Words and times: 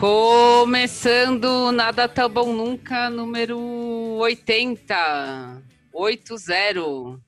Começando 0.00 1.70
Nada 1.72 2.08
Tão 2.08 2.26
Bom 2.26 2.54
Nunca, 2.54 3.10
número 3.10 3.58
80. 3.58 5.62
80. 5.92 7.20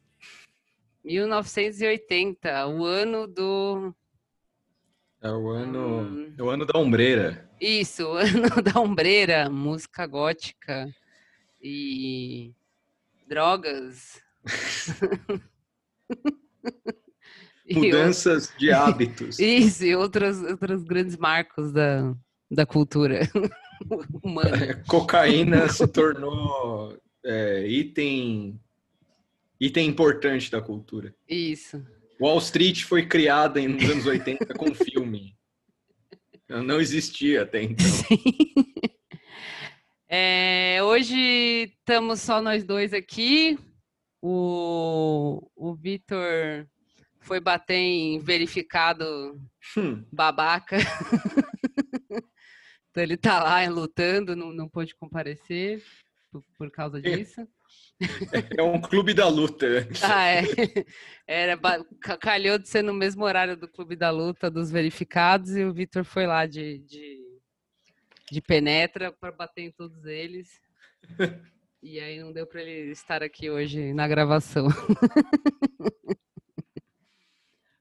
1980, 1.05 2.67
o 2.69 2.87
ano 2.87 3.27
do. 3.27 3.95
É 5.21 5.31
o 5.31 5.51
ano, 5.51 6.01
hum... 6.01 6.35
é 6.39 6.43
o 6.43 6.49
ano 6.49 6.65
da 6.65 6.79
ombreira. 6.79 7.47
Isso, 7.61 8.07
o 8.09 8.17
ano 8.17 8.63
da 8.63 8.81
ombreira, 8.81 9.51
música 9.51 10.07
gótica 10.07 10.89
e 11.63 12.55
drogas. 13.29 14.23
Mudanças 17.71 18.51
de 18.59 18.73
hábitos. 18.73 19.37
Isso, 19.39 19.85
e 19.85 19.95
outros, 19.95 20.43
outros 20.43 20.83
grandes 20.85 21.19
marcos 21.19 21.71
da, 21.71 22.15
da 22.53 22.67
cultura 22.67 23.21
humana. 24.23 24.83
Cocaína 24.87 25.69
se 25.69 25.87
tornou 25.89 26.97
é, 27.25 27.67
item, 27.67 28.61
item 29.59 29.89
importante 29.89 30.51
da 30.51 30.61
cultura. 30.61 31.15
Isso. 31.29 31.85
Wall 32.21 32.39
Street 32.39 32.85
foi 32.85 33.07
criada 33.07 33.61
nos 33.67 33.83
anos 33.91 34.07
80 34.07 34.55
com 34.55 34.75
filme. 34.75 35.35
Não 36.49 36.81
existia 36.81 37.43
até 37.43 37.63
então. 37.63 37.85
Sim. 37.89 38.23
É, 40.07 40.81
hoje 40.83 41.73
estamos 41.79 42.21
só 42.21 42.43
nós 42.43 42.65
dois 42.65 42.93
aqui. 42.93 43.59
O, 44.21 45.51
o 45.57 45.75
Vitor 45.75 46.67
foi 47.19 47.41
bater 47.41 47.77
em 47.77 48.19
verificado 48.19 49.41
hum. 49.77 50.05
babaca. 50.13 50.77
então 52.93 53.03
ele 53.03 53.17
tá 53.17 53.43
lá 53.43 53.67
lutando, 53.71 54.37
não, 54.37 54.53
não 54.53 54.69
pôde 54.69 54.95
comparecer 54.95 55.83
por, 56.31 56.45
por 56.59 56.71
causa 56.71 56.99
é. 56.99 57.01
disso. 57.01 57.49
É 58.55 58.63
um 58.63 58.79
clube 58.83 59.15
da 59.15 59.27
luta. 59.29 59.67
ah, 60.05 60.29
é. 60.29 60.43
Era, 61.27 61.59
calhou 62.21 62.59
de 62.59 62.69
ser 62.69 62.83
no 62.83 62.93
mesmo 62.93 63.25
horário 63.25 63.57
do 63.57 63.67
clube 63.67 63.97
da 63.97 64.11
luta 64.11 64.51
dos 64.51 64.71
verificados 64.71 65.57
e 65.57 65.65
o 65.65 65.73
Vitor 65.73 66.05
foi 66.05 66.27
lá 66.27 66.45
de, 66.45 66.81
de, 66.81 67.19
de 68.31 68.43
penetra 68.43 69.11
para 69.11 69.33
bater 69.33 69.63
em 69.63 69.73
todos 69.73 70.05
eles. 70.05 70.61
E 71.85 71.99
aí 71.99 72.21
não 72.21 72.33
deu 72.33 72.47
para 72.47 72.63
ele 72.63 72.93
estar 72.93 73.25
aqui 73.25 73.51
hoje 73.51 73.93
na 73.93 74.07
gravação. 74.07 74.69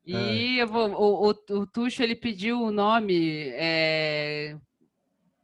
E 0.04 0.58
eu 0.58 0.68
vou, 0.68 0.90
o, 0.90 1.30
o, 1.30 1.60
o 1.60 1.68
Tuxo 1.68 2.02
ele 2.02 2.16
pediu 2.16 2.60
o 2.60 2.72
nome, 2.72 3.50
é, 3.54 4.58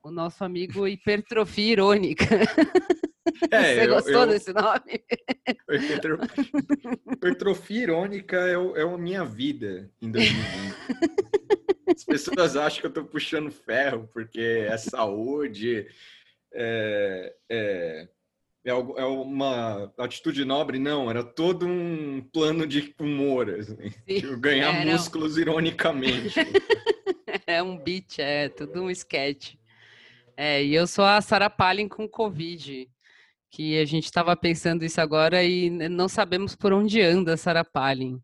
o 0.07 0.11
nosso 0.11 0.43
amigo 0.43 0.87
hipertrofia 0.87 1.71
irônica. 1.73 2.25
É, 3.51 3.75
Você 3.75 3.85
eu, 3.85 3.93
gostou 3.93 4.21
eu, 4.21 4.27
desse 4.27 4.53
nome? 4.53 5.03
Hipertrofia 7.11 7.83
irônica 7.83 8.35
é, 8.35 8.53
é 8.53 8.81
a 8.81 8.97
minha 8.97 9.23
vida 9.23 9.91
em 10.01 10.09
2020. 10.09 10.75
As 11.93 12.03
pessoas 12.03 12.55
acham 12.55 12.79
que 12.79 12.85
eu 12.87 12.89
estou 12.89 13.03
puxando 13.03 13.51
ferro 13.51 14.09
porque 14.11 14.65
é 14.67 14.75
saúde, 14.77 15.87
é, 16.51 17.35
é 17.49 18.07
é, 18.67 18.71
é 18.71 19.05
uma 19.05 19.93
atitude 19.97 20.43
nobre, 20.43 20.77
não, 20.77 21.09
era 21.09 21.23
todo 21.23 21.65
um 21.65 22.21
plano 22.33 22.67
de 22.67 22.93
humor, 22.99 23.49
assim, 23.49 23.93
ganhar 24.39 24.85
é, 24.85 24.91
músculos 24.91 25.37
ironicamente. 25.37 26.35
é 27.47 27.63
um 27.63 27.77
beat, 27.77 28.19
é 28.19 28.49
tudo 28.49 28.83
um 28.83 28.89
sketch. 28.89 29.55
É, 30.37 30.63
e 30.63 30.75
eu 30.75 30.85
sou 30.85 31.03
a 31.03 31.19
Sarah 31.19 31.49
Palin 31.49 31.87
com 31.87 32.07
Covid, 32.07 32.87
que 33.49 33.79
a 33.79 33.85
gente 33.85 34.05
estava 34.05 34.37
pensando 34.37 34.85
isso 34.85 35.01
agora 35.01 35.43
e 35.43 35.67
não 35.69 36.07
sabemos 36.07 36.55
por 36.55 36.71
onde 36.71 37.01
anda 37.01 37.33
a 37.33 37.37
Sarah 37.37 37.65
Palin. 37.65 38.21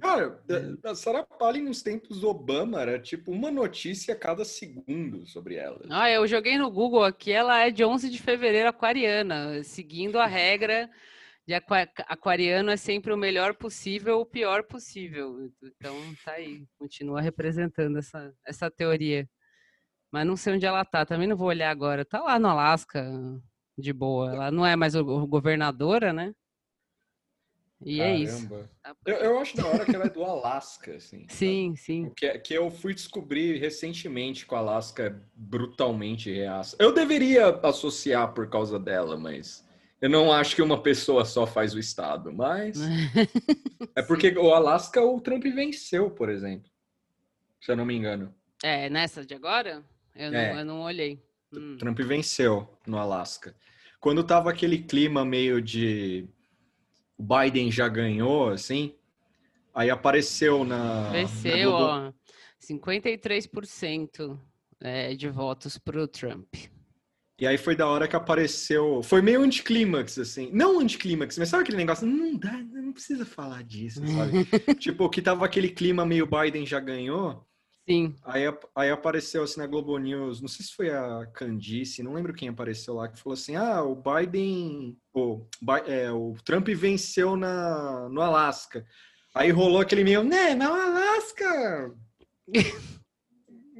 Cara, 0.00 0.42
a 0.82 0.94
Sarah 0.94 1.24
Palin 1.24 1.62
nos 1.62 1.82
tempos 1.82 2.20
do 2.20 2.28
Obama 2.28 2.80
era 2.80 2.98
tipo 2.98 3.30
uma 3.30 3.50
notícia 3.50 4.14
a 4.14 4.18
cada 4.18 4.46
segundo 4.46 5.26
sobre 5.26 5.56
ela. 5.56 5.82
Ah, 5.90 6.10
eu 6.10 6.26
joguei 6.26 6.56
no 6.56 6.70
Google 6.70 7.04
aqui, 7.04 7.32
ela 7.32 7.66
é 7.66 7.70
de 7.70 7.84
11 7.84 8.08
de 8.08 8.20
fevereiro 8.20 8.70
aquariana, 8.70 9.62
seguindo 9.62 10.18
a 10.18 10.26
regra 10.26 10.90
de 11.46 11.54
aquariano 11.54 12.70
é 12.70 12.76
sempre 12.76 13.12
o 13.12 13.16
melhor 13.16 13.54
possível, 13.54 14.18
o 14.18 14.26
pior 14.26 14.64
possível. 14.64 15.48
Então 15.62 15.94
tá 16.24 16.32
aí, 16.32 16.66
continua 16.76 17.20
representando 17.20 17.98
essa, 17.98 18.34
essa 18.44 18.70
teoria. 18.70 19.28
Mas 20.16 20.26
não 20.26 20.34
sei 20.34 20.54
onde 20.54 20.64
ela 20.64 20.82
tá, 20.82 21.04
também 21.04 21.28
não 21.28 21.36
vou 21.36 21.48
olhar 21.48 21.68
agora. 21.68 22.02
Tá 22.02 22.22
lá 22.22 22.38
no 22.38 22.48
Alasca, 22.48 23.06
de 23.76 23.92
boa. 23.92 24.32
Ela 24.32 24.50
não 24.50 24.64
é 24.64 24.74
mais 24.74 24.94
governadora, 24.94 26.10
né? 26.10 26.32
E 27.84 27.98
Caramba. 27.98 28.16
é 28.16 28.18
isso. 28.22 28.48
Tá 28.82 28.96
eu, 29.04 29.16
eu, 29.16 29.38
acho 29.38 29.54
da 29.58 29.66
hora 29.66 29.84
que 29.84 29.94
ela 29.94 30.06
é 30.06 30.08
do 30.08 30.24
Alasca, 30.24 30.96
assim. 30.96 31.26
sim, 31.28 31.76
sabe? 31.76 31.76
sim. 31.76 32.12
Que, 32.16 32.38
que 32.38 32.54
eu 32.54 32.70
fui 32.70 32.94
descobrir 32.94 33.58
recentemente 33.58 34.46
que 34.46 34.54
o 34.54 34.56
Alasca 34.56 35.02
é 35.02 35.14
brutalmente 35.34 36.32
reaça. 36.32 36.74
Eu 36.80 36.94
deveria 36.94 37.48
associar 37.62 38.32
por 38.32 38.48
causa 38.48 38.78
dela, 38.78 39.18
mas 39.18 39.68
eu 40.00 40.08
não 40.08 40.32
acho 40.32 40.56
que 40.56 40.62
uma 40.62 40.82
pessoa 40.82 41.26
só 41.26 41.46
faz 41.46 41.74
o 41.74 41.78
Estado. 41.78 42.32
Mas 42.32 42.80
é 43.94 44.00
porque 44.00 44.30
o 44.30 44.54
Alasca 44.54 45.02
o 45.02 45.20
Trump 45.20 45.44
venceu, 45.44 46.10
por 46.10 46.30
exemplo. 46.30 46.70
Se 47.60 47.70
eu 47.70 47.76
não 47.76 47.84
me 47.84 47.94
engano. 47.94 48.34
É, 48.62 48.88
nessa 48.88 49.26
de 49.26 49.34
agora? 49.34 49.84
Eu, 50.16 50.32
é. 50.32 50.52
não, 50.52 50.58
eu 50.58 50.64
não 50.64 50.80
olhei. 50.82 51.22
Hum. 51.52 51.76
Trump 51.78 51.98
venceu 52.00 52.68
no 52.86 52.98
Alasca. 52.98 53.54
Quando 54.00 54.24
tava 54.24 54.50
aquele 54.50 54.78
clima 54.78 55.24
meio 55.24 55.60
de 55.60 56.28
o 57.18 57.22
Biden 57.22 57.70
já 57.70 57.88
ganhou, 57.88 58.50
assim. 58.50 58.94
Aí 59.74 59.90
apareceu 59.90 60.64
na. 60.64 61.10
Venceu, 61.10 61.72
ó. 61.72 62.12
53% 62.60 64.38
é, 64.80 65.14
de 65.14 65.28
votos 65.28 65.78
para 65.78 66.02
o 66.02 66.08
Trump. 66.08 66.54
E 67.38 67.46
aí 67.46 67.58
foi 67.58 67.76
da 67.76 67.86
hora 67.86 68.08
que 68.08 68.16
apareceu. 68.16 69.02
Foi 69.02 69.20
meio 69.20 69.42
anticlímax, 69.42 70.18
assim. 70.18 70.50
Não 70.52 70.80
anticlímax, 70.80 71.36
mas 71.36 71.50
sabe 71.50 71.64
aquele 71.64 71.76
negócio? 71.76 72.06
Não 72.06 72.34
dá, 72.34 72.52
não 72.52 72.92
precisa 72.92 73.26
falar 73.26 73.62
disso, 73.62 74.00
sabe? 74.06 74.46
tipo, 74.80 75.08
que 75.10 75.20
tava 75.20 75.44
aquele 75.44 75.68
clima 75.68 76.06
meio 76.06 76.26
Biden 76.26 76.64
já 76.64 76.80
ganhou. 76.80 77.46
Sim. 77.88 78.14
Aí, 78.24 78.42
aí 78.74 78.90
apareceu 78.90 79.44
assim 79.44 79.60
na 79.60 79.66
Globo 79.66 79.96
News, 79.96 80.40
não 80.40 80.48
sei 80.48 80.66
se 80.66 80.74
foi 80.74 80.90
a 80.90 81.24
Candice, 81.32 82.02
não 82.02 82.14
lembro 82.14 82.34
quem 82.34 82.48
apareceu 82.48 82.94
lá, 82.94 83.08
que 83.08 83.20
falou 83.20 83.34
assim: 83.34 83.54
ah, 83.54 83.82
o 83.82 83.94
Biden, 83.94 84.96
o, 85.14 85.46
é, 85.86 86.10
o 86.10 86.34
Trump 86.44 86.68
venceu 86.68 87.36
na, 87.36 88.08
no 88.08 88.20
Alasca. 88.20 88.84
Aí 89.32 89.50
rolou 89.50 89.80
aquele 89.80 90.02
meio, 90.02 90.24
né, 90.24 90.54
no 90.54 90.64
Alasca. 90.64 91.94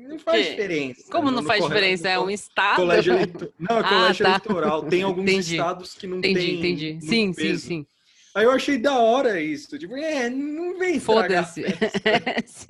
Não 0.06 0.20
faz 0.20 0.46
diferença. 0.46 1.10
Como 1.10 1.32
não 1.32 1.42
faz 1.42 1.64
diferença? 1.64 2.08
É 2.08 2.16
um 2.16 2.30
estado? 2.30 2.76
Colégio 2.76 3.12
eleito... 3.12 3.52
Não, 3.58 3.76
é 3.76 3.80
ah, 3.80 3.88
colégio 3.88 4.26
ah, 4.26 4.30
tá. 4.30 4.44
eleitoral. 4.44 4.82
Tem 4.84 5.02
alguns 5.02 5.22
entendi. 5.24 5.56
estados 5.56 5.94
que 5.94 6.06
não 6.06 6.18
entendi, 6.18 6.34
tem. 6.34 6.58
Entendi, 6.58 6.88
entendi. 6.90 7.06
Sim, 7.06 7.32
sim, 7.32 7.58
sim. 7.58 7.86
Aí 8.36 8.44
eu 8.44 8.50
achei 8.50 8.76
da 8.76 8.98
hora 8.98 9.40
isso. 9.40 9.78
Tipo, 9.78 9.96
é, 9.96 10.28
não 10.28 10.78
vem 10.78 11.00
Foda-se. 11.00 11.64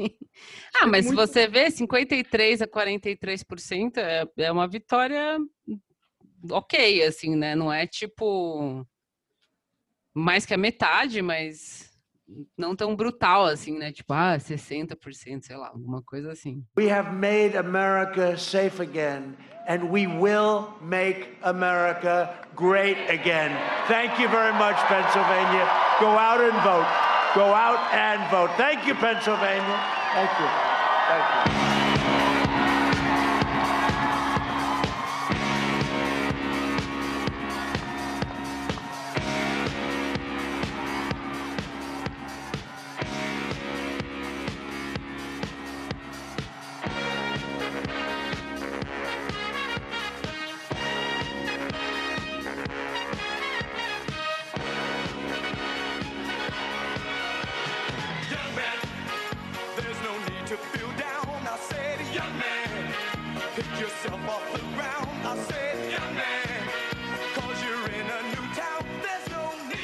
Ah, 0.79 0.87
mas 0.87 1.07
muito... 1.07 1.19
se 1.19 1.27
você 1.27 1.49
vê, 1.49 1.71
53 1.71 2.63
a 2.63 2.69
43% 2.69 3.97
é, 3.97 4.29
é 4.37 4.53
uma 4.53 4.69
vitória 4.69 5.39
ok, 6.51 7.03
assim, 7.03 7.35
né? 7.35 7.57
Não 7.57 7.73
é 7.73 7.87
tipo 7.87 8.87
mais 10.15 10.45
que 10.47 10.55
a 10.55 10.59
metade, 10.59 11.21
mas 11.23 11.91
não 12.57 12.75
tão 12.75 12.95
brutal 12.95 13.45
assim, 13.45 13.79
né? 13.79 13.93
Tipo, 13.93 14.13
ah, 14.13 14.37
60%, 14.37 15.43
sei 15.43 15.57
lá, 15.57 15.69
alguma 15.69 16.03
coisa 16.03 16.33
assim. 16.33 16.65
We 16.77 16.91
have 16.91 17.13
made 17.13 17.57
America 17.57 18.37
safe 18.37 18.81
again 18.81 19.37
and 19.69 19.91
we 19.91 20.07
will 20.07 20.69
make 20.81 21.29
America 21.43 22.33
great 22.55 22.99
again. 23.11 23.51
Thank 23.89 24.21
you 24.21 24.29
very 24.29 24.53
much, 24.55 24.77
Pennsylvania. 24.87 25.69
Go 26.01 26.09
out 26.09 26.41
and 26.41 26.57
vote. 26.63 26.87
Go 27.35 27.53
out 27.53 27.93
and 27.93 28.31
vote. 28.31 28.51
Thank 28.57 28.87
you, 28.87 28.95
Pennsylvania. 28.95 29.81
Thank 30.15 30.31
you. 30.41 30.47
Thank 31.09 31.71
you. 31.71 31.76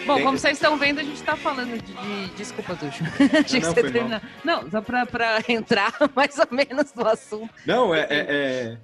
Bom, 0.06 0.22
como 0.22 0.38
vocês 0.38 0.54
estão 0.54 0.76
vendo, 0.76 0.98
a 0.98 1.02
gente 1.02 1.14
está 1.14 1.36
falando 1.36 1.80
de, 1.80 1.92
de. 1.92 2.34
Desculpa, 2.34 2.74
Tuxo. 2.76 3.02
Não, 3.32 3.44
que 3.44 3.60
você 3.60 3.82
terminar. 3.82 4.22
Não, 4.44 4.70
só 4.70 4.80
para 4.80 5.06
entrar 5.48 5.94
mais 6.14 6.38
ou 6.38 6.48
menos 6.50 6.92
no 6.94 7.06
assunto. 7.06 7.54
Não, 7.66 7.94
é... 7.94 8.06
é, 8.10 8.26
é... 8.28 8.78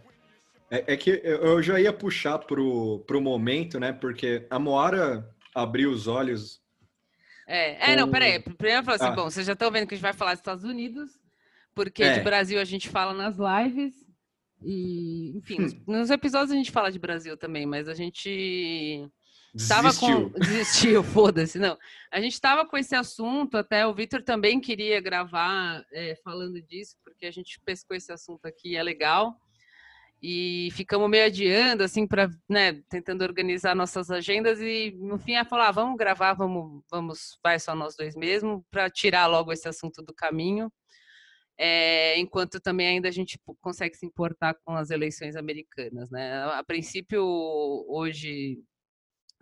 É, 0.71 0.93
é 0.93 0.97
que 0.99 1.21
eu 1.25 1.63
já 1.63 1.81
ia 1.81 1.93
puxar 1.95 2.39
pro, 2.39 3.03
pro 3.07 3.23
momento, 3.23 3.81
né? 3.81 3.91
Porque 3.91 4.47
a 4.51 4.59
Moara 4.59 5.27
abriu 5.55 5.91
os 5.91 6.07
olhos. 6.07 6.61
É, 7.47 7.75
com... 7.75 7.85
é 7.93 7.97
não, 7.97 8.11
peraí. 8.11 8.39
Primeiro 8.39 8.81
eu 8.81 8.85
falo 8.85 8.97
assim: 8.97 9.07
ah. 9.07 9.13
bom, 9.13 9.31
vocês 9.31 9.47
já 9.47 9.55
estão 9.55 9.71
vendo 9.71 9.87
que 9.87 9.95
a 9.95 9.97
gente 9.97 10.03
vai 10.03 10.13
falar 10.13 10.33
dos 10.33 10.41
Estados 10.41 10.65
Unidos, 10.65 11.11
porque 11.75 12.03
é. 12.03 12.19
de 12.19 12.21
Brasil 12.21 12.61
a 12.61 12.65
gente 12.65 12.89
fala 12.89 13.15
nas 13.15 13.37
lives. 13.39 14.08
E, 14.63 15.37
enfim, 15.37 15.63
hum. 15.63 15.83
nos 15.87 16.11
episódios 16.11 16.51
a 16.51 16.57
gente 16.57 16.71
fala 16.71 16.91
de 16.91 16.99
Brasil 16.99 17.37
também, 17.37 17.67
mas 17.67 17.89
a 17.89 17.95
gente 17.95 19.11
Tava 19.67 19.89
desistiu. 19.89 20.31
Com... 20.31 20.39
Desistiu, 20.39 21.03
foda-se, 21.03 21.59
não. 21.59 21.79
A 22.13 22.21
gente 22.21 22.35
estava 22.35 22.67
com 22.67 22.77
esse 22.77 22.95
assunto, 22.95 23.57
até 23.57 23.87
o 23.87 23.95
Vitor 23.95 24.23
também 24.23 24.61
queria 24.61 25.01
gravar 25.01 25.85
é, 25.93 26.15
falando 26.23 26.61
disso, 26.61 26.97
porque 27.03 27.27
a 27.27 27.31
gente 27.31 27.61
pescou 27.65 27.97
esse 27.97 28.13
assunto 28.13 28.45
aqui, 28.47 28.77
é 28.77 28.83
legal. 28.83 29.37
E 30.21 30.69
ficamos 30.73 31.09
meio 31.09 31.27
adiando, 31.27 31.85
assim, 31.85 32.07
para, 32.07 32.29
né, 32.49 32.83
tentando 32.91 33.23
organizar 33.23 33.75
nossas 33.75 34.11
agendas 34.11 34.61
e 34.61 34.91
no 34.99 35.17
fim 35.17 35.37
a 35.37 35.45
falar, 35.45 35.69
ah, 35.69 35.73
vamos 35.73 35.97
gravar, 35.97 36.35
vamos, 36.35 36.83
vamos, 36.91 37.39
vai 37.43 37.59
só 37.59 37.75
nós 37.75 37.95
dois 37.97 38.17
mesmo, 38.17 38.67
para 38.69 38.91
tirar 38.91 39.27
logo 39.29 39.53
esse 39.53 39.69
assunto 39.69 40.03
do 40.03 40.13
caminho. 40.13 40.73
É, 41.61 42.17
enquanto 42.19 42.61
também 42.61 42.87
ainda 42.87 43.09
a 43.09 43.13
gente 43.13 43.37
consegue 43.61 43.97
se 43.97 44.07
importar 44.07 44.55
com 44.65 44.75
as 44.75 44.91
eleições 44.91 45.35
americanas, 45.35 46.09
né? 46.09 46.45
A 46.53 46.63
princípio, 46.63 47.25
hoje 47.89 48.59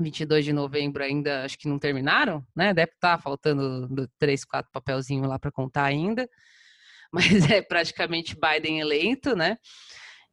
22 0.01 0.45
de 0.45 0.53
novembro 0.53 1.03
ainda 1.03 1.45
acho 1.45 1.59
que 1.59 1.69
não 1.69 1.79
terminaram, 1.79 2.43
né? 2.55 2.73
Deve 2.73 2.93
estar 2.93 3.17
tá 3.17 3.23
faltando 3.23 4.09
três, 4.19 4.45
quatro 4.45 4.71
papelzinhos 4.73 5.29
lá 5.29 5.39
para 5.39 5.53
contar 5.53 5.85
ainda, 5.85 6.29
mas 7.13 7.51
é 7.51 7.61
praticamente 7.61 8.35
Biden 8.35 8.81
eleito, 8.81 9.37
né? 9.37 9.59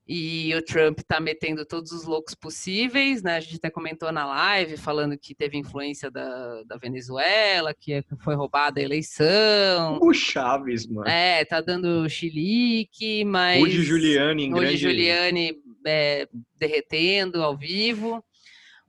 E 0.05 0.53
o 0.53 0.61
Trump 0.61 1.00
está 1.00 1.19
metendo 1.19 1.65
todos 1.65 1.94
os 1.94 2.03
loucos 2.03 2.35
possíveis, 2.35 3.23
né? 3.23 3.38
A 3.38 3.39
gente 3.39 3.55
até 3.55 3.69
comentou 3.69 4.11
na 4.11 4.25
live 4.25 4.75
falando 4.75 5.17
que 5.17 5.33
teve 5.33 5.57
influência 5.57 6.11
da, 6.11 6.63
da 6.63 6.75
Venezuela, 6.75 7.73
que 7.73 7.94
é, 7.94 8.03
foi 8.19 8.35
roubada 8.35 8.81
a 8.81 8.83
eleição. 8.83 10.00
O 10.01 10.13
Chaves, 10.13 10.85
mano. 10.85 11.07
É, 11.07 11.45
tá 11.45 11.61
dando 11.61 12.09
chilique, 12.09 13.23
mas. 13.23 13.63
Hoje 13.63 13.81
Giuliani 13.81 14.44
em 14.44 14.53
Hoje 14.53 14.61
grande... 14.63 14.77
Giuliani 14.77 15.57
é, 15.85 16.27
derretendo 16.57 17.41
ao 17.41 17.57
vivo 17.57 18.21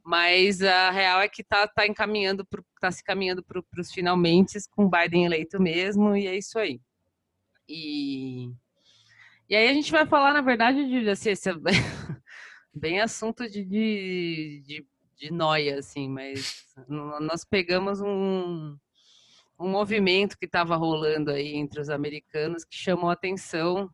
mas 0.04 0.60
a 0.60 0.90
real 0.90 1.22
é 1.22 1.28
que 1.28 1.40
está 1.40 1.66
tá 1.66 1.86
encaminhando, 1.86 2.46
está 2.74 2.92
se 2.92 3.02
caminhando 3.02 3.42
para 3.42 3.80
os 3.80 3.90
finalmente 3.90 4.58
com 4.70 4.88
Biden 4.88 5.24
eleito 5.24 5.58
mesmo, 5.58 6.14
e 6.14 6.26
é 6.26 6.36
isso 6.36 6.58
aí. 6.58 6.78
E, 7.66 8.50
e 9.48 9.54
aí 9.54 9.68
a 9.68 9.74
gente 9.74 9.90
vai 9.90 10.06
falar, 10.06 10.32
na 10.32 10.40
verdade, 10.40 10.86
de 10.88 11.08
assim, 11.08 11.30
esse, 11.30 11.50
é 11.50 11.54
bem 12.74 13.00
assunto 13.00 13.48
de, 13.48 13.64
de, 13.64 14.62
de, 14.66 14.86
de 15.16 15.32
noia, 15.32 15.78
assim, 15.78 16.08
mas 16.08 16.64
nós 17.20 17.44
pegamos 17.44 18.00
um, 18.00 18.76
um 19.58 19.68
movimento 19.68 20.38
que 20.38 20.46
estava 20.46 20.76
rolando 20.76 21.30
aí 21.30 21.54
entre 21.54 21.80
os 21.80 21.90
americanos 21.90 22.64
que 22.64 22.76
chamou 22.76 23.10
a 23.10 23.14
atenção, 23.14 23.90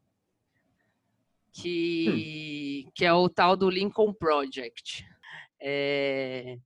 que, 1.52 2.84
hum. 2.86 2.90
que 2.94 3.04
é 3.04 3.12
o 3.12 3.28
tal 3.28 3.56
do 3.56 3.68
Lincoln 3.68 4.12
Project. 4.12 5.04
É, 5.62 6.56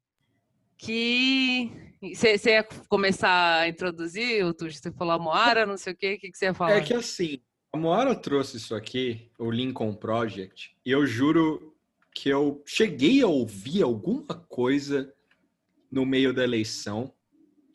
que 0.77 1.71
você 2.15 2.51
ia 2.51 2.65
começar 2.89 3.61
a 3.61 3.69
introduzir, 3.69 4.45
o 4.45 4.53
você 4.53 4.93
falou 4.93 5.15
a 5.15 5.19
Moara, 5.19 5.65
não 5.65 5.77
sei 5.77 5.95
o 5.95 5.97
quê, 5.97 6.15
o 6.15 6.19
que, 6.19 6.31
que 6.31 6.37
você 6.37 6.47
ia 6.47 6.55
falar? 6.55 6.77
É 6.77 6.81
que 6.83 6.95
assim, 6.95 7.41
a 7.75 7.77
Moara 7.77 8.15
trouxe 8.15 8.57
isso 8.57 8.73
aqui, 8.73 9.29
o 9.37 9.51
Lincoln 9.51 9.93
Project, 9.95 10.77
e 10.87 10.93
eu 10.93 11.05
juro 11.05 11.75
que 12.15 12.29
eu 12.29 12.63
cheguei 12.65 13.21
a 13.21 13.27
ouvir 13.27 13.83
alguma 13.83 14.33
coisa 14.49 15.13
no 15.91 16.07
meio 16.07 16.33
da 16.33 16.45
eleição 16.45 17.13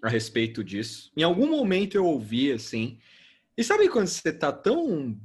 a 0.02 0.08
respeito 0.08 0.64
disso. 0.64 1.12
Em 1.18 1.24
algum 1.24 1.50
momento 1.50 1.96
eu 1.96 2.06
ouvi 2.06 2.50
assim. 2.50 2.98
E 3.58 3.62
sabe 3.62 3.90
quando 3.90 4.08
você 4.08 4.32
tá 4.32 4.54
tão 4.54 5.20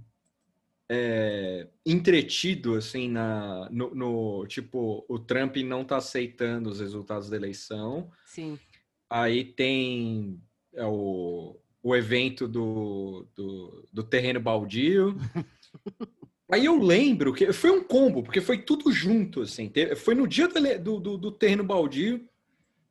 é, 0.91 1.69
entretido 1.87 2.75
assim 2.75 3.09
na 3.09 3.69
no, 3.71 3.95
no, 3.95 4.47
tipo 4.49 5.07
o 5.09 5.21
Trump 5.21 5.57
não 5.59 5.83
está 5.83 5.99
aceitando 5.99 6.69
os 6.69 6.81
resultados 6.81 7.31
da 7.31 7.37
eleição. 7.37 8.11
Sim. 8.27 8.59
Aí 9.09 9.45
tem 9.45 10.43
é, 10.73 10.85
o, 10.85 11.57
o 11.85 11.95
evento 11.95 12.49
do, 12.49 13.29
do, 13.37 13.89
do 13.93 14.03
terreno 14.03 14.41
baldio. 14.41 15.17
Aí 16.51 16.65
eu 16.65 16.79
lembro 16.79 17.33
que 17.33 17.53
foi 17.53 17.71
um 17.71 17.83
combo, 17.83 18.23
porque 18.23 18.41
foi 18.41 18.59
tudo 18.59 18.91
junto, 18.91 19.43
assim. 19.43 19.71
Foi 19.97 20.15
no 20.15 20.27
dia 20.27 20.49
do, 20.79 21.01
do, 21.01 21.19
do 21.19 21.33
terreno 21.33 21.65
baldio 21.65 22.27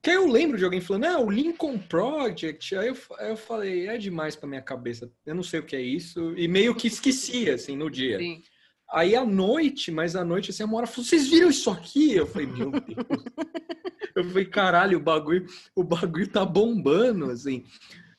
que 0.04 0.10
aí 0.10 0.18
eu 0.18 0.28
lembro 0.28 0.58
de 0.58 0.66
alguém 0.66 0.82
falando, 0.82 1.06
ah, 1.06 1.18
o 1.18 1.32
Lincoln 1.32 1.78
Project. 1.78 2.76
Aí 2.76 2.90
eu, 2.90 2.98
aí 3.18 3.30
eu 3.30 3.38
falei, 3.38 3.88
é 3.88 3.98
demais 3.98 4.36
pra 4.36 4.50
minha 4.50 4.62
cabeça, 4.62 5.10
eu 5.26 5.34
não 5.34 5.44
sei 5.44 5.62
o 5.62 5.66
que 5.66 5.78
é 5.78 5.82
isso. 5.82 6.34
E 6.36 6.46
meio 6.46 6.76
que 6.76 6.88
esqueci, 6.88 7.50
assim, 7.50 7.78
no 7.78 7.90
dia. 7.90 8.20
Sim. 8.20 8.44
Aí 8.92 9.16
à 9.16 9.26
noite, 9.26 9.92
mas 9.92 10.18
à 10.18 10.26
noite, 10.26 10.52
assim, 10.52 10.62
a 10.62 10.68
Mora 10.68 10.86
falou, 10.86 11.06
vocês 11.06 11.30
viram 11.30 11.50
isso 11.50 11.70
aqui? 11.70 12.14
Eu 12.16 12.28
falei, 12.28 12.48
meu 12.48 12.70
Deus. 12.70 12.84
eu 14.14 14.26
falei, 14.26 14.46
caralho, 14.46 14.98
o 14.98 15.02
bagulho, 15.02 15.48
o 15.74 15.86
bagulho 15.86 16.28
tá 16.28 16.44
bombando, 16.44 17.32
assim. 17.32 17.64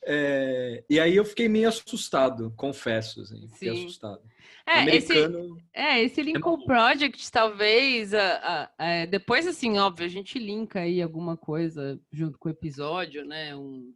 É, 0.07 0.83
e 0.87 0.99
aí 0.99 1.15
eu 1.15 1.25
fiquei 1.25 1.49
meio 1.49 1.67
assustado, 1.67 2.53
confesso, 2.55 3.21
assim, 3.21 3.47
fiquei 3.47 3.75
Sim. 3.75 3.85
assustado. 3.85 4.21
É, 4.67 4.81
Americano... 4.81 5.57
esse, 5.57 5.65
é, 5.73 6.01
esse 6.03 6.21
Lincoln 6.21 6.61
é 6.61 6.65
Project, 6.65 7.31
talvez, 7.31 8.13
a, 8.13 8.35
a, 8.37 8.71
a, 8.77 9.05
depois, 9.05 9.47
assim, 9.47 9.77
óbvio, 9.77 10.05
a 10.05 10.09
gente 10.09 10.39
linka 10.39 10.79
aí 10.81 11.01
alguma 11.01 11.35
coisa 11.35 11.99
junto 12.11 12.37
com 12.37 12.49
o 12.49 12.51
episódio, 12.51 13.25
né? 13.25 13.55
Um, 13.55 13.93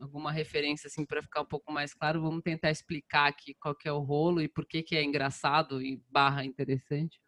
alguma 0.00 0.32
referência, 0.32 0.88
assim, 0.88 1.06
para 1.06 1.22
ficar 1.22 1.42
um 1.42 1.46
pouco 1.46 1.72
mais 1.72 1.94
claro. 1.94 2.20
Vamos 2.20 2.42
tentar 2.42 2.70
explicar 2.70 3.28
aqui 3.28 3.54
qual 3.54 3.74
que 3.74 3.88
é 3.88 3.92
o 3.92 4.00
rolo 4.00 4.40
e 4.40 4.48
por 4.48 4.66
que, 4.66 4.82
que 4.82 4.96
é 4.96 5.02
engraçado 5.02 5.80
e 5.80 6.02
barra 6.10 6.44
interessante. 6.44 7.21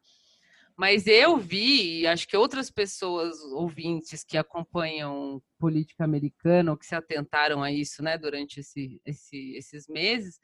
Mas 0.77 1.07
eu 1.07 1.37
vi, 1.37 2.01
e 2.01 2.07
acho 2.07 2.27
que 2.27 2.37
outras 2.37 2.71
pessoas 2.71 3.39
ouvintes 3.53 4.25
que 4.25 4.37
acompanham 4.37 5.41
política 5.59 6.03
americana 6.05 6.73
ou 6.73 6.77
que 6.77 6.85
se 6.87 6.97
atentaram 6.97 7.63
a 7.63 7.71
isso, 7.71 8.03
né, 8.03 8.19
durante 8.19 8.59
esse, 8.59 9.01
esse, 9.05 9.55
esses 9.57 9.87
meses, 9.87 10.41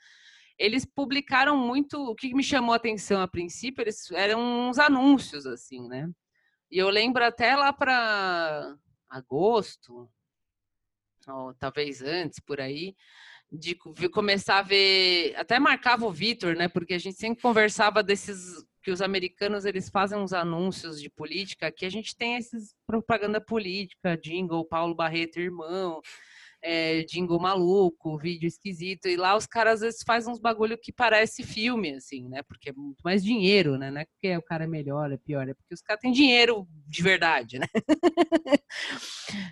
eles 0.57 0.85
publicaram 0.85 1.57
muito. 1.57 1.99
O 1.99 2.15
que 2.15 2.35
me 2.35 2.43
chamou 2.43 2.75
a 2.75 2.77
atenção 2.77 3.21
a 3.21 3.27
princípio, 3.27 3.83
eles 3.83 4.11
eram 4.13 4.69
uns 4.69 4.79
anúncios, 4.79 5.47
assim, 5.47 5.89
né? 5.89 6.09
E 6.71 6.79
eu 6.79 6.91
lembro 6.91 7.25
até 7.25 7.57
lá 7.57 7.73
para 7.73 8.77
agosto, 9.09 10.09
ou 11.27 11.55
talvez 11.55 12.03
antes, 12.03 12.39
por 12.39 12.61
aí, 12.61 12.95
de 13.51 13.75
começar 14.11 14.59
a 14.59 14.63
ver. 14.63 15.35
Até 15.37 15.59
marcava 15.59 16.07
o 16.07 16.13
Vitor, 16.13 16.55
né? 16.55 16.69
Porque 16.69 16.95
a 16.95 16.99
gente 16.99 17.17
sempre 17.17 17.43
conversava 17.43 18.03
desses. 18.03 18.65
Que 18.83 18.91
os 18.91 19.03
americanos 19.03 19.65
eles 19.65 19.89
fazem 19.89 20.19
uns 20.19 20.33
anúncios 20.33 21.01
de 21.01 21.11
política, 21.11 21.71
que 21.71 21.85
a 21.85 21.91
gente 21.91 22.17
tem 22.17 22.37
esses 22.37 22.75
propaganda 22.87 23.41
política, 23.41 24.17
jingle, 24.17 24.65
Paulo 24.65 24.95
Barreto, 24.95 25.39
irmão, 25.39 26.01
é, 26.62 27.02
jingle 27.05 27.40
maluco, 27.40 28.19
vídeo 28.19 28.47
esquisito, 28.47 29.09
e 29.09 29.17
lá 29.17 29.37
os 29.37 29.47
caras 29.47 29.75
às 29.75 29.81
vezes 29.81 30.00
fazem 30.07 30.33
uns 30.33 30.38
bagulho 30.38 30.79
que 30.79 30.93
parece 30.93 31.43
filme, 31.43 31.95
assim, 31.95 32.29
né? 32.29 32.43
Porque 32.43 32.71
é 32.71 32.73
muito 32.73 33.00
mais 33.02 33.25
dinheiro, 33.25 33.79
né? 33.79 33.90
Não 33.90 34.00
é 34.00 34.05
porque 34.05 34.37
o 34.37 34.43
cara 34.43 34.64
é 34.64 34.67
melhor, 34.67 35.11
é 35.11 35.17
pior, 35.17 35.49
é 35.49 35.55
porque 35.55 35.75
os 35.75 35.81
caras 35.81 36.00
têm 36.00 36.12
dinheiro 36.12 36.67
de 36.87 37.02
verdade, 37.02 37.59
né? 37.59 37.67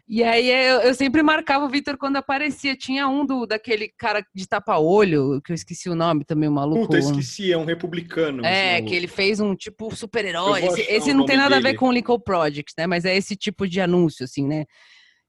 e 0.08 0.22
aí 0.22 0.50
eu, 0.50 0.80
eu, 0.80 0.94
sempre 0.94 1.22
marcava 1.22 1.64
o 1.64 1.68
Vitor 1.68 1.96
quando 1.96 2.16
aparecia. 2.16 2.76
Tinha 2.76 3.08
um 3.08 3.24
do 3.24 3.46
daquele 3.46 3.88
cara 3.96 4.24
de 4.34 4.46
tapa-olho, 4.46 5.40
que 5.42 5.52
eu 5.52 5.54
esqueci 5.54 5.88
o 5.88 5.94
nome 5.94 6.24
também, 6.24 6.48
o 6.48 6.52
maluco. 6.52 6.86
Puta, 6.86 6.98
esqueci, 6.98 7.52
é 7.52 7.56
um 7.56 7.64
republicano. 7.64 8.44
É, 8.44 8.82
que 8.82 8.94
ele 8.94 9.06
fez 9.06 9.40
um 9.40 9.54
tipo 9.54 9.94
super-herói. 9.94 10.64
Esse, 10.64 10.80
esse 10.82 11.14
não 11.14 11.24
tem 11.24 11.36
nada 11.36 11.56
dele. 11.56 11.68
a 11.68 11.70
ver 11.70 11.76
com 11.76 11.88
o 11.88 11.92
Lincoln 11.92 12.20
Project, 12.20 12.72
né? 12.76 12.86
Mas 12.86 13.04
é 13.04 13.16
esse 13.16 13.34
tipo 13.34 13.66
de 13.66 13.80
anúncio, 13.80 14.24
assim, 14.24 14.46
né? 14.46 14.64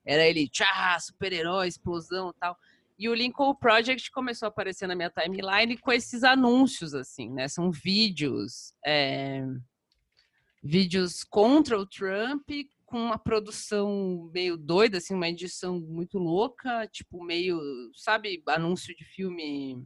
Era 0.09 0.25
ele, 0.25 0.49
tchá, 0.49 0.97
super-herói, 0.99 1.67
explosão 1.67 2.33
tal. 2.39 2.57
E 2.97 3.07
o 3.07 3.13
Lincoln 3.13 3.53
Project 3.53 4.09
começou 4.09 4.47
a 4.47 4.49
aparecer 4.49 4.87
na 4.87 4.95
minha 4.95 5.11
timeline 5.11 5.77
com 5.77 5.91
esses 5.91 6.23
anúncios, 6.23 6.95
assim, 6.95 7.29
né? 7.29 7.47
São 7.47 7.69
vídeos, 7.69 8.73
é... 8.83 9.45
vídeos 10.63 11.23
contra 11.23 11.79
o 11.79 11.85
Trump, 11.85 12.49
com 12.87 12.99
uma 12.99 13.19
produção 13.19 14.31
meio 14.33 14.57
doida, 14.57 14.97
assim, 14.97 15.13
uma 15.13 15.29
edição 15.29 15.79
muito 15.79 16.17
louca, 16.17 16.87
tipo, 16.87 17.23
meio, 17.23 17.61
sabe, 17.93 18.41
anúncio 18.47 18.95
de 18.95 19.05
filme, 19.05 19.85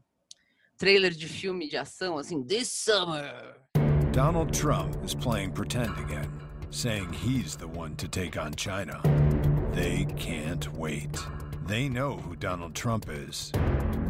trailer 0.78 1.12
de 1.12 1.28
filme 1.28 1.68
de 1.68 1.76
ação, 1.76 2.18
assim, 2.18 2.42
This 2.46 2.70
Summer. 2.70 3.60
Donald 4.14 4.58
Trump 4.58 4.96
is 5.04 5.14
playing 5.14 5.52
pretend 5.52 5.92
again, 6.00 6.32
saying 6.72 7.12
he's 7.12 7.58
the 7.58 7.68
one 7.68 7.94
to 7.98 8.08
take 8.08 8.40
on 8.40 8.52
China. 8.56 9.02
They 9.74 10.06
can't 10.18 10.72
wait. 10.74 11.20
They 11.66 11.90
know 11.90 12.18
who 12.18 12.36
Donald 12.36 12.76
Trump 12.76 13.08
is 13.10 13.52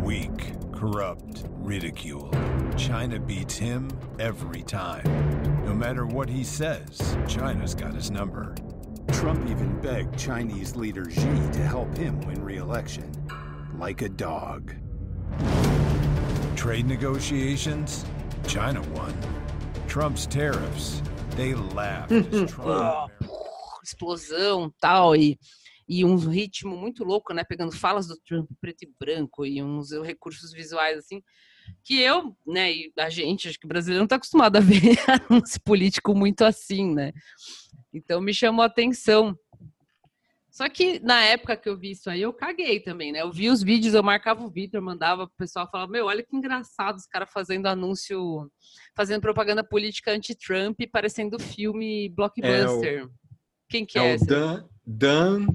weak, 0.02 0.54
corrupt, 0.74 1.46
ridiculed. 1.52 2.36
China 2.78 3.20
beats 3.20 3.56
him 3.56 3.90
every 4.20 4.64
time. 4.64 5.06
No 5.66 5.74
matter 5.74 6.06
what 6.06 6.30
he 6.30 6.44
says, 6.44 7.18
China's 7.28 7.74
got 7.74 7.94
his 7.94 8.12
number. 8.12 8.54
Trump 9.14 9.50
even 9.50 9.80
begged 9.80 10.18
Chinese 10.20 10.76
leader 10.76 11.10
Xi 11.10 11.22
to 11.22 11.64
help 11.64 11.96
him 11.96 12.20
win 12.22 12.44
re 12.44 12.58
election. 12.58 13.10
Like 13.78 14.02
a 14.02 14.10
dog. 14.10 14.74
Trade 16.58 16.86
negotiations? 16.88 18.06
China 18.48 18.82
won. 18.90 19.14
Trump's 19.88 20.26
tariffs? 20.26 21.02
They 21.38 21.54
laughed 21.54 22.12
Trump. 22.50 23.12
Explosão 23.94 24.74
tal, 24.80 25.16
e, 25.16 25.38
e 25.88 26.04
um 26.04 26.16
ritmo 26.16 26.76
muito 26.76 27.04
louco, 27.04 27.34
né? 27.34 27.44
Pegando 27.44 27.72
falas 27.72 28.08
do 28.08 28.18
Trump 28.26 28.50
preto 28.60 28.84
e 28.84 28.92
branco 29.00 29.46
e 29.46 29.62
uns 29.62 29.92
recursos 30.04 30.52
visuais 30.52 30.98
assim. 30.98 31.22
Que 31.84 32.00
eu, 32.00 32.36
né, 32.46 32.74
e 32.74 32.94
a 33.00 33.10
gente, 33.10 33.48
acho 33.48 33.58
que 33.58 33.66
o 33.66 33.70
brasileiro 33.70 34.00
não 34.00 34.06
está 34.06 34.18
acostumado 34.18 34.58
a 34.58 34.60
ver 34.60 34.98
anúncio 35.30 35.62
político 35.64 36.14
muito 36.14 36.44
assim, 36.44 36.94
né? 36.94 37.14
Então 37.94 38.20
me 38.20 38.34
chamou 38.34 38.64
a 38.64 38.68
atenção. 38.68 39.38
Só 40.54 40.70
que 40.70 41.00
na 41.00 41.20
época 41.24 41.58
que 41.58 41.68
eu 41.68 41.76
vi 41.76 41.92
isso 41.92 42.08
aí, 42.12 42.22
eu 42.22 42.32
caguei 42.32 42.80
também, 42.80 43.12
né? 43.12 43.22
Eu 43.22 43.32
vi 43.32 43.50
os 43.50 43.64
vídeos, 43.64 43.96
eu 43.96 44.04
marcava 44.04 44.46
o 44.46 44.54
eu 44.72 44.82
mandava 44.84 45.26
pro 45.26 45.36
pessoal 45.36 45.68
falar: 45.72 45.88
Meu, 45.88 46.06
olha 46.06 46.22
que 46.22 46.36
engraçado 46.36 46.98
os 46.98 47.08
caras 47.08 47.32
fazendo 47.34 47.66
anúncio, 47.66 48.48
fazendo 48.96 49.22
propaganda 49.22 49.64
política 49.64 50.12
anti-Trump, 50.12 50.80
parecendo 50.92 51.40
filme 51.40 52.08
blockbuster. 52.10 53.00
É 53.00 53.04
o, 53.04 53.10
Quem 53.74 53.88
que 53.88 53.98
é, 53.98 54.12
é 54.12 54.16
o 54.16 54.20
Dan, 54.24 54.66
Dan 54.86 55.48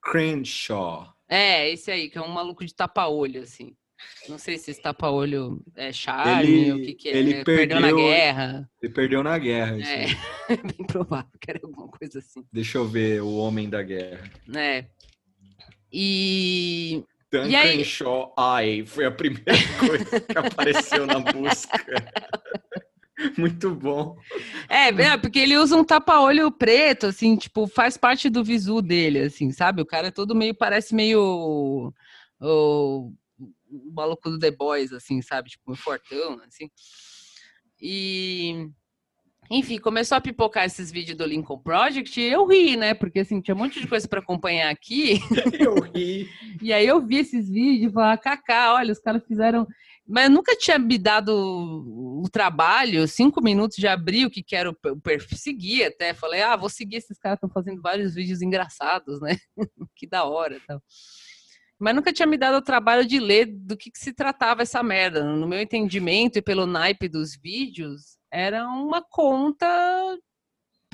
Crenshaw. 0.00 1.12
É, 1.28 1.68
esse 1.68 1.90
aí, 1.90 2.08
que 2.08 2.16
é 2.16 2.22
um 2.22 2.28
maluco 2.28 2.64
de 2.64 2.72
tapa-olho, 2.72 3.42
assim. 3.42 3.74
Não 4.28 4.38
sei 4.38 4.56
se 4.56 4.70
esse 4.70 4.80
tapa-olho 4.80 5.60
é 5.74 5.92
charme, 5.92 6.46
ele, 6.46 6.72
o 6.72 6.80
que, 6.80 6.94
que 6.94 7.08
é. 7.08 7.16
Ele 7.16 7.42
perdeu, 7.42 7.80
perdeu, 7.80 7.80
na 7.80 7.92
guerra. 7.92 8.70
Ele 8.80 8.92
perdeu 8.92 9.22
na 9.24 9.36
guerra. 9.36 9.76
É, 10.48 10.56
bem 10.56 10.86
provável 10.86 11.32
que 11.40 11.50
era 11.50 11.58
alguma 11.60 11.88
coisa 11.88 12.20
assim. 12.20 12.46
Deixa 12.52 12.78
eu 12.78 12.86
ver 12.86 13.20
o 13.20 13.34
Homem 13.34 13.68
da 13.68 13.82
Guerra. 13.82 14.30
É. 14.54 14.84
E. 15.92 17.02
Duncan 17.32 17.48
e 17.48 17.56
aí... 17.56 17.84
Shaw 17.84 18.32
Eye 18.38 18.86
foi 18.86 19.06
a 19.06 19.10
primeira 19.10 19.50
coisa 19.80 20.20
que 20.20 20.38
apareceu 20.38 21.04
na 21.04 21.18
busca. 21.18 21.84
Muito 23.38 23.74
bom. 23.74 24.16
É, 24.68 24.88
é, 24.88 25.16
porque 25.16 25.38
ele 25.38 25.56
usa 25.56 25.76
um 25.76 25.84
tapa-olho 25.84 26.50
preto, 26.50 27.06
assim, 27.06 27.36
tipo, 27.36 27.66
faz 27.66 27.96
parte 27.96 28.28
do 28.28 28.44
visu 28.44 28.82
dele, 28.82 29.20
assim, 29.20 29.50
sabe? 29.52 29.80
O 29.80 29.86
cara 29.86 30.08
é 30.08 30.10
todo 30.10 30.34
meio, 30.34 30.54
parece 30.54 30.94
meio. 30.94 31.20
O, 31.20 31.92
o 32.40 33.12
maluco 33.94 34.30
do 34.30 34.38
The 34.38 34.50
Boys, 34.50 34.92
assim, 34.92 35.22
sabe? 35.22 35.50
Tipo, 35.50 35.72
um 35.72 35.76
fortão, 35.76 36.40
assim. 36.46 36.70
E. 37.80 38.68
Enfim, 39.48 39.78
começou 39.78 40.18
a 40.18 40.20
pipocar 40.20 40.64
esses 40.64 40.90
vídeos 40.90 41.16
do 41.16 41.24
Lincoln 41.24 41.58
Project 41.58 42.20
e 42.20 42.32
eu 42.32 42.44
ri, 42.46 42.76
né? 42.76 42.94
Porque 42.94 43.20
assim, 43.20 43.40
tinha 43.40 43.54
um 43.54 43.58
monte 43.58 43.80
de 43.80 43.86
coisa 43.86 44.08
para 44.08 44.18
acompanhar 44.18 44.70
aqui. 44.70 45.20
Eu 45.60 45.78
ri. 45.82 46.28
e 46.60 46.72
aí 46.72 46.84
eu 46.84 47.00
vi 47.00 47.18
esses 47.18 47.48
vídeos 47.48 47.92
e 47.92 47.94
falei, 47.94 48.18
Cacá, 48.18 48.74
olha, 48.74 48.90
os 48.90 48.98
caras 48.98 49.22
fizeram. 49.24 49.64
Mas 50.08 50.30
nunca 50.30 50.56
tinha 50.56 50.78
me 50.78 50.98
dado 50.98 51.32
o 52.22 52.28
trabalho, 52.30 53.08
cinco 53.08 53.42
minutos 53.42 53.76
de 53.76 53.88
abrir 53.88 54.26
o 54.26 54.30
que, 54.30 54.42
que 54.42 54.54
era 54.54 54.70
o 54.70 55.00
perfil, 55.00 55.36
seguir 55.36 55.84
até. 55.84 56.14
Falei, 56.14 56.42
ah, 56.42 56.54
vou 56.54 56.68
seguir 56.68 56.96
esses 56.96 57.18
caras, 57.18 57.36
estão 57.36 57.50
fazendo 57.50 57.82
vários 57.82 58.14
vídeos 58.14 58.40
engraçados, 58.40 59.20
né? 59.20 59.36
que 59.96 60.06
da 60.06 60.24
hora 60.24 60.60
tal. 60.66 60.80
Mas 61.78 61.94
nunca 61.94 62.12
tinha 62.12 62.26
me 62.26 62.38
dado 62.38 62.56
o 62.56 62.62
trabalho 62.62 63.04
de 63.04 63.18
ler 63.18 63.46
do 63.46 63.76
que, 63.76 63.90
que 63.90 63.98
se 63.98 64.12
tratava 64.12 64.62
essa 64.62 64.82
merda. 64.82 65.24
No 65.24 65.46
meu 65.46 65.60
entendimento 65.60 66.38
e 66.38 66.42
pelo 66.42 66.66
naipe 66.66 67.08
dos 67.08 67.36
vídeos, 67.36 68.16
era 68.30 68.66
uma 68.66 69.02
conta 69.02 69.66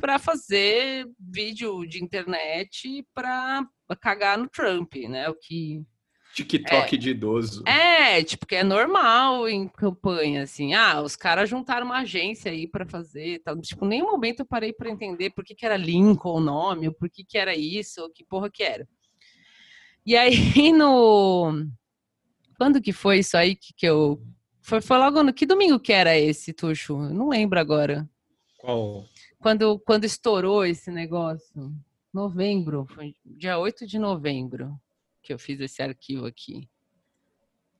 para 0.01 0.19
fazer 0.19 1.07
vídeo 1.21 1.87
de 1.87 2.03
internet 2.03 3.07
para 3.15 3.65
cagar 4.01 4.37
no 4.37 4.49
Trump, 4.49 4.95
né? 5.09 5.29
O 5.29 5.35
que 5.35 5.85
TikTok 6.35 6.95
é, 6.95 6.99
de 6.99 7.11
idoso. 7.11 7.63
É, 7.67 8.25
tipo, 8.25 8.47
que 8.47 8.55
é 8.55 8.65
normal 8.65 9.47
em 9.49 9.69
campanha, 9.69 10.43
assim. 10.43 10.73
Ah, 10.73 11.03
os 11.03 11.15
caras 11.15 11.49
juntaram 11.49 11.85
uma 11.87 11.99
agência 11.99 12.51
aí 12.51 12.67
para 12.67 12.87
fazer, 12.87 13.41
tal. 13.41 13.61
Tipo, 13.61 13.85
nenhum 13.85 14.11
momento 14.11 14.41
eu 14.41 14.47
parei 14.47 14.73
para 14.73 14.91
entender 14.91 15.31
por 15.31 15.45
que, 15.45 15.55
que 15.55 15.67
era 15.67 15.77
Lincoln 15.77 16.37
o 16.37 16.41
nome, 16.41 16.89
ou 16.89 16.95
por 16.95 17.11
que, 17.11 17.23
que 17.23 17.37
era 17.37 17.55
isso, 17.55 18.01
ou 18.03 18.11
que 18.11 18.25
porra 18.25 18.51
que 18.51 18.63
era. 18.63 18.89
E 20.07 20.17
aí 20.17 20.33
no. 20.73 21.67
Quando 22.57 22.81
que 22.81 22.93
foi 22.93 23.19
isso 23.19 23.37
aí 23.37 23.55
que, 23.55 23.75
que 23.75 23.87
eu. 23.87 24.23
Foi, 24.63 24.81
foi 24.81 24.97
logo 24.97 25.23
no. 25.23 25.35
Que 25.35 25.45
domingo 25.45 25.79
que 25.79 25.93
era 25.93 26.17
esse, 26.19 26.53
Tuxo? 26.55 26.95
Eu 26.95 27.15
não 27.15 27.29
lembro 27.29 27.61
agora. 27.61 28.09
Qual? 28.59 29.05
Quando, 29.39 29.79
quando 29.81 30.05
estourou 30.05 30.65
esse 30.65 30.91
negócio. 30.91 31.73
Novembro. 32.13 32.87
Foi 32.95 33.15
dia 33.25 33.59
8 33.59 33.87
de 33.87 33.99
novembro 33.99 34.79
que 35.23 35.33
eu 35.33 35.39
fiz 35.39 35.61
esse 35.61 35.83
arquivo 35.83 36.27
aqui. 36.27 36.69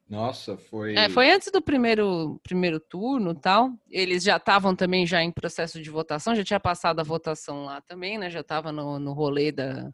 Nossa, 0.09 0.59
foi. 0.59 0.95
É, 0.95 1.09
foi 1.09 1.31
antes 1.31 1.51
do 1.51 1.63
primeiro, 1.63 2.39
primeiro 2.43 2.79
turno 2.79 3.35
tal. 3.35 3.73
Eles 3.91 4.23
já 4.23 4.37
estavam 4.37 4.77
também 4.77 5.07
já 5.07 5.23
em 5.23 5.33
processo 5.33 5.81
de 5.81 5.89
votação, 5.89 6.35
já 6.35 6.45
tinha 6.45 6.61
passado 6.61 7.01
a 7.01 7.05
votação 7.05 7.65
lá 7.65 7.81
também, 7.81 8.19
né? 8.19 8.29
Já 8.29 8.41
estava 8.41 8.71
no, 8.71 8.99
no 8.99 9.13
rolê 9.15 9.51
da, 9.51 9.91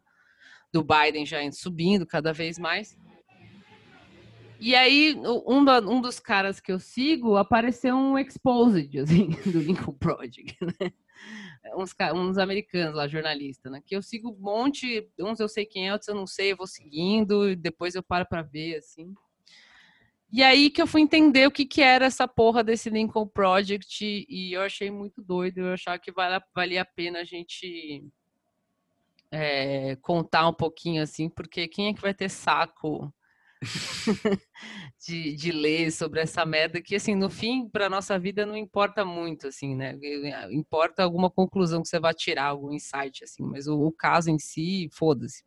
do 0.73 0.83
Biden 0.83 1.25
já 1.25 1.39
subindo 1.51 2.05
cada 2.05 2.33
vez 2.33 2.59
mais. 2.59 2.97
E 4.59 4.75
aí, 4.75 5.15
um, 5.47 5.63
do, 5.63 5.89
um 5.89 6.01
dos 6.01 6.19
caras 6.19 6.59
que 6.59 6.71
eu 6.71 6.79
sigo 6.79 7.37
apareceu 7.37 7.95
um 7.95 8.19
exposed 8.19 8.99
assim, 8.99 9.29
do 9.49 9.59
Lincoln 9.59 9.93
Project, 9.93 10.57
né? 10.61 10.91
Uns, 11.75 11.95
uns 12.15 12.37
americanos 12.37 12.95
lá, 12.95 13.07
jornalistas, 13.07 13.71
né? 13.71 13.81
Que 13.85 13.95
eu 13.95 14.01
sigo 14.01 14.29
um 14.29 14.39
monte, 14.39 15.09
uns 15.19 15.39
eu 15.39 15.49
sei 15.49 15.65
quem 15.65 15.87
é, 15.87 15.93
outros 15.93 16.07
eu 16.07 16.15
não 16.15 16.27
sei, 16.27 16.51
eu 16.51 16.57
vou 16.57 16.67
seguindo, 16.67 17.55
depois 17.55 17.95
eu 17.95 18.03
paro 18.03 18.25
para 18.27 18.41
ver, 18.41 18.77
assim. 18.77 19.13
E 20.31 20.43
aí 20.43 20.69
que 20.69 20.81
eu 20.81 20.85
fui 20.85 21.01
entender 21.01 21.47
o 21.47 21.51
que, 21.51 21.65
que 21.65 21.81
era 21.81 22.05
essa 22.05 22.27
porra 22.27 22.63
desse 22.63 22.89
Lincoln 22.89 23.27
Project, 23.27 24.25
e 24.29 24.53
eu 24.53 24.61
achei 24.61 24.91
muito 24.91 25.21
doido, 25.23 25.59
eu 25.59 25.73
achava 25.73 25.97
que 25.97 26.11
vale, 26.11 26.43
valia 26.53 26.83
a 26.83 26.85
pena 26.85 27.19
a 27.19 27.23
gente 27.23 28.03
é, 29.31 29.95
contar 29.97 30.47
um 30.47 30.53
pouquinho 30.53 31.01
assim, 31.01 31.29
porque 31.29 31.67
quem 31.67 31.87
é 31.87 31.93
que 31.93 32.01
vai 32.01 32.13
ter 32.13 32.29
saco 32.29 33.11
de, 35.05 35.35
de 35.35 35.51
ler 35.51 35.91
sobre 35.91 36.21
essa 36.21 36.45
merda 36.45 36.81
que, 36.81 36.95
assim, 36.95 37.15
no 37.15 37.29
fim, 37.29 37.67
para 37.67 37.89
nossa 37.89 38.17
vida 38.17 38.45
não 38.45 38.55
importa 38.55 39.03
muito, 39.03 39.47
assim, 39.47 39.75
né? 39.75 39.97
Importa 40.51 41.03
alguma 41.03 41.29
conclusão 41.29 41.81
que 41.81 41.87
você 41.89 41.99
vai 41.99 42.13
tirar, 42.13 42.45
algum 42.45 42.73
insight, 42.73 43.23
assim, 43.23 43.43
mas 43.43 43.67
o, 43.67 43.79
o 43.79 43.91
caso 43.91 44.29
em 44.29 44.39
si, 44.39 44.89
foda-se. 44.91 45.43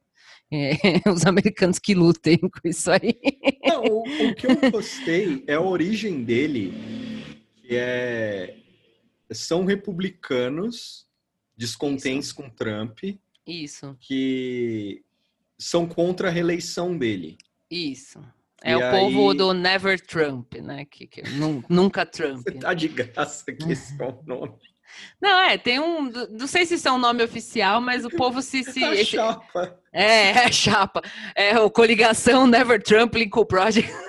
É, 0.51 0.71
os 1.11 1.27
americanos 1.27 1.79
que 1.79 1.95
lutem 1.95 2.39
com 2.39 2.69
isso 2.69 2.91
aí. 2.91 3.19
Não, 3.65 3.83
o, 3.85 4.03
o, 4.03 4.35
que 4.35 4.47
eu 4.47 4.71
gostei 4.71 5.43
é 5.47 5.55
a 5.55 5.61
origem 5.61 6.23
dele, 6.23 6.73
que 7.57 7.77
é 7.77 8.59
são 9.35 9.65
republicanos 9.65 11.07
descontentes 11.57 12.29
isso. 12.29 12.37
com 12.37 12.51
Trump 12.51 12.99
isso. 13.47 13.97
Que 14.01 15.03
são 15.59 15.87
contra 15.87 16.29
a 16.29 16.31
reeleição 16.31 16.97
dele. 16.97 17.37
Isso. 17.73 18.21
É 18.63 18.73
e 18.73 18.77
o 18.77 18.85
aí... 18.85 18.91
povo 18.91 19.33
do 19.33 19.55
Never 19.55 19.99
Trump, 19.99 20.55
né? 20.57 20.85
Que, 20.85 21.07
que 21.07 21.23
nunca 21.69 22.05
Trump. 22.05 22.43
Você 22.45 22.53
tá 22.53 22.75
de 22.75 22.89
graça 22.89 23.51
que 23.51 23.73
esse 23.73 24.01
é 24.01 24.07
o 24.07 24.23
nome. 24.27 24.59
Não, 25.21 25.41
é, 25.41 25.57
tem 25.57 25.81
um. 25.81 26.11
Não 26.31 26.47
sei 26.47 26.67
se 26.67 26.75
isso 26.75 26.87
é 26.87 26.93
um 26.93 26.99
nome 26.99 27.25
oficial, 27.25 27.81
mas 27.81 28.05
o 28.05 28.11
povo 28.15 28.43
se. 28.43 28.63
se 28.63 28.85
a 28.85 28.95
esse, 28.95 29.13
chapa. 29.13 29.81
É, 29.91 30.31
é 30.33 30.45
a 30.45 30.53
chapa. 30.53 31.01
É 31.35 31.59
o 31.59 31.71
coligação 31.71 32.47
Never 32.47 32.83
Trump 32.83 33.15
Lincoln 33.15 33.47
Project. 33.47 33.91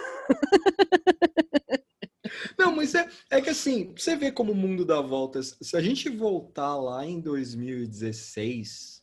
Não, 2.59 2.75
mas 2.75 2.93
é, 2.95 3.07
é 3.29 3.41
que 3.41 3.49
assim, 3.49 3.93
você 3.95 4.15
vê 4.15 4.31
como 4.31 4.51
o 4.51 4.55
mundo 4.55 4.83
dá 4.85 4.99
voltas. 4.99 5.55
Se 5.61 5.77
a 5.77 5.81
gente 5.81 6.09
voltar 6.09 6.75
lá 6.75 7.05
em 7.05 7.21
2016, 7.21 9.02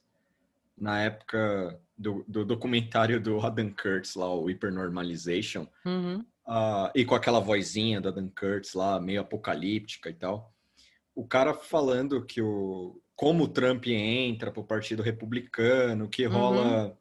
na 0.80 1.02
época 1.02 1.78
do, 1.96 2.24
do, 2.26 2.44
documentário 2.44 3.20
do 3.20 3.38
Adam 3.40 3.70
Kurtz 3.70 4.14
lá, 4.14 4.32
o 4.34 4.46
Hypernormalization, 4.46 5.66
uhum. 5.84 6.24
uh, 6.48 6.90
e 6.94 7.04
com 7.04 7.14
aquela 7.14 7.40
vozinha 7.40 8.00
do 8.00 8.08
Adam 8.08 8.30
Kurtz 8.30 8.72
lá, 8.72 8.98
meio 8.98 9.20
apocalíptica 9.20 10.08
e 10.08 10.14
tal, 10.14 10.52
o 11.14 11.26
cara 11.26 11.52
falando 11.52 12.24
que 12.24 12.40
o 12.40 13.00
como 13.20 13.44
o 13.44 13.48
Trump 13.48 13.86
entra 13.86 14.50
pro 14.50 14.64
Partido 14.64 15.02
Republicano, 15.02 16.08
que 16.08 16.24
rola 16.24 16.86
uhum. 16.86 16.92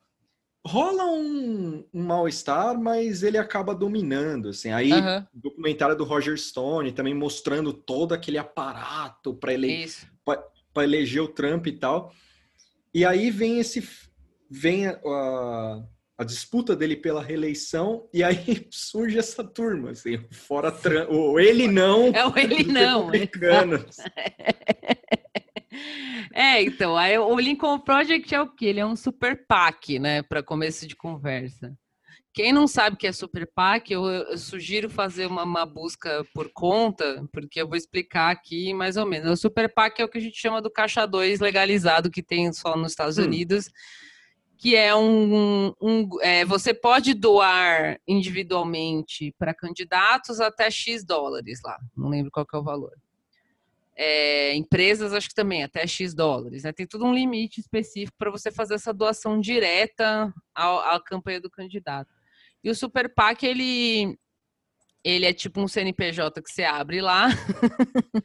rola 0.68 1.06
um, 1.06 1.86
um 1.94 2.04
mal-estar, 2.04 2.78
mas 2.78 3.24
ele 3.24 3.38
acaba 3.38 3.74
dominando, 3.74 4.50
assim. 4.50 4.70
Aí, 4.70 4.92
uhum. 4.92 5.26
documentário 5.34 5.96
do 5.96 6.04
Roger 6.04 6.38
Stone 6.38 6.92
também 6.92 7.14
mostrando 7.14 7.72
todo 7.72 8.14
aquele 8.14 8.38
aparato 8.38 9.34
para 9.34 9.54
ele, 9.54 9.86
eleger 10.76 11.24
o 11.24 11.30
Trump 11.30 11.68
e 11.68 11.72
tal. 11.72 12.14
E 12.94 13.06
aí 13.06 13.30
vem 13.30 13.60
esse 13.60 13.88
vem 14.50 14.88
a, 14.88 15.00
a, 15.06 15.84
a, 16.18 16.24
disputa 16.24 16.76
dele 16.76 16.96
pela 16.96 17.22
reeleição 17.22 18.10
e 18.12 18.24
aí 18.24 18.68
surge 18.72 19.20
essa 19.20 19.44
turma, 19.44 19.92
assim, 19.92 20.18
fora 20.32 20.74
o 21.10 21.40
ele 21.40 21.68
não. 21.68 22.08
É 22.08 22.26
o 22.26 22.38
ele 22.38 22.64
não. 22.72 23.12
É, 26.34 26.62
então, 26.62 26.98
aí 26.98 27.18
o 27.18 27.40
Lincoln 27.40 27.80
Project 27.80 28.34
é 28.34 28.42
o 28.42 28.48
que? 28.48 28.66
Ele 28.66 28.80
é 28.80 28.86
um 28.86 28.96
super 28.96 29.46
PAC, 29.48 30.00
né, 30.00 30.22
para 30.22 30.44
começo 30.44 30.88
de 30.88 30.96
conversa. 30.96 31.76
Quem 32.40 32.54
não 32.54 32.70
sabe 32.70 32.96
o 32.96 32.98
que 32.98 33.06
é 33.06 33.12
Super 33.12 33.46
PAC, 33.54 33.92
eu, 33.92 34.06
eu 34.06 34.38
sugiro 34.38 34.90
fazer 34.90 35.26
uma, 35.26 35.44
uma, 35.44 35.66
busca 35.66 36.26
por 36.34 36.50
conta, 36.54 37.28
porque 37.34 37.62
eu 37.62 37.68
vou 37.68 37.76
explicar 37.76 38.32
aqui 38.32 38.74
mais 38.74 38.96
ou 38.96 39.06
menos. 39.06 39.30
O 39.30 39.36
Super 39.36 39.68
PAC 39.68 40.00
é 40.00 40.06
o 40.06 40.08
que 40.08 40.20
a 40.20 40.22
gente 40.22 40.40
chama 40.40 40.62
do 40.62 40.72
caixa 40.72 41.06
2 41.06 41.42
legalizado, 41.42 42.10
que 42.10 42.24
tem 42.24 42.54
só 42.54 42.78
nos 42.78 42.94
Estados 42.94 43.18
hum. 43.18 43.24
Unidos, 43.24 43.70
que 44.58 44.74
é 44.74 44.96
um. 44.96 45.74
um 45.82 46.08
é, 46.22 46.46
você 46.46 46.74
pode 46.74 47.14
doar 47.14 48.00
individualmente 48.08 49.36
para 49.38 49.54
candidatos 49.54 50.40
até 50.40 50.72
X 50.72 51.04
dólares 51.04 51.60
lá, 51.62 51.78
não 51.94 52.08
lembro 52.08 52.32
qual 52.32 52.48
é 52.54 52.58
o 52.58 52.64
valor. 52.64 52.94
É, 53.98 54.56
empresas, 54.56 55.12
acho 55.12 55.28
que 55.28 55.36
também, 55.36 55.62
até 55.62 55.86
X 55.86 56.14
dólares. 56.14 56.64
Né? 56.64 56.72
Tem 56.72 56.88
todo 56.88 57.04
um 57.04 57.14
limite 57.14 57.60
específico 57.60 58.18
para 58.18 58.32
você 58.32 58.50
fazer 58.50 58.76
essa 58.76 58.94
doação 58.94 59.42
direta 59.42 60.34
à 60.56 60.98
campanha 61.06 61.42
do 61.42 61.50
candidato. 61.50 62.19
E 62.64 62.70
o 62.70 62.76
Super 62.76 63.14
PAC, 63.14 63.46
ele, 63.46 64.18
ele 65.04 65.26
é 65.26 65.34
tipo 65.34 65.62
um 65.62 65.68
CNPJ 65.68 66.42
que 66.42 66.52
você 66.52 66.64
abre 66.64 67.02
lá, 67.02 67.28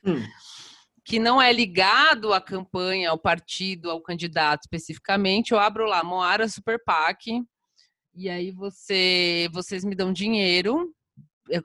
hum. 0.04 0.22
que 1.04 1.18
não 1.18 1.40
é 1.40 1.52
ligado 1.52 2.32
à 2.32 2.40
campanha, 2.40 3.10
ao 3.10 3.18
partido, 3.18 3.90
ao 3.90 4.00
candidato 4.00 4.62
especificamente. 4.62 5.52
Eu 5.52 5.58
abro 5.58 5.86
lá, 5.86 6.02
Moara 6.02 6.48
Super 6.48 6.82
PAC, 6.82 7.42
e 8.14 8.28
aí 8.28 8.50
você, 8.50 9.48
vocês 9.52 9.84
me 9.84 9.94
dão 9.94 10.12
dinheiro 10.12 10.94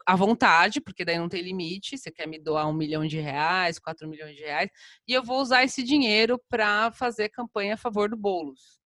à 0.05 0.15
vontade, 0.15 0.81
porque 0.81 1.05
daí 1.05 1.17
não 1.17 1.29
tem 1.29 1.41
limite. 1.41 1.97
Você 1.97 2.11
quer 2.11 2.27
me 2.27 2.39
doar 2.39 2.67
um 2.67 2.73
milhão 2.73 3.05
de 3.05 3.19
reais, 3.19 3.79
quatro 3.79 4.07
milhões 4.07 4.35
de 4.35 4.43
reais, 4.43 4.69
e 5.07 5.13
eu 5.13 5.23
vou 5.23 5.39
usar 5.41 5.63
esse 5.63 5.83
dinheiro 5.83 6.39
para 6.49 6.91
fazer 6.91 7.29
campanha 7.29 7.75
a 7.75 7.77
favor 7.77 8.09
do 8.09 8.17
Boulos. 8.17 8.78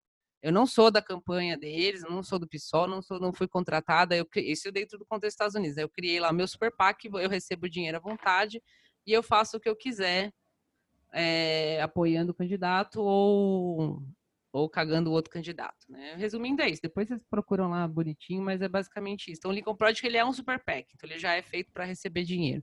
Eu 0.43 0.51
não 0.51 0.65
sou 0.67 0.91
da 0.91 1.01
campanha 1.01 1.58
deles, 1.58 2.03
não 2.03 2.21
sou 2.21 2.38
do 2.38 2.45
PSOL, 2.45 2.86
não, 2.86 3.01
sou, 3.01 3.17
não 3.17 3.32
fui 3.32 3.47
contratada. 3.47 4.13
Eu, 4.13 4.27
isso 4.36 4.69
dentro 4.73 4.99
do 4.99 5.06
contexto 5.06 5.29
dos 5.29 5.34
Estados 5.36 5.56
Unidos. 5.56 5.77
Eu 5.77 5.88
criei 5.88 6.19
lá 6.19 6.34
meu 6.34 6.45
super 6.45 6.69
PAC, 6.69 7.06
eu 7.06 7.29
recebo 7.29 7.69
dinheiro 7.69 7.95
à 7.95 7.99
vontade 8.01 8.62
e 9.08 9.13
eu 9.13 9.23
faço 9.23 9.56
o 9.56 9.60
que 9.60 9.69
eu 9.69 9.75
quiser, 9.75 10.34
é, 11.13 11.82
apoiando 11.82 12.34
o 12.34 12.36
candidato 12.36 12.99
ou, 13.01 14.03
ou 14.51 14.69
cagando 14.69 15.10
o 15.10 15.13
outro 15.13 15.32
candidato. 15.32 15.88
Né? 15.88 16.15
Resumindo, 16.15 16.62
é 16.62 16.69
isso. 16.69 16.82
Depois 16.82 17.08
vocês 17.08 17.23
procuram 17.23 17.69
lá 17.69 17.88
bonitinho, 17.88 18.43
mas 18.43 18.62
é 18.62 18.67
basicamente 18.67 19.32
isso. 19.32 19.39
Então, 19.39 19.51
o 19.51 19.53
Lincoln 19.53 19.77
Project 19.77 20.06
ele 20.06 20.17
é 20.17 20.25
um 20.25 20.34
super 20.34 20.62
PAC, 20.62 20.88
então 20.93 21.10
ele 21.10 21.19
já 21.19 21.34
é 21.36 21.41
feito 21.41 21.71
para 21.71 21.86
receber 21.86 22.25
dinheiro. 22.25 22.62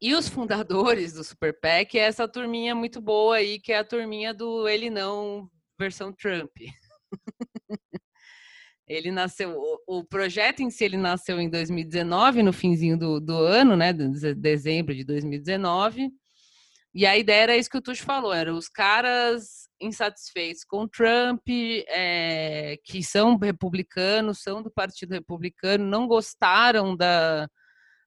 E 0.00 0.14
os 0.14 0.30
fundadores 0.30 1.12
do 1.12 1.22
Super 1.22 1.60
PAC 1.60 1.98
é 1.98 2.04
essa 2.04 2.26
turminha 2.26 2.74
muito 2.74 3.00
boa 3.00 3.36
aí, 3.36 3.60
que 3.60 3.70
é 3.70 3.78
a 3.78 3.84
turminha 3.84 4.32
do 4.32 4.66
ele 4.66 4.88
não 4.88 5.50
versão 5.82 6.12
Trump. 6.12 6.52
ele 8.86 9.10
nasceu, 9.10 9.56
o, 9.56 9.98
o, 9.98 10.04
projeto 10.04 10.60
em 10.60 10.70
si 10.70 10.84
ele 10.84 10.96
nasceu 10.96 11.40
em 11.40 11.50
2019, 11.50 12.42
no 12.42 12.52
finzinho 12.52 12.96
do, 12.96 13.20
do 13.20 13.36
ano, 13.36 13.76
né, 13.76 13.92
de 13.92 14.34
dezembro 14.34 14.94
de 14.94 15.04
2019. 15.04 16.10
E 16.94 17.06
a 17.06 17.16
ideia 17.16 17.42
era 17.42 17.56
isso 17.56 17.70
que 17.70 17.78
o 17.78 17.82
Tuxo 17.82 18.04
falou, 18.04 18.32
eram 18.32 18.56
os 18.56 18.68
caras 18.68 19.62
insatisfeitos 19.80 20.62
com 20.64 20.86
Trump, 20.86 21.42
é, 21.88 22.78
que 22.84 23.02
são 23.02 23.36
republicanos, 23.36 24.42
são 24.42 24.62
do 24.62 24.70
Partido 24.70 25.12
Republicano, 25.12 25.84
não 25.84 26.06
gostaram 26.06 26.94
da, 26.94 27.48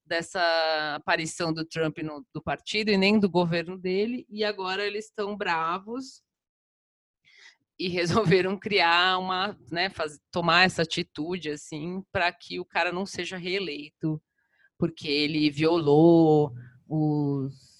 dessa 0.06 0.96
aparição 0.96 1.52
do 1.52 1.66
Trump 1.66 1.98
no, 1.98 2.26
do 2.34 2.42
partido 2.42 2.92
e 2.92 2.98
nem 2.98 3.20
do 3.20 3.30
governo 3.30 3.78
dele, 3.78 4.26
e 4.30 4.44
agora 4.44 4.86
eles 4.86 5.06
estão 5.06 5.36
bravos 5.36 6.25
e 7.78 7.88
resolveram 7.88 8.58
criar 8.60 9.18
uma, 9.18 9.58
né, 9.72 9.90
fazer, 9.90 10.20
tomar 10.32 10.66
essa 10.66 10.82
atitude 10.82 11.50
assim 11.50 12.04
para 12.12 12.32
que 12.32 12.60
o 12.60 12.66
cara 12.66 12.92
não 12.92 13.06
seja 13.06 13.38
reeleito, 13.38 14.22
porque 14.78 15.08
ele 15.08 15.50
violou 15.50 16.54
os 16.88 17.76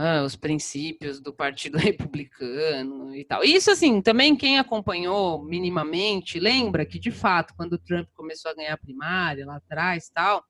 ah, 0.00 0.22
os 0.22 0.36
princípios 0.36 1.20
do 1.20 1.32
Partido 1.32 1.76
Republicano 1.78 3.14
e 3.16 3.24
tal. 3.24 3.42
Isso 3.42 3.70
assim, 3.70 4.00
também 4.00 4.36
quem 4.36 4.58
acompanhou 4.58 5.42
minimamente 5.42 6.38
lembra 6.38 6.86
que 6.86 6.98
de 6.98 7.10
fato, 7.10 7.54
quando 7.56 7.72
o 7.72 7.78
Trump 7.78 8.08
começou 8.14 8.50
a 8.50 8.54
ganhar 8.54 8.74
a 8.74 8.78
primária 8.78 9.44
lá 9.46 9.56
atrás, 9.56 10.08
tal, 10.14 10.44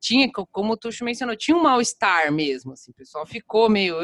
tinha, 0.00 0.30
como 0.32 0.72
o 0.72 0.76
Tuxo 0.76 1.04
mencionou, 1.04 1.36
tinha 1.36 1.56
um 1.56 1.62
mal-estar 1.62 2.32
mesmo, 2.32 2.72
assim, 2.72 2.90
o 2.90 2.94
pessoal 2.94 3.26
ficou 3.26 3.68
meio 3.68 3.96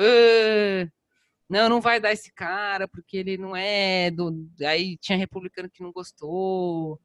não, 1.52 1.68
não 1.68 1.80
vai 1.82 2.00
dar 2.00 2.12
esse 2.12 2.32
cara, 2.32 2.88
porque 2.88 3.18
ele 3.18 3.36
não 3.36 3.54
é 3.54 4.10
do. 4.10 4.48
Aí 4.66 4.96
tinha 4.96 5.18
republicano 5.18 5.68
que 5.68 5.82
não 5.82 5.92
gostou. 5.92 6.98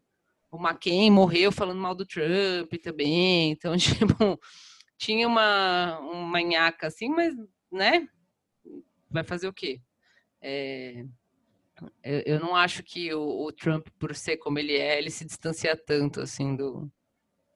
O 0.49 0.57
McCain 0.57 1.11
morreu 1.11 1.51
falando 1.51 1.81
mal 1.81 1.93
do 1.93 2.05
Trump 2.05 2.73
também. 2.81 3.51
Então, 3.51 3.75
tipo, 3.75 4.39
tinha 4.97 5.27
uma, 5.27 5.99
uma 5.99 6.25
manhaca 6.25 6.87
assim, 6.87 7.09
mas, 7.09 7.35
né? 7.69 8.07
Vai 9.11 9.25
fazer 9.25 9.49
o 9.49 9.53
quê? 9.53 9.81
É, 10.41 11.03
eu, 12.01 12.19
eu, 12.25 12.39
não 12.39 12.55
acho 12.55 12.83
que 12.83 13.13
o, 13.13 13.47
o, 13.47 13.51
Trump, 13.51 13.87
por 13.99 14.15
ser 14.15 14.37
como 14.37 14.59
ele 14.59 14.77
é, 14.77 14.97
ele 14.97 15.09
se 15.09 15.25
distancia 15.25 15.75
tanto 15.75 16.21
assim 16.21 16.55
do, 16.55 16.89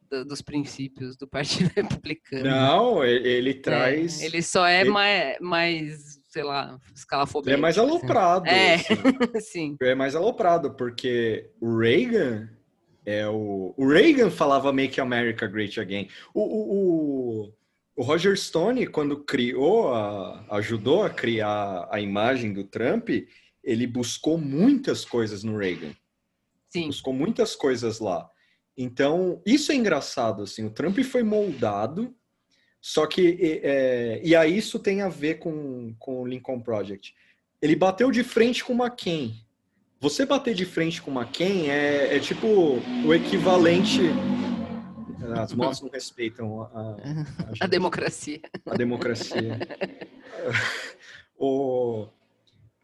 do 0.09 0.25
dos 0.25 0.41
princípios 0.41 1.15
do 1.15 1.25
Partido 1.25 1.71
Republicano. 1.73 2.49
Não, 2.49 3.01
ele, 3.01 3.29
ele 3.29 3.53
traz. 3.53 4.21
É, 4.21 4.25
ele 4.25 4.41
só 4.41 4.67
é 4.67 4.81
ele... 4.81 4.89
mais, 4.89 5.37
mais 5.39 6.20
sei 6.31 6.43
lá, 6.43 6.79
escalafobia. 6.95 7.53
É 7.53 7.57
mais 7.57 7.77
assim. 7.77 7.87
aloprado. 7.87 8.47
É, 8.47 8.75
assim. 8.75 8.95
sim. 9.41 9.77
É 9.81 9.93
mais 9.93 10.15
aloprado, 10.15 10.73
porque 10.75 11.51
o 11.59 11.77
Reagan 11.77 12.49
é 13.05 13.27
o. 13.27 13.73
O 13.77 13.87
Reagan 13.87 14.31
falava 14.31 14.71
Make 14.71 15.01
America 15.01 15.45
Great 15.45 15.79
Again. 15.79 16.07
O, 16.33 16.41
o, 16.41 16.73
o, 16.73 17.53
o 17.97 18.03
Roger 18.03 18.37
Stone, 18.37 18.87
quando 18.87 19.23
criou, 19.23 19.93
a, 19.93 20.45
ajudou 20.51 21.03
a 21.03 21.09
criar 21.09 21.87
a 21.91 21.99
imagem 21.99 22.53
do 22.53 22.63
Trump, 22.63 23.09
ele 23.61 23.85
buscou 23.85 24.37
muitas 24.37 25.03
coisas 25.03 25.43
no 25.43 25.57
Reagan. 25.57 25.93
Sim. 26.69 26.87
Buscou 26.87 27.13
muitas 27.13 27.55
coisas 27.57 27.99
lá. 27.99 28.29
Então, 28.77 29.41
isso 29.45 29.73
é 29.73 29.75
engraçado, 29.75 30.43
assim, 30.43 30.65
o 30.65 30.71
Trump 30.71 30.97
foi 30.99 31.23
moldado 31.23 32.15
só 32.81 33.05
que, 33.05 33.61
é, 33.63 34.19
e 34.23 34.35
aí 34.35 34.57
isso 34.57 34.79
tem 34.79 35.03
a 35.03 35.07
ver 35.07 35.35
com, 35.35 35.93
com 35.99 36.23
o 36.23 36.27
Lincoln 36.27 36.59
Project. 36.59 37.13
Ele 37.61 37.75
bateu 37.75 38.09
de 38.09 38.23
frente 38.23 38.63
com 38.63 38.73
o 38.73 38.83
McCain. 38.83 39.35
Você 39.99 40.25
bater 40.25 40.55
de 40.55 40.65
frente 40.65 40.99
com 40.99 41.11
o 41.11 41.13
McCain 41.13 41.69
é, 41.69 42.15
é 42.15 42.19
tipo 42.19 42.47
o 43.05 43.13
equivalente. 43.13 44.01
As 45.37 45.53
motos 45.53 45.79
não 45.81 45.89
respeitam 45.89 46.63
a, 46.63 46.65
a, 46.65 47.65
a, 47.65 47.67
democracia. 47.69 48.41
A 48.65 48.75
democracia. 48.75 49.59
o, 51.37 52.07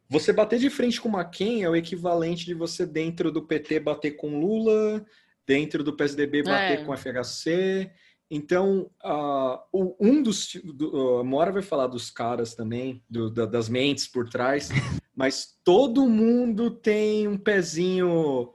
você 0.08 0.32
bater 0.32 0.60
de 0.60 0.70
frente 0.70 1.02
com 1.02 1.10
o 1.10 1.20
McCain 1.20 1.64
é 1.64 1.70
o 1.70 1.76
equivalente 1.76 2.46
de 2.46 2.54
você, 2.54 2.86
dentro 2.86 3.32
do 3.32 3.42
PT, 3.42 3.80
bater 3.80 4.12
com 4.12 4.40
Lula, 4.40 5.04
dentro 5.48 5.84
do 5.84 5.94
PSDB, 5.94 6.44
bater 6.44 6.82
é. 6.82 6.84
com 6.86 6.96
FHC 6.96 7.90
então, 8.30 8.90
uh, 9.04 9.96
um 10.00 10.22
dos. 10.22 10.56
Do, 10.64 11.22
uh, 11.22 11.24
Mora 11.24 11.52
vai 11.52 11.62
falar 11.62 11.88
dos 11.88 12.10
caras 12.10 12.54
também, 12.54 13.02
do, 13.10 13.30
da, 13.30 13.46
das 13.46 13.70
mentes 13.70 14.06
por 14.06 14.30
trás, 14.30 14.70
mas 15.16 15.58
todo 15.64 16.10
mundo 16.10 16.70
tem 16.70 17.28
um 17.28 17.38
pezinho 17.38 18.54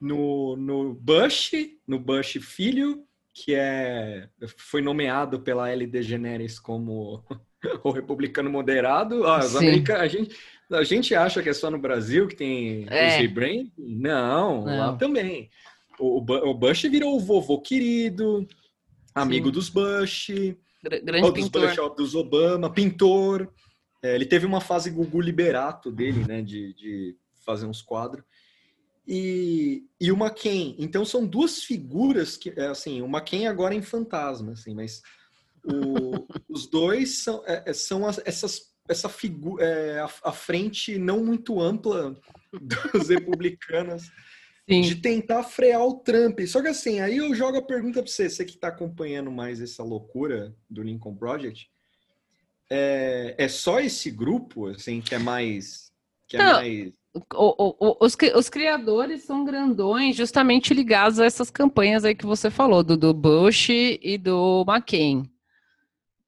no, 0.00 0.56
no 0.56 0.94
Bush, 0.94 1.52
no 1.86 2.00
Bush 2.00 2.38
filho, 2.40 3.04
que 3.32 3.54
é 3.54 4.28
foi 4.56 4.82
nomeado 4.82 5.40
pela 5.40 5.70
L. 5.70 5.86
DeGeneres 5.86 6.58
como 6.58 7.22
o 7.84 7.92
republicano 7.92 8.50
moderado. 8.50 9.24
Ah, 9.24 9.38
a, 9.38 10.08
gente, 10.08 10.32
a 10.68 10.82
gente 10.82 11.14
acha 11.14 11.40
que 11.40 11.48
é 11.48 11.52
só 11.52 11.70
no 11.70 11.78
Brasil 11.78 12.26
que 12.26 12.34
tem 12.34 12.86
é. 12.90 13.10
os? 13.10 13.72
Não, 13.78 14.64
Não, 14.64 14.78
lá 14.78 14.96
também. 14.96 15.48
O, 16.00 16.18
o 16.18 16.54
Bush 16.54 16.82
virou 16.82 17.14
o 17.14 17.20
vovô 17.20 17.60
querido 17.60 18.48
amigo 19.14 19.46
Sim. 19.46 19.52
dos 19.52 19.68
Bush, 19.68 20.28
grande 20.82 21.22
dos 21.22 21.32
pintor. 21.32 21.68
Bush, 21.68 21.96
dos 21.96 22.14
Obama, 22.14 22.70
pintor. 22.70 23.52
É, 24.02 24.14
ele 24.14 24.26
teve 24.26 24.46
uma 24.46 24.60
fase 24.60 24.90
Gugu 24.90 25.20
Liberato 25.20 25.90
dele, 25.90 26.24
né, 26.24 26.42
de, 26.42 26.74
de 26.74 27.16
fazer 27.44 27.66
uns 27.66 27.80
quadros. 27.80 28.24
E, 29.06 29.84
e 30.00 30.12
o 30.12 30.16
McCain. 30.16 30.76
Então 30.78 31.04
são 31.04 31.26
duas 31.26 31.62
figuras 31.62 32.36
que, 32.36 32.50
é, 32.50 32.66
assim, 32.66 33.02
o 33.02 33.06
McCain 33.06 33.46
agora 33.46 33.74
é 33.74 33.78
em 33.78 33.82
fantasma, 33.82 34.52
assim, 34.52 34.74
mas 34.74 35.02
o, 35.64 36.26
os 36.48 36.66
dois 36.66 37.22
são, 37.22 37.42
é, 37.46 37.64
é 37.66 37.72
são 37.72 38.06
as, 38.06 38.20
essas, 38.24 38.72
essa 38.88 39.08
figura, 39.08 39.64
é, 39.64 40.00
a, 40.00 40.10
a, 40.24 40.32
frente 40.32 40.98
não 40.98 41.24
muito 41.24 41.60
ampla 41.60 42.16
dos 42.52 43.08
republicanos 43.08 44.04
Sim. 44.68 44.80
de 44.82 44.96
tentar 44.96 45.42
frear 45.42 45.84
o 45.84 45.94
Trump. 45.94 46.40
Só 46.46 46.62
que 46.62 46.68
assim, 46.68 47.00
aí 47.00 47.16
eu 47.16 47.34
jogo 47.34 47.58
a 47.58 47.62
pergunta 47.62 48.02
para 48.02 48.10
você, 48.10 48.30
você 48.30 48.44
que 48.44 48.54
está 48.54 48.68
acompanhando 48.68 49.30
mais 49.30 49.60
essa 49.60 49.82
loucura 49.82 50.54
do 50.70 50.82
Lincoln 50.82 51.16
Project, 51.16 51.68
é, 52.70 53.34
é 53.36 53.48
só 53.48 53.80
esse 53.80 54.10
grupo 54.10 54.68
assim 54.68 55.00
que 55.00 55.14
é 55.14 55.18
mais 55.18 55.92
que 56.26 56.36
é 56.36 56.42
mais 56.42 56.92
o, 57.14 57.76
o, 57.78 57.96
os, 58.00 58.16
os, 58.34 58.48
criadores 58.48 59.24
são 59.24 59.44
grandões 59.44 60.16
justamente 60.16 60.72
ligados 60.72 61.20
a 61.20 61.26
essas 61.26 61.50
campanhas 61.50 62.04
aí 62.04 62.14
que 62.14 62.24
você 62.24 62.50
falou, 62.50 62.82
do, 62.82 62.96
do 62.96 63.12
Bush 63.12 63.68
e 63.68 64.16
do 64.16 64.64
McCain. 64.66 65.30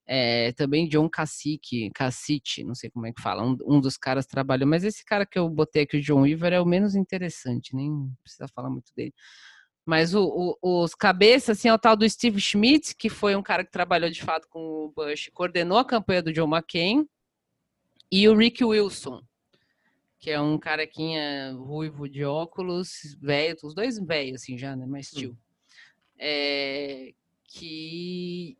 É, 0.06 0.52
também 0.52 0.86
John 0.86 1.08
Cacique, 1.08 1.90
Cacique, 1.94 2.62
não 2.62 2.74
sei 2.74 2.90
como 2.90 3.06
é 3.06 3.12
que 3.12 3.22
fala, 3.22 3.42
um, 3.42 3.56
um, 3.64 3.80
dos 3.80 3.96
caras 3.96 4.26
trabalhou, 4.26 4.68
mas 4.68 4.84
esse 4.84 5.02
cara 5.02 5.24
que 5.24 5.38
eu 5.38 5.48
botei 5.48 5.84
aqui, 5.84 5.96
o 5.96 6.02
John 6.02 6.22
Weaver, 6.22 6.52
é 6.52 6.60
o 6.60 6.66
menos 6.66 6.94
interessante, 6.94 7.74
nem 7.74 7.90
precisa 8.22 8.46
falar 8.48 8.68
muito 8.68 8.92
dele. 8.94 9.14
Mas 9.86 10.14
o, 10.14 10.56
o, 10.62 10.82
os 10.82 10.94
cabeças, 10.94 11.58
assim, 11.58 11.68
é 11.68 11.74
o 11.74 11.78
tal 11.78 11.96
do 11.96 12.08
Steve 12.08 12.40
Schmidt, 12.40 12.94
que 12.96 13.08
foi 13.08 13.34
um 13.34 13.42
cara 13.42 13.64
que 13.64 13.70
trabalhou 13.70 14.10
de 14.10 14.22
fato 14.22 14.46
com 14.48 14.60
o 14.60 14.92
Bush, 14.94 15.30
coordenou 15.32 15.78
a 15.78 15.84
campanha 15.84 16.22
do 16.22 16.32
John 16.32 16.48
McCain, 16.48 17.06
e 18.10 18.28
o 18.28 18.36
Rick 18.36 18.64
Wilson, 18.64 19.22
que 20.18 20.30
é 20.30 20.40
um 20.40 20.58
carequinha 20.58 21.52
ruivo 21.52 22.08
de 22.08 22.24
óculos, 22.24 23.16
velho, 23.20 23.56
os 23.62 23.74
dois 23.74 23.98
velhos, 23.98 24.42
assim, 24.42 24.56
já, 24.56 24.76
né? 24.76 24.86
Mais 24.86 25.10
tio. 25.10 25.30
Hum. 25.30 25.36
É, 26.18 27.12
que 27.44 28.56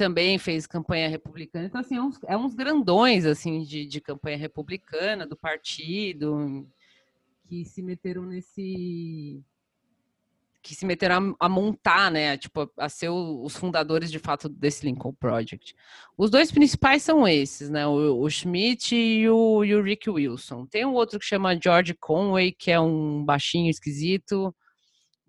também 0.00 0.38
fez 0.38 0.66
campanha 0.66 1.10
republicana. 1.10 1.66
Então, 1.66 1.78
assim, 1.78 1.96
é 1.96 2.00
uns, 2.00 2.18
é 2.26 2.34
uns 2.34 2.54
grandões, 2.54 3.26
assim, 3.26 3.62
de, 3.64 3.84
de 3.84 4.00
campanha 4.00 4.38
republicana, 4.38 5.26
do 5.26 5.36
partido, 5.36 6.66
que 7.46 7.66
se 7.66 7.82
meteram 7.82 8.24
nesse 8.24 9.44
que 10.62 10.74
se 10.74 10.84
meteram 10.84 11.34
a, 11.40 11.46
a, 11.46 11.48
montar, 11.48 12.10
né, 12.10 12.36
tipo, 12.36 12.70
a 12.76 12.88
ser 12.88 13.08
o, 13.08 13.42
os 13.42 13.56
fundadores 13.56 14.10
de 14.10 14.18
fato 14.18 14.46
desse 14.46 14.84
Lincoln 14.84 15.14
Project. 15.14 15.74
Os 16.18 16.30
dois 16.30 16.52
principais 16.52 17.02
são 17.02 17.26
esses, 17.26 17.70
né, 17.70 17.86
o, 17.86 18.20
o 18.20 18.28
Schmidt 18.28 18.94
e 18.94 19.28
o, 19.28 19.64
e 19.64 19.74
o, 19.74 19.82
Rick 19.82 20.08
Wilson. 20.08 20.66
Tem 20.66 20.84
um 20.84 20.92
outro 20.92 21.18
que 21.18 21.24
chama 21.24 21.58
George 21.58 21.94
Conway, 21.94 22.52
que 22.52 22.70
é 22.70 22.78
um 22.78 23.24
baixinho 23.24 23.70
esquisito, 23.70 24.54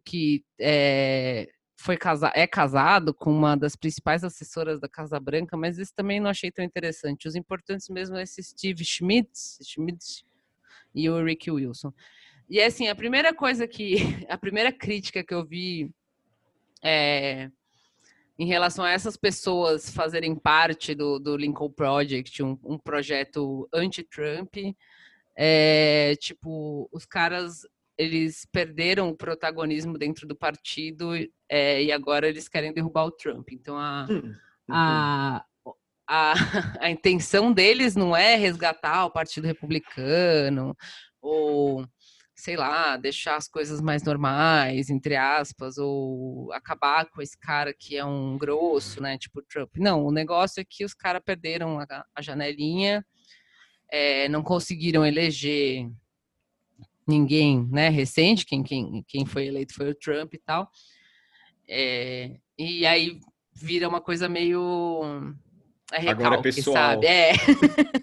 que 0.03 0.43
é, 0.59 1.49
foi 1.81 1.97
casa 1.97 2.31
é 2.35 2.45
casado 2.45 3.13
com 3.13 3.31
uma 3.31 3.57
das 3.57 3.75
principais 3.75 4.23
assessoras 4.23 4.79
da 4.79 4.87
Casa 4.87 5.19
Branca, 5.19 5.57
mas 5.57 5.79
esse 5.79 5.93
também 5.93 6.19
não 6.19 6.29
achei 6.29 6.51
tão 6.51 6.63
interessante. 6.63 7.27
Os 7.27 7.35
importantes 7.35 7.89
mesmo 7.89 8.15
é 8.17 8.23
esse 8.23 8.41
Steve 8.43 8.85
Schmidt, 8.85 9.31
Schmidt 9.63 10.23
e 10.93 11.09
o 11.09 11.23
Rick 11.23 11.49
Wilson. 11.49 11.91
E 12.47 12.61
assim, 12.61 12.87
a 12.87 12.95
primeira 12.95 13.33
coisa 13.33 13.67
que. 13.67 13.95
A 14.29 14.37
primeira 14.37 14.71
crítica 14.71 15.23
que 15.23 15.33
eu 15.33 15.45
vi 15.45 15.91
é, 16.83 17.49
em 18.37 18.45
relação 18.45 18.83
a 18.85 18.91
essas 18.91 19.17
pessoas 19.17 19.89
fazerem 19.89 20.35
parte 20.35 20.95
do, 20.95 21.19
do 21.19 21.35
Lincoln 21.35 21.69
Project, 21.71 22.41
um, 22.43 22.57
um 22.63 22.77
projeto 22.77 23.67
anti-Trump, 23.73 24.55
é, 25.35 26.15
tipo, 26.19 26.89
os 26.91 27.05
caras 27.05 27.65
eles 28.01 28.47
perderam 28.51 29.09
o 29.09 29.15
protagonismo 29.15 29.95
dentro 29.95 30.27
do 30.27 30.35
partido 30.35 31.11
é, 31.47 31.83
e 31.83 31.91
agora 31.91 32.27
eles 32.27 32.47
querem 32.47 32.73
derrubar 32.73 33.05
o 33.05 33.11
Trump. 33.11 33.49
Então 33.51 33.77
a, 33.77 34.07
hum, 34.09 34.35
a, 34.67 35.45
a, 36.07 36.33
a, 36.81 36.89
intenção 36.89 37.53
deles 37.53 37.95
não 37.95 38.15
é 38.15 38.35
resgatar 38.35 39.05
o 39.05 39.11
Partido 39.11 39.45
Republicano 39.45 40.75
ou 41.21 41.85
sei 42.33 42.55
lá, 42.57 42.97
deixar 42.97 43.35
as 43.35 43.47
coisas 43.47 43.79
mais 43.79 44.01
normais, 44.01 44.89
entre 44.89 45.15
aspas, 45.15 45.77
ou 45.77 46.51
acabar 46.53 47.05
com 47.05 47.21
esse 47.21 47.37
cara 47.37 47.71
que 47.71 47.95
é 47.95 48.03
um 48.03 48.35
grosso, 48.35 48.99
né, 48.99 49.15
tipo 49.15 49.43
Trump. 49.43 49.69
Não, 49.77 50.03
o 50.03 50.11
negócio 50.11 50.59
é 50.59 50.65
que 50.67 50.83
os 50.83 50.95
caras 50.95 51.21
perderam 51.23 51.79
a, 51.79 52.05
a 52.15 52.21
janelinha, 52.21 53.05
é, 53.91 54.27
não 54.27 54.41
conseguiram 54.41 55.05
eleger 55.05 55.87
ninguém, 57.11 57.67
né, 57.69 57.89
recente, 57.89 58.45
quem, 58.45 58.63
quem, 58.63 59.03
quem 59.07 59.25
foi 59.25 59.45
eleito 59.45 59.73
foi 59.73 59.91
o 59.91 59.95
Trump 59.95 60.33
e 60.33 60.39
tal. 60.39 60.69
É, 61.67 62.37
e 62.57 62.85
aí 62.85 63.19
vira 63.53 63.87
uma 63.87 64.01
coisa 64.01 64.27
meio 64.27 65.33
é 65.91 65.99
recalque, 65.99 66.23
Agora 66.23 66.39
é 66.39 66.41
pessoal. 66.41 66.75
Sabe? 66.75 67.05
É. 67.05 67.33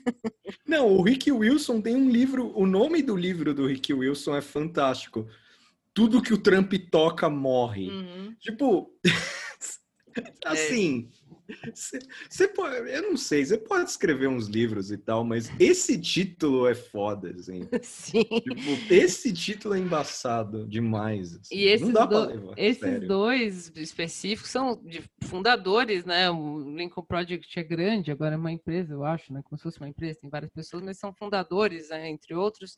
Não, 0.67 0.87
o 0.87 1.03
Rick 1.03 1.33
Wilson 1.33 1.81
tem 1.81 1.97
um 1.97 2.11
livro, 2.11 2.53
o 2.55 2.67
nome 2.67 3.03
do 3.03 3.17
livro 3.17 3.55
do 3.55 3.67
Rick 3.67 3.93
Wilson 3.93 4.37
é 4.37 4.43
fantástico. 4.43 5.27
Tudo 5.95 6.23
que 6.23 6.35
o 6.35 6.39
Trump 6.39 6.73
toca 6.91 7.31
morre. 7.31 7.89
Uhum. 7.89 8.37
Tipo, 8.39 8.91
assim, 10.45 11.09
você 12.29 12.49
pode, 12.49 12.91
eu 12.91 13.03
não 13.03 13.17
sei, 13.17 13.45
você 13.45 13.57
pode 13.57 13.89
escrever 13.89 14.29
uns 14.29 14.47
livros 14.47 14.91
e 14.91 14.99
tal, 14.99 15.25
mas 15.25 15.51
esse 15.59 15.99
título 15.99 16.67
é 16.67 16.75
foda, 16.75 17.35
assim. 17.39 17.67
Sim. 17.83 18.25
Tipo, 18.25 18.93
esse 18.93 19.33
título 19.33 19.75
é 19.75 19.79
embaçado 19.79 20.67
demais. 20.67 21.37
Assim. 21.37 21.55
E 21.55 21.65
esses, 21.65 21.89
do, 21.89 22.55
esses 22.57 22.81
sério. 22.81 23.09
dois 23.09 23.73
específicos 23.77 24.51
são 24.51 24.77
de 24.85 25.03
fundadores, 25.23 26.05
né? 26.05 26.31
O 26.31 26.77
Lincoln 26.77 27.05
Project 27.05 27.59
é 27.59 27.63
grande, 27.63 28.11
agora 28.11 28.35
é 28.35 28.39
uma 28.39 28.53
empresa, 28.53 28.93
eu 28.93 29.05
acho, 29.05 29.33
né? 29.33 29.41
Como 29.45 29.57
se 29.57 29.63
fosse 29.63 29.79
uma 29.79 29.89
empresa, 29.89 30.19
tem 30.21 30.31
várias 30.31 30.51
pessoas, 30.51 30.83
mas 30.83 30.99
são 30.99 31.13
fundadores, 31.13 31.89
né? 31.91 32.09
entre 32.09 32.35
outros. 32.35 32.77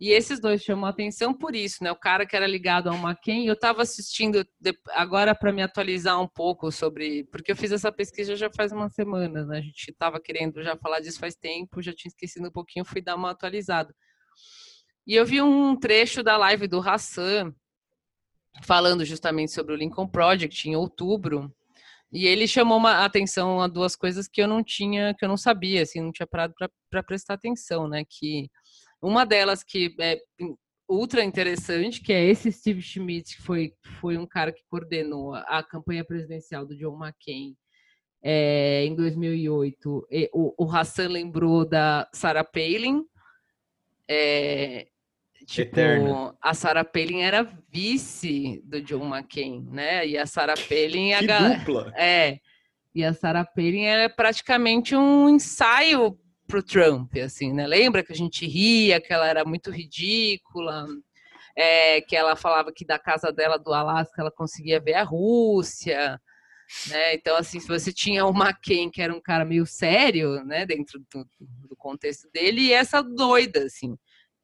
E 0.00 0.10
esses 0.10 0.40
dois 0.40 0.62
chamam 0.62 0.86
a 0.86 0.88
atenção 0.88 1.32
por 1.32 1.54
isso, 1.54 1.82
né? 1.82 1.92
O 1.92 1.96
cara 1.96 2.26
que 2.26 2.34
era 2.34 2.46
ligado 2.46 2.88
ao 2.88 2.96
McCain, 2.96 3.46
eu 3.46 3.54
estava 3.54 3.82
assistindo 3.82 4.44
agora 4.90 5.34
para 5.34 5.52
me 5.52 5.62
atualizar 5.62 6.20
um 6.20 6.26
pouco 6.26 6.70
sobre, 6.72 7.24
porque 7.24 7.52
eu 7.52 7.56
fiz 7.56 7.70
essa 7.70 7.92
pesquisa 7.92 8.34
já 8.34 8.50
faz 8.50 8.72
uma 8.72 8.90
semana, 8.90 9.46
né? 9.46 9.58
A 9.58 9.62
gente 9.62 9.90
estava 9.90 10.20
querendo 10.20 10.62
já 10.62 10.76
falar 10.76 11.00
disso 11.00 11.20
faz 11.20 11.36
tempo, 11.36 11.80
já 11.80 11.92
tinha 11.92 12.10
esquecido 12.10 12.48
um 12.48 12.52
pouquinho, 12.52 12.84
fui 12.84 13.00
dar 13.00 13.14
uma 13.14 13.30
atualizada. 13.30 13.94
E 15.06 15.14
eu 15.14 15.24
vi 15.24 15.40
um 15.40 15.76
trecho 15.78 16.22
da 16.22 16.36
live 16.36 16.66
do 16.66 16.80
Hassan 16.80 17.54
falando 18.62 19.04
justamente 19.04 19.52
sobre 19.52 19.74
o 19.74 19.76
Lincoln 19.76 20.08
Project 20.08 20.68
em 20.68 20.76
outubro, 20.76 21.54
e 22.12 22.26
ele 22.26 22.46
chamou 22.46 22.78
uma 22.78 23.04
atenção 23.04 23.60
a 23.60 23.66
duas 23.66 23.96
coisas 23.96 24.28
que 24.28 24.40
eu 24.40 24.46
não 24.46 24.62
tinha, 24.62 25.14
que 25.14 25.24
eu 25.24 25.28
não 25.28 25.36
sabia, 25.36 25.82
assim, 25.82 26.00
não 26.00 26.12
tinha 26.12 26.26
parado 26.26 26.54
para 26.88 27.02
prestar 27.02 27.34
atenção, 27.34 27.88
né? 27.88 28.04
Que 28.08 28.48
uma 29.04 29.26
delas 29.26 29.62
que 29.62 29.94
é 30.00 30.18
ultra 30.88 31.22
interessante, 31.22 32.00
que 32.00 32.12
é 32.12 32.24
esse 32.24 32.50
Steve 32.50 32.80
Schmidt, 32.80 33.36
que 33.36 33.42
foi, 33.42 33.74
foi 34.00 34.16
um 34.16 34.26
cara 34.26 34.52
que 34.52 34.62
coordenou 34.68 35.34
a 35.34 35.62
campanha 35.62 36.04
presidencial 36.04 36.66
do 36.66 36.76
John 36.76 36.96
McCain 36.96 37.54
é, 38.22 38.84
em 38.86 38.94
2008. 38.94 40.06
E, 40.10 40.30
o, 40.32 40.54
o 40.58 40.70
Hassan 40.70 41.08
lembrou 41.08 41.66
da 41.66 42.08
Sarah 42.12 42.44
Palin. 42.44 43.04
É, 44.08 44.86
tipo, 45.46 46.36
a 46.40 46.54
Sarah 46.54 46.84
Palin 46.84 47.20
era 47.20 47.48
vice 47.70 48.62
do 48.64 48.80
John 48.82 49.06
McCain, 49.06 49.66
né? 49.70 50.06
E 50.06 50.16
a 50.16 50.26
Sarah 50.26 50.54
Palin... 50.56 51.10
Que 51.18 51.30
a, 51.30 51.48
dupla! 51.48 51.92
É, 51.96 52.38
e 52.94 53.04
a 53.04 53.12
Sarah 53.12 53.44
Palin 53.44 53.84
é 53.84 54.08
praticamente 54.08 54.94
um 54.94 55.28
ensaio 55.28 56.18
pro 56.54 56.62
Trump, 56.62 57.16
assim, 57.16 57.52
né? 57.52 57.66
Lembra 57.66 58.04
que 58.04 58.12
a 58.12 58.16
gente 58.16 58.46
ria, 58.46 59.00
que 59.00 59.12
ela 59.12 59.26
era 59.26 59.44
muito 59.44 59.72
ridícula, 59.72 60.86
é, 61.56 62.00
que 62.00 62.14
ela 62.14 62.36
falava 62.36 62.72
que 62.72 62.84
da 62.84 62.96
casa 62.96 63.32
dela 63.32 63.58
do 63.58 63.72
Alasca 63.72 64.22
ela 64.22 64.30
conseguia 64.30 64.78
ver 64.78 64.94
a 64.94 65.02
Rússia, 65.02 66.20
né? 66.88 67.14
Então, 67.14 67.36
assim, 67.36 67.58
se 67.58 67.66
você 67.66 67.92
tinha 67.92 68.24
o 68.24 68.30
McCain, 68.30 68.88
que 68.88 69.02
era 69.02 69.12
um 69.12 69.20
cara 69.20 69.44
meio 69.44 69.66
sério, 69.66 70.44
né, 70.44 70.64
dentro 70.64 71.00
do, 71.12 71.26
do 71.68 71.76
contexto 71.76 72.28
dele, 72.32 72.60
e 72.60 72.72
essa 72.72 73.02
doida, 73.02 73.64
assim. 73.64 73.96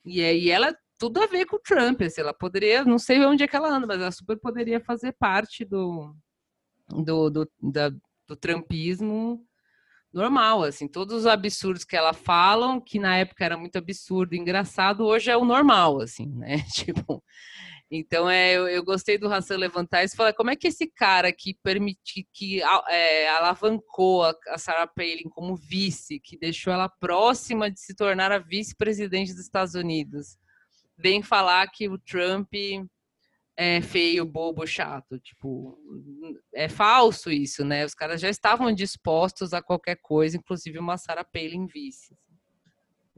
E 0.04 0.20
aí 0.24 0.50
ela 0.50 0.74
tudo 0.98 1.22
a 1.22 1.26
ver 1.26 1.46
com 1.46 1.56
o 1.56 1.60
Trump, 1.60 2.02
assim, 2.02 2.20
ela 2.20 2.34
poderia, 2.34 2.84
não 2.84 2.98
sei 2.98 3.24
onde 3.24 3.44
é 3.44 3.48
que 3.48 3.56
ela 3.56 3.70
anda, 3.70 3.86
mas 3.86 4.00
ela 4.00 4.10
super 4.10 4.36
poderia 4.36 4.80
fazer 4.80 5.12
parte 5.12 5.64
do, 5.64 6.14
do, 6.88 7.30
do, 7.30 7.50
da, 7.62 7.90
do 8.26 8.36
trumpismo 8.36 9.46
normal, 10.12 10.64
assim, 10.64 10.88
todos 10.88 11.14
os 11.14 11.26
absurdos 11.26 11.84
que 11.84 11.96
ela 11.96 12.12
falam, 12.12 12.80
que 12.80 12.98
na 12.98 13.16
época 13.16 13.44
era 13.44 13.56
muito 13.56 13.76
absurdo, 13.76 14.34
engraçado, 14.34 15.04
hoje 15.04 15.30
é 15.30 15.36
o 15.36 15.44
normal, 15.44 16.00
assim, 16.00 16.26
né? 16.26 16.64
Tipo, 16.74 17.22
então 17.90 18.30
é, 18.30 18.52
eu, 18.52 18.68
eu 18.68 18.84
gostei 18.84 19.18
do 19.18 19.32
Hassan 19.32 19.56
levantar 19.56 20.04
isso 20.04 20.16
falar 20.16 20.32
como 20.32 20.50
é 20.50 20.56
que 20.56 20.68
esse 20.68 20.86
cara 20.86 21.32
que 21.32 21.54
permitiu, 21.62 22.24
que 22.32 22.62
é, 22.88 23.28
alavancou 23.30 24.24
a, 24.24 24.34
a 24.48 24.58
Sarah 24.58 24.86
Palin 24.86 25.28
como 25.30 25.56
vice, 25.56 26.20
que 26.20 26.38
deixou 26.38 26.72
ela 26.72 26.88
próxima 26.88 27.70
de 27.70 27.80
se 27.80 27.94
tornar 27.94 28.30
a 28.30 28.38
vice-presidente 28.38 29.32
dos 29.32 29.42
Estados 29.42 29.74
Unidos, 29.74 30.36
vem 30.96 31.22
falar 31.22 31.68
que 31.68 31.88
o 31.88 31.98
Trump 31.98 32.52
é 33.62 33.82
feio, 33.82 34.24
bobo, 34.24 34.66
chato. 34.66 35.18
Tipo, 35.18 35.78
é 36.54 36.66
falso 36.66 37.30
isso, 37.30 37.62
né? 37.62 37.84
Os 37.84 37.94
caras 37.94 38.18
já 38.18 38.30
estavam 38.30 38.72
dispostos 38.72 39.52
a 39.52 39.60
qualquer 39.60 39.96
coisa, 39.96 40.38
inclusive 40.38 40.78
uma 40.78 40.96
Sarah 40.96 41.24
Palin 41.24 41.66
vice. 41.66 42.16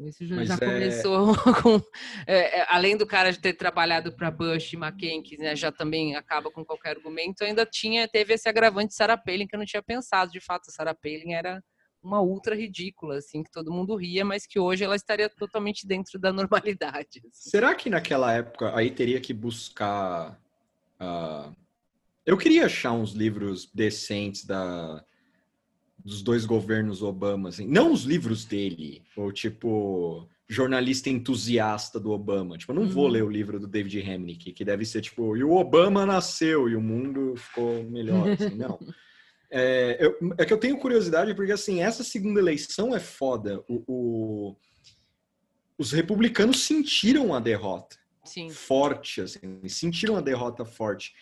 Isso 0.00 0.26
já, 0.26 0.42
já 0.44 0.55
é... 0.55 0.59
começou 0.59 1.33
com. 1.62 1.81
É, 2.26 2.59
é, 2.59 2.66
além 2.68 2.96
do 2.96 3.07
cara 3.07 3.31
de 3.31 3.38
ter 3.38 3.52
trabalhado 3.52 4.16
para 4.16 4.33
Bush 4.33 4.72
e 4.72 4.76
McCain, 4.76 5.22
que 5.22 5.38
né, 5.38 5.55
já 5.55 5.70
também 5.70 6.16
acaba 6.16 6.50
com 6.50 6.64
qualquer 6.64 6.96
argumento, 6.96 7.44
ainda 7.44 7.64
tinha, 7.64 8.09
teve 8.09 8.35
esse 8.35 8.48
agravante 8.48 8.88
de 8.88 8.94
Sarah 8.96 9.16
Palin, 9.16 9.46
que 9.46 9.55
eu 9.55 9.61
não 9.61 9.66
tinha 9.66 9.83
pensado. 9.83 10.33
De 10.33 10.40
fato, 10.40 10.70
a 10.70 10.72
Sarah 10.72 10.94
Palin 10.94 11.35
era 11.35 11.62
uma 12.02 12.20
ultra 12.20 12.54
ridícula, 12.54 13.16
assim, 13.18 13.42
que 13.42 13.50
todo 13.50 13.72
mundo 13.72 13.94
ria, 13.94 14.24
mas 14.24 14.46
que 14.46 14.58
hoje 14.58 14.84
ela 14.84 14.96
estaria 14.96 15.28
totalmente 15.28 15.86
dentro 15.86 16.18
da 16.18 16.32
normalidade. 16.34 17.22
Assim. 17.30 17.50
Será 17.50 17.74
que 17.74 17.88
naquela 17.88 18.32
época 18.32 18.76
aí 18.76 18.90
teria 18.90 19.20
que 19.20 19.32
buscar. 19.32 20.38
Uh... 21.00 21.54
Eu 22.24 22.36
queria 22.36 22.66
achar 22.66 22.92
uns 22.92 23.12
livros 23.12 23.68
decentes 23.72 24.44
da 24.44 25.04
dos 26.04 26.20
dois 26.20 26.44
governos 26.44 27.00
Obama, 27.00 27.48
assim. 27.48 27.66
Não 27.66 27.92
os 27.92 28.02
livros 28.02 28.44
dele, 28.44 29.02
ou 29.16 29.30
tipo 29.30 30.28
jornalista 30.48 31.08
entusiasta 31.08 31.98
do 31.98 32.10
Obama. 32.10 32.58
Tipo, 32.58 32.72
eu 32.72 32.76
não 32.76 32.82
uhum. 32.82 32.88
vou 32.88 33.08
ler 33.08 33.22
o 33.22 33.30
livro 33.30 33.58
do 33.58 33.66
David 33.66 34.00
Remnick, 34.00 34.52
que 34.52 34.64
deve 34.64 34.84
ser 34.84 35.00
tipo, 35.00 35.36
e 35.36 35.42
o 35.42 35.52
Obama 35.52 36.04
nasceu 36.04 36.68
e 36.68 36.76
o 36.76 36.80
mundo 36.80 37.34
ficou 37.36 37.84
melhor, 37.84 38.28
assim. 38.30 38.56
Não. 38.56 38.78
É, 39.54 39.98
eu, 40.00 40.34
é 40.38 40.46
que 40.46 40.52
eu 40.52 40.58
tenho 40.58 40.78
curiosidade 40.78 41.34
porque, 41.34 41.52
assim, 41.52 41.82
essa 41.82 42.02
segunda 42.02 42.40
eleição 42.40 42.96
é 42.96 43.00
foda. 43.00 43.62
O, 43.68 43.84
o 43.86 44.56
os 45.78 45.90
republicanos 45.90 46.64
sentiram 46.64 47.34
a 47.34 47.40
derrota. 47.40 47.96
Sim. 48.24 48.50
Forte, 48.50 49.20
assim, 49.20 49.68
sentiram 49.68 50.16
a 50.16 50.20
derrota 50.20 50.64
forte. 50.64 51.12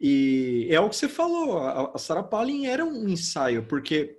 E 0.00 0.66
é 0.70 0.80
o 0.80 0.88
que 0.88 0.96
você 0.96 1.08
falou, 1.08 1.58
a 1.58 1.98
Sarah 1.98 2.22
Palin 2.22 2.66
era 2.66 2.84
um 2.84 3.08
ensaio, 3.08 3.64
porque 3.66 4.17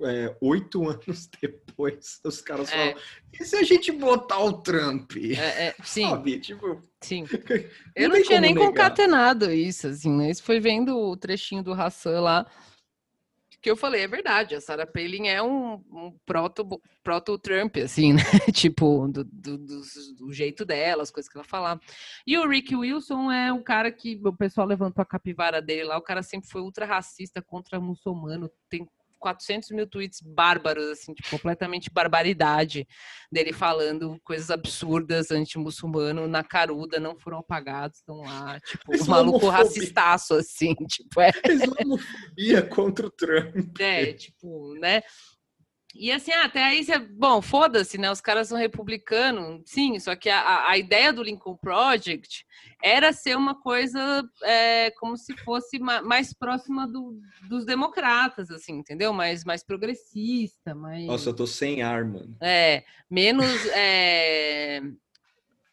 é, 0.00 0.36
oito 0.40 0.84
anos 0.88 1.28
depois, 1.40 2.20
os 2.24 2.40
caras 2.40 2.70
é. 2.72 2.92
falam: 2.92 3.04
e 3.32 3.44
se 3.44 3.56
a 3.56 3.62
gente 3.62 3.92
botar 3.92 4.40
o 4.40 4.54
Trump? 4.54 5.12
É, 5.16 5.68
é, 5.68 5.74
sim. 5.82 6.08
Sabe? 6.08 6.38
Tipo, 6.40 6.80
sim. 7.00 7.24
Eu 7.94 8.08
não, 8.08 8.16
não 8.16 8.24
tinha 8.24 8.40
nem 8.40 8.54
negar. 8.54 8.68
concatenado 8.68 9.50
isso, 9.52 9.88
assim, 9.88 10.10
né? 10.10 10.30
Isso 10.30 10.42
foi 10.42 10.60
vendo 10.60 10.96
o 10.96 11.16
trechinho 11.16 11.62
do 11.62 11.72
Hassan 11.72 12.20
lá 12.20 12.46
que 13.60 13.70
eu 13.70 13.76
falei, 13.76 14.02
é 14.02 14.08
verdade, 14.08 14.54
a 14.54 14.60
Sarah 14.60 14.86
Palin 14.86 15.26
é 15.26 15.42
um, 15.42 15.74
um 15.90 16.16
proto, 16.24 16.80
proto-Trump, 17.02 17.76
assim, 17.78 18.12
né? 18.14 18.22
tipo, 18.52 19.08
do, 19.08 19.24
do, 19.24 19.58
do, 19.58 19.82
do, 20.16 20.32
jeito 20.32 20.64
dela, 20.64 21.02
as 21.02 21.10
coisas 21.10 21.30
que 21.30 21.36
ela 21.36 21.44
fala. 21.44 21.80
E 22.26 22.38
o 22.38 22.48
Rick 22.48 22.74
Wilson 22.74 23.30
é 23.32 23.52
um 23.52 23.62
cara 23.62 23.90
que 23.90 24.20
o 24.24 24.32
pessoal 24.32 24.66
levantou 24.66 25.02
a 25.02 25.06
capivara 25.06 25.60
dele 25.60 25.84
lá, 25.84 25.98
o 25.98 26.02
cara 26.02 26.22
sempre 26.22 26.48
foi 26.48 26.60
ultra 26.60 26.86
racista 26.86 27.42
contra 27.42 27.80
muçulmano, 27.80 28.50
tem 28.68 28.88
400 29.18 29.70
mil 29.70 29.86
tweets 29.86 30.20
bárbaros, 30.20 30.88
assim, 30.90 31.12
tipo, 31.14 31.30
completamente 31.30 31.90
barbaridade 31.90 32.86
dele 33.30 33.52
falando 33.52 34.18
coisas 34.24 34.50
absurdas 34.50 35.30
anti-muçulmano 35.30 36.26
na 36.26 36.42
caruda, 36.42 36.98
não 36.98 37.18
foram 37.18 37.38
apagados, 37.38 37.98
estão 37.98 38.18
lá, 38.18 38.60
tipo, 38.60 38.94
um 38.94 39.06
maluco 39.06 39.48
racistaço, 39.48 40.34
assim, 40.34 40.74
tipo, 40.88 41.20
é. 41.20 41.30
Islamofobia 41.48 42.62
contra 42.68 43.06
o 43.06 43.10
Trump. 43.10 43.80
É, 43.80 44.12
tipo, 44.12 44.74
né? 44.74 45.02
E 45.98 46.12
assim, 46.12 46.30
ah, 46.30 46.44
até 46.44 46.62
aí, 46.62 46.84
você, 46.84 46.96
bom, 46.96 47.42
foda-se, 47.42 47.98
né? 47.98 48.08
Os 48.08 48.20
caras 48.20 48.46
são 48.46 48.56
republicanos, 48.56 49.62
sim, 49.66 49.98
só 49.98 50.14
que 50.14 50.30
a, 50.30 50.68
a 50.68 50.78
ideia 50.78 51.12
do 51.12 51.24
Lincoln 51.24 51.56
Project 51.56 52.46
era 52.80 53.12
ser 53.12 53.36
uma 53.36 53.60
coisa 53.60 54.22
é, 54.44 54.92
como 54.92 55.16
se 55.16 55.36
fosse 55.38 55.80
mais 55.80 56.32
próxima 56.32 56.86
do, 56.86 57.20
dos 57.48 57.66
democratas, 57.66 58.48
assim, 58.48 58.74
entendeu? 58.74 59.12
Mais, 59.12 59.44
mais 59.44 59.64
progressista, 59.64 60.72
mais... 60.72 61.04
Nossa, 61.04 61.30
eu 61.30 61.34
tô 61.34 61.46
sem 61.48 61.82
arma. 61.82 62.24
É, 62.40 62.84
menos... 63.10 63.66
É, 63.72 64.80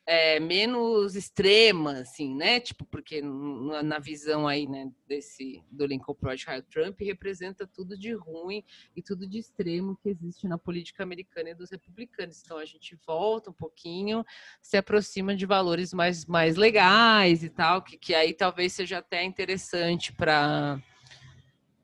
é, 0.08 0.40
menos 0.40 1.16
extrema, 1.16 2.00
assim, 2.00 2.36
né? 2.36 2.60
Tipo, 2.60 2.86
porque 2.86 3.22
na, 3.22 3.82
na, 3.82 4.00
visão 4.00 4.48
aí, 4.48 4.68
né, 4.68 4.92
desse 5.08 5.64
do 5.72 5.86
Lincoln 5.86 6.14
Project 6.14 6.70
Trump 6.70 7.00
representa 7.02 7.66
tudo 7.66 7.98
de 7.98 8.14
ruim 8.14 8.64
e 8.96 9.02
tudo 9.02 9.28
de 9.28 9.40
extremo 9.40 9.98
que 9.98 10.10
existe 10.10 10.48
na 10.48 10.60
política 10.60 11.02
americana 11.02 11.50
e 11.50 11.56
dos 11.56 11.72
republicanos. 11.72 12.42
Então 12.44 12.58
a 12.58 12.66
gente 12.66 12.96
volta 13.06 13.50
um 13.50 13.54
pouquinho, 13.54 14.24
se 14.62 14.78
aproxima 14.78 15.36
de 15.36 15.46
valores 15.46 15.92
mais, 15.92 16.26
mais 16.26 16.56
legais 16.56 17.44
e 17.44 17.50
tal, 17.50 17.82
que, 17.82 17.98
que 17.98 18.14
aí 18.14 18.34
talvez 18.34 18.74
seja 18.74 19.00
até 19.00 19.24
interessante 19.24 20.14
para 20.14 20.80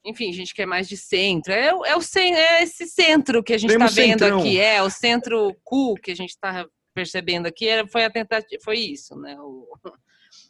enfim, 0.03 0.29
a 0.29 0.33
gente 0.33 0.55
quer 0.55 0.65
mais 0.65 0.89
de 0.89 0.97
centro. 0.97 1.53
É, 1.53 1.67
é, 1.67 1.73
o, 1.95 2.01
é 2.17 2.63
esse 2.63 2.87
centro 2.87 3.43
que 3.43 3.53
a 3.53 3.57
gente 3.57 3.71
está 3.71 3.85
vendo 3.85 4.19
centrão. 4.19 4.39
aqui, 4.39 4.59
é 4.59 4.81
o 4.81 4.89
centro 4.89 5.55
cool 5.63 5.93
que 5.95 6.09
a 6.09 6.15
gente 6.15 6.31
está 6.31 6.67
percebendo 6.93 7.47
aqui 7.47 7.67
foi 7.87 8.03
a 8.03 8.09
tentativa, 8.09 8.61
foi 8.63 8.79
isso, 8.79 9.15
né? 9.15 9.37
O... 9.39 9.67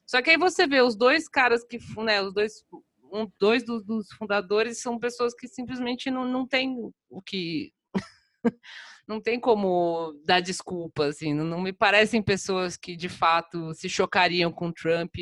Só 0.05 0.21
que 0.21 0.29
aí 0.29 0.37
você 0.37 0.67
vê 0.67 0.81
os 0.81 0.95
dois 0.95 1.27
caras 1.27 1.63
que, 1.63 1.79
né, 1.97 2.21
os 2.21 2.33
dois, 2.33 2.63
um, 3.11 3.29
dois 3.39 3.65
dos, 3.65 3.83
dos 3.83 4.11
fundadores 4.13 4.81
são 4.81 4.99
pessoas 4.99 5.33
que 5.33 5.47
simplesmente 5.47 6.11
não, 6.11 6.25
não 6.25 6.47
tem 6.47 6.75
o 7.09 7.21
que 7.21 7.73
não 9.07 9.19
tem 9.19 9.39
como 9.39 10.13
dar 10.25 10.39
desculpa, 10.39 11.05
assim, 11.05 11.33
não, 11.33 11.43
não 11.43 11.61
me 11.61 11.73
parecem 11.73 12.21
pessoas 12.21 12.77
que 12.77 12.95
de 12.95 13.09
fato 13.09 13.73
se 13.73 13.89
chocariam 13.89 14.51
com 14.51 14.71
Trump 14.71 15.15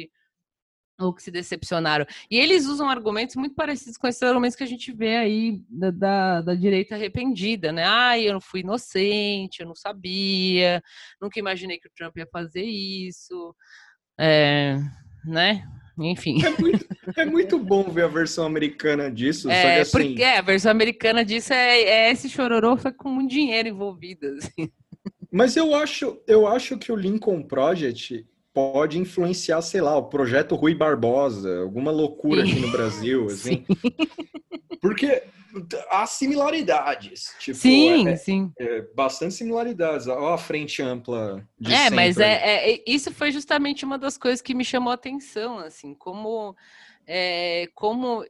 ou 0.99 1.13
que 1.13 1.23
se 1.23 1.31
decepcionaram. 1.31 2.05
E 2.29 2.37
eles 2.37 2.65
usam 2.65 2.89
argumentos 2.89 3.35
muito 3.35 3.55
parecidos 3.55 3.97
com 3.97 4.07
esses 4.07 4.21
argumentos 4.21 4.55
que 4.55 4.63
a 4.63 4.67
gente 4.67 4.91
vê 4.91 5.15
aí 5.15 5.61
da, 5.69 5.91
da, 5.91 6.41
da, 6.41 6.55
direita 6.55 6.95
arrependida, 6.95 7.71
né? 7.71 7.83
Ah, 7.87 8.19
eu 8.19 8.33
não 8.33 8.41
fui 8.41 8.59
inocente, 8.59 9.61
eu 9.61 9.67
não 9.67 9.75
sabia, 9.75 10.83
nunca 11.21 11.39
imaginei 11.39 11.79
que 11.79 11.87
o 11.87 11.91
Trump 11.95 12.17
ia 12.17 12.27
fazer 12.27 12.63
isso, 12.63 13.55
é, 14.19 14.77
né? 15.25 15.63
Enfim. 15.97 16.37
É 16.45 16.61
muito, 16.61 16.87
é 17.17 17.25
muito, 17.25 17.59
bom 17.59 17.83
ver 17.83 18.05
a 18.05 18.07
versão 18.07 18.45
americana 18.45 19.11
disso. 19.11 19.49
É, 19.49 19.81
assim... 19.81 19.91
porque 19.91 20.23
é, 20.23 20.37
a 20.37 20.41
versão 20.41 20.71
americana 20.71 21.25
disso 21.25 21.53
é, 21.53 21.81
é 21.81 22.11
esse 22.11 22.29
chororô, 22.29 22.77
só 22.77 22.91
com 22.91 23.09
muito 23.09 23.31
dinheiro 23.31 23.67
envolvido. 23.67 24.27
Assim. 24.27 24.71
Mas 25.31 25.57
eu 25.57 25.75
acho, 25.75 26.21
eu 26.25 26.47
acho 26.47 26.77
que 26.77 26.91
o 26.91 26.95
Lincoln 26.95 27.43
Project 27.43 28.25
pode 28.59 28.99
influenciar, 28.99 29.61
sei 29.61 29.79
lá, 29.79 29.97
o 29.97 30.09
projeto 30.09 30.55
Rui 30.55 30.75
Barbosa, 30.75 31.61
alguma 31.61 31.91
loucura 31.91 32.45
Sim. 32.45 32.51
aqui 32.51 32.59
no 32.59 32.71
Brasil, 32.71 33.25
assim. 33.31 33.65
Porque 34.81 35.23
há 35.89 36.05
similaridades. 36.05 37.33
Tipo, 37.39 37.57
sim, 37.57 38.07
é, 38.07 38.15
sim. 38.17 38.51
É, 38.59 38.81
bastante 38.93 39.33
similaridades. 39.33 40.07
Olha 40.07 40.33
a 40.33 40.37
frente 40.37 40.81
ampla 40.81 41.47
de 41.59 41.73
É, 41.73 41.89
mas 41.89 42.17
é, 42.17 42.71
é, 42.73 42.83
isso 42.85 43.13
foi 43.13 43.31
justamente 43.31 43.85
uma 43.85 43.97
das 43.97 44.17
coisas 44.17 44.41
que 44.41 44.53
me 44.53 44.65
chamou 44.65 44.91
a 44.91 44.95
atenção, 44.95 45.57
assim, 45.59 45.93
como, 45.93 46.55
é, 47.07 47.67
como 47.73 48.25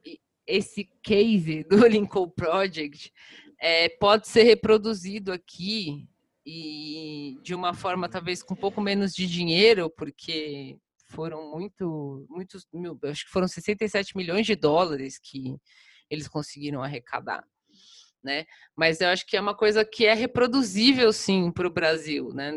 esse 0.45 0.89
case 1.01 1.63
do 1.63 1.77
Lincoln 1.87 2.29
Project 2.29 3.11
é, 3.59 3.89
pode 3.89 4.27
ser 4.27 4.43
reproduzido 4.43 5.31
aqui 5.31 6.07
e 6.51 7.37
de 7.43 7.53
uma 7.53 7.75
forma 7.75 8.09
talvez 8.09 8.41
com 8.41 8.55
um 8.55 8.57
pouco 8.57 8.81
menos 8.81 9.13
de 9.13 9.27
dinheiro, 9.27 9.87
porque 9.87 10.79
foram 11.11 11.51
muito, 11.51 12.25
muitos, 12.27 12.67
acho 13.03 13.25
que 13.25 13.31
foram 13.31 13.47
67 13.47 14.17
milhões 14.17 14.47
de 14.47 14.55
dólares 14.55 15.19
que 15.19 15.55
eles 16.09 16.27
conseguiram 16.27 16.81
arrecadar. 16.81 17.43
Né? 18.23 18.45
Mas 18.75 18.99
eu 18.99 19.09
acho 19.09 19.27
que 19.27 19.37
é 19.37 19.41
uma 19.41 19.55
coisa 19.55 19.85
que 19.85 20.07
é 20.07 20.13
reproduzível 20.15 21.13
sim 21.13 21.51
para 21.51 21.67
o 21.67 21.71
Brasil, 21.71 22.33
né? 22.33 22.51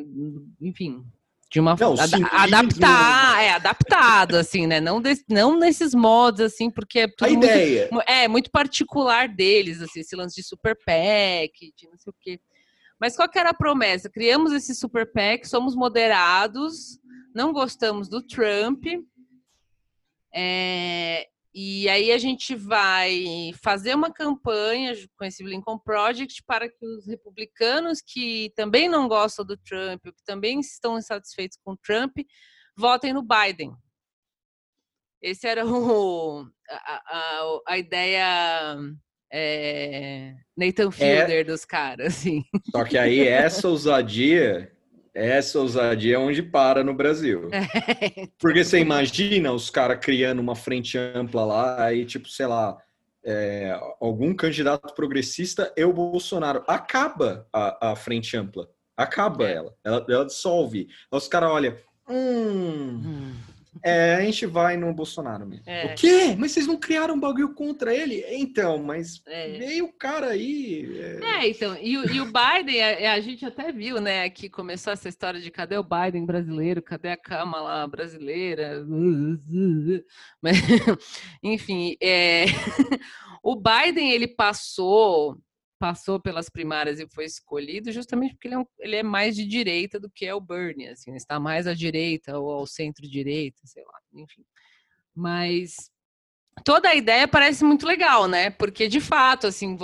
Enfim, 0.60 1.04
de 1.50 1.60
uma 1.60 1.76
não, 1.78 1.92
adaptar, 1.92 3.42
é 3.44 3.50
adaptado 3.50 4.36
assim, 4.36 4.66
né? 4.66 4.80
Não, 4.80 5.02
de, 5.02 5.22
não 5.28 5.58
nesses 5.58 5.94
modos 5.94 6.40
assim, 6.40 6.70
porque 6.70 7.00
é 7.00 7.06
tudo 7.06 7.26
a 7.26 7.30
muito, 7.30 7.44
ideia 7.44 7.90
é 8.06 8.26
muito 8.26 8.50
particular 8.50 9.28
deles, 9.28 9.82
assim, 9.82 10.00
esse 10.00 10.16
lance 10.16 10.34
de 10.34 10.42
super 10.42 10.74
pack, 10.74 11.72
de 11.76 11.88
não 11.88 11.98
sei 11.98 12.10
o 12.10 12.16
quê. 12.18 12.40
Mas 13.02 13.16
qual 13.16 13.28
que 13.28 13.36
era 13.36 13.50
a 13.50 13.54
promessa? 13.54 14.08
Criamos 14.08 14.52
esse 14.52 14.76
super 14.76 15.12
PAC, 15.12 15.44
somos 15.48 15.74
moderados, 15.74 17.00
não 17.34 17.52
gostamos 17.52 18.08
do 18.08 18.24
Trump. 18.24 18.84
É, 20.32 21.26
e 21.52 21.88
aí 21.88 22.12
a 22.12 22.18
gente 22.18 22.54
vai 22.54 23.50
fazer 23.60 23.96
uma 23.96 24.12
campanha 24.12 24.94
com 25.18 25.24
esse 25.24 25.42
Lincoln 25.42 25.80
Project 25.80 26.44
para 26.46 26.68
que 26.68 26.86
os 26.86 27.04
republicanos 27.04 28.00
que 28.00 28.52
também 28.54 28.88
não 28.88 29.08
gostam 29.08 29.44
do 29.44 29.56
Trump, 29.56 30.00
que 30.04 30.24
também 30.24 30.60
estão 30.60 30.96
insatisfeitos 30.96 31.58
com 31.64 31.72
o 31.72 31.78
Trump, 31.78 32.16
votem 32.76 33.12
no 33.12 33.24
Biden. 33.24 33.74
Esse 35.20 35.48
era 35.48 35.66
o, 35.66 36.46
a, 36.70 37.02
a, 37.18 37.60
a 37.66 37.78
ideia 37.78 38.76
é, 39.32 40.34
Nathan 40.56 40.88
é. 40.88 40.90
Fielder 40.90 41.40
é... 41.40 41.44
dos 41.44 41.64
caras, 41.64 42.06
assim. 42.18 42.44
Só 42.70 42.84
que 42.84 42.98
aí 42.98 43.26
essa 43.26 43.66
ousadia, 43.68 44.70
essa 45.14 45.58
ousadia 45.58 46.16
é 46.16 46.18
onde 46.18 46.42
para 46.42 46.84
no 46.84 46.92
Brasil. 46.94 47.48
É. 47.52 48.28
Porque 48.38 48.62
você 48.62 48.78
imagina 48.78 49.52
os 49.52 49.70
caras 49.70 49.98
criando 50.04 50.40
uma 50.40 50.54
frente 50.54 50.98
ampla 50.98 51.44
lá, 51.44 51.84
aí 51.84 52.04
tipo, 52.04 52.28
sei 52.28 52.46
lá, 52.46 52.76
é, 53.24 53.78
algum 54.00 54.34
candidato 54.34 54.94
progressista 54.94 55.72
e 55.76 55.84
o 55.84 55.92
Bolsonaro. 55.92 56.62
Acaba 56.66 57.46
a, 57.52 57.92
a 57.92 57.96
frente 57.96 58.36
ampla. 58.36 58.68
Acaba 58.96 59.48
É. 59.48 59.54
ela. 59.54 59.74
ela. 59.84 60.06
Ela 60.08 60.26
dissolve. 60.26 60.88
Aí 61.10 61.18
os 61.18 61.28
caras 61.28 61.50
olham. 61.50 61.76
Hum, 62.08 63.00
Hum. 63.04 63.32
É, 63.82 64.16
a 64.16 64.20
gente 64.24 64.44
vai 64.46 64.76
no 64.76 64.92
Bolsonaro 64.92 65.46
mesmo. 65.46 65.64
É. 65.66 65.86
O 65.86 65.94
quê? 65.94 66.34
Mas 66.38 66.52
vocês 66.52 66.66
não 66.66 66.76
criaram 66.78 67.14
um 67.14 67.20
bagulho 67.20 67.54
contra 67.54 67.94
ele? 67.94 68.24
Então, 68.28 68.82
mas 68.82 69.22
É. 69.26 69.56
veio 69.58 69.86
o 69.86 69.92
cara 69.92 70.28
aí. 70.30 70.86
é, 71.22 71.24
É, 71.44 71.48
então, 71.48 71.76
e, 71.80 71.96
o- 71.96 72.10
e 72.10 72.20
o 72.20 72.26
Biden, 72.26 72.82
a, 72.82 73.14
a 73.14 73.20
gente 73.20 73.44
até 73.46 73.72
viu, 73.72 74.00
né, 74.00 74.28
que 74.28 74.48
começou 74.50 74.92
essa 74.92 75.08
história 75.08 75.40
de 75.40 75.50
cadê 75.50 75.76
o 75.78 75.84
Biden 75.84 76.26
brasileiro, 76.26 76.82
cadê 76.82 77.08
a 77.10 77.16
Câmara 77.16 77.86
brasileira, 77.86 78.84
mas, 80.42 80.56
enfim, 81.42 81.96
é, 82.02 82.44
o 83.42 83.56
Biden, 83.56 84.10
ele 84.12 84.28
passou, 84.28 85.38
passou 85.82 86.20
pelas 86.20 86.48
primárias 86.48 87.00
e 87.00 87.08
foi 87.08 87.24
escolhido 87.24 87.90
justamente 87.90 88.34
porque 88.34 88.46
ele 88.46 88.54
é, 88.54 88.58
um- 88.60 88.66
ele 88.78 88.94
é 88.94 89.02
mais 89.02 89.34
de 89.34 89.44
direita 89.44 89.98
do 89.98 90.08
que 90.08 90.24
é 90.24 90.32
o 90.32 90.40
Bernie, 90.40 90.86
assim, 90.86 91.12
está 91.16 91.40
mais 91.40 91.66
à 91.66 91.74
direita 91.74 92.38
ou 92.38 92.52
ao 92.52 92.68
centro-direita, 92.68 93.60
sei 93.64 93.82
lá, 93.82 93.98
enfim, 94.14 94.44
mas 95.12 95.90
toda 96.64 96.88
a 96.88 96.94
ideia 96.94 97.26
parece 97.26 97.64
muito 97.64 97.84
legal, 97.84 98.28
né? 98.28 98.48
Porque 98.48 98.86
de 98.86 99.00
fato, 99.00 99.48
assim, 99.48 99.76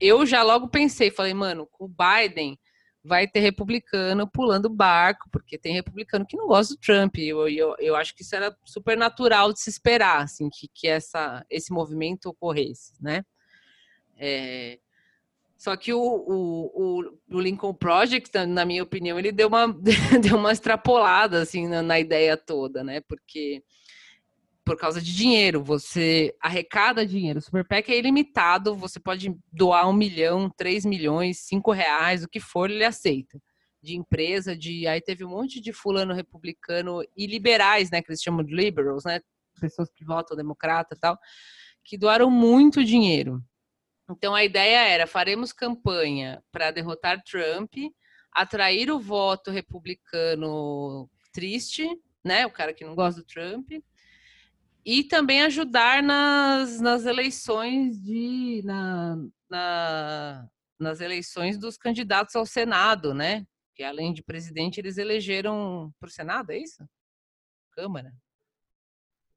eu 0.00 0.24
já 0.24 0.44
logo 0.44 0.68
pensei, 0.68 1.10
falei, 1.10 1.34
mano, 1.34 1.66
com 1.72 1.86
o 1.86 1.88
Biden 1.88 2.56
vai 3.02 3.26
ter 3.26 3.40
republicano 3.40 4.30
pulando 4.30 4.68
barco, 4.70 5.28
porque 5.32 5.58
tem 5.58 5.72
republicano 5.72 6.24
que 6.24 6.36
não 6.36 6.46
gosta 6.46 6.74
do 6.74 6.80
Trump. 6.80 7.16
E 7.18 7.26
Eu, 7.28 7.48
eu, 7.48 7.74
eu 7.80 7.96
acho 7.96 8.14
que 8.14 8.22
isso 8.22 8.36
era 8.36 8.56
super 8.64 8.96
natural 8.96 9.52
de 9.52 9.58
se 9.60 9.68
esperar, 9.68 10.22
assim, 10.22 10.48
que, 10.48 10.68
que 10.72 10.86
essa, 10.86 11.44
esse 11.50 11.72
movimento 11.72 12.26
ocorresse, 12.26 12.92
né? 13.02 13.24
É, 14.16 14.78
só 15.60 15.76
que 15.76 15.92
o, 15.92 16.00
o, 16.00 17.02
o, 17.30 17.38
Lincoln 17.38 17.74
Project, 17.74 18.30
na 18.46 18.64
minha 18.64 18.82
opinião, 18.82 19.18
ele 19.18 19.30
deu 19.30 19.46
uma, 19.46 19.68
deu 20.24 20.38
uma 20.38 20.52
extrapolada, 20.52 21.42
assim, 21.42 21.68
na, 21.68 21.82
na 21.82 22.00
ideia 22.00 22.34
toda, 22.34 22.82
né? 22.82 23.02
Porque 23.02 23.62
por 24.64 24.78
causa 24.78 25.02
de 25.02 25.14
dinheiro. 25.14 25.62
Você 25.62 26.34
arrecada 26.40 27.04
dinheiro. 27.04 27.40
O 27.40 27.42
Super 27.42 27.62
PAC 27.68 27.92
é 27.92 27.98
ilimitado. 27.98 28.74
Você 28.74 28.98
pode 28.98 29.36
doar 29.52 29.86
um 29.86 29.92
milhão, 29.92 30.48
três 30.48 30.86
milhões, 30.86 31.40
cinco 31.40 31.72
reais, 31.72 32.24
o 32.24 32.28
que 32.28 32.40
for, 32.40 32.70
ele 32.70 32.82
aceita. 32.82 33.38
De 33.82 33.94
empresa, 33.94 34.56
de. 34.56 34.86
Aí 34.86 35.02
teve 35.02 35.26
um 35.26 35.28
monte 35.28 35.60
de 35.60 35.74
fulano 35.74 36.14
republicano 36.14 37.02
e 37.14 37.26
liberais, 37.26 37.90
né? 37.90 38.00
Que 38.00 38.10
eles 38.10 38.22
chamam 38.22 38.42
de 38.42 38.54
liberals, 38.54 39.04
né? 39.04 39.20
Pessoas 39.60 39.90
que 39.94 40.06
votam 40.06 40.34
democrata 40.34 40.94
e 40.94 40.98
tal, 40.98 41.18
que 41.84 41.98
doaram 41.98 42.30
muito 42.30 42.82
dinheiro. 42.82 43.44
Então 44.10 44.34
a 44.34 44.44
ideia 44.44 44.86
era: 44.88 45.06
faremos 45.06 45.52
campanha 45.52 46.42
para 46.50 46.70
derrotar 46.70 47.22
Trump, 47.22 47.72
atrair 48.32 48.90
o 48.90 48.98
voto 48.98 49.50
republicano 49.50 51.08
triste, 51.32 51.88
né? 52.24 52.44
O 52.46 52.50
cara 52.50 52.74
que 52.74 52.84
não 52.84 52.94
gosta 52.94 53.20
do 53.20 53.26
Trump 53.26 53.70
e 54.84 55.04
também 55.04 55.42
ajudar 55.42 56.02
nas, 56.02 56.80
nas 56.80 57.04
eleições 57.04 58.00
de 58.02 58.62
na, 58.64 59.16
na- 59.48 60.48
nas 60.78 61.00
eleições 61.00 61.58
dos 61.58 61.76
candidatos 61.76 62.34
ao 62.34 62.46
Senado, 62.46 63.12
né? 63.14 63.46
Que 63.74 63.82
além 63.82 64.12
de 64.12 64.22
presidente 64.22 64.80
eles 64.80 64.96
elegeram 64.98 65.92
para 66.00 66.08
o 66.08 66.10
Senado, 66.12 66.50
é 66.50 66.58
isso? 66.58 66.88
Câmara. 67.72 68.12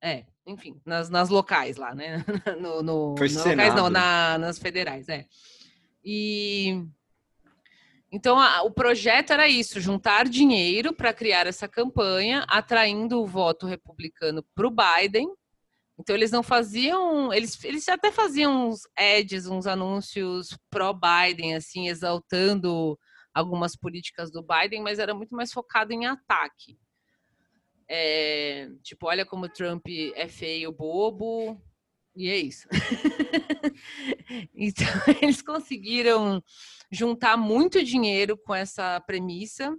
É, 0.05 0.25
enfim, 0.45 0.81
nas, 0.85 1.09
nas 1.09 1.29
locais 1.29 1.77
lá, 1.77 1.95
né? 1.95 2.17
No, 2.59 2.83
no, 2.83 3.15
Foi 3.17 3.29
locais 3.29 3.73
não, 3.73 3.89
na, 3.89 4.37
nas 4.37 4.59
federais, 4.59 5.07
é. 5.07 5.25
E 6.03 6.85
então 8.11 8.37
a- 8.37 8.63
o 8.63 8.69
projeto 8.71 9.31
era 9.31 9.47
isso: 9.47 9.79
juntar 9.79 10.27
dinheiro 10.27 10.93
para 10.93 11.13
criar 11.13 11.47
essa 11.47 11.69
campanha, 11.69 12.45
atraindo 12.49 13.21
o 13.21 13.25
voto 13.25 13.65
republicano 13.65 14.43
para 14.53 14.67
o 14.67 14.75
Biden. 14.75 15.33
Então 15.97 16.13
eles 16.13 16.31
não 16.31 16.43
faziam, 16.43 17.31
eles, 17.31 17.63
eles 17.63 17.87
até 17.87 18.11
faziam 18.11 18.67
uns 18.67 18.81
ads, 18.97 19.45
uns 19.47 19.65
anúncios 19.65 20.57
pró-Biden, 20.69 21.55
assim, 21.55 21.87
exaltando 21.87 22.99
algumas 23.33 23.75
políticas 23.75 24.29
do 24.31 24.43
Biden, 24.43 24.81
mas 24.81 24.99
era 24.99 25.13
muito 25.13 25.33
mais 25.33 25.53
focado 25.53 25.93
em 25.93 26.05
ataque. 26.05 26.77
É, 27.95 28.71
tipo, 28.81 29.05
olha 29.05 29.23
como 29.23 29.47
Trump 29.47 29.85
é 30.15 30.27
feio, 30.27 30.71
bobo, 30.71 31.61
e 32.15 32.27
é 32.27 32.37
isso. 32.37 32.67
então 34.55 34.87
eles 35.21 35.43
conseguiram 35.43 36.43
juntar 36.91 37.37
muito 37.37 37.83
dinheiro 37.83 38.35
com 38.35 38.55
essa 38.55 38.99
premissa 39.01 39.77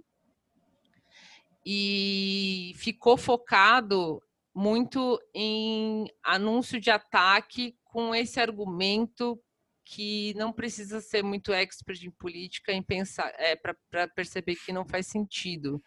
e 1.65 2.71
ficou 2.77 3.17
focado 3.17 4.23
muito 4.55 5.19
em 5.33 6.09
anúncio 6.23 6.79
de 6.79 6.89
ataque 6.89 7.75
com 7.83 8.15
esse 8.15 8.39
argumento 8.39 9.37
que 9.83 10.33
não 10.35 10.53
precisa 10.53 11.01
ser 11.01 11.21
muito 11.21 11.51
expert 11.51 12.01
em 12.01 12.11
política 12.11 12.71
em 12.71 12.81
pensar 12.81 13.29
é, 13.37 13.57
para 13.57 14.07
perceber 14.07 14.55
que 14.55 14.71
não 14.71 14.85
faz 14.85 15.05
sentido. 15.07 15.83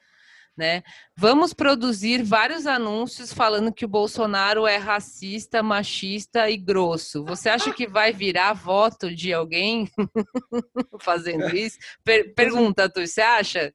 Né? 0.58 0.82
Vamos 1.16 1.54
produzir 1.54 2.20
vários 2.24 2.66
anúncios 2.66 3.32
falando 3.32 3.72
que 3.72 3.84
o 3.84 3.88
Bolsonaro 3.88 4.66
é 4.66 4.76
racista, 4.76 5.62
machista 5.62 6.50
e 6.50 6.56
grosso. 6.56 7.24
Você 7.26 7.48
acha 7.48 7.72
que 7.72 7.86
vai 7.86 8.12
virar 8.12 8.54
voto 8.54 9.14
de 9.14 9.32
alguém 9.32 9.88
fazendo 11.00 11.54
isso? 11.54 11.78
Per- 12.02 12.34
pergunta, 12.34 12.88
tu, 12.88 13.06
você 13.06 13.20
acha? 13.20 13.72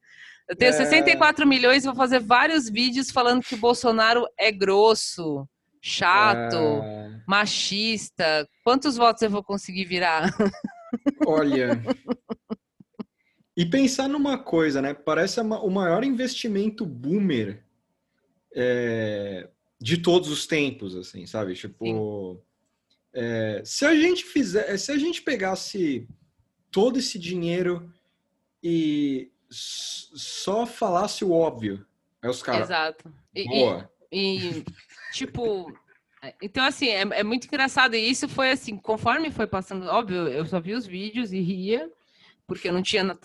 Eu 0.49 0.57
tenho 0.57 0.71
É. 0.71 0.73
64 0.73 1.47
milhões 1.47 1.83
e 1.83 1.87
vou 1.87 1.95
fazer 1.95 2.19
vários 2.19 2.69
vídeos 2.69 3.09
falando 3.09 3.41
que 3.41 3.55
o 3.55 3.59
Bolsonaro 3.59 4.25
é 4.37 4.51
grosso, 4.51 5.47
chato, 5.81 6.57
Ah, 6.57 7.21
machista. 7.25 8.45
Quantos 8.61 8.97
votos 8.97 9.21
eu 9.23 9.29
vou 9.29 9.41
conseguir 9.41 9.85
virar? 9.85 10.29
olha. 11.25 11.81
E 13.55 13.65
pensar 13.65 14.07
numa 14.07 14.37
coisa, 14.37 14.81
né? 14.81 14.93
Parece 14.93 15.39
o 15.39 15.69
maior 15.69 16.03
investimento 16.03 16.85
boomer 16.85 17.63
é, 18.55 19.47
de 19.79 19.97
todos 19.97 20.29
os 20.29 20.47
tempos, 20.47 20.95
assim, 20.95 21.25
sabe? 21.25 21.53
Tipo, 21.53 22.41
é, 23.13 23.61
se 23.63 23.85
a 23.85 23.93
gente 23.93 24.23
fizer, 24.25 24.75
se 24.77 24.91
a 24.91 24.97
gente 24.97 25.21
pegasse 25.21 26.07
todo 26.71 26.97
esse 26.97 27.19
dinheiro 27.19 27.91
e 28.63 29.31
só 29.49 30.65
falasse 30.65 31.23
o 31.23 31.31
óbvio, 31.31 31.85
aí 32.21 32.29
os 32.29 32.41
caras, 32.41 32.69
Exato. 32.69 33.13
E- 33.35 33.41
e- 33.41 33.47
boa. 33.47 33.91
E, 34.11 34.63
tipo, 35.11 35.71
é, 36.23 36.33
então, 36.41 36.63
assim, 36.63 36.87
é, 36.87 37.01
é 37.01 37.23
muito 37.23 37.45
engraçado. 37.45 37.95
E 37.95 38.09
isso 38.09 38.27
foi 38.27 38.51
assim, 38.51 38.77
conforme 38.77 39.29
foi 39.29 39.45
passando, 39.45 39.85
óbvio, 39.87 40.27
eu 40.27 40.45
só 40.45 40.59
vi 40.59 40.73
os 40.73 40.85
vídeos 40.85 41.33
e 41.33 41.39
ria, 41.39 41.91
porque 42.47 42.67
eu 42.67 42.73
não 42.73 42.81
tinha 42.81 43.17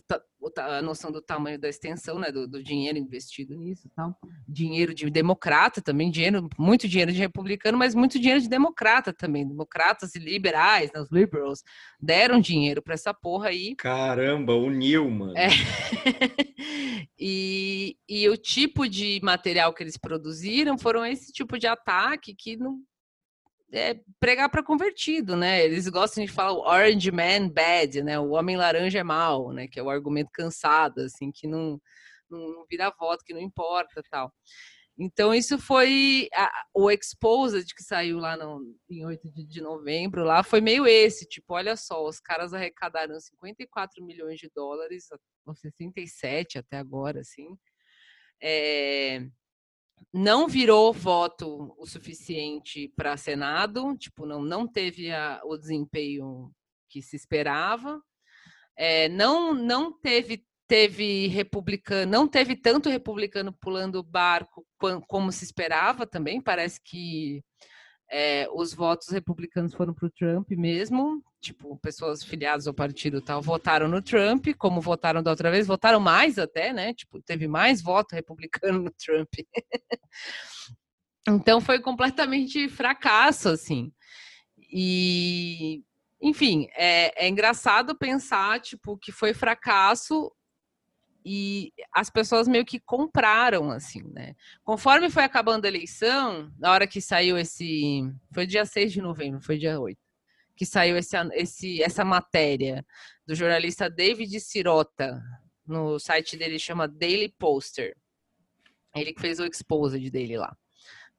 a 0.56 0.82
noção 0.82 1.10
do 1.10 1.20
tamanho 1.20 1.58
da 1.58 1.68
extensão, 1.68 2.18
né, 2.18 2.30
do, 2.30 2.46
do 2.46 2.62
dinheiro 2.62 2.96
investido 2.96 3.56
nisso 3.56 3.90
tal. 3.94 4.16
Dinheiro 4.46 4.94
de 4.94 5.10
democrata 5.10 5.82
também, 5.82 6.10
dinheiro, 6.10 6.48
muito 6.58 6.88
dinheiro 6.88 7.12
de 7.12 7.18
republicano, 7.18 7.76
mas 7.76 7.94
muito 7.94 8.18
dinheiro 8.18 8.40
de 8.40 8.48
democrata 8.48 9.12
também. 9.12 9.46
Democratas 9.46 10.14
e 10.14 10.18
liberais, 10.18 10.90
né, 10.92 11.00
os 11.00 11.10
liberals, 11.10 11.62
deram 12.00 12.40
dinheiro 12.40 12.80
para 12.80 12.94
essa 12.94 13.12
porra 13.12 13.48
aí. 13.48 13.74
Caramba, 13.76 14.54
uniu, 14.54 15.10
mano. 15.10 15.34
É. 15.36 15.48
e, 17.18 17.96
e 18.08 18.28
o 18.28 18.36
tipo 18.36 18.88
de 18.88 19.20
material 19.22 19.74
que 19.74 19.82
eles 19.82 19.96
produziram 19.96 20.78
foram 20.78 21.04
esse 21.04 21.32
tipo 21.32 21.58
de 21.58 21.66
ataque 21.66 22.34
que 22.34 22.56
não 22.56 22.80
é 23.72 24.00
pregar 24.20 24.48
para 24.50 24.62
convertido, 24.62 25.36
né? 25.36 25.64
Eles 25.64 25.88
gostam 25.88 26.24
de 26.24 26.30
falar 26.30 26.52
o 26.52 26.60
orange 26.66 27.10
man 27.10 27.48
bad, 27.48 28.02
né? 28.02 28.18
O 28.18 28.30
homem 28.30 28.56
laranja 28.56 28.98
é 28.98 29.02
mal, 29.02 29.52
né? 29.52 29.68
Que 29.68 29.78
é 29.80 29.82
o 29.82 29.90
argumento 29.90 30.30
cansado, 30.32 31.00
assim, 31.00 31.30
que 31.32 31.46
não, 31.46 31.80
não, 32.30 32.38
não 32.52 32.66
vira 32.70 32.92
voto, 32.98 33.24
que 33.24 33.34
não 33.34 33.40
importa, 33.40 34.02
tal. 34.10 34.32
Então 34.98 35.32
isso 35.32 35.58
foi 35.58 36.28
a- 36.34 36.64
o 36.74 36.90
exposed 36.90 37.72
que 37.74 37.82
saiu 37.84 38.18
lá 38.18 38.36
no, 38.36 38.60
em 38.90 39.04
8 39.06 39.30
de, 39.32 39.46
de 39.46 39.60
novembro, 39.60 40.24
lá 40.24 40.42
foi 40.42 40.60
meio 40.60 40.86
esse, 40.86 41.24
tipo, 41.28 41.54
olha 41.54 41.76
só, 41.76 42.04
os 42.04 42.18
caras 42.18 42.52
arrecadaram 42.52 43.18
54 43.20 44.04
milhões 44.04 44.40
de 44.40 44.50
dólares, 44.54 45.06
ou 45.46 45.54
67 45.54 46.58
até 46.58 46.78
agora, 46.78 47.20
assim. 47.20 47.56
É, 48.42 49.24
não 50.12 50.48
virou 50.48 50.92
voto 50.92 51.74
o 51.78 51.86
suficiente 51.86 52.92
para 52.96 53.16
Senado, 53.16 53.96
tipo, 53.96 54.26
não, 54.26 54.42
não 54.42 54.66
teve 54.66 55.12
a- 55.12 55.40
o 55.44 55.56
desempenho 55.56 56.50
que 56.88 57.02
se 57.02 57.16
esperava. 57.16 58.00
É, 58.76 59.08
não, 59.08 59.52
não 59.54 59.92
teve, 59.92 60.44
teve 60.66 61.26
republicano, 61.28 62.10
não 62.10 62.28
teve 62.28 62.56
tanto 62.56 62.88
republicano 62.88 63.52
pulando 63.52 63.96
o 63.96 64.02
barco 64.02 64.66
como 65.08 65.32
se 65.32 65.44
esperava 65.44 66.06
também. 66.06 66.40
Parece 66.40 66.80
que 66.82 67.42
é, 68.10 68.48
os 68.52 68.72
votos 68.74 69.08
republicanos 69.08 69.74
foram 69.74 69.94
para 69.94 70.06
o 70.06 70.10
Trump 70.10 70.50
mesmo. 70.52 71.22
Tipo, 71.40 71.76
pessoas 71.78 72.22
filiadas 72.22 72.66
ao 72.66 72.74
partido 72.74 73.20
tal, 73.20 73.40
votaram 73.40 73.88
no 73.88 74.02
Trump, 74.02 74.46
como 74.58 74.80
votaram 74.80 75.22
da 75.22 75.30
outra 75.30 75.50
vez, 75.50 75.66
votaram 75.66 76.00
mais 76.00 76.38
até, 76.38 76.72
né? 76.72 76.92
Tipo, 76.94 77.22
teve 77.22 77.46
mais 77.46 77.80
voto 77.80 78.14
republicano 78.14 78.80
no 78.82 78.90
Trump. 78.90 79.32
então 81.28 81.60
foi 81.60 81.80
completamente 81.80 82.68
fracasso, 82.68 83.48
assim. 83.48 83.92
E, 84.70 85.82
enfim, 86.20 86.68
é, 86.76 87.24
é 87.24 87.28
engraçado 87.28 87.96
pensar, 87.96 88.60
tipo, 88.60 88.98
que 88.98 89.12
foi 89.12 89.32
fracasso 89.32 90.30
e 91.24 91.72
as 91.92 92.08
pessoas 92.08 92.48
meio 92.48 92.64
que 92.64 92.80
compraram, 92.80 93.70
assim, 93.70 94.02
né? 94.14 94.34
Conforme 94.64 95.10
foi 95.10 95.24
acabando 95.24 95.64
a 95.64 95.68
eleição, 95.68 96.50
na 96.58 96.72
hora 96.72 96.86
que 96.86 97.00
saiu 97.00 97.36
esse. 97.36 98.02
Foi 98.32 98.46
dia 98.46 98.64
6 98.64 98.92
de 98.92 99.02
novembro, 99.02 99.40
foi 99.40 99.58
dia 99.58 99.78
8, 99.78 99.98
que 100.58 100.66
saiu 100.66 100.96
esse, 100.96 101.16
esse, 101.34 101.82
essa 101.82 102.04
matéria 102.04 102.84
do 103.24 103.34
jornalista 103.34 103.88
David 103.88 104.40
Sirota, 104.40 105.22
no 105.64 106.00
site 106.00 106.36
dele 106.36 106.58
chama 106.58 106.88
Daily 106.88 107.32
Poster. 107.38 107.96
Ele 108.96 109.12
que 109.12 109.20
fez 109.20 109.38
o 109.38 109.46
exposed 109.46 110.10
dele 110.10 110.36
lá 110.36 110.52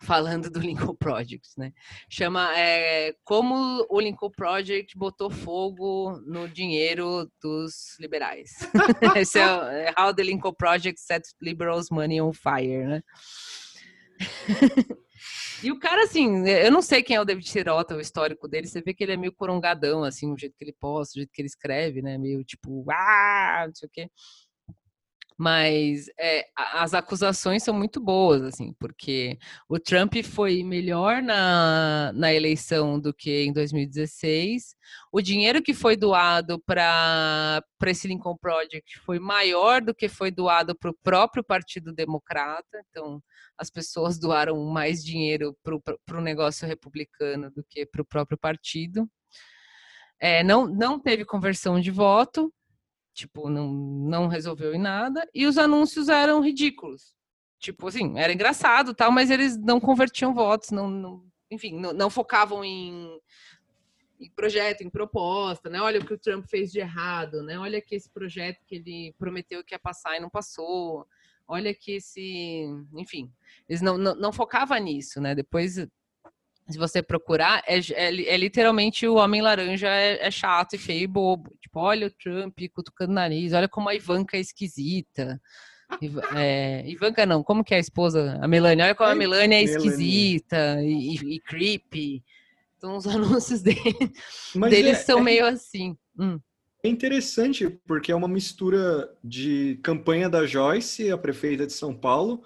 falando 0.01 0.49
do 0.49 0.59
Lincoln 0.59 0.95
Project, 0.95 1.49
né? 1.57 1.73
Chama 2.09 2.57
é, 2.57 3.13
como 3.23 3.85
o 3.89 3.99
Lincoln 3.99 4.31
Project 4.31 4.97
botou 4.97 5.29
fogo 5.29 6.19
no 6.25 6.47
dinheiro 6.47 7.29
dos 7.41 7.97
liberais. 7.99 8.51
Esse 9.15 9.39
é, 9.39 9.43
é 9.43 9.93
How 9.97 10.13
the 10.13 10.23
Lincoln 10.23 10.53
Project 10.53 10.99
Set 10.99 11.23
Liberals 11.41 11.89
Money 11.89 12.21
on 12.21 12.33
Fire, 12.33 12.85
né? 12.85 13.03
e 15.63 15.71
o 15.71 15.79
cara, 15.79 16.03
assim, 16.03 16.47
eu 16.47 16.71
não 16.71 16.81
sei 16.81 17.03
quem 17.03 17.15
é 17.15 17.21
o 17.21 17.25
David 17.25 17.49
Sirota, 17.49 17.95
o 17.95 18.01
histórico 18.01 18.47
dele, 18.47 18.67
você 18.67 18.81
vê 18.81 18.93
que 18.93 19.03
ele 19.03 19.13
é 19.13 19.17
meio 19.17 19.33
corongadão, 19.33 20.03
assim, 20.03 20.31
o 20.31 20.37
jeito 20.37 20.55
que 20.57 20.63
ele 20.63 20.75
posta, 20.79 21.13
o 21.13 21.19
jeito 21.19 21.31
que 21.33 21.41
ele 21.41 21.47
escreve, 21.47 22.01
né? 22.01 22.17
Meio 22.17 22.43
tipo, 22.43 22.85
ah, 22.91 23.65
não 23.67 23.75
sei 23.75 23.87
o 23.87 23.91
quê 23.91 24.09
mas 25.39 26.07
é, 26.19 26.45
as 26.53 26.93
acusações 26.93 27.63
são 27.63 27.73
muito 27.73 28.01
boas, 28.01 28.41
assim, 28.43 28.73
porque 28.77 29.39
o 29.69 29.79
Trump 29.79 30.15
foi 30.21 30.65
melhor 30.65 31.21
na, 31.21 32.11
na 32.13 32.33
eleição 32.33 32.99
do 32.99 33.13
que 33.13 33.45
em 33.45 33.53
2016. 33.53 34.75
O 35.13 35.21
dinheiro 35.21 35.61
que 35.61 35.73
foi 35.73 35.95
doado 35.95 36.59
para 36.59 37.63
esse 37.85 38.05
Lincoln 38.09 38.35
Project 38.35 38.99
foi 38.99 39.17
maior 39.17 39.81
do 39.81 39.95
que 39.95 40.09
foi 40.09 40.29
doado 40.29 40.75
para 40.75 40.91
o 40.91 40.97
próprio 41.01 41.41
Partido 41.41 41.93
Democrata. 41.93 42.83
Então, 42.89 43.23
as 43.59 43.69
pessoas 43.69 44.17
doaram 44.17 44.63
mais 44.65 45.03
dinheiro 45.03 45.55
para 45.63 46.17
o 46.17 46.21
negócio 46.21 46.67
republicano 46.67 47.51
do 47.51 47.63
que 47.63 47.85
para 47.85 48.01
o 48.01 48.05
próprio 48.05 48.37
partido. 48.37 49.09
É, 50.19 50.43
não, 50.43 50.65
não 50.65 50.99
teve 50.99 51.25
conversão 51.25 51.79
de 51.79 51.91
voto, 51.91 52.53
Tipo, 53.19 53.49
não, 53.49 53.67
não 53.67 54.27
resolveu 54.27 54.73
em 54.73 54.79
nada. 54.79 55.27
E 55.33 55.45
os 55.45 55.57
anúncios 55.57 56.07
eram 56.07 56.41
ridículos. 56.41 57.13
Tipo 57.59 57.89
assim, 57.89 58.17
era 58.17 58.31
engraçado 58.31 58.93
tal, 58.93 59.11
mas 59.11 59.29
eles 59.29 59.57
não 59.57 59.77
convertiam 59.77 60.33
votos, 60.33 60.71
não, 60.71 60.89
não 60.89 61.25
enfim, 61.51 61.77
não, 61.77 61.91
não 61.91 62.09
focavam 62.09 62.63
em, 62.63 63.19
em, 64.21 64.29
projeto, 64.31 64.81
em 64.81 64.89
proposta, 64.89 65.69
né? 65.69 65.81
Olha 65.81 65.99
o 65.99 66.05
que 66.05 66.13
o 66.13 66.17
Trump 66.17 66.45
fez 66.45 66.71
de 66.71 66.79
errado, 66.79 67.43
né? 67.43 67.59
Olha 67.59 67.81
que 67.81 67.93
esse 67.93 68.09
projeto 68.09 68.63
que 68.65 68.75
ele 68.75 69.13
prometeu 69.17 69.65
que 69.65 69.75
ia 69.75 69.79
passar 69.79 70.15
e 70.15 70.21
não 70.21 70.29
passou. 70.29 71.05
Olha 71.51 71.73
que 71.73 71.93
esse, 71.93 72.63
enfim, 72.95 73.31
eles 73.67 73.81
não, 73.81 73.97
não, 73.97 74.13
não 74.13 74.31
focavam 74.31 74.77
nisso, 74.77 75.19
né? 75.19 75.33
Depois 75.33 75.77
se 76.69 76.77
você 76.77 77.01
procurar, 77.01 77.63
é, 77.65 77.79
é, 77.79 78.33
é, 78.33 78.37
literalmente 78.37 79.07
o 79.07 79.15
homem 79.15 79.41
laranja 79.41 79.87
é, 79.87 80.27
é, 80.27 80.29
chato 80.29 80.75
e 80.75 80.77
feio 80.77 81.01
e 81.01 81.07
bobo. 81.07 81.51
Tipo, 81.59 81.79
olha 81.79 82.05
o 82.05 82.11
Trump 82.11 82.55
cutucando 82.71 83.11
o 83.11 83.15
nariz, 83.15 83.53
olha 83.53 83.67
como 83.67 83.89
a 83.89 83.95
Ivanka 83.95 84.37
é 84.37 84.39
esquisita. 84.39 85.41
É, 86.35 86.87
Ivanka 86.87 87.25
não, 87.25 87.41
como 87.41 87.63
que 87.63 87.73
é 87.73 87.77
a 87.77 87.79
esposa? 87.79 88.37
A 88.39 88.47
Melania, 88.47 88.85
olha 88.85 88.95
como 88.95 89.09
a 89.09 89.15
Melania 89.15 89.57
é 89.57 89.63
esquisita 89.63 90.79
e, 90.83 91.15
e, 91.15 91.35
e 91.35 91.39
creepy. 91.39 92.23
Então 92.77 92.95
os 92.95 93.07
anúncios 93.07 93.63
dele, 93.63 94.13
deles 94.69 94.99
é, 94.99 95.03
são 95.03 95.19
é 95.19 95.23
meio 95.23 95.47
assim. 95.47 95.97
Hum. 96.17 96.39
É 96.83 96.87
interessante 96.87 97.69
porque 97.85 98.11
é 98.11 98.15
uma 98.15 98.27
mistura 98.27 99.13
de 99.23 99.79
campanha 99.83 100.29
da 100.29 100.45
Joyce, 100.45 101.11
a 101.11 101.17
prefeita 101.17 101.67
de 101.67 101.73
São 101.73 101.93
Paulo, 101.93 102.43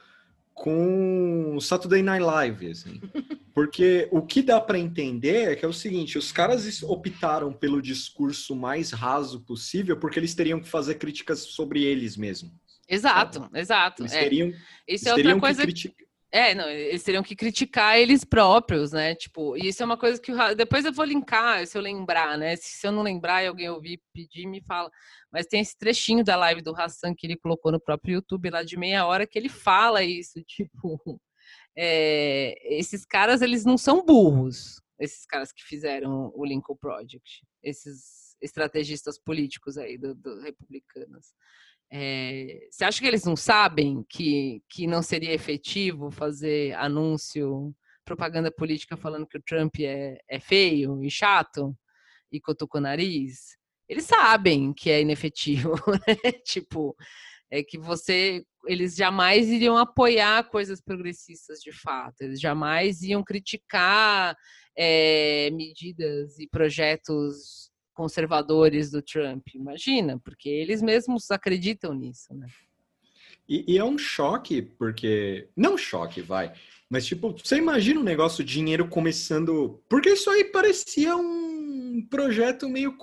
com 0.53 1.57
Saturday 1.61 2.01
Night 2.01 2.23
Live, 2.23 2.71
assim. 2.71 3.01
Porque 3.53 4.07
o 4.11 4.23
que 4.23 4.41
dá 4.41 4.59
para 4.59 4.79
entender 4.79 5.51
é 5.51 5.55
que 5.55 5.63
é 5.63 5.67
o 5.67 5.73
seguinte, 5.73 6.17
os 6.17 6.31
caras 6.31 6.81
optaram 6.81 7.53
pelo 7.53 7.79
discurso 7.83 8.55
mais 8.55 8.89
raso 8.89 9.41
possível 9.41 9.95
porque 9.95 10.17
eles 10.17 10.33
teriam 10.33 10.59
que 10.59 10.67
fazer 10.67 10.95
críticas 10.95 11.41
sobre 11.41 11.83
eles 11.83 12.17
mesmos. 12.17 12.51
Exato, 12.89 13.41
sabe? 13.41 13.59
exato. 13.59 14.01
Eles 14.01 14.13
é. 14.13 14.19
teriam, 14.23 14.53
Isso 14.87 15.07
é 15.07 15.13
outra 15.13 15.39
coisa 15.39 15.67
que 15.67 15.93
é, 16.35 16.55
não, 16.55 16.67
eles 16.67 17.03
teriam 17.03 17.21
que 17.21 17.35
criticar 17.35 17.95
eles 17.99 18.23
próprios, 18.23 18.91
né? 18.91 19.13
Tipo, 19.13 19.55
e 19.55 19.67
isso 19.67 19.83
é 19.83 19.85
uma 19.85 19.95
coisa 19.95 20.19
que 20.19 20.31
depois 20.57 20.83
eu 20.83 20.91
vou 20.91 21.05
linkar, 21.05 21.67
se 21.67 21.77
eu 21.77 21.81
lembrar, 21.81 22.39
né? 22.39 22.55
Se, 22.55 22.79
se 22.79 22.87
eu 22.87 22.91
não 22.91 23.03
lembrar 23.03 23.43
e 23.43 23.47
alguém 23.47 23.69
ouvir 23.69 24.01
pedir, 24.11 24.47
me 24.47 24.59
fala. 24.59 24.89
Mas 25.31 25.45
tem 25.45 25.61
esse 25.61 25.77
trechinho 25.77 26.23
da 26.23 26.35
live 26.35 26.63
do 26.63 26.75
Hassan 26.75 27.13
que 27.15 27.27
ele 27.27 27.37
colocou 27.37 27.71
no 27.71 27.79
próprio 27.79 28.15
YouTube 28.15 28.49
lá 28.49 28.63
de 28.63 28.75
meia 28.75 29.05
hora 29.05 29.27
que 29.27 29.37
ele 29.37 29.47
fala 29.47 30.03
isso, 30.03 30.41
tipo, 30.49 31.21
é, 31.77 32.55
esses 32.79 33.05
caras 33.05 33.43
eles 33.43 33.63
não 33.63 33.77
são 33.77 34.03
burros, 34.03 34.81
esses 34.99 35.27
caras 35.27 35.51
que 35.53 35.63
fizeram 35.63 36.31
o 36.33 36.43
Lincoln 36.43 36.75
Project, 36.75 37.45
esses 37.61 38.35
estrategistas 38.41 39.19
políticos 39.19 39.77
aí 39.77 39.99
do, 39.99 40.15
do 40.15 40.41
republicanos. 40.41 41.27
É, 41.91 42.67
você 42.71 42.85
acha 42.85 42.99
que 42.99 43.07
eles 43.07 43.23
não 43.23 43.35
sabem 43.35 44.03
que, 44.09 44.63
que 44.69 44.87
não 44.87 45.01
seria 45.01 45.33
efetivo 45.33 46.09
fazer 46.09 46.73
anúncio, 46.75 47.73
propaganda 48.03 48.51
política 48.51 48.97
falando 48.97 49.27
que 49.27 49.37
o 49.37 49.43
Trump 49.43 49.75
é, 49.79 50.17
é 50.27 50.39
feio 50.39 51.03
e 51.03 51.09
chato 51.09 51.75
e 52.31 52.39
cutuca 52.39 52.79
o 52.79 52.81
nariz? 52.81 53.57
Eles 53.87 54.05
sabem 54.05 54.73
que 54.73 54.89
é 54.89 55.01
inefetivo, 55.01 55.75
né? 56.07 56.31
tipo, 56.45 56.95
é 57.51 57.61
que 57.61 57.77
você, 57.77 58.43
eles 58.65 58.95
jamais 58.95 59.47
iriam 59.49 59.77
apoiar 59.77 60.49
coisas 60.49 60.81
progressistas 60.81 61.59
de 61.59 61.71
fato, 61.71 62.21
eles 62.21 62.39
jamais 62.39 63.03
iam 63.03 63.23
criticar 63.23 64.35
é, 64.75 65.51
medidas 65.51 66.39
e 66.39 66.47
projetos 66.47 67.71
conservadores 67.93 68.91
do 68.91 69.01
Trump. 69.01 69.47
Imagina, 69.53 70.19
porque 70.19 70.49
eles 70.49 70.81
mesmos 70.81 71.29
acreditam 71.31 71.93
nisso, 71.93 72.33
né? 72.33 72.47
E, 73.47 73.73
e, 73.73 73.77
é 73.77 73.83
um 73.83 73.97
choque, 73.97 74.61
porque. 74.61 75.49
Não 75.55 75.77
choque, 75.77 76.21
vai. 76.21 76.53
Mas, 76.89 77.05
tipo, 77.05 77.31
você 77.31 77.57
imagina 77.57 77.99
um 77.99 78.03
negócio, 78.03 78.43
dinheiro 78.43 78.87
começando. 78.87 79.81
Porque 79.89 80.09
isso 80.09 80.29
aí 80.29 80.45
parecia 80.45 81.15
um 81.15 82.05
projeto 82.09 82.69
meio. 82.69 82.95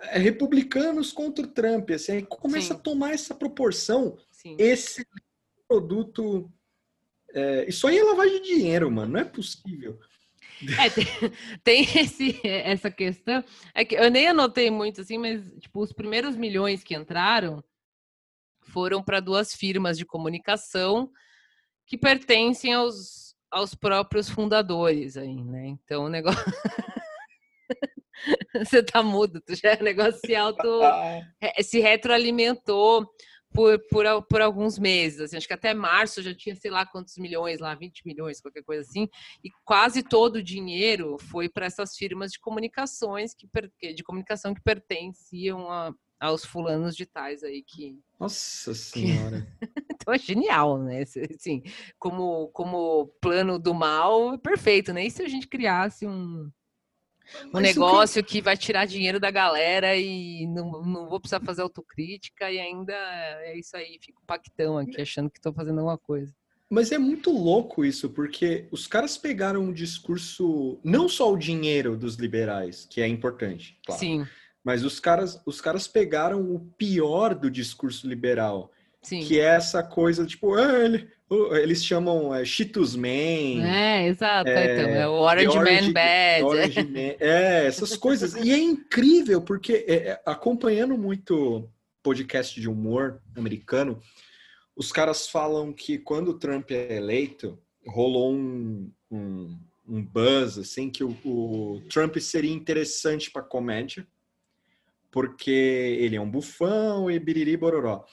É, 0.00 0.18
republicanos 0.18 1.12
contra 1.12 1.44
o 1.44 1.48
Trump. 1.48 1.90
Assim, 1.90 2.12
aí 2.12 2.22
começa 2.22 2.68
Sim. 2.68 2.74
a 2.74 2.82
tomar 2.82 3.12
essa 3.12 3.34
proporção. 3.34 4.16
Sim. 4.30 4.56
Esse 4.58 5.06
produto. 5.68 6.50
É, 7.32 7.68
isso 7.68 7.86
aí 7.86 7.98
é 7.98 8.02
lavagem 8.02 8.40
de 8.40 8.48
dinheiro, 8.48 8.90
mano. 8.90 9.12
Não 9.12 9.20
é 9.20 9.24
possível. 9.24 9.98
É, 10.78 10.90
tem, 10.90 11.04
tem 11.64 11.82
esse, 11.98 12.40
essa 12.44 12.90
questão. 12.90 13.42
É 13.74 13.84
que 13.84 13.94
eu 13.94 14.10
nem 14.10 14.28
anotei 14.28 14.70
muito 14.70 15.00
assim, 15.00 15.18
mas 15.18 15.42
tipo, 15.58 15.80
os 15.80 15.92
primeiros 15.92 16.36
milhões 16.36 16.82
que 16.82 16.94
entraram 16.94 17.62
foram 18.62 19.02
para 19.02 19.20
duas 19.20 19.54
firmas 19.54 19.98
de 19.98 20.04
comunicação 20.04 21.10
que 21.86 21.98
pertencem 21.98 22.72
aos, 22.72 23.34
aos 23.50 23.74
próprios 23.74 24.28
fundadores 24.28 25.16
aí, 25.16 25.42
né? 25.42 25.66
Então 25.66 26.04
o 26.04 26.08
negócio. 26.08 26.44
Você 28.54 28.82
tá 28.82 29.02
mudo, 29.02 29.40
tu 29.40 29.54
já 29.54 29.70
é 29.70 29.82
negócio 29.82 30.20
se 30.24 30.34
auto 30.34 30.80
se 31.62 31.80
retroalimentou 31.80 33.10
por, 33.52 33.78
por, 33.88 34.04
por 34.22 34.40
alguns 34.40 34.78
meses. 34.78 35.20
Assim, 35.20 35.36
acho 35.36 35.46
que 35.46 35.54
até 35.54 35.74
março 35.74 36.22
já 36.22 36.34
tinha, 36.34 36.54
sei 36.54 36.70
lá 36.70 36.86
quantos 36.86 37.16
milhões 37.18 37.60
lá, 37.60 37.74
20 37.74 38.06
milhões, 38.06 38.40
qualquer 38.40 38.62
coisa 38.62 38.88
assim. 38.88 39.08
E 39.42 39.50
quase 39.64 40.02
todo 40.02 40.36
o 40.36 40.42
dinheiro 40.42 41.16
foi 41.18 41.48
para 41.48 41.66
essas 41.66 41.96
firmas 41.96 42.32
de 42.32 42.38
comunicações 42.38 43.34
que 43.34 43.48
de 43.94 44.02
comunicação 44.02 44.54
que 44.54 44.62
pertenciam 44.62 45.70
a, 45.70 45.92
aos 46.20 46.44
fulanos 46.44 46.94
de 46.94 47.06
tais 47.06 47.42
aí 47.42 47.62
que. 47.62 47.98
Nossa 48.18 48.74
Senhora! 48.74 49.46
então 49.90 50.14
é 50.14 50.18
genial, 50.18 50.78
né? 50.78 51.02
Assim, 51.02 51.62
como, 51.98 52.48
como 52.48 53.08
plano 53.20 53.58
do 53.58 53.74
mal, 53.74 54.34
é 54.34 54.38
perfeito, 54.38 54.92
né? 54.92 55.06
E 55.06 55.10
se 55.10 55.22
a 55.22 55.28
gente 55.28 55.48
criasse 55.48 56.06
um 56.06 56.50
um 57.46 57.50
Mas 57.52 57.62
negócio 57.62 58.22
que... 58.22 58.34
que... 58.34 58.42
vai 58.42 58.56
tirar 58.56 58.86
dinheiro 58.86 59.20
da 59.20 59.30
galera 59.30 59.96
e 59.96 60.46
não, 60.46 60.82
não 60.82 61.08
vou 61.08 61.20
precisar 61.20 61.40
fazer 61.40 61.62
autocrítica 61.62 62.50
e 62.50 62.58
ainda 62.58 62.92
é 62.92 63.58
isso 63.58 63.76
aí, 63.76 63.98
fico 64.00 64.22
pactão 64.26 64.78
aqui 64.78 65.00
achando 65.00 65.30
que 65.30 65.38
estou 65.38 65.52
fazendo 65.52 65.78
alguma 65.78 65.98
coisa. 65.98 66.34
mas 66.68 66.92
é 66.92 66.98
muito 66.98 67.30
louco 67.30 67.84
isso, 67.84 68.10
porque 68.10 68.68
os 68.70 68.86
caras 68.86 69.18
pegaram 69.18 69.62
um 69.62 69.72
discurso, 69.72 70.78
não 70.84 71.08
só 71.08 71.32
o 71.32 71.36
dinheiro 71.36 71.96
dos 71.96 72.14
liberais, 72.14 72.86
que 72.88 73.00
é 73.00 73.08
importante, 73.08 73.78
claro. 73.84 74.00
Sim. 74.00 74.26
Mas 74.62 74.84
os 74.84 75.00
caras, 75.00 75.40
os 75.46 75.60
caras 75.60 75.88
pegaram 75.88 76.54
o 76.54 76.60
pior 76.76 77.34
do 77.34 77.50
discurso 77.50 78.06
liberal, 78.06 78.70
Sim. 79.02 79.20
que 79.24 79.38
é 79.40 79.44
essa 79.44 79.82
coisa, 79.82 80.26
tipo, 80.26 80.54
ah, 80.54 80.78
ele- 80.84 81.08
eles 81.62 81.84
chamam 81.84 82.34
é, 82.34 82.44
Cheetos 82.44 82.96
Man, 82.96 83.06
É, 83.64 84.06
exato. 84.08 84.48
É, 84.50 84.72
então, 84.80 84.90
é 84.90 85.08
o 85.08 85.12
Orange, 85.12 85.48
Orange- 85.58 85.86
Man 85.86 85.92
Bad. 85.92 86.42
Orange 86.44 86.82
Man, 86.90 87.14
é, 87.20 87.66
essas 87.66 87.96
coisas. 87.96 88.34
E 88.34 88.50
é 88.52 88.58
incrível, 88.58 89.40
porque 89.40 89.84
é, 89.86 89.94
é, 89.94 90.22
acompanhando 90.26 90.98
muito 90.98 91.68
podcast 92.02 92.60
de 92.60 92.68
humor 92.68 93.20
americano, 93.36 94.00
os 94.74 94.90
caras 94.90 95.28
falam 95.28 95.72
que 95.72 95.98
quando 95.98 96.28
o 96.32 96.38
Trump 96.38 96.70
é 96.72 96.96
eleito, 96.96 97.58
rolou 97.86 98.32
um, 98.34 98.90
um, 99.10 99.56
um 99.88 100.02
buzz, 100.02 100.58
assim, 100.58 100.90
que 100.90 101.04
o, 101.04 101.16
o 101.24 101.80
Trump 101.90 102.16
seria 102.18 102.52
interessante 102.52 103.30
para 103.30 103.42
comédia, 103.42 104.06
porque 105.10 105.50
ele 106.00 106.16
é 106.16 106.20
um 106.20 106.30
bufão 106.30 107.10
e 107.10 107.18
biriri 107.18 107.56
bororó. 107.56 108.04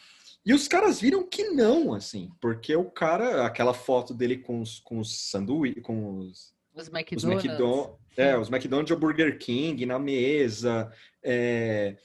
E 0.47 0.53
os 0.53 0.65
caras 0.65 1.01
viram 1.01 1.27
que 1.27 1.49
não, 1.49 1.93
assim, 1.93 2.31
porque 2.39 2.73
o 2.73 2.85
cara, 2.85 3.45
aquela 3.45 3.73
foto 3.73 4.13
dele 4.13 4.37
com 4.37 4.61
os, 4.61 4.79
com 4.79 4.97
os 4.97 5.29
sanduíches, 5.29 5.83
com 5.83 6.19
os, 6.19 6.53
Os 6.73 6.83
os 6.83 6.93
McDonald's. 6.93 7.45
McDonald's, 7.45 7.97
é, 8.15 8.37
os 8.37 8.49
McDonald's 8.49 8.91
ou 8.91 8.97
Burger 8.97 9.37
King 9.37 9.85
na 9.85 9.99
mesa, 9.99 10.89
é, 11.21 11.97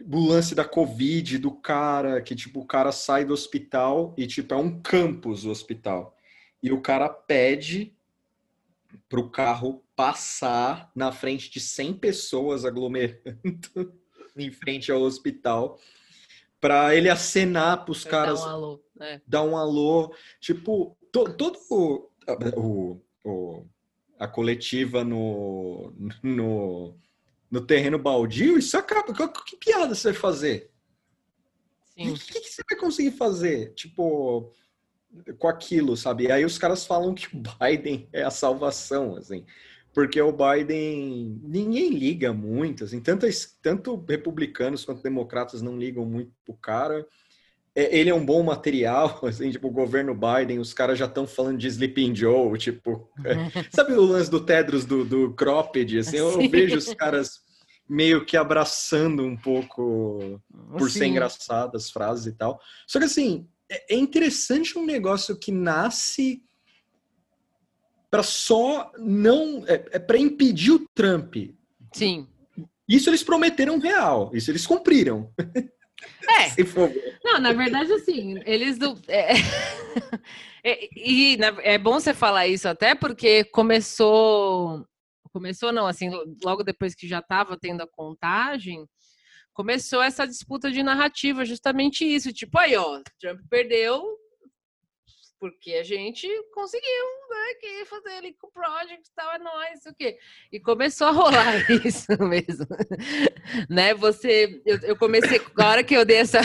o 0.00 0.28
lance 0.28 0.54
da 0.54 0.64
Covid 0.64 1.38
do 1.38 1.50
cara, 1.50 2.22
que 2.22 2.36
tipo, 2.36 2.60
o 2.60 2.66
cara 2.66 2.92
sai 2.92 3.24
do 3.24 3.34
hospital 3.34 4.14
e 4.16 4.28
tipo, 4.28 4.54
é 4.54 4.56
um 4.56 4.80
campus 4.80 5.44
o 5.44 5.50
hospital. 5.50 6.16
E 6.62 6.70
o 6.70 6.80
cara 6.80 7.08
pede 7.08 7.96
pro 9.08 9.28
carro 9.28 9.82
passar 9.96 10.88
na 10.94 11.10
frente 11.10 11.50
de 11.50 11.58
100 11.58 11.94
pessoas 11.94 12.64
aglomerando 12.64 13.92
em 14.38 14.52
frente 14.52 14.92
ao 14.92 15.02
hospital 15.02 15.80
para 16.62 16.94
ele 16.94 17.10
acenar 17.10 17.84
pros 17.84 18.04
Pra 18.04 18.10
dar 18.12 18.18
caras 18.26 18.40
um 18.40 18.48
alô. 18.48 18.84
É. 19.00 19.20
dar 19.26 19.42
um 19.42 19.56
alô. 19.56 20.14
Tipo, 20.40 20.96
to- 21.10 21.34
todo 21.36 21.58
o, 21.68 22.08
o- 22.56 23.00
o- 23.24 23.66
a 24.16 24.28
coletiva 24.28 25.02
no, 25.02 25.92
no, 26.22 26.96
no 27.50 27.60
terreno 27.66 27.98
baldio, 27.98 28.56
isso 28.56 28.78
acaba. 28.78 29.12
Que, 29.12 29.28
que 29.44 29.56
piada 29.56 29.92
você 29.92 30.12
vai 30.12 30.20
fazer? 30.20 30.70
O 31.98 32.04
Sim. 32.04 32.14
que, 32.14 32.40
que 32.40 32.48
você 32.48 32.62
vai 32.70 32.78
conseguir 32.78 33.10
fazer? 33.10 33.74
Tipo, 33.74 34.52
com 35.38 35.48
aquilo, 35.48 35.96
sabe? 35.96 36.24
E 36.26 36.32
aí 36.32 36.44
os 36.44 36.58
caras 36.58 36.86
falam 36.86 37.12
que 37.12 37.26
o 37.36 37.42
Biden 37.58 38.08
é 38.12 38.22
a 38.22 38.30
salvação, 38.30 39.16
assim. 39.16 39.44
Porque 39.92 40.20
o 40.20 40.32
Biden, 40.32 41.38
ninguém 41.42 41.90
liga 41.90 42.32
muito, 42.32 42.84
assim, 42.84 43.00
tanto, 43.00 43.26
es- 43.26 43.58
tanto 43.60 44.02
republicanos 44.08 44.84
quanto 44.84 45.02
democratas 45.02 45.60
não 45.60 45.76
ligam 45.78 46.04
muito 46.06 46.32
pro 46.44 46.54
cara. 46.54 47.06
É, 47.74 47.98
ele 47.98 48.10
é 48.10 48.14
um 48.14 48.24
bom 48.24 48.42
material, 48.42 49.20
assim, 49.26 49.50
tipo, 49.50 49.68
o 49.68 49.72
governo 49.72 50.14
Biden, 50.14 50.58
os 50.58 50.72
caras 50.74 50.98
já 50.98 51.06
estão 51.06 51.26
falando 51.26 51.58
de 51.58 51.68
Sleeping 51.68 52.14
Joe, 52.14 52.58
tipo, 52.58 53.10
é, 53.24 53.34
sabe 53.70 53.92
o 53.92 54.02
lance 54.02 54.30
do 54.30 54.44
Tedros 54.44 54.84
do, 54.84 55.04
do 55.04 55.32
Cropped, 55.34 55.98
assim, 55.98 56.16
eu, 56.16 56.40
Sim. 56.40 56.48
vejo 56.48 56.78
os 56.78 56.92
caras 56.94 57.40
meio 57.88 58.24
que 58.24 58.36
abraçando 58.36 59.24
um 59.24 59.36
pouco 59.36 60.40
por 60.78 60.90
ser 60.90 61.00
Sim. 61.00 61.10
engraçado 61.10 61.76
as 61.76 61.90
frases 61.90 62.26
e 62.26 62.32
tal. 62.32 62.58
Só 62.86 62.98
que 62.98 63.04
assim, 63.04 63.46
é 63.70 63.94
é 63.94 63.96
interessante 63.98 64.78
um 64.78 64.86
negócio 64.86 65.36
que 65.38 65.50
nasce 65.52 66.42
para 68.12 68.22
só 68.22 68.92
não 68.98 69.64
é, 69.66 69.72
é 69.92 69.98
para 69.98 70.18
impedir 70.18 70.72
o 70.72 70.86
Trump. 70.94 71.34
Sim. 71.94 72.28
Isso 72.86 73.08
eles 73.08 73.22
prometeram 73.22 73.78
real, 73.78 74.30
isso 74.34 74.50
eles 74.50 74.66
cumpriram. 74.66 75.32
É. 76.28 76.52
Não, 77.24 77.38
na 77.40 77.52
verdade, 77.54 77.90
assim, 77.92 78.38
eles 78.44 78.76
do. 78.76 79.00
É, 79.08 79.32
é- 80.62 80.88
e 80.94 81.36
na- 81.38 81.56
é 81.62 81.78
bom 81.78 81.94
você 81.94 82.12
falar 82.12 82.46
isso 82.48 82.68
até 82.68 82.94
porque 82.94 83.44
começou. 83.44 84.84
Começou, 85.32 85.72
não, 85.72 85.86
assim, 85.86 86.10
logo 86.44 86.62
depois 86.62 86.94
que 86.94 87.08
já 87.08 87.20
estava 87.20 87.56
tendo 87.58 87.80
a 87.80 87.86
contagem, 87.86 88.84
começou 89.54 90.02
essa 90.02 90.26
disputa 90.26 90.70
de 90.70 90.82
narrativa, 90.82 91.42
justamente 91.46 92.04
isso. 92.04 92.30
Tipo, 92.34 92.58
aí, 92.58 92.76
ó, 92.76 93.00
Trump 93.18 93.40
perdeu 93.48 94.04
porque 95.42 95.72
a 95.72 95.82
gente 95.82 96.28
conseguiu, 96.54 97.04
né, 97.28 97.54
que 97.60 97.84
fazer 97.86 98.10
ali 98.10 98.32
com 98.34 98.46
o 98.46 98.52
Project 98.52 99.10
tal, 99.12 99.28
é 99.32 99.38
nóis, 99.40 99.84
o 99.86 99.92
quê. 99.92 100.16
E 100.52 100.60
começou 100.60 101.08
a 101.08 101.10
rolar 101.10 101.56
isso 101.84 102.12
mesmo. 102.22 102.64
né, 103.68 103.92
você... 103.92 104.62
Eu, 104.64 104.78
eu 104.82 104.96
comecei... 104.96 105.40
A 105.58 105.68
hora 105.68 105.82
que 105.82 105.94
eu 105.96 106.04
dei 106.04 106.18
essa... 106.18 106.38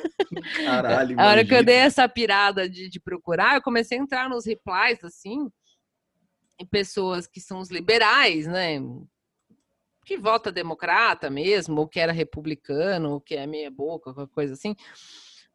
Caralho, 0.64 1.20
A 1.20 1.28
hora 1.28 1.44
que 1.44 1.54
eu 1.54 1.62
dei 1.62 1.74
essa 1.74 2.08
pirada 2.08 2.66
de, 2.66 2.88
de 2.88 2.98
procurar, 2.98 3.56
eu 3.56 3.62
comecei 3.62 3.98
a 3.98 4.00
entrar 4.00 4.26
nos 4.26 4.46
replies, 4.46 5.04
assim, 5.04 5.50
em 6.58 6.64
pessoas 6.64 7.26
que 7.26 7.42
são 7.42 7.58
os 7.58 7.70
liberais, 7.70 8.46
né? 8.46 8.80
Que 10.06 10.16
vota 10.16 10.50
democrata 10.50 11.28
mesmo, 11.28 11.78
ou 11.78 11.86
que 11.86 12.00
era 12.00 12.10
republicano, 12.10 13.10
ou 13.10 13.20
que 13.20 13.34
é 13.34 13.46
meia 13.46 13.70
boca, 13.70 14.14
qualquer 14.14 14.32
coisa 14.32 14.54
assim. 14.54 14.74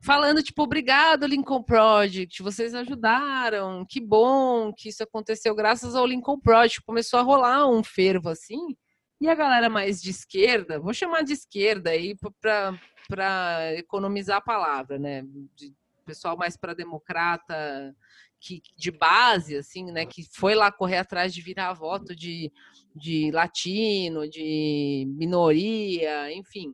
Falando, 0.05 0.43
tipo, 0.43 0.61
obrigado, 0.61 1.25
Lincoln 1.25 1.63
Project, 1.63 2.43
vocês 2.43 2.75
ajudaram, 2.75 3.83
que 3.89 3.99
bom 3.99 4.71
que 4.71 4.89
isso 4.89 5.01
aconteceu 5.01 5.55
graças 5.55 5.95
ao 5.95 6.05
Lincoln 6.05 6.39
Project. 6.39 6.83
Começou 6.83 7.19
a 7.19 7.23
rolar 7.23 7.67
um 7.67 7.83
fervo 7.83 8.29
assim, 8.29 8.77
e 9.19 9.27
a 9.27 9.33
galera 9.33 9.67
mais 9.67 9.99
de 9.99 10.11
esquerda, 10.11 10.79
vou 10.79 10.93
chamar 10.93 11.23
de 11.23 11.33
esquerda 11.33 11.89
aí 11.89 12.15
para 12.39 12.79
para 13.07 13.73
economizar 13.75 14.37
a 14.37 14.41
palavra, 14.41 14.99
né? 14.99 15.23
De 15.55 15.73
pessoal 16.05 16.37
mais 16.37 16.55
para 16.55 16.73
democrata, 16.73 17.95
que 18.39 18.61
de 18.77 18.91
base, 18.91 19.57
assim, 19.57 19.91
né? 19.91 20.05
Que 20.05 20.23
foi 20.31 20.53
lá 20.53 20.71
correr 20.71 20.97
atrás 20.97 21.33
de 21.33 21.41
virar 21.41 21.73
voto 21.73 22.15
de, 22.15 22.51
de 22.95 23.31
latino, 23.31 24.29
de 24.29 25.05
minoria, 25.17 26.31
enfim. 26.31 26.73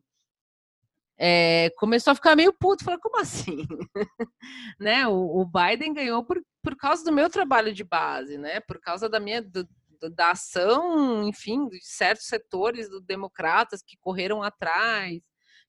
É, 1.24 1.70
começou 1.78 2.12
a 2.12 2.16
ficar 2.16 2.36
meio 2.36 2.52
puto, 2.52 2.84
falou, 2.84 3.00
como 3.00 3.20
assim? 3.20 3.68
né? 4.80 5.08
O, 5.08 5.42
o 5.42 5.46
Biden 5.46 5.94
ganhou 5.94 6.26
por, 6.26 6.42
por 6.64 6.76
causa 6.76 7.04
do 7.04 7.12
meu 7.12 7.30
trabalho 7.30 7.72
de 7.72 7.84
base, 7.84 8.40
né? 8.40 8.60
Por 8.62 8.80
causa 8.80 9.08
da 9.08 9.20
minha 9.20 9.40
do- 9.40 9.68
da 10.16 10.32
ação, 10.32 11.28
enfim, 11.28 11.68
de 11.68 11.80
certos 11.84 12.26
setores 12.26 12.90
do 12.90 13.00
democratas 13.00 13.84
que 13.84 13.98
correram 13.98 14.42
atrás, 14.42 15.22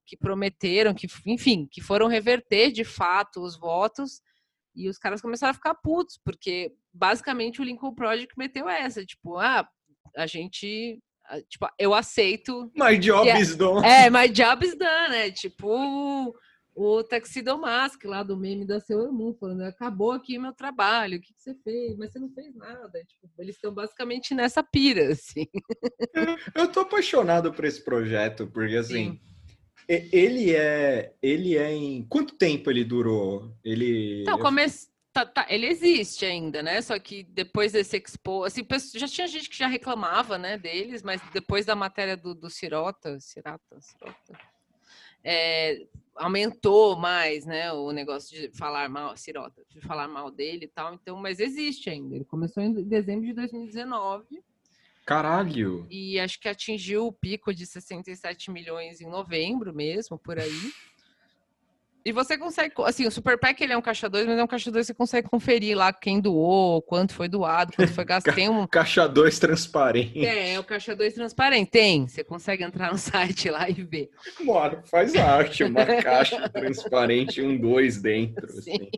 que 0.07 0.17
prometeram, 0.17 0.95
que, 0.95 1.07
enfim, 1.27 1.69
que 1.71 1.83
foram 1.83 2.07
reverter 2.07 2.73
de 2.73 2.83
fato 2.83 3.43
os 3.43 3.55
votos. 3.59 4.23
E 4.75 4.89
os 4.89 4.97
caras 4.97 5.21
começaram 5.21 5.51
a 5.51 5.55
ficar 5.55 5.75
putos, 5.75 6.19
porque 6.25 6.73
basicamente 6.95 7.61
o 7.61 7.65
Lincoln 7.65 7.95
Project 7.95 8.33
meteu 8.39 8.71
essa, 8.71 9.05
tipo, 9.05 9.37
ah, 9.37 9.69
a 10.17 10.27
gente, 10.27 10.99
tipo, 11.49 11.67
eu 11.79 11.95
aceito 11.95 12.71
My 12.77 12.99
job 12.99 13.25
Yeah. 13.27 13.41
is 13.41 13.57
done. 13.57 13.87
é, 13.87 14.11
my 14.11 14.29
job 14.29 14.65
is 14.67 14.77
done, 14.77 15.09
né? 15.11 15.31
Tipo 15.31 15.69
o, 15.69 16.35
o 16.75 17.03
Tuxedo 17.05 17.59
Mask 17.59 18.05
lá 18.05 18.23
do 18.23 18.37
meme 18.37 18.67
da 18.67 18.81
Sailor 18.81 19.13
Moon, 19.13 19.35
falando, 19.35 19.63
acabou 19.63 20.13
aqui 20.13 20.39
meu 20.39 20.53
trabalho, 20.53 21.19
o 21.19 21.21
que, 21.21 21.33
que 21.35 21.41
você 21.43 21.55
fez? 21.63 21.97
Mas 21.97 22.13
você 22.13 22.19
não 22.19 22.31
fez 22.33 22.55
nada. 22.55 22.99
Tipo, 23.07 23.29
eles 23.39 23.55
estão 23.57 23.73
basicamente 23.75 24.35
nessa 24.35 24.63
pira, 24.63 25.13
assim. 25.13 25.47
Eu 26.55 26.69
tô 26.69 26.81
apaixonado 26.81 27.53
por 27.53 27.65
esse 27.65 27.83
projeto, 27.85 28.47
porque 28.47 28.77
assim, 28.77 29.13
Sim. 29.13 29.21
ele 29.89 30.55
é. 30.55 31.15
Ele 31.23 31.57
é 31.57 31.73
em. 31.73 32.07
Quanto 32.09 32.37
tempo 32.37 32.71
ele 32.71 32.85
durou? 32.85 33.55
Ele. 33.65 34.23
Então, 34.23 34.39
começa. 34.39 34.92
Tá, 35.13 35.27
tá, 35.27 35.47
ele 35.51 35.67
existe 35.67 36.25
ainda, 36.25 36.63
né? 36.63 36.81
Só 36.81 36.99
que 36.99 37.23
depois 37.23 37.73
desse 37.73 37.99
expo, 37.99 38.45
assim, 38.45 38.67
já 38.95 39.07
tinha 39.07 39.27
gente 39.27 39.51
que 39.51 39.57
já 39.57 39.67
reclamava, 39.67 40.39
né, 40.39 40.57
deles, 40.57 41.03
mas 41.03 41.21
depois 41.33 41.67
da 41.67 41.77
matéria 41.77 42.17
do, 42.17 42.35
do 42.35 42.49
Cirota, 42.49 43.21
Cirata, 43.21 43.79
Cirota, 43.79 44.39
é, 45.23 45.87
aumentou 46.17 46.97
mais, 46.97 47.45
né, 47.45 47.71
o 47.73 47.93
negócio 47.93 48.35
de 48.35 48.57
falar 48.57 48.89
mal, 48.89 49.15
Cirota, 49.15 49.63
de 49.69 49.83
falar 49.83 50.09
mal 50.09 50.31
dele 50.31 50.65
e 50.65 50.69
tal. 50.69 50.95
Então, 50.95 51.17
mas 51.19 51.41
existe 51.41 51.91
ainda. 51.91 52.15
Ele 52.15 52.25
começou 52.25 52.63
em 52.63 52.73
dezembro 52.73 53.27
de 53.27 53.35
2019 53.35 54.43
Caralho! 55.05 55.87
e 55.91 56.19
acho 56.19 56.41
que 56.41 56.49
atingiu 56.49 57.07
o 57.07 57.13
pico 57.13 57.53
de 57.53 57.67
67 57.67 58.51
milhões 58.51 59.01
em 59.01 59.11
novembro 59.11 59.75
mesmo, 59.75 60.19
por 60.19 60.39
aí. 60.39 60.73
E 62.05 62.11
você 62.11 62.37
consegue, 62.37 62.75
assim, 62.85 63.07
o 63.07 63.11
Super 63.11 63.39
PAC 63.39 63.61
ele 63.63 63.73
é 63.73 63.77
um 63.77 63.83
caixa 63.83 64.09
2, 64.09 64.27
mas 64.27 64.39
é 64.39 64.43
um 64.43 64.47
caixa 64.47 64.71
2 64.71 64.87
você 64.87 64.95
consegue 64.95 65.29
conferir 65.29 65.77
lá 65.77 65.93
quem 65.93 66.21
doou, 66.21 66.83
quanto 66.83 67.15
foi 67.15 67.29
doado, 67.29 67.73
quanto 67.75 67.93
foi 67.93 68.05
gasto. 68.05 68.27
Tem 68.35 68.49
um 68.49 68.67
caixa 68.67 69.07
2 69.07 69.39
transparente. 69.39 70.27
É, 70.27 70.55
é 70.55 70.59
o 70.59 70.65
caixa 70.65 70.97
2 70.97 71.15
transparente. 71.15 71.71
Tem, 71.71 72.09
você 72.09 72.25
consegue 72.25 72.65
entrar 72.65 72.91
no 72.91 72.99
site 72.99 73.49
lá 73.51 73.71
e 73.71 73.75
ver. 73.75 74.11
Bora, 74.45 74.83
faz 74.91 75.15
arte, 75.15 75.63
uma 75.63 75.85
caixa 76.03 76.49
transparente, 76.49 77.41
um 77.41 77.57
2 77.57 78.03
dentro. 78.03 78.47
Assim. 78.47 78.89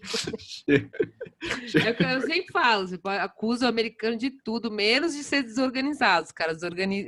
É 0.67 1.91
o 1.91 1.95
que 1.95 2.05
eu 2.05 2.21
sempre 2.23 2.53
falo, 2.53 2.89
você 2.89 2.99
acusa 3.21 3.67
o 3.67 3.69
americano 3.69 4.17
de 4.17 4.31
tudo, 4.31 4.71
menos 4.71 5.15
de 5.15 5.23
ser 5.23 5.43
desorganizado. 5.43 6.27
Os 6.27 6.33
caras 6.33 6.61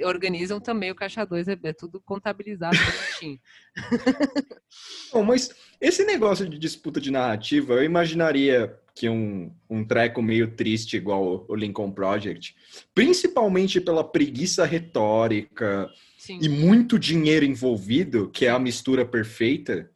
organizam 0.05 0.61
também 0.61 0.91
o 0.91 0.95
caixa 0.95 1.25
2, 1.25 1.49
é, 1.49 1.59
é 1.63 1.73
tudo 1.73 2.01
contabilizado 2.01 2.77
bonitinho. 2.77 3.41
Bom, 5.13 5.23
mas 5.23 5.51
esse 5.81 6.05
negócio 6.05 6.49
de 6.49 6.59
disputa 6.59 7.01
de 7.01 7.11
narrativa, 7.11 7.75
eu 7.75 7.85
imaginaria 7.85 8.79
que 8.95 9.09
um, 9.09 9.53
um 9.69 9.85
treco 9.85 10.23
meio 10.23 10.51
triste 10.53 10.97
igual 10.97 11.45
o 11.47 11.55
Lincoln 11.55 11.93
Project, 11.93 12.57
principalmente 12.95 13.81
pela 13.81 14.03
preguiça 14.03 14.65
retórica 14.65 15.91
Sim. 16.17 16.39
e 16.41 16.49
muito 16.49 16.99
dinheiro 16.99 17.45
envolvido, 17.45 18.31
que 18.31 18.47
é 18.47 18.51
a 18.51 18.59
mistura 18.59 19.05
perfeita. 19.05 19.91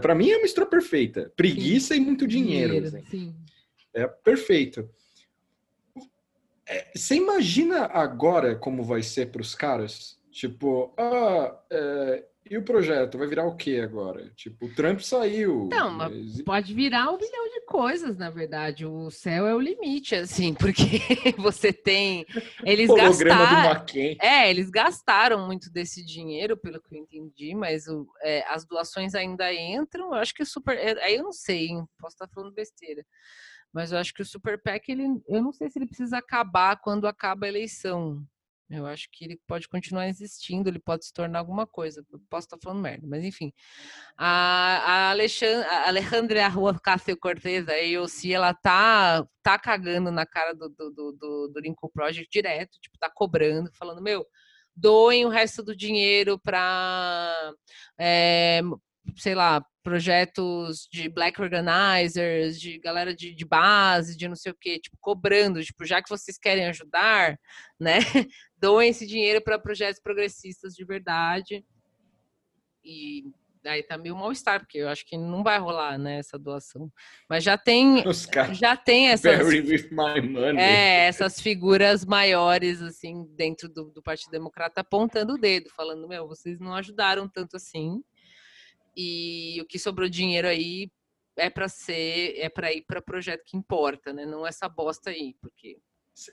Para 0.00 0.14
mim 0.14 0.30
é 0.30 0.36
a 0.36 0.42
mistura 0.42 0.66
perfeita. 0.66 1.32
Preguiça 1.36 1.94
Sim. 1.94 2.00
e 2.00 2.04
muito 2.04 2.26
dinheiro. 2.28 2.74
dinheiro 2.74 2.96
assim. 2.96 3.34
É 3.92 4.06
perfeito. 4.06 4.88
É, 6.68 6.92
você 6.94 7.16
imagina 7.16 7.86
agora 7.86 8.54
como 8.54 8.84
vai 8.84 9.02
ser 9.02 9.32
para 9.32 9.40
os 9.40 9.54
caras? 9.54 10.18
Tipo, 10.30 10.94
ah, 10.96 11.58
é, 11.70 12.24
e 12.50 12.56
o 12.56 12.62
projeto 12.62 13.18
vai 13.18 13.26
virar 13.26 13.46
o 13.46 13.56
que 13.56 13.80
agora? 13.80 14.30
Tipo, 14.36 14.66
o 14.66 14.74
Trump 14.74 15.00
saiu. 15.00 15.68
Não, 15.70 15.90
mas... 15.90 16.42
pode 16.42 16.72
virar 16.74 17.10
um 17.10 17.16
milhão 17.16 17.48
de 17.48 17.60
coisas, 17.66 18.16
na 18.16 18.30
verdade. 18.30 18.86
O 18.86 19.10
céu 19.10 19.46
é 19.46 19.54
o 19.54 19.60
limite, 19.60 20.14
assim, 20.14 20.54
porque 20.58 21.00
você 21.36 21.72
tem. 21.72 22.26
Eles 22.64 22.88
gastaram. 22.94 23.84
É, 24.20 24.50
eles 24.50 24.70
gastaram 24.70 25.46
muito 25.46 25.70
desse 25.70 26.04
dinheiro, 26.04 26.56
pelo 26.56 26.80
que 26.80 26.94
eu 26.94 27.00
entendi, 27.00 27.54
mas 27.54 27.86
o, 27.86 28.06
é, 28.22 28.44
as 28.48 28.64
doações 28.64 29.14
ainda 29.14 29.52
entram. 29.52 30.08
Eu 30.08 30.14
acho 30.14 30.34
que 30.34 30.42
o 30.42 30.46
super. 30.46 30.76
É, 30.76 31.04
aí 31.04 31.16
eu 31.16 31.22
não 31.22 31.32
sei, 31.32 31.68
hein? 31.68 31.84
posso 31.98 32.14
estar 32.14 32.28
falando 32.28 32.54
besteira. 32.54 33.04
Mas 33.72 33.92
eu 33.92 33.98
acho 33.98 34.14
que 34.14 34.22
o 34.22 34.26
Super 34.26 34.60
PAC, 34.60 34.90
ele, 34.90 35.04
eu 35.28 35.42
não 35.42 35.52
sei 35.52 35.68
se 35.68 35.78
ele 35.78 35.86
precisa 35.86 36.18
acabar 36.18 36.80
quando 36.80 37.06
acaba 37.06 37.46
a 37.46 37.48
eleição. 37.48 38.24
Eu 38.70 38.86
acho 38.86 39.08
que 39.10 39.24
ele 39.24 39.40
pode 39.46 39.66
continuar 39.66 40.08
existindo, 40.08 40.68
ele 40.68 40.78
pode 40.78 41.06
se 41.06 41.12
tornar 41.12 41.38
alguma 41.38 41.66
coisa. 41.66 42.04
Eu 42.12 42.20
posso 42.28 42.46
estar 42.46 42.58
falando 42.62 42.82
merda, 42.82 43.06
mas 43.06 43.24
enfim. 43.24 43.52
A, 44.16 45.08
a, 45.08 45.10
Alexandre, 45.10 45.68
Alejandra 45.86 46.48
Rua 46.48 46.78
Cássio 46.78 47.16
Cortez, 47.16 47.66
a 47.68 47.72
AOC, 47.72 48.32
ela 48.32 48.52
tá, 48.54 49.26
tá 49.42 49.58
cagando 49.58 50.10
na 50.10 50.26
cara 50.26 50.54
do, 50.54 50.68
do, 50.68 50.90
do, 50.90 51.48
do 51.48 51.60
Lincoln 51.60 51.88
Project 51.92 52.28
direto, 52.30 52.78
tipo, 52.80 52.98
tá 52.98 53.10
cobrando, 53.10 53.70
falando, 53.72 54.02
meu, 54.02 54.26
doem 54.76 55.24
o 55.24 55.30
resto 55.30 55.62
do 55.62 55.74
dinheiro 55.76 56.38
para, 56.38 57.52
é, 57.98 58.60
eh, 58.60 58.62
sei 59.16 59.34
lá, 59.34 59.64
projetos 59.82 60.86
de 60.92 61.08
black 61.08 61.40
organizers, 61.40 62.60
de 62.60 62.78
galera 62.78 63.14
de, 63.14 63.34
de, 63.34 63.44
base, 63.44 64.16
de 64.16 64.28
não 64.28 64.36
sei 64.36 64.52
o 64.52 64.56
quê, 64.60 64.78
tipo, 64.78 64.96
cobrando, 65.00 65.64
tipo, 65.64 65.84
já 65.86 66.02
que 66.02 66.10
vocês 66.10 66.36
querem 66.38 66.66
ajudar, 66.66 67.38
né, 67.80 67.98
doem 68.60 68.90
esse 68.90 69.06
dinheiro 69.06 69.42
para 69.42 69.58
projetos 69.58 70.00
progressistas 70.00 70.74
de 70.74 70.84
verdade. 70.84 71.64
E 72.84 73.30
aí 73.64 73.82
tá 73.82 73.98
meio 73.98 74.16
mal-estar, 74.16 74.60
porque 74.60 74.78
eu 74.78 74.88
acho 74.88 75.04
que 75.04 75.16
não 75.16 75.42
vai 75.42 75.58
rolar, 75.58 75.98
né, 75.98 76.18
essa 76.18 76.38
doação. 76.38 76.90
Mas 77.28 77.44
já 77.44 77.58
tem, 77.58 78.02
já 78.52 78.76
tem 78.76 79.08
essas, 79.08 79.40
é, 80.56 81.06
essas 81.06 81.40
figuras 81.40 82.04
maiores, 82.04 82.80
assim, 82.80 83.26
dentro 83.36 83.68
do, 83.68 83.90
do 83.90 84.02
Partido 84.02 84.30
Democrata 84.30 84.80
apontando 84.80 85.34
o 85.34 85.38
dedo, 85.38 85.70
falando, 85.70 86.08
meu, 86.08 86.26
vocês 86.26 86.58
não 86.58 86.74
ajudaram 86.74 87.28
tanto 87.28 87.56
assim, 87.56 88.02
e 88.96 89.58
o 89.60 89.66
que 89.66 89.78
sobrou 89.78 90.08
dinheiro 90.08 90.48
aí 90.48 90.90
é 91.36 91.48
para 91.48 91.68
ser, 91.68 92.34
é 92.38 92.48
para 92.48 92.72
ir 92.72 92.82
para 92.82 93.00
projeto 93.00 93.44
que 93.44 93.56
importa, 93.56 94.12
né? 94.12 94.26
Não 94.26 94.44
essa 94.44 94.68
bosta 94.68 95.10
aí, 95.10 95.36
porque 95.40 95.78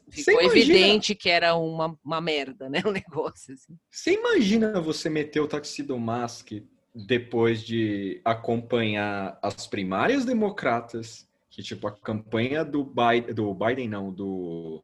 ficou 0.10 0.42
evidente 0.42 1.16
que 1.16 1.30
era 1.30 1.56
uma, 1.56 1.98
uma 2.04 2.22
merda, 2.22 2.70
né? 2.70 2.82
O 2.86 2.92
negócio. 2.92 3.54
Assim. 3.54 3.78
Você 3.90 4.14
imagina 4.14 4.80
você 4.80 5.10
meter 5.10 5.40
o 5.40 5.48
Taxido 5.48 5.98
Mask 6.00 6.52
depois 6.94 7.62
de 7.62 8.22
acompanhar 8.24 9.38
as 9.42 9.68
primárias 9.68 10.24
democratas, 10.24 11.28
que 11.50 11.62
tipo 11.62 11.88
a 11.88 11.92
campanha 11.92 12.64
do 12.64 12.84
Biden, 12.84 13.34
do 13.34 13.54
Biden 13.54 13.90
não, 13.90 14.12
do 14.12 14.84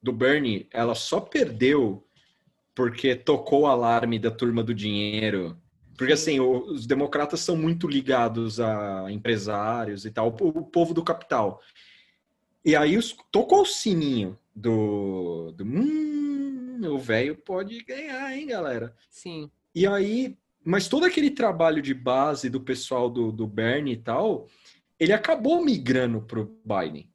do 0.00 0.12
Bernie, 0.12 0.68
ela 0.72 0.94
só 0.94 1.20
perdeu 1.20 2.06
porque 2.74 3.16
tocou 3.16 3.62
o 3.62 3.66
alarme 3.66 4.18
da 4.18 4.30
turma 4.30 4.62
do 4.62 4.72
dinheiro 4.72 5.60
porque, 5.98 6.12
assim, 6.12 6.38
os 6.38 6.86
democratas 6.86 7.40
são 7.40 7.56
muito 7.56 7.88
ligados 7.88 8.60
a 8.60 9.10
empresários 9.10 10.06
e 10.06 10.10
tal, 10.12 10.28
o 10.28 10.62
povo 10.62 10.94
do 10.94 11.02
capital. 11.02 11.60
E 12.64 12.76
aí 12.76 12.96
os, 12.96 13.16
tocou 13.30 13.62
o 13.62 13.66
sininho 13.66 14.38
do, 14.54 15.52
do 15.52 15.64
hum, 15.64 16.80
o 16.84 16.98
velho 16.98 17.36
pode 17.36 17.82
ganhar, 17.84 18.36
hein, 18.36 18.46
galera? 18.46 18.94
Sim. 19.10 19.50
E 19.74 19.86
aí, 19.86 20.36
mas 20.64 20.88
todo 20.88 21.04
aquele 21.04 21.30
trabalho 21.30 21.80
de 21.80 21.94
base 21.94 22.50
do 22.50 22.60
pessoal 22.60 23.08
do, 23.08 23.30
do 23.30 23.46
Bernie 23.46 23.94
e 23.94 23.96
tal, 23.96 24.48
ele 24.98 25.12
acabou 25.12 25.64
migrando 25.64 26.20
pro 26.20 26.60
Biden. 26.64 27.08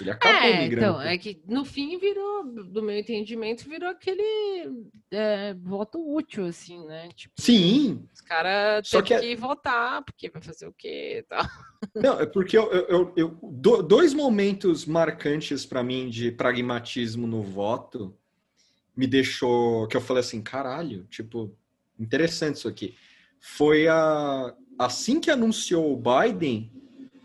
Ele 0.00 0.10
acabou 0.10 0.38
é, 0.38 0.62
migrando. 0.62 0.86
Então, 0.86 1.02
é 1.02 1.18
que 1.18 1.40
no 1.46 1.64
fim 1.64 1.98
virou, 1.98 2.44
do 2.44 2.82
meu 2.82 2.96
entendimento, 2.98 3.68
virou 3.68 3.88
aquele 3.88 4.86
é, 5.10 5.54
voto 5.54 5.98
útil, 6.14 6.46
assim, 6.46 6.84
né? 6.86 7.08
Tipo, 7.14 7.34
Sim. 7.38 8.08
Os 8.12 8.20
caras 8.20 8.88
têm 8.88 9.02
que, 9.02 9.14
é... 9.14 9.20
que 9.20 9.36
votar, 9.36 10.02
porque 10.02 10.30
vai 10.30 10.40
fazer 10.40 10.66
o 10.66 10.72
quê 10.72 11.18
e 11.18 11.22
tal. 11.24 11.44
Não, 11.94 12.20
é 12.20 12.26
porque 12.26 12.56
eu, 12.56 12.70
eu, 12.72 13.12
eu 13.16 13.38
dois 13.82 14.14
momentos 14.14 14.86
marcantes 14.86 15.66
para 15.66 15.82
mim 15.82 16.08
de 16.08 16.32
pragmatismo 16.32 17.26
no 17.26 17.42
voto 17.42 18.16
me 18.96 19.06
deixou 19.06 19.86
que 19.88 19.96
eu 19.96 20.00
falei 20.00 20.20
assim, 20.20 20.40
caralho, 20.40 21.04
tipo, 21.10 21.54
interessante 21.98 22.56
isso 22.56 22.68
aqui. 22.68 22.94
Foi 23.40 23.88
a 23.88 24.54
assim 24.78 25.20
que 25.20 25.30
anunciou 25.30 25.92
o 25.92 25.96
Biden, 25.96 26.70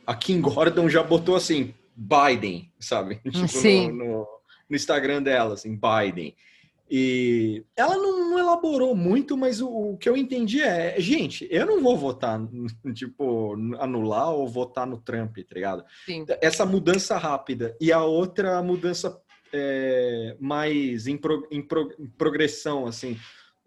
a 0.06 0.16
Kim 0.16 0.42
Gordon 0.42 0.90
já 0.90 1.02
botou 1.02 1.36
assim, 1.36 1.74
Biden, 1.98 2.72
sabe? 2.80 3.16
Tipo, 3.26 3.48
Sim. 3.48 3.92
No, 3.92 4.06
no, 4.06 4.28
no, 4.70 4.76
Instagram 4.76 5.24
dela, 5.24 5.56
assim, 5.56 5.76
Biden. 5.76 6.36
E 6.90 7.66
ela 7.76 7.98
não, 7.98 8.30
não 8.30 8.40
elaborou 8.40 8.96
muito, 8.96 9.36
mas 9.36 9.60
o, 9.60 9.68
o, 9.68 9.98
que 9.98 10.08
eu 10.08 10.16
entendi 10.16 10.62
é, 10.62 10.96
gente, 11.00 11.46
eu 11.52 11.66
não 11.66 11.82
vou 11.82 11.98
votar, 11.98 12.40
tipo, 12.94 13.56
anular 13.80 14.32
ou 14.32 14.48
votar 14.48 14.86
no 14.86 14.98
Trump, 14.98 15.38
tá 15.38 15.56
ligado? 15.56 15.84
Sim. 16.06 16.26
Essa 16.42 16.66
mudança 16.66 17.18
rápida. 17.18 17.76
E 17.82 17.92
a 17.92 18.04
outra 18.04 18.62
mudança 18.62 19.20
é, 19.52 20.38
mais 20.40 21.08
em, 21.08 21.18
pro, 21.18 21.48
em, 21.52 21.62
pro, 21.62 21.94
em 22.00 22.08
progressão, 22.08 22.86
assim 22.86 23.18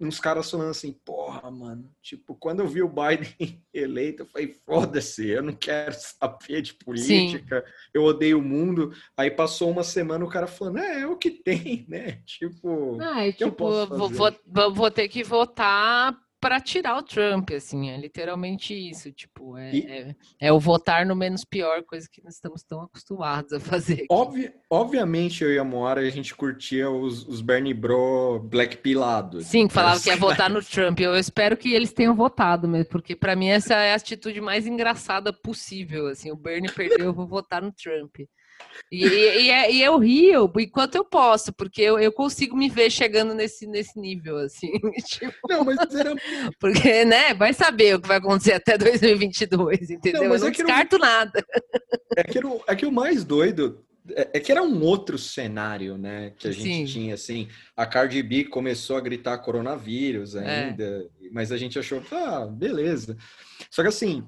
uns 0.00 0.18
caras 0.18 0.50
falando 0.50 0.70
assim, 0.70 0.92
porra, 1.04 1.50
mano, 1.50 1.90
tipo, 2.02 2.34
quando 2.34 2.60
eu 2.60 2.68
vi 2.68 2.82
o 2.82 2.88
Biden 2.88 3.34
eleito, 3.72 4.22
eu 4.22 4.26
falei, 4.26 4.48
foda-se, 4.64 5.28
eu 5.28 5.42
não 5.42 5.52
quero 5.52 5.94
saber 5.94 6.62
de 6.62 6.74
política, 6.74 7.64
Sim. 7.66 7.72
eu 7.92 8.04
odeio 8.04 8.38
o 8.38 8.42
mundo. 8.42 8.92
Aí 9.16 9.30
passou 9.30 9.70
uma 9.70 9.84
semana 9.84 10.24
o 10.24 10.28
cara 10.28 10.46
falando, 10.46 10.78
é, 10.78 11.02
é 11.02 11.06
o 11.06 11.16
que 11.16 11.30
tem, 11.30 11.84
né? 11.88 12.20
Tipo, 12.40 12.98
ah, 13.00 13.30
tipo, 13.32 13.86
vou, 13.86 14.08
vou, 14.46 14.74
vou 14.74 14.90
ter 14.90 15.08
que 15.08 15.22
votar 15.22 16.16
para 16.40 16.60
tirar 16.60 16.96
o 16.96 17.02
Trump, 17.02 17.50
assim, 17.50 17.90
é 17.90 17.96
literalmente 17.96 18.72
isso, 18.72 19.12
tipo, 19.12 19.56
é, 19.58 19.74
e... 19.74 19.86
é, 19.86 20.16
é, 20.40 20.52
o 20.52 20.58
votar 20.58 21.04
no 21.04 21.14
menos 21.14 21.44
pior, 21.44 21.82
coisa 21.84 22.08
que 22.10 22.22
nós 22.24 22.34
estamos 22.34 22.62
tão 22.62 22.82
acostumados 22.82 23.52
a 23.52 23.60
fazer. 23.60 24.06
Obvi 24.08 24.52
obviamente, 24.70 25.44
eu 25.44 25.52
e 25.52 25.58
a 25.58 25.64
Moara, 25.64 26.00
a 26.00 26.10
gente 26.10 26.34
curtia 26.34 26.90
os, 26.90 27.26
os 27.26 27.42
Bernie 27.42 27.74
Bro 27.74 28.40
black 28.44 28.78
pilados. 28.78 29.46
Sim, 29.46 29.68
falava 29.68 30.00
que 30.00 30.08
ia 30.08 30.16
votar 30.16 30.48
no 30.48 30.64
Trump, 30.64 30.98
eu 31.00 31.16
espero 31.16 31.56
que 31.56 31.74
eles 31.74 31.92
tenham 31.92 32.14
votado 32.14 32.66
mesmo, 32.66 32.90
porque 32.90 33.14
para 33.14 33.36
mim 33.36 33.48
essa 33.48 33.74
é 33.74 33.92
a 33.92 33.96
atitude 33.96 34.40
mais 34.40 34.66
engraçada 34.66 35.32
possível, 35.32 36.06
assim, 36.06 36.30
o 36.30 36.36
Bernie 36.36 36.72
perdeu, 36.72 37.06
eu 37.06 37.14
vou 37.14 37.26
votar 37.26 37.60
no 37.60 37.72
Trump. 37.72 38.16
E, 38.90 39.06
e, 39.06 39.50
é, 39.50 39.72
e, 39.72 39.82
eu 39.82 39.98
rio 39.98 40.50
enquanto 40.58 40.96
eu 40.96 41.04
posso, 41.04 41.52
porque 41.52 41.80
eu, 41.80 41.98
eu 41.98 42.10
consigo 42.10 42.56
me 42.56 42.68
ver 42.68 42.90
chegando 42.90 43.34
nesse, 43.34 43.66
nesse 43.66 43.98
nível, 44.00 44.36
assim. 44.38 44.72
Tipo, 45.06 45.34
não, 45.48 45.64
mas 45.64 45.94
era... 45.94 46.12
Porque, 46.58 47.04
né, 47.04 47.32
vai 47.34 47.52
saber 47.52 47.94
o 47.94 48.00
que 48.00 48.08
vai 48.08 48.18
acontecer 48.18 48.54
até 48.54 48.76
2022, 48.76 49.90
entendeu? 49.90 50.22
Não, 50.22 50.28
mas 50.30 50.42
eu 50.42 50.46
não 50.46 50.54
é 50.54 50.56
descarto 50.56 50.98
não... 50.98 51.06
nada. 51.06 51.44
É 52.16 52.24
que, 52.24 52.44
o, 52.44 52.60
é 52.66 52.74
que 52.74 52.86
o 52.86 52.92
mais 52.92 53.24
doido 53.24 53.84
é, 54.14 54.30
é 54.34 54.40
que 54.40 54.50
era 54.50 54.62
um 54.62 54.82
outro 54.82 55.18
cenário, 55.18 55.96
né, 55.96 56.32
que 56.36 56.48
a 56.48 56.52
gente 56.52 56.68
Sim. 56.68 56.84
tinha, 56.84 57.14
assim, 57.14 57.48
a 57.76 57.86
Cardi 57.86 58.22
B 58.22 58.44
começou 58.44 58.96
a 58.96 59.00
gritar 59.00 59.38
coronavírus 59.38 60.34
é. 60.34 60.68
ainda, 60.68 60.84
é. 60.84 61.28
mas 61.30 61.52
a 61.52 61.56
gente 61.56 61.78
achou, 61.78 62.02
ah, 62.10 62.46
beleza. 62.46 63.16
Só 63.70 63.82
que 63.82 63.88
assim, 63.88 64.26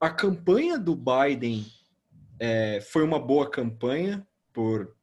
a 0.00 0.10
campanha 0.10 0.78
do 0.78 0.96
Biden 0.96 1.64
é, 2.44 2.80
foi 2.80 3.04
uma 3.04 3.20
boa 3.20 3.48
campanha 3.48 4.26
por 4.52 4.96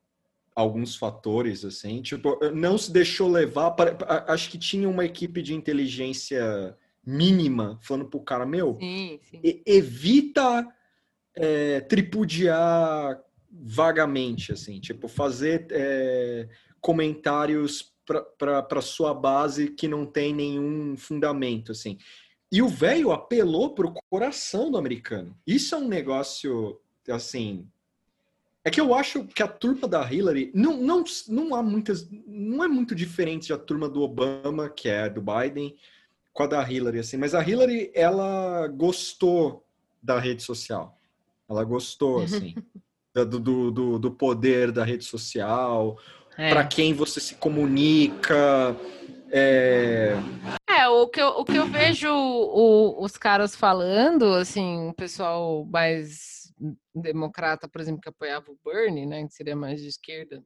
alguns 0.54 0.98
fatores, 0.98 1.64
assim, 1.64 2.02
tipo, 2.02 2.38
não 2.54 2.78
se 2.78 2.92
deixou 2.92 3.30
levar, 3.32 3.72
para, 3.72 4.26
acho 4.28 4.50
que 4.50 4.58
tinha 4.58 4.90
uma 4.90 5.06
equipe 5.06 5.42
de 5.42 5.54
inteligência 5.54 6.78
mínima 7.06 7.80
falando 7.82 8.10
pro 8.10 8.20
cara, 8.20 8.46
meu, 8.46 8.78
sim, 8.78 9.22
sim. 9.24 9.40
evita 9.66 10.68
é, 11.34 11.80
tripudiar 11.80 13.18
vagamente, 13.50 14.52
assim, 14.52 14.82
tipo, 14.82 15.08
fazer 15.08 15.66
é, 15.72 16.50
comentários 16.82 17.94
para 18.38 18.82
sua 18.82 19.14
base 19.14 19.70
que 19.70 19.88
não 19.88 20.06
tem 20.06 20.34
nenhum 20.34 20.98
fundamento, 20.98 21.72
assim. 21.72 21.98
E 22.52 22.62
o 22.62 22.68
velho 22.68 23.12
apelou 23.12 23.74
pro 23.74 23.94
coração 24.10 24.70
do 24.70 24.78
americano. 24.78 25.38
Isso 25.48 25.74
é 25.76 25.78
um 25.78 25.88
negócio, 25.88 26.82
assim, 27.12 27.68
é 28.64 28.70
que 28.70 28.80
eu 28.80 28.93
acho 28.93 29.24
que 29.24 29.41
a 29.41 29.47
turma 29.47 29.88
da 29.88 30.12
Hillary 30.12 30.51
não, 30.53 30.78
não, 30.78 31.03
não 31.28 31.55
há 31.55 31.64
muitas. 31.64 32.07
Não 32.28 32.64
é 32.64 32.68
muito 32.68 32.93
diferente 32.93 33.49
da 33.49 33.57
turma 33.57 33.88
do 33.88 34.01
Obama, 34.01 34.70
que 34.70 34.89
é 34.89 35.10
do 35.10 35.22
Biden, 35.22 35.76
com 36.34 36.43
a 36.43 36.47
da 36.47 36.72
Hillary, 36.72 36.99
assim. 36.99 37.18
Mas 37.18 37.34
a 37.34 37.41
Hillary, 37.41 37.91
ela 37.95 38.68
gostou 38.68 39.66
da 40.03 40.20
rede 40.20 40.43
social. 40.43 40.97
Ela 41.49 41.64
gostou, 41.64 42.22
assim, 42.22 42.53
do, 43.16 43.39
do, 43.39 43.72
do, 43.72 43.99
do, 43.99 44.12
poder 44.12 44.72
da 44.72 44.84
rede 44.84 45.03
social, 45.03 45.97
é. 46.38 46.49
para 46.49 46.66
quem 46.66 46.93
você 46.93 47.20
se 47.20 47.36
comunica. 47.36 48.76
É... 49.32 50.16
é, 50.70 50.88
o, 50.88 51.07
que 51.07 51.22
eu, 51.22 51.28
o 51.30 51.45
que 51.45 51.55
eu 51.55 51.66
vejo 51.66 52.10
o, 52.12 53.03
os 53.03 53.18
caras 53.18 53.55
falando, 53.55 54.34
assim, 54.34 54.88
o 54.89 54.93
pessoal 54.93 55.66
mais 55.66 56.39
democrata, 56.93 57.68
por 57.68 57.82
exemplo, 57.82 58.01
que 58.01 58.10
apoiava 58.10 58.51
o 58.51 58.60
Bernie, 58.64 59.05
né, 59.05 59.26
que 59.26 59.34
seria 59.34 59.55
mais 59.55 59.82
de 59.82 59.88
esquerda, 59.88 60.43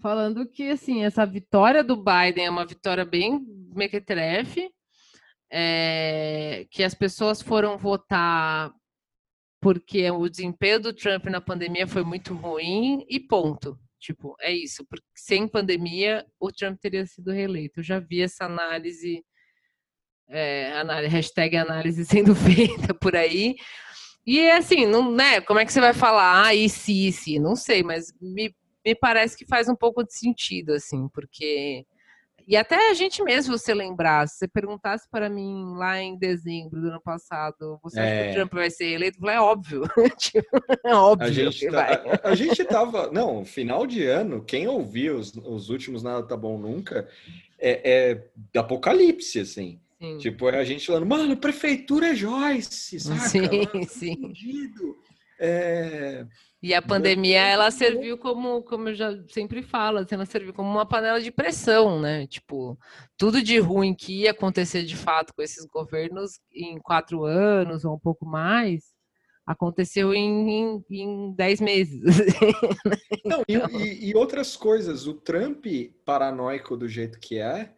falando 0.00 0.46
que 0.46 0.68
assim 0.70 1.04
essa 1.04 1.24
vitória 1.24 1.82
do 1.82 1.96
Biden 1.96 2.46
é 2.46 2.50
uma 2.50 2.66
vitória 2.66 3.04
bem 3.04 3.44
mequetrefe, 3.74 4.70
é, 5.50 6.66
que 6.70 6.82
as 6.82 6.94
pessoas 6.94 7.40
foram 7.40 7.78
votar 7.78 8.72
porque 9.60 10.10
o 10.10 10.28
desempenho 10.28 10.80
do 10.80 10.92
Trump 10.92 11.24
na 11.26 11.40
pandemia 11.40 11.86
foi 11.86 12.04
muito 12.04 12.34
ruim 12.34 13.06
e 13.08 13.18
ponto. 13.18 13.78
Tipo, 13.98 14.36
é 14.40 14.52
isso, 14.52 14.84
porque 14.84 15.06
sem 15.16 15.48
pandemia 15.48 16.26
o 16.38 16.52
Trump 16.52 16.78
teria 16.78 17.06
sido 17.06 17.32
reeleito. 17.32 17.80
Eu 17.80 17.84
já 17.84 17.98
vi 17.98 18.20
essa 18.20 18.44
análise, 18.44 19.24
é, 20.28 20.72
análise 20.78 21.14
hashtag 21.14 21.56
análise 21.56 22.04
sendo 22.04 22.34
feita 22.34 22.92
por 22.92 23.16
aí, 23.16 23.56
e 24.26 24.50
assim, 24.50 24.86
não, 24.86 25.10
né? 25.12 25.40
Como 25.40 25.58
é 25.60 25.64
que 25.64 25.72
você 25.72 25.80
vai 25.80 25.92
falar, 25.92 26.46
ah, 26.46 26.54
e 26.54 26.68
se, 26.68 27.12
se? 27.12 27.38
Não 27.38 27.54
sei, 27.54 27.82
mas 27.82 28.12
me, 28.20 28.54
me 28.84 28.94
parece 28.94 29.36
que 29.36 29.46
faz 29.46 29.68
um 29.68 29.76
pouco 29.76 30.04
de 30.04 30.14
sentido, 30.14 30.72
assim, 30.72 31.08
porque. 31.08 31.84
E 32.46 32.58
até 32.58 32.90
a 32.90 32.94
gente 32.94 33.22
mesmo, 33.22 33.56
você 33.56 33.72
lembrar, 33.72 34.28
se 34.28 34.36
você 34.36 34.48
perguntasse 34.48 35.08
para 35.10 35.30
mim 35.30 35.74
lá 35.76 35.98
em 35.98 36.18
dezembro 36.18 36.78
do 36.78 36.88
ano 36.88 37.00
passado, 37.00 37.78
você 37.82 37.98
acha 37.98 38.10
que 38.10 38.28
o 38.28 38.30
é. 38.30 38.34
Trump 38.34 38.52
vai 38.52 38.70
ser 38.70 38.84
eleito? 38.88 39.16
Eu 39.16 39.20
falei, 39.22 39.36
é 39.36 39.40
óbvio. 39.40 39.82
tipo, 40.18 40.46
é 40.84 40.94
óbvio. 40.94 41.26
A 41.26 41.30
gente, 41.30 41.70
tá, 41.70 42.02
a, 42.22 42.28
a, 42.28 42.34
gente 42.34 42.64
tava. 42.64 43.10
Não, 43.10 43.46
final 43.46 43.86
de 43.86 44.04
ano, 44.04 44.44
quem 44.44 44.68
ouviu 44.68 45.16
os, 45.16 45.34
os 45.34 45.70
últimos 45.70 46.02
Nada 46.02 46.26
Tá 46.26 46.36
Bom 46.36 46.58
Nunca, 46.58 47.08
é, 47.58 48.20
é 48.54 48.58
apocalipse, 48.58 49.40
assim. 49.40 49.80
Sim. 50.04 50.18
Tipo, 50.18 50.48
é 50.50 50.58
a 50.58 50.64
gente 50.64 50.86
falando, 50.86 51.06
mano, 51.06 51.36
prefeitura 51.36 52.08
é 52.08 52.14
Joyce, 52.14 53.00
saca? 53.00 53.20
Sim, 53.20 53.40
mano, 53.72 53.88
sim. 53.88 54.32
É... 55.38 56.26
E 56.62 56.72
a 56.72 56.80
pandemia, 56.80 57.40
ela 57.40 57.70
serviu 57.70 58.16
como, 58.16 58.62
como 58.62 58.88
eu 58.88 58.94
já 58.94 59.10
sempre 59.28 59.62
falo, 59.62 59.98
assim, 59.98 60.14
ela 60.14 60.24
serviu 60.24 60.54
como 60.54 60.70
uma 60.70 60.86
panela 60.86 61.20
de 61.20 61.30
pressão, 61.30 62.00
né? 62.00 62.26
Tipo, 62.26 62.78
tudo 63.18 63.42
de 63.42 63.58
ruim 63.58 63.94
que 63.94 64.22
ia 64.22 64.30
acontecer 64.30 64.82
de 64.82 64.96
fato 64.96 65.34
com 65.34 65.42
esses 65.42 65.66
governos 65.66 66.40
em 66.50 66.78
quatro 66.78 67.24
anos 67.24 67.84
ou 67.84 67.94
um 67.94 67.98
pouco 67.98 68.24
mais, 68.24 68.94
aconteceu 69.46 70.14
em, 70.14 70.50
em, 70.50 70.84
em 70.90 71.34
dez 71.34 71.60
meses. 71.60 72.00
Não, 73.24 73.42
então... 73.46 73.68
e, 73.78 74.08
e 74.08 74.16
outras 74.16 74.56
coisas. 74.56 75.06
O 75.06 75.12
Trump, 75.12 75.66
paranoico 76.04 76.78
do 76.78 76.88
jeito 76.88 77.18
que 77.20 77.38
é, 77.38 77.74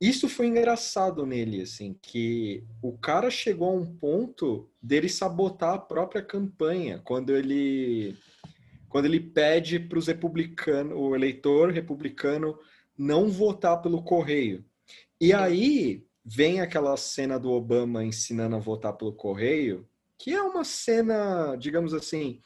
isso 0.00 0.28
foi 0.28 0.46
engraçado 0.46 1.26
nele, 1.26 1.62
assim, 1.62 1.96
que 2.00 2.62
o 2.80 2.96
cara 2.96 3.30
chegou 3.30 3.68
a 3.70 3.72
um 3.72 3.84
ponto 3.84 4.70
dele 4.80 5.08
sabotar 5.08 5.74
a 5.74 5.78
própria 5.78 6.22
campanha 6.22 7.00
quando 7.04 7.34
ele 7.36 8.16
quando 8.88 9.04
ele 9.04 9.20
pede 9.20 9.78
para 9.78 9.98
os 9.98 10.06
republicanos, 10.06 10.96
o 10.96 11.14
eleitor 11.14 11.70
republicano 11.70 12.58
não 12.96 13.28
votar 13.28 13.82
pelo 13.82 14.02
correio. 14.02 14.64
E 15.20 15.32
aí 15.32 16.06
vem 16.24 16.60
aquela 16.60 16.96
cena 16.96 17.38
do 17.38 17.50
Obama 17.50 18.02
ensinando 18.02 18.56
a 18.56 18.58
votar 18.60 18.94
pelo 18.94 19.12
correio, 19.12 19.86
que 20.16 20.32
é 20.32 20.40
uma 20.42 20.64
cena, 20.64 21.54
digamos 21.56 21.92
assim, 21.92 22.40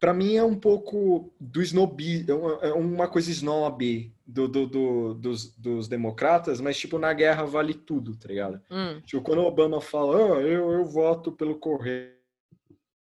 para 0.00 0.14
mim 0.14 0.36
é 0.36 0.44
um 0.44 0.58
pouco 0.58 1.32
do 1.38 1.62
snob, 1.62 2.24
é 2.62 2.72
uma 2.72 3.04
é 3.04 3.08
coisa 3.08 3.30
snob 3.30 4.12
do, 4.26 4.48
do, 4.48 4.66
do, 4.66 5.14
dos, 5.14 5.56
dos 5.56 5.88
democratas, 5.88 6.60
mas 6.60 6.76
tipo, 6.76 6.98
na 6.98 7.12
guerra 7.12 7.44
vale 7.44 7.74
tudo, 7.74 8.16
tá 8.16 8.28
ligado? 8.28 8.60
Hum. 8.70 9.00
Tipo, 9.04 9.22
quando 9.22 9.38
o 9.38 9.46
Obama 9.46 9.80
fala, 9.80 10.16
oh, 10.16 10.40
eu, 10.40 10.72
eu 10.72 10.84
voto 10.84 11.30
pelo 11.30 11.54
correio, 11.58 12.10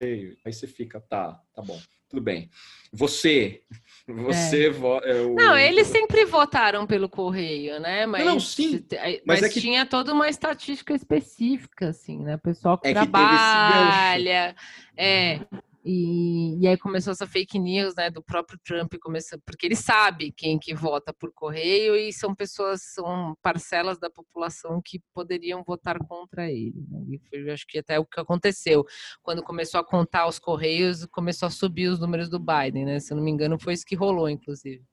aí 0.01 0.51
você 0.51 0.67
fica, 0.67 0.99
tá, 0.99 1.39
tá 1.53 1.61
bom, 1.61 1.80
tudo 2.09 2.21
bem. 2.21 2.49
Você, 2.91 3.61
você 4.05 4.67
é. 4.67 4.69
vota. 4.69 5.07
É. 5.07 5.28
Não, 5.28 5.57
eles 5.57 5.88
sempre 5.88 6.26
votaram 6.26 6.86
pelo 6.86 7.09
correio, 7.09 7.80
né? 7.80 8.05
Mas, 8.05 8.26
não, 8.26 8.39
sim. 8.39 8.86
Mas, 8.91 9.21
mas 9.26 9.43
é 9.43 9.49
que... 9.49 9.61
tinha 9.61 9.86
toda 9.86 10.13
uma 10.13 10.30
estatística 10.30 10.93
específica, 10.93 11.88
assim, 11.88 12.19
né? 12.19 12.36
O 12.36 12.39
pessoal 12.39 12.78
que 12.78 12.89
é 12.89 12.93
trabalha. 12.93 14.55
Que 14.95 15.01
é, 15.01 15.39
e, 15.86 16.59
e, 16.61 16.67
aí 16.67 16.77
começou 16.77 17.11
essa 17.11 17.27
fake 17.27 17.59
news, 17.59 17.93
né, 17.95 18.09
do 18.09 18.23
próprio 18.23 18.57
Trump, 18.63 18.93
começou, 19.01 19.38
porque 19.45 19.65
ele 19.65 19.75
sabe 19.75 20.31
quem 20.31 20.57
que 20.57 20.73
vota 20.73 21.13
por 21.13 21.34
correio 21.34 21.95
e 21.95 22.13
são 22.13 22.34
pessoas, 22.34 22.81
são 22.81 23.36
parcelas 23.41 23.99
da 23.99 24.09
população 24.09 24.81
que 24.84 25.01
poderiam 25.13 25.63
votar 25.63 25.99
contra 25.99 26.49
ele. 26.49 26.86
Né? 26.89 27.15
E 27.15 27.19
foi, 27.29 27.51
acho 27.51 27.65
que 27.67 27.79
até 27.79 27.99
o 27.99 28.05
que 28.05 28.19
aconteceu. 28.19 28.86
Quando 29.21 29.43
começou 29.43 29.79
a 29.79 29.86
contar 29.86 30.27
os 30.27 30.39
correios, 30.39 31.05
começou 31.07 31.47
a 31.47 31.49
subir 31.49 31.89
os 31.89 31.99
números 31.99 32.29
do 32.29 32.39
Biden, 32.39 32.86
né? 32.86 32.99
Se 32.99 33.11
eu 33.11 33.17
não 33.17 33.23
me 33.23 33.31
engano, 33.31 33.59
foi 33.59 33.73
isso 33.73 33.86
que 33.86 33.95
rolou, 33.95 34.29
inclusive. 34.29 34.84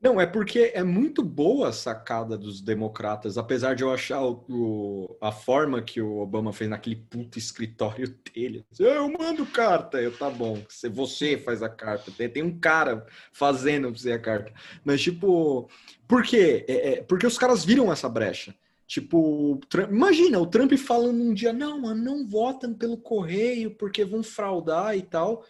Não, 0.00 0.20
é 0.20 0.26
porque 0.26 0.70
é 0.74 0.84
muito 0.84 1.24
boa 1.24 1.70
a 1.70 1.72
sacada 1.72 2.38
dos 2.38 2.60
democratas, 2.60 3.36
apesar 3.36 3.74
de 3.74 3.82
eu 3.82 3.92
achar 3.92 4.22
o, 4.22 4.44
o, 4.48 5.16
a 5.20 5.32
forma 5.32 5.82
que 5.82 6.00
o 6.00 6.18
Obama 6.18 6.52
fez 6.52 6.70
naquele 6.70 6.94
puto 6.94 7.36
escritório 7.36 8.06
dele. 8.32 8.64
Eu 8.78 9.10
mando 9.10 9.44
carta, 9.44 10.00
eu 10.00 10.16
tá 10.16 10.30
bom, 10.30 10.62
você 10.68 11.36
faz 11.36 11.64
a 11.64 11.68
carta. 11.68 12.12
Tem, 12.12 12.44
um 12.44 12.60
cara 12.60 13.04
fazendo 13.32 13.90
você 13.90 14.12
a 14.12 14.20
carta. 14.20 14.52
Mas, 14.84 15.02
tipo, 15.02 15.68
por 16.06 16.22
quê? 16.22 16.64
É, 16.68 16.90
é, 16.90 17.02
porque 17.02 17.26
os 17.26 17.36
caras 17.36 17.64
viram 17.64 17.90
essa 17.90 18.08
brecha. 18.08 18.54
Tipo, 18.86 19.60
Trump, 19.68 19.90
imagina 19.90 20.38
o 20.38 20.46
Trump 20.46 20.72
falando 20.74 21.20
um 21.20 21.34
dia: 21.34 21.52
não, 21.52 21.82
mano, 21.82 22.02
não 22.02 22.26
votam 22.26 22.72
pelo 22.72 22.96
correio 22.96 23.72
porque 23.72 24.04
vão 24.04 24.22
fraudar 24.22 24.96
e 24.96 25.02
tal. 25.02 25.44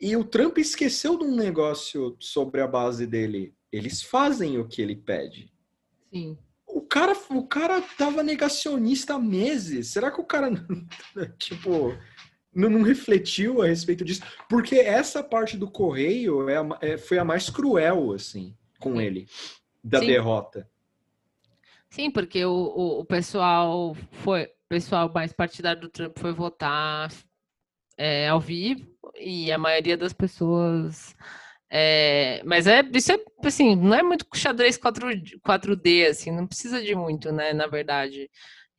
E 0.00 0.16
o 0.16 0.24
Trump 0.24 0.58
esqueceu 0.58 1.18
de 1.18 1.24
um 1.24 1.34
negócio 1.34 2.16
sobre 2.20 2.60
a 2.60 2.66
base 2.66 3.06
dele. 3.06 3.54
Eles 3.70 4.02
fazem 4.02 4.58
o 4.58 4.66
que 4.66 4.82
ele 4.82 4.96
pede. 4.96 5.52
Sim. 6.12 6.36
O 6.66 6.80
cara, 6.80 7.12
o 7.30 7.46
cara 7.46 7.80
tava 7.96 8.22
negacionista 8.22 9.14
há 9.14 9.18
meses. 9.18 9.88
Será 9.88 10.10
que 10.10 10.20
o 10.20 10.24
cara, 10.24 10.50
tipo, 11.38 11.96
não, 12.54 12.68
não, 12.68 12.82
refletiu 12.82 13.62
a 13.62 13.66
respeito 13.66 14.04
disso? 14.04 14.22
Porque 14.48 14.76
essa 14.76 15.22
parte 15.22 15.56
do 15.56 15.70
correio 15.70 16.48
é, 16.48 16.56
a, 16.56 16.78
é 16.80 16.98
foi 16.98 17.18
a 17.18 17.24
mais 17.24 17.48
cruel, 17.48 18.12
assim, 18.12 18.56
com 18.78 19.00
ele, 19.00 19.28
da 19.82 20.00
Sim. 20.00 20.06
derrota. 20.06 20.68
Sim, 21.88 22.10
porque 22.10 22.44
o, 22.44 22.50
o, 22.50 23.00
o 23.00 23.04
pessoal 23.04 23.96
foi, 24.10 24.44
o 24.44 24.68
pessoal 24.68 25.10
mais 25.14 25.32
partidário 25.32 25.80
do 25.80 25.88
Trump 25.88 26.18
foi 26.18 26.32
votar 26.32 27.08
é, 27.96 28.28
ao 28.28 28.40
vivo 28.40 28.86
e 29.16 29.52
a 29.52 29.58
maioria 29.58 29.96
das 29.96 30.12
pessoas. 30.12 31.14
É, 31.70 32.42
mas 32.44 32.66
é 32.66 32.82
isso 32.94 33.12
é 33.12 33.18
assim, 33.44 33.74
não 33.76 33.94
é 33.94 34.02
muito 34.02 34.26
xadrez 34.34 34.76
4, 34.76 35.08
4D, 35.42 36.08
assim, 36.08 36.30
não 36.30 36.46
precisa 36.46 36.82
de 36.82 36.94
muito, 36.94 37.32
né? 37.32 37.52
Na 37.52 37.66
verdade. 37.66 38.30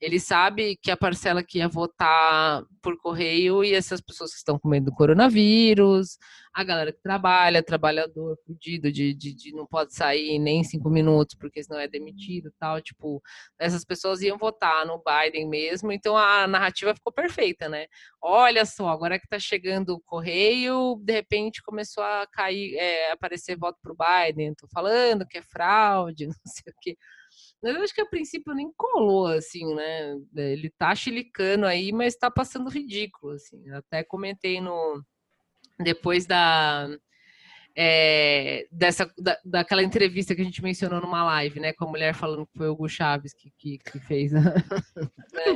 Ele 0.05 0.19
sabe 0.19 0.77
que 0.77 0.91
a 0.91 0.97
parcela 0.97 1.41
que 1.41 1.57
ia 1.57 1.67
votar 1.67 2.63
por 2.79 2.95
correio 2.95 3.63
e 3.63 3.73
essas 3.73 3.99
pessoas 3.99 4.29
que 4.29 4.37
estão 4.37 4.59
com 4.59 4.69
medo 4.69 4.85
do 4.85 4.91
coronavírus, 4.91 6.19
a 6.53 6.63
galera 6.63 6.93
que 6.93 7.01
trabalha, 7.01 7.63
trabalhador 7.63 8.37
fudido 8.45 8.91
de, 8.91 9.15
de, 9.15 9.33
de, 9.33 9.51
não 9.51 9.65
pode 9.65 9.95
sair 9.95 10.37
nem 10.37 10.63
cinco 10.63 10.91
minutos 10.91 11.35
porque 11.35 11.63
senão 11.63 11.79
é 11.79 11.87
demitido 11.87 12.53
tal, 12.59 12.79
tipo, 12.81 13.19
essas 13.57 13.83
pessoas 13.83 14.21
iam 14.21 14.37
votar 14.37 14.85
no 14.85 15.01
Biden 15.03 15.49
mesmo, 15.49 15.91
então 15.91 16.15
a 16.15 16.45
narrativa 16.45 16.93
ficou 16.93 17.11
perfeita, 17.11 17.67
né? 17.67 17.87
Olha 18.21 18.63
só, 18.63 18.89
agora 18.89 19.17
que 19.19 19.27
tá 19.27 19.39
chegando 19.39 19.95
o 19.95 19.99
correio, 19.99 21.01
de 21.03 21.13
repente 21.13 21.63
começou 21.63 22.03
a 22.03 22.27
cair, 22.31 22.75
é, 22.75 23.11
aparecer 23.11 23.57
voto 23.57 23.79
pro 23.81 23.97
Biden, 23.97 24.53
tô 24.53 24.67
falando 24.67 25.25
que 25.25 25.39
é 25.39 25.41
fraude, 25.41 26.27
não 26.29 26.35
sei 26.45 26.71
o 26.71 26.75
quê. 26.79 26.95
Mas 27.61 27.75
eu 27.75 27.81
acho 27.81 27.93
que 27.93 28.01
a 28.01 28.05
princípio 28.05 28.53
nem 28.53 28.71
colou, 28.75 29.27
assim, 29.27 29.73
né? 29.73 30.15
Ele 30.35 30.69
tá 30.69 30.93
chilicando 30.93 31.65
aí, 31.65 31.91
mas 31.91 32.15
tá 32.15 32.29
passando 32.29 32.69
ridículo, 32.69 33.33
assim. 33.33 33.69
até 33.71 34.03
comentei 34.03 34.61
no... 34.61 35.03
Depois 35.79 36.25
da... 36.25 36.89
É, 37.77 38.65
dessa, 38.71 39.11
da, 39.17 39.37
daquela 39.43 39.83
entrevista 39.83 40.33
que 40.33 40.41
a 40.41 40.45
gente 40.45 40.63
mencionou 40.63 41.01
numa 41.01 41.25
live, 41.25 41.59
né, 41.59 41.73
com 41.73 41.83
a 41.83 41.89
mulher 41.89 42.15
falando 42.15 42.47
que 42.47 42.57
foi 42.57 42.69
o 42.69 42.71
Hugo 42.71 42.87
Chaves 42.87 43.33
que, 43.33 43.51
que, 43.57 43.77
que 43.79 43.99
fez, 43.99 44.31
né, 44.31 44.53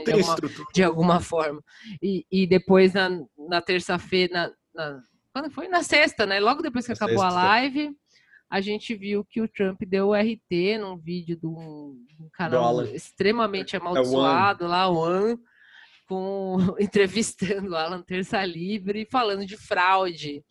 de, 0.05 0.11
alguma, 0.11 0.35
de, 0.73 0.83
alguma, 0.83 1.21
forma. 1.21 1.63
E, 2.01 2.25
e 2.29 2.45
depois 2.45 2.91
na, 2.93 3.09
na 3.37 3.61
terça-feira, 3.61 4.33
na, 4.33 4.51
na, 4.73 5.01
quando 5.31 5.49
foi? 5.49 5.67
Na 5.67 5.83
sexta, 5.83 6.25
né? 6.25 6.39
Logo 6.39 6.61
depois 6.61 6.85
que 6.85 6.91
na 6.91 6.95
acabou 6.95 7.19
sexta. 7.19 7.39
a 7.39 7.43
live, 7.43 7.95
a 8.49 8.61
gente 8.61 8.95
viu 8.95 9.23
que 9.23 9.41
o 9.41 9.47
Trump 9.47 9.81
deu 9.85 10.13
RT 10.13 10.79
num 10.79 10.97
vídeo 10.97 11.37
de 11.37 11.45
um, 11.45 12.03
um 12.19 12.29
canal 12.33 12.83
extremamente 12.83 13.75
é 13.75 13.79
amaldiçoado 13.79 14.65
é 14.65 14.67
lá, 14.67 14.89
o 14.89 14.97
One, 14.97 15.39
com, 16.07 16.57
entrevistando 16.79 17.71
o 17.71 17.75
Alan 17.75 18.01
Terça 18.01 18.43
Livre 18.43 19.07
falando 19.11 19.45
de 19.45 19.55
fraude. 19.55 20.43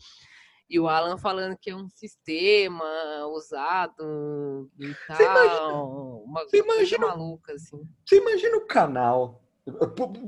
E 0.70 0.78
o 0.78 0.86
Alan 0.86 1.16
falando 1.16 1.57
que 1.59 1.70
é 1.70 1.74
um 1.74 1.88
sistema 1.88 2.84
usado 3.32 4.70
e 4.78 4.94
tal. 5.07 5.16
Você 5.16 5.24
imagina, 5.24 5.72
uma 5.72 6.44
você 6.44 6.59
imagina, 6.59 7.07
maluca, 7.07 7.53
assim. 7.55 7.82
Você 8.05 8.18
imagina 8.18 8.57
o 8.59 8.66
canal. 8.66 9.42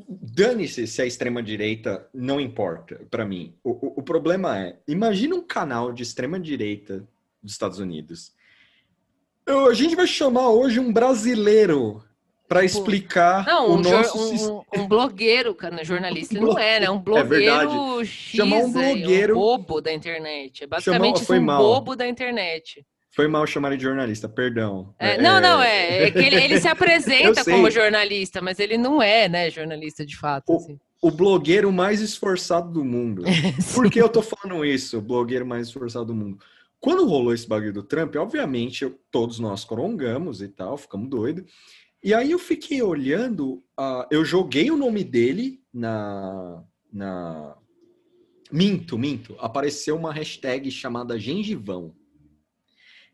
Dane-se 0.08 0.86
se 0.86 1.00
a 1.00 1.06
extrema-direita 1.06 2.08
não 2.12 2.40
importa 2.40 3.06
para 3.10 3.24
mim. 3.24 3.54
O, 3.62 3.70
o, 3.70 4.00
o 4.00 4.02
problema 4.02 4.58
é, 4.58 4.80
imagina 4.88 5.34
um 5.34 5.46
canal 5.46 5.92
de 5.92 6.02
extrema-direita 6.02 7.06
dos 7.42 7.52
Estados 7.52 7.78
Unidos. 7.78 8.32
Eu, 9.46 9.68
a 9.68 9.74
gente 9.74 9.96
vai 9.96 10.06
chamar 10.06 10.50
hoje 10.50 10.78
um 10.78 10.92
brasileiro 10.92 12.02
para 12.50 12.64
explicar 12.64 13.46
não, 13.46 13.70
o 13.70 13.74
um 13.74 13.80
nosso 13.80 14.18
um, 14.18 14.82
um, 14.82 14.88
blogueiro, 14.88 15.54
cara, 15.54 15.84
jornalista 15.84 16.36
um 16.36 16.42
não 16.42 16.58
é, 16.58 16.80
né? 16.80 16.90
Um 16.90 16.96
é 16.96 16.98
blogueiro 16.98 18.00
é 18.00 18.04
X, 18.04 18.36
chamar 18.36 18.56
um 18.56 18.72
blogueiro, 18.72 19.36
um 19.36 19.40
bobo 19.40 19.80
da 19.80 19.92
internet. 19.92 20.64
É 20.64 20.66
basicamente 20.66 21.24
chamar, 21.24 21.38
um 21.38 21.44
mal. 21.44 21.62
bobo 21.62 21.94
da 21.94 22.08
internet. 22.08 22.84
Foi 23.12 23.28
mal 23.28 23.46
chamar 23.46 23.76
de 23.76 23.82
jornalista, 23.82 24.28
perdão. 24.28 24.94
É, 24.98 25.14
é, 25.14 25.22
não, 25.22 25.40
não, 25.40 25.62
é, 25.62 26.04
é 26.04 26.10
que 26.10 26.18
ele, 26.18 26.36
ele 26.36 26.60
se 26.60 26.66
apresenta 26.68 27.44
como 27.44 27.70
jornalista, 27.70 28.40
mas 28.40 28.58
ele 28.58 28.76
não 28.76 29.02
é, 29.02 29.28
né, 29.28 29.50
jornalista 29.50 30.04
de 30.04 30.16
fato. 30.16 30.52
O, 30.52 30.56
assim. 30.56 30.78
o 31.02 31.10
blogueiro 31.10 31.72
mais 31.72 32.00
esforçado 32.00 32.72
do 32.72 32.84
mundo. 32.84 33.22
Por 33.74 33.90
que 33.90 34.00
eu 34.00 34.08
tô 34.08 34.22
falando 34.22 34.64
isso, 34.64 34.98
o 34.98 35.02
blogueiro 35.02 35.46
mais 35.46 35.68
esforçado 35.68 36.06
do 36.06 36.14
mundo? 36.14 36.38
Quando 36.80 37.06
rolou 37.06 37.34
esse 37.34 37.46
bagulho 37.46 37.74
do 37.74 37.82
Trump, 37.82 38.16
obviamente 38.16 38.84
eu, 38.84 38.98
todos 39.10 39.38
nós 39.38 39.64
corongamos 39.64 40.40
e 40.40 40.48
tal, 40.48 40.78
ficamos 40.78 41.10
doidos. 41.10 41.44
E 42.02 42.14
aí 42.14 42.30
eu 42.30 42.38
fiquei 42.38 42.80
olhando, 42.80 43.62
uh, 43.78 44.06
eu 44.10 44.24
joguei 44.24 44.70
o 44.70 44.76
nome 44.76 45.04
dele 45.04 45.62
na, 45.72 46.64
na. 46.90 47.54
Minto, 48.50 48.98
minto. 48.98 49.36
Apareceu 49.38 49.94
uma 49.94 50.12
hashtag 50.12 50.70
chamada 50.70 51.18
Gengivão. 51.18 51.94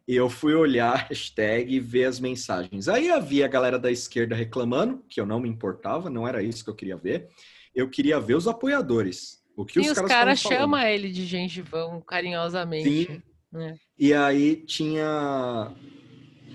E 0.06 0.14
eu 0.14 0.30
fui 0.30 0.54
olhar 0.54 0.92
a 0.94 0.96
hashtag 1.08 1.74
e 1.74 1.80
ver 1.80 2.04
as 2.04 2.20
mensagens. 2.20 2.88
Aí 2.88 3.10
havia 3.10 3.44
a 3.44 3.48
galera 3.48 3.76
da 3.76 3.90
esquerda 3.90 4.36
reclamando, 4.36 5.04
que 5.08 5.20
eu 5.20 5.26
não 5.26 5.40
me 5.40 5.48
importava, 5.48 6.08
não 6.08 6.28
era 6.28 6.40
isso 6.40 6.62
que 6.62 6.70
eu 6.70 6.76
queria 6.76 6.96
ver. 6.96 7.28
Eu 7.74 7.90
queria 7.90 8.20
ver 8.20 8.36
os 8.36 8.46
apoiadores. 8.46 9.44
O 9.56 9.64
que 9.64 9.80
e 9.80 9.82
os, 9.82 9.88
os 9.88 9.94
caras 9.94 10.12
cara 10.12 10.36
chamam 10.36 10.80
ele 10.80 11.10
de 11.10 11.26
gengivão 11.26 12.00
carinhosamente. 12.00 13.06
Sim, 13.06 13.22
é. 13.60 13.74
E 13.98 14.12
aí 14.12 14.56
tinha. 14.56 15.72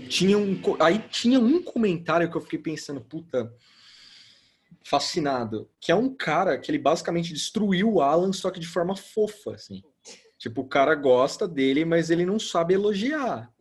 Tinha 0.10 0.38
um, 0.38 0.60
aí 0.80 1.00
tinha 1.10 1.40
um 1.40 1.62
comentário 1.62 2.30
que 2.30 2.36
eu 2.36 2.42
fiquei 2.42 2.60
pensando, 2.60 3.02
puta, 3.02 3.54
fascinado. 4.84 5.70
Que 5.80 5.92
é 5.92 5.96
um 5.96 6.14
cara 6.14 6.58
que 6.58 6.72
ele 6.72 6.80
basicamente 6.80 7.34
destruiu 7.34 7.94
o 7.94 8.02
Alan, 8.02 8.34
só 8.34 8.50
que 8.50 8.60
de 8.60 8.68
forma 8.68 8.96
fofa, 8.96 9.56
assim. 9.56 9.84
Tipo, 10.38 10.62
o 10.62 10.68
cara 10.68 10.96
gosta 10.96 11.48
dele, 11.48 11.86
mas 11.86 12.10
ele 12.10 12.26
não 12.26 12.40
sabe 12.40 12.74
elogiar. 12.74 13.52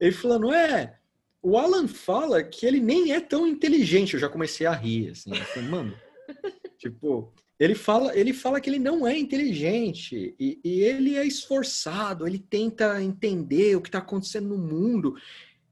Ele 0.00 0.12
falando, 0.12 0.52
é, 0.52 0.98
o 1.42 1.58
Alan 1.58 1.88
fala 1.88 2.42
que 2.42 2.64
ele 2.64 2.80
nem 2.80 3.12
é 3.12 3.20
tão 3.20 3.46
inteligente. 3.46 4.14
Eu 4.14 4.20
já 4.20 4.28
comecei 4.28 4.66
a 4.66 4.72
rir, 4.72 5.10
assim. 5.10 5.34
Falei, 5.34 5.68
mano, 5.68 5.98
tipo, 6.78 7.32
ele 7.58 7.74
fala, 7.74 8.16
ele 8.16 8.32
fala 8.32 8.60
que 8.60 8.68
ele 8.68 8.78
não 8.78 9.06
é 9.06 9.16
inteligente 9.16 10.34
e, 10.38 10.58
e 10.64 10.80
ele 10.80 11.16
é 11.16 11.24
esforçado, 11.24 12.26
ele 12.26 12.38
tenta 12.38 13.02
entender 13.02 13.76
o 13.76 13.80
que 13.80 13.88
está 13.88 13.98
acontecendo 13.98 14.48
no 14.48 14.58
mundo. 14.58 15.14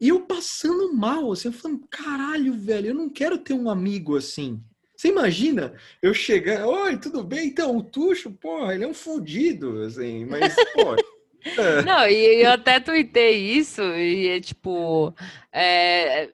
E 0.01 0.09
eu 0.09 0.21
passando 0.21 0.93
mal, 0.93 1.33
assim, 1.33 1.49
eu 1.49 1.53
falando, 1.53 1.87
caralho, 1.91 2.55
velho, 2.55 2.89
eu 2.89 2.95
não 2.95 3.09
quero 3.09 3.39
ter 3.39 3.53
um 3.53 3.69
amigo 3.69 4.17
assim. 4.17 4.61
Você 4.97 5.09
imagina 5.09 5.75
eu 6.01 6.15
chegar, 6.15 6.67
oi, 6.67 6.97
tudo 6.97 7.25
bem? 7.25 7.49
Então, 7.49 7.77
o 7.77 7.83
Tuxo, 7.83 8.31
porra, 8.31 8.75
ele 8.75 8.85
é 8.85 8.89
um 8.89 8.95
fodido, 8.95 9.83
assim, 9.83 10.25
mas, 10.25 10.55
pô. 10.75 10.95
É. 11.45 11.83
Não, 11.83 12.07
e 12.07 12.45
eu 12.45 12.53
até 12.53 12.79
tuitei 12.79 13.37
isso, 13.37 13.83
e 13.83 14.29
é 14.29 14.41
tipo. 14.41 15.13
É, 15.53 16.31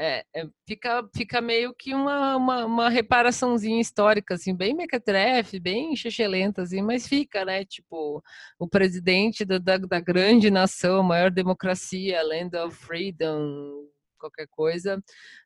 é, 0.00 0.24
é, 0.32 0.46
fica, 0.64 1.08
fica 1.12 1.40
meio 1.40 1.74
que 1.74 1.92
uma, 1.92 2.36
uma, 2.36 2.64
uma, 2.64 2.88
reparaçãozinha 2.88 3.80
histórica, 3.80 4.34
assim, 4.34 4.54
bem 4.54 4.72
mequetrefe, 4.72 5.58
bem 5.58 5.96
xexelenta, 5.96 6.62
assim, 6.62 6.80
mas 6.80 7.08
fica, 7.08 7.44
né? 7.44 7.64
Tipo, 7.64 8.22
o 8.60 8.68
presidente 8.68 9.44
da, 9.44 9.58
da, 9.58 9.76
da 9.76 9.98
grande 9.98 10.52
nação, 10.52 11.02
maior 11.02 11.32
democracia, 11.32 12.22
Land 12.22 12.56
of 12.56 12.76
Freedom, 12.76 13.88
qualquer 14.18 14.46
coisa, 14.48 15.02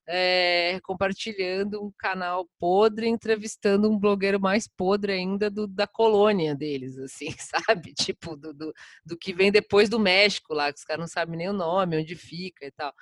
é, 0.07 0.79
compartilhando 0.83 1.83
um 1.83 1.91
canal 1.99 2.47
podre, 2.59 3.09
entrevistando 3.09 3.89
um 3.91 3.99
blogueiro 3.99 4.39
mais 4.39 4.69
podre 4.69 5.13
ainda 5.13 5.51
do, 5.51 5.67
da 5.67 5.87
colônia 5.87 6.55
deles, 6.55 6.99
assim, 6.99 7.29
sabe? 7.39 7.95
Tipo, 7.95 8.37
do, 8.37 8.53
do, 8.53 8.73
do 9.05 9.17
que 9.17 9.33
vem 9.33 9.51
depois 9.51 9.89
do 9.89 9.99
México 9.99 10.53
lá, 10.53 10.71
que 10.71 10.79
os 10.79 10.85
caras 10.85 11.01
não 11.01 11.09
sabem 11.09 11.39
nem 11.39 11.49
o 11.49 11.55
nome, 11.55 11.99
onde 11.99 12.15
fica 12.17 12.67
e 12.67 12.71
tal. 12.71 12.93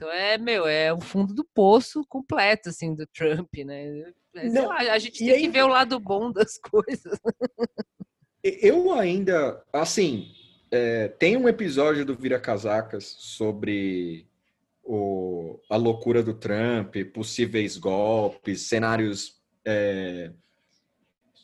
Então 0.00 0.10
é, 0.10 0.38
meu, 0.38 0.66
é 0.66 0.90
o 0.90 0.98
fundo 0.98 1.34
do 1.34 1.44
poço 1.44 2.02
completo, 2.08 2.70
assim, 2.70 2.94
do 2.94 3.06
Trump, 3.08 3.54
né? 3.66 4.14
É, 4.34 4.48
Não, 4.48 4.68
lá, 4.68 4.78
a 4.78 4.98
gente 4.98 5.18
tem 5.18 5.30
aí... 5.30 5.42
que 5.42 5.50
ver 5.50 5.62
o 5.62 5.68
lado 5.68 6.00
bom 6.00 6.32
das 6.32 6.56
coisas. 6.56 7.20
Eu 8.42 8.94
ainda, 8.94 9.62
assim, 9.70 10.32
é, 10.70 11.08
tem 11.08 11.36
um 11.36 11.46
episódio 11.46 12.06
do 12.06 12.16
Vira 12.16 12.40
Casacas 12.40 13.14
sobre 13.18 14.26
o, 14.82 15.60
a 15.68 15.76
loucura 15.76 16.22
do 16.22 16.32
Trump, 16.32 16.96
possíveis 17.12 17.76
golpes, 17.76 18.68
cenários 18.68 19.38
é, 19.66 20.32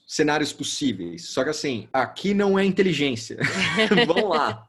cenários 0.07 0.53
possíveis. 0.53 1.25
Só 1.25 1.43
que 1.43 1.51
assim, 1.51 1.89
aqui 1.93 2.33
não 2.33 2.57
é 2.57 2.65
inteligência. 2.65 3.39
Vamos 4.07 4.31
lá. 4.31 4.69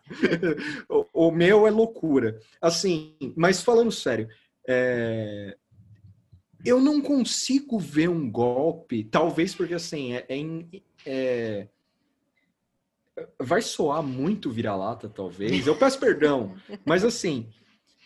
o, 0.90 1.28
o, 1.28 1.32
meu 1.32 1.68
é 1.68 1.70
loucura. 1.70 2.40
Assim, 2.60 3.16
mas 3.36 3.62
falando 3.62 3.92
sério, 3.92 4.28
é... 4.68 5.56
eu 6.66 6.82
não 6.82 7.00
consigo 7.00 7.78
ver 7.78 8.10
um 8.10 8.30
golpe, 8.30 9.04
talvez 9.04 9.54
porque 9.54 9.76
assim, 9.76 10.14
é, 10.14 10.26
é, 10.28 10.82
é... 11.06 11.68
vai 13.40 13.62
soar 13.62 14.02
muito 14.02 14.50
vira-lata, 14.50 15.08
talvez. 15.08 15.68
Eu 15.68 15.78
peço 15.78 16.00
perdão, 16.00 16.56
mas 16.84 17.06
assim, 17.06 17.48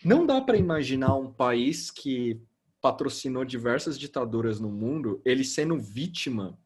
não 0.03 0.25
dá 0.25 0.41
para 0.41 0.57
imaginar 0.57 1.15
um 1.15 1.32
país 1.32 1.89
que 1.89 2.41
patrocinou 2.82 3.45
diversas 3.45 3.97
ditaduras 3.97 4.59
no 4.59 4.69
mundo, 4.69 5.21
ele 5.23 5.45
sendo 5.45 5.77
vítima 5.77 6.59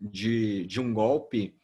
de, 0.00 0.64
de 0.66 0.80
um 0.80 0.94
golpe 0.94 1.54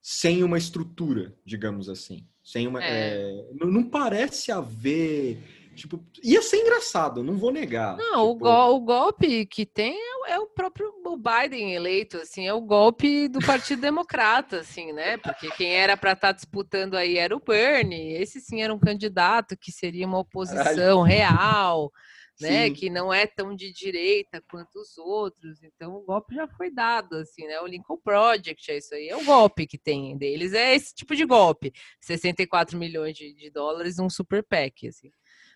sem 0.00 0.44
uma 0.44 0.58
estrutura, 0.58 1.34
digamos 1.44 1.88
assim. 1.88 2.24
Sem 2.44 2.68
uma, 2.68 2.82
é. 2.84 2.88
É, 2.88 3.44
não, 3.58 3.66
não, 3.68 3.82
parece 3.82 4.52
haver. 4.52 5.42
Tipo, 5.74 6.00
ia 6.22 6.40
ser 6.40 6.58
engraçado, 6.58 7.24
não 7.24 7.36
vou 7.36 7.50
negar. 7.50 7.96
Não, 7.96 8.04
tipo... 8.04 8.22
o, 8.22 8.34
go 8.36 8.76
o, 8.76 8.80
golpe 8.80 9.44
que 9.46 9.66
tem 9.66 9.98
é, 10.26 10.34
é, 10.34 10.38
o 10.38 10.46
próprio 10.46 10.92
Biden 11.18 11.74
eleito, 11.74 12.18
assim, 12.18 12.46
é 12.46 12.54
o 12.54 12.60
golpe 12.60 13.26
do 13.28 13.40
Partido 13.40 13.82
Democrata, 13.82 14.60
assim, 14.60 14.92
né? 14.92 15.18
Porque 15.18 15.50
quem 15.50 15.74
era 15.74 15.96
para 15.96 16.12
estar 16.12 16.28
tá 16.28 16.32
disputando 16.32 16.94
aí 16.94 17.18
era 17.18 17.36
o 17.36 17.40
Bernie, 17.40 18.14
esse 18.14 18.40
sim 18.40 18.62
era 18.62 18.72
um 18.72 18.78
candidato 18.78 19.56
que 19.56 19.72
seria 19.72 20.06
uma 20.06 20.20
oposição 20.20 20.62
Caralho. 20.62 21.02
real 21.02 21.92
né? 22.40 22.66
Sim. 22.66 22.74
Que 22.74 22.90
não 22.90 23.12
é 23.12 23.26
tão 23.26 23.54
de 23.54 23.72
direita 23.72 24.42
quanto 24.50 24.76
os 24.76 24.96
outros. 24.98 25.62
Então 25.62 25.94
o 25.94 26.04
golpe 26.04 26.34
já 26.34 26.46
foi 26.48 26.70
dado, 26.70 27.16
assim, 27.16 27.46
né? 27.46 27.60
O 27.60 27.66
Lincoln 27.66 27.98
Project 27.98 28.70
é 28.70 28.78
isso 28.78 28.94
aí, 28.94 29.08
é 29.08 29.16
o 29.16 29.24
golpe 29.24 29.66
que 29.66 29.78
tem 29.78 30.16
deles, 30.16 30.52
é 30.52 30.74
esse 30.74 30.94
tipo 30.94 31.14
de 31.14 31.24
golpe. 31.24 31.72
64 32.00 32.78
milhões 32.78 33.16
de, 33.16 33.34
de 33.34 33.50
dólares 33.50 33.96
num 33.98 34.10
super 34.10 34.42
PAC, 34.42 34.88
assim. 34.88 35.10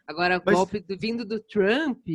Agora, 0.07 0.43
Mas... 0.45 0.55
golpe 0.55 0.81
do, 0.81 0.99
vindo 0.99 1.24
do 1.24 1.41
Trump, 1.41 2.07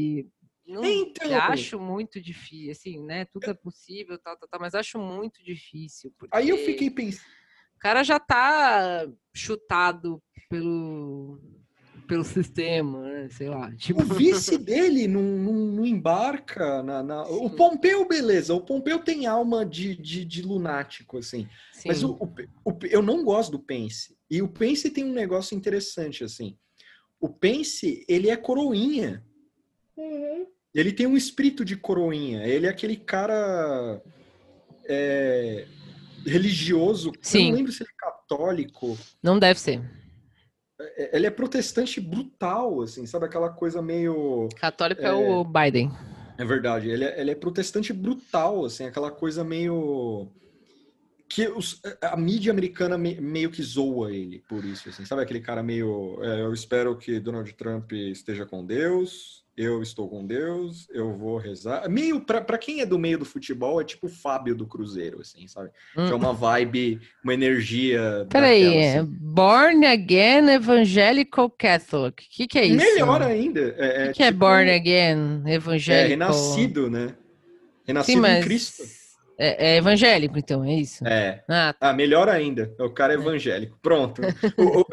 não 0.67 0.83
então, 0.83 1.33
acho 1.41 1.79
muito 1.79 2.19
difícil, 2.19 2.71
assim, 2.71 3.03
né? 3.03 3.25
Tudo 3.25 3.51
é 3.51 3.53
possível, 3.53 4.17
tal, 4.17 4.35
tal, 4.35 4.49
tal, 4.49 4.59
mas 4.59 4.73
acho 4.73 4.97
muito 4.97 5.43
difícil. 5.43 6.11
Aí 6.31 6.49
eu 6.49 6.57
fiquei 6.57 6.89
pensando. 6.89 7.25
O 7.75 7.79
cara 7.79 8.03
já 8.03 8.19
tá 8.19 9.07
chutado 9.35 10.21
pelo 10.49 11.39
pelo 12.05 12.23
sistema, 12.23 13.01
né? 13.01 13.27
sei 13.29 13.49
lá. 13.49 13.71
Tipo... 13.75 14.01
O 14.01 14.05
vice 14.05 14.57
dele 14.57 15.07
não, 15.07 15.21
não, 15.21 15.53
não 15.53 15.85
embarca 15.85 16.81
na, 16.83 17.03
na... 17.03 17.23
O 17.23 17.49
Pompeu, 17.49 18.07
beleza. 18.07 18.53
O 18.53 18.61
Pompeu 18.61 18.99
tem 18.99 19.25
alma 19.25 19.65
de, 19.65 19.95
de, 19.95 20.23
de 20.23 20.41
lunático, 20.41 21.17
assim. 21.17 21.47
Sim. 21.73 21.87
Mas 21.87 22.03
o, 22.03 22.11
o, 22.13 22.71
o, 22.71 22.77
eu 22.83 23.01
não 23.01 23.23
gosto 23.23 23.51
do 23.51 23.59
Pence. 23.59 24.15
E 24.29 24.41
o 24.41 24.47
Pence 24.47 24.89
tem 24.89 25.03
um 25.03 25.13
negócio 25.13 25.55
interessante, 25.55 26.23
assim. 26.23 26.57
O 27.19 27.29
Pence, 27.29 28.05
ele 28.07 28.29
é 28.29 28.37
coroinha. 28.37 29.23
Uhum. 29.97 30.47
Ele 30.73 30.91
tem 30.91 31.07
um 31.07 31.15
espírito 31.15 31.63
de 31.63 31.75
coroinha. 31.75 32.45
Ele 32.45 32.67
é 32.67 32.69
aquele 32.69 32.97
cara 32.97 34.01
é, 34.85 35.65
religioso. 36.25 37.11
Sim. 37.21 37.45
Eu 37.45 37.49
não 37.49 37.57
lembro 37.57 37.71
se 37.71 37.83
ele 37.83 37.89
é 37.89 38.05
católico. 38.05 38.97
Não 39.23 39.39
deve 39.39 39.59
ser. 39.59 39.81
É, 40.79 41.15
ele 41.15 41.27
é 41.27 41.31
protestante 41.31 42.01
brutal, 42.01 42.81
assim, 42.81 43.05
sabe? 43.05 43.25
Aquela 43.25 43.49
coisa 43.49 43.81
meio. 43.81 44.49
Católico 44.57 45.01
é, 45.01 45.05
é 45.05 45.13
o 45.13 45.43
Biden. 45.43 45.91
É 46.37 46.43
verdade. 46.43 46.89
Ele 46.89 47.05
é, 47.05 47.19
ele 47.19 47.31
é 47.31 47.35
protestante 47.35 47.93
brutal, 47.93 48.65
assim, 48.65 48.85
aquela 48.85 49.11
coisa 49.11 49.43
meio. 49.43 50.27
Que 51.27 51.47
os, 51.47 51.81
a 52.01 52.15
mídia 52.15 52.51
americana 52.51 52.97
me, 52.97 53.19
meio 53.19 53.49
que 53.49 53.63
zoa 53.63 54.13
ele 54.13 54.43
por 54.47 54.63
isso, 54.63 54.89
assim, 54.89 55.05
sabe? 55.05 55.21
Aquele 55.21 55.39
cara 55.39 55.63
meio. 55.63 56.19
É, 56.21 56.41
eu 56.41 56.53
espero 56.53 56.97
que 56.97 57.19
Donald 57.19 57.51
Trump 57.53 57.91
esteja 57.93 58.45
com 58.45 58.65
Deus, 58.65 59.44
eu 59.57 59.81
estou 59.81 60.09
com 60.09 60.25
Deus, 60.25 60.87
eu 60.91 61.13
vou 61.13 61.37
rezar. 61.37 61.87
Meio, 61.89 62.19
para 62.19 62.57
quem 62.57 62.81
é 62.81 62.85
do 62.85 62.99
meio 62.99 63.17
do 63.17 63.25
futebol, 63.25 63.79
é 63.79 63.85
tipo 63.85 64.07
o 64.07 64.09
Fábio 64.09 64.55
do 64.55 64.67
Cruzeiro, 64.67 65.21
assim, 65.21 65.47
sabe? 65.47 65.69
Hum. 65.97 66.07
Que 66.07 66.11
é 66.11 66.15
uma 66.15 66.33
vibe, 66.33 66.99
uma 67.23 67.33
energia. 67.33 68.27
Peraí, 68.29 68.87
assim. 68.87 69.05
Born 69.05 69.85
Again 69.85 70.49
Evangelical 70.49 71.49
Catholic. 71.49 72.23
O 72.23 72.29
que, 72.29 72.47
que 72.47 72.59
é 72.59 72.65
isso? 72.65 72.77
Melhor 72.77 73.21
ainda. 73.21 73.61
É, 73.77 74.03
o 74.03 74.07
que, 74.07 74.13
que 74.13 74.23
é 74.23 74.31
tipo, 74.31 74.45
é 74.45 74.49
Born 74.49 74.69
Again 74.71 75.43
Evangelical? 75.47 76.05
É 76.05 76.07
renascido, 76.07 76.89
né? 76.89 77.15
Renascido 77.87 78.17
Sim, 78.17 78.21
mas... 78.21 78.37
em 78.39 78.47
Cristo. 78.47 79.04
É, 79.37 79.73
é, 79.73 79.77
evangélico, 79.77 80.37
então, 80.37 80.63
é 80.63 80.73
isso? 80.75 81.05
É. 81.05 81.43
Ah, 81.47 81.73
tá. 81.73 81.89
ah 81.89 81.93
melhor 81.93 82.29
ainda. 82.29 82.73
O 82.79 82.89
cara 82.89 83.13
é 83.13 83.17
evangélico. 83.17 83.77
Pronto. 83.81 84.21
o, 84.57 84.85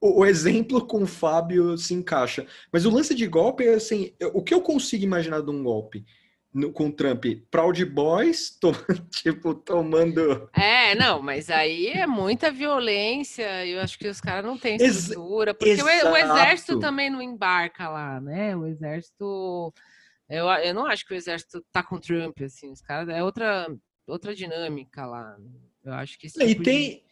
o, 0.00 0.20
o, 0.20 0.26
exemplo 0.26 0.86
com 0.86 1.02
o 1.02 1.06
Fábio 1.06 1.76
se 1.78 1.94
encaixa. 1.94 2.46
Mas 2.72 2.84
o 2.84 2.90
lance 2.90 3.14
de 3.14 3.26
golpe 3.26 3.64
é 3.64 3.74
assim: 3.74 4.12
o 4.34 4.42
que 4.42 4.52
eu 4.52 4.60
consigo 4.60 5.04
imaginar 5.04 5.40
de 5.40 5.50
um 5.50 5.62
golpe 5.62 6.04
no, 6.52 6.72
com 6.72 6.88
o 6.88 6.92
Trump? 6.92 7.24
Proud 7.50 7.82
Boys, 7.86 8.50
to, 8.60 8.72
tipo, 9.10 9.54
tomando. 9.54 10.48
É, 10.54 10.94
não, 10.94 11.22
mas 11.22 11.48
aí 11.48 11.88
é 11.88 12.06
muita 12.06 12.50
violência. 12.50 13.66
Eu 13.66 13.80
acho 13.80 13.98
que 13.98 14.08
os 14.08 14.20
caras 14.20 14.44
não 14.44 14.58
têm 14.58 14.76
estrutura. 14.76 15.54
Porque 15.54 15.82
o, 15.82 15.84
o 15.84 16.16
exército 16.16 16.78
também 16.78 17.08
não 17.08 17.22
embarca 17.22 17.88
lá, 17.88 18.20
né? 18.20 18.54
O 18.54 18.66
exército. 18.66 19.72
Eu, 20.28 20.46
eu 20.48 20.74
não 20.74 20.86
acho 20.86 21.06
que 21.06 21.14
o 21.14 21.16
exército 21.16 21.64
tá 21.72 21.82
com 21.82 22.00
Trump, 22.00 22.40
assim, 22.42 22.72
os 22.72 22.80
caras 22.80 23.08
é 23.08 23.22
outra, 23.22 23.68
outra 24.06 24.34
dinâmica 24.34 25.04
lá. 25.06 25.36
Eu 25.84 25.92
acho 25.94 26.18
que 26.18 26.26
esse 26.26 26.46
tipo 26.46 26.62
tem... 26.62 26.90
de, 26.90 27.02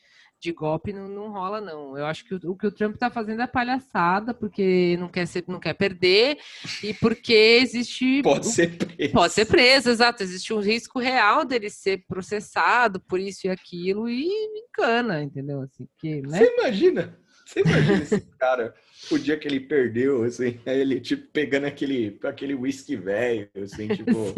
de, 0.41 0.53
golpe 0.53 0.93
não, 0.93 1.09
não 1.09 1.31
rola, 1.31 1.61
não. 1.61 1.97
Eu 1.97 2.07
acho 2.07 2.25
que 2.25 2.35
o, 2.35 2.41
o, 2.51 2.57
que 2.57 2.67
o 2.67 2.73
Trump 2.73 2.97
tá 2.97 3.11
fazendo 3.11 3.43
é 3.43 3.47
palhaçada, 3.47 4.35
porque 4.35 4.97
não 4.99 5.09
quer, 5.09 5.27
ser, 5.27 5.45
não 5.47 5.61
quer 5.61 5.75
perder 5.75 6.39
e 6.83 6.93
porque 6.95 7.59
existe. 7.63 8.23
Pode 8.25 8.47
ser 8.47 8.77
preso. 8.77 9.13
Pode 9.13 9.33
ser 9.33 9.47
preso, 9.47 9.91
exato. 9.91 10.23
Existe 10.23 10.53
um 10.53 10.61
risco 10.61 10.99
real 10.99 11.45
dele 11.45 11.71
ser 11.71 12.05
processado 12.07 13.01
por 13.01 13.21
isso 13.21 13.47
e 13.47 13.51
aquilo 13.51 14.09
e 14.09 14.29
encana, 14.59 15.23
entendeu? 15.23 15.63
Assim, 15.63 15.89
que, 15.99 16.21
né? 16.23 16.39
Você 16.39 16.55
imagina? 16.59 17.24
Você 17.45 17.61
imagina 17.61 18.03
esse 18.03 18.21
cara, 18.39 18.75
o 19.11 19.19
dia 19.19 19.37
que 19.37 19.47
ele 19.47 19.61
perdeu, 19.61 20.25
assim, 20.25 20.59
ele, 20.65 21.01
tipo, 21.01 21.27
pegando 21.33 21.67
aquele, 21.67 22.19
aquele 22.23 22.55
whisky 22.55 22.97
velho, 22.97 23.49
assim, 23.63 23.89
tipo, 23.95 24.35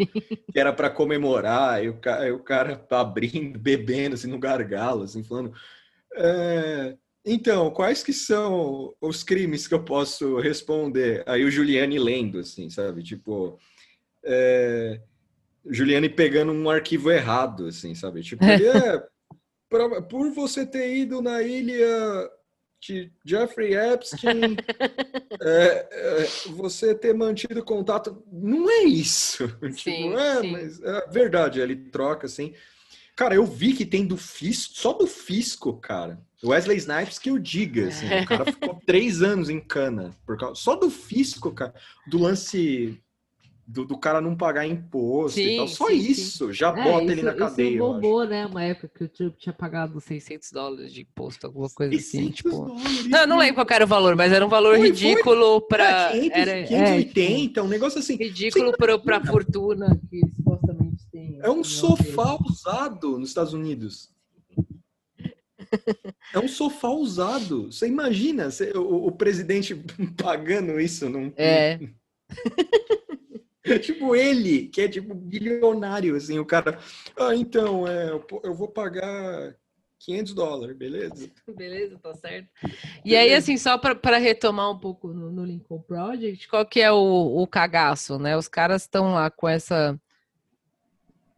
que 0.51 0.59
era 0.59 0.73
para 0.73 0.89
comemorar, 0.89 1.83
e 1.83 1.89
o, 1.89 1.97
cara, 1.97 2.35
o 2.35 2.39
cara 2.39 2.85
abrindo, 2.91 3.57
bebendo, 3.59 4.15
assim, 4.15 4.27
no 4.27 4.39
gargalo, 4.39 5.03
assim, 5.03 5.23
falando. 5.23 5.53
É, 6.13 6.97
então, 7.25 7.71
quais 7.71 8.03
que 8.03 8.13
são 8.13 8.93
os 9.01 9.23
crimes 9.23 9.67
que 9.67 9.73
eu 9.73 9.83
posso 9.83 10.37
responder? 10.39 11.23
Aí 11.25 11.43
o 11.43 11.51
Juliane 11.51 11.99
lendo, 11.99 12.39
assim, 12.39 12.69
sabe? 12.69 13.03
Tipo, 13.03 13.57
é, 14.23 14.99
Juliane 15.65 16.09
pegando 16.09 16.51
um 16.51 16.69
arquivo 16.69 17.11
errado, 17.11 17.67
assim, 17.67 17.95
sabe? 17.95 18.21
Tipo, 18.21 18.43
ele 18.43 18.67
é, 18.67 19.03
pra, 19.69 20.01
por 20.01 20.31
você 20.31 20.65
ter 20.65 20.95
ido 20.95 21.21
na 21.21 21.41
ilha 21.41 22.29
de 22.79 23.11
Jeffrey 23.25 23.75
Epstein, 23.75 24.57
é, 25.41 25.87
é, 25.91 26.27
você 26.49 26.93
ter 26.93 27.13
mantido 27.13 27.63
contato. 27.63 28.23
Não 28.31 28.69
é 28.69 28.83
isso. 28.83 29.47
Tipo, 29.57 29.73
sim, 29.73 30.03
tipo, 30.09 30.17
é, 30.17 30.41
sim. 30.41 30.51
mas 30.51 30.81
é 30.81 31.07
verdade, 31.09 31.59
ele 31.59 31.75
troca 31.75 32.27
assim. 32.27 32.53
Cara, 33.15 33.33
eu 33.33 33.45
vi 33.45 33.73
que 33.73 33.85
tem 33.85 34.05
do 34.05 34.15
Fisco, 34.15 34.75
só 34.75 34.93
do 34.93 35.07
Fisco, 35.07 35.73
cara. 35.77 36.19
Wesley 36.43 36.77
Snipes 36.77 37.17
que 37.17 37.31
eu 37.31 37.39
diga, 37.39 37.87
assim, 37.87 38.05
o 38.05 38.25
cara 38.27 38.45
ficou 38.51 38.79
três 38.85 39.23
anos 39.23 39.49
em 39.49 39.59
cana. 39.59 40.15
Por 40.25 40.37
causa, 40.37 40.55
só 40.55 40.75
do 40.75 40.89
Fisco, 40.89 41.51
cara. 41.51 41.73
Do 42.07 42.19
lance 42.19 43.01
do, 43.67 43.83
do, 43.83 43.97
cara 43.97 44.21
não 44.21 44.33
pagar 44.33 44.65
imposto 44.65 45.41
sim, 45.41 45.55
e 45.55 45.57
tal. 45.57 45.67
Só 45.67 45.87
sim, 45.87 45.95
isso 45.95 46.47
sim. 46.47 46.53
já 46.53 46.69
é, 46.69 46.83
bota 46.83 47.03
isso, 47.03 47.11
ele 47.11 47.21
na 47.21 47.33
cadeia. 47.33 47.69
Isso 47.69 47.77
bombou, 47.79 48.25
né? 48.25 48.45
Uma 48.45 48.63
época 48.63 48.87
que 48.87 49.03
o 49.03 49.09
Trump 49.09 49.35
tinha 49.37 49.51
pagado 49.51 49.99
600 49.99 50.51
dólares 50.53 50.93
de 50.93 51.01
imposto, 51.01 51.45
alguma 51.45 51.69
coisa 51.69 51.93
assim. 51.93 52.29
Tipo... 52.31 52.49
Dólares, 52.49 53.07
não, 53.07 53.19
eu 53.19 53.27
não 53.27 53.37
lembro 53.37 53.55
qual 53.55 53.67
era 53.69 53.83
o 53.83 53.87
valor, 53.87 54.15
mas 54.15 54.31
era 54.31 54.45
um 54.45 54.49
valor 54.49 54.77
foi, 54.77 54.87
ridículo 54.87 55.59
para. 55.61 56.15
É, 56.15 56.29
era, 56.31 56.67
580, 56.67 57.59
é, 57.59 57.63
um 57.63 57.67
negócio 57.67 57.99
assim. 57.99 58.15
Ridículo 58.15 58.71
para 58.77 59.17
a 59.17 59.25
fortuna 59.25 59.99
que 60.09 60.21
supostamente 60.37 61.05
tem. 61.11 61.37
É 61.41 61.49
um 61.49 61.63
sofá 61.63 62.37
usado 62.41 63.19
nos 63.19 63.29
Estados 63.29 63.51
Unidos. 63.51 64.15
É 66.33 66.39
um 66.39 66.47
sofá 66.47 66.87
usado. 66.87 67.69
Você 67.69 67.85
imagina 67.85 68.49
você, 68.49 68.71
o, 68.71 69.07
o, 69.07 69.11
presidente 69.11 69.75
pagando 70.15 70.79
isso 70.79 71.09
num. 71.09 71.33
É. 71.35 71.77
tipo 73.81 74.15
ele, 74.15 74.67
que 74.67 74.81
é 74.81 74.87
tipo 74.87 75.13
bilionário, 75.13 76.15
assim, 76.15 76.39
o 76.39 76.45
cara, 76.45 76.79
ah, 77.17 77.35
então, 77.35 77.87
é, 77.87 78.09
eu 78.09 78.53
vou 78.53 78.67
pagar 78.67 79.55
500 79.99 80.33
dólares, 80.33 80.77
beleza? 80.77 81.31
Beleza, 81.47 81.97
tá 81.99 82.13
certo. 82.13 82.49
E 83.03 83.09
beleza. 83.09 83.19
aí, 83.19 83.33
assim, 83.33 83.57
só 83.57 83.77
para 83.77 84.17
retomar 84.17 84.71
um 84.71 84.79
pouco 84.79 85.07
no, 85.09 85.31
no, 85.31 85.45
Lincoln 85.45 85.81
Project, 85.81 86.47
qual 86.47 86.65
que 86.65 86.79
é 86.79 86.91
o, 86.91 87.41
o 87.41 87.47
cagaço, 87.47 88.19
né? 88.19 88.37
Os 88.37 88.47
caras 88.47 88.83
estão 88.83 89.13
lá 89.13 89.29
com 89.29 89.47
essa... 89.47 89.99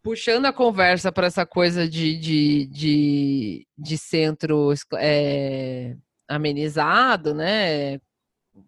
Puxando 0.02 0.46
a 0.46 0.54
conversa 0.54 1.12
para 1.12 1.28
essa 1.28 1.46
coisa 1.46 1.88
de, 1.88 2.18
de, 2.18 2.66
de, 2.68 3.68
de 3.78 3.98
centro 3.98 4.74
é, 4.98 5.96
amenizado, 6.28 7.34
né? 7.34 8.00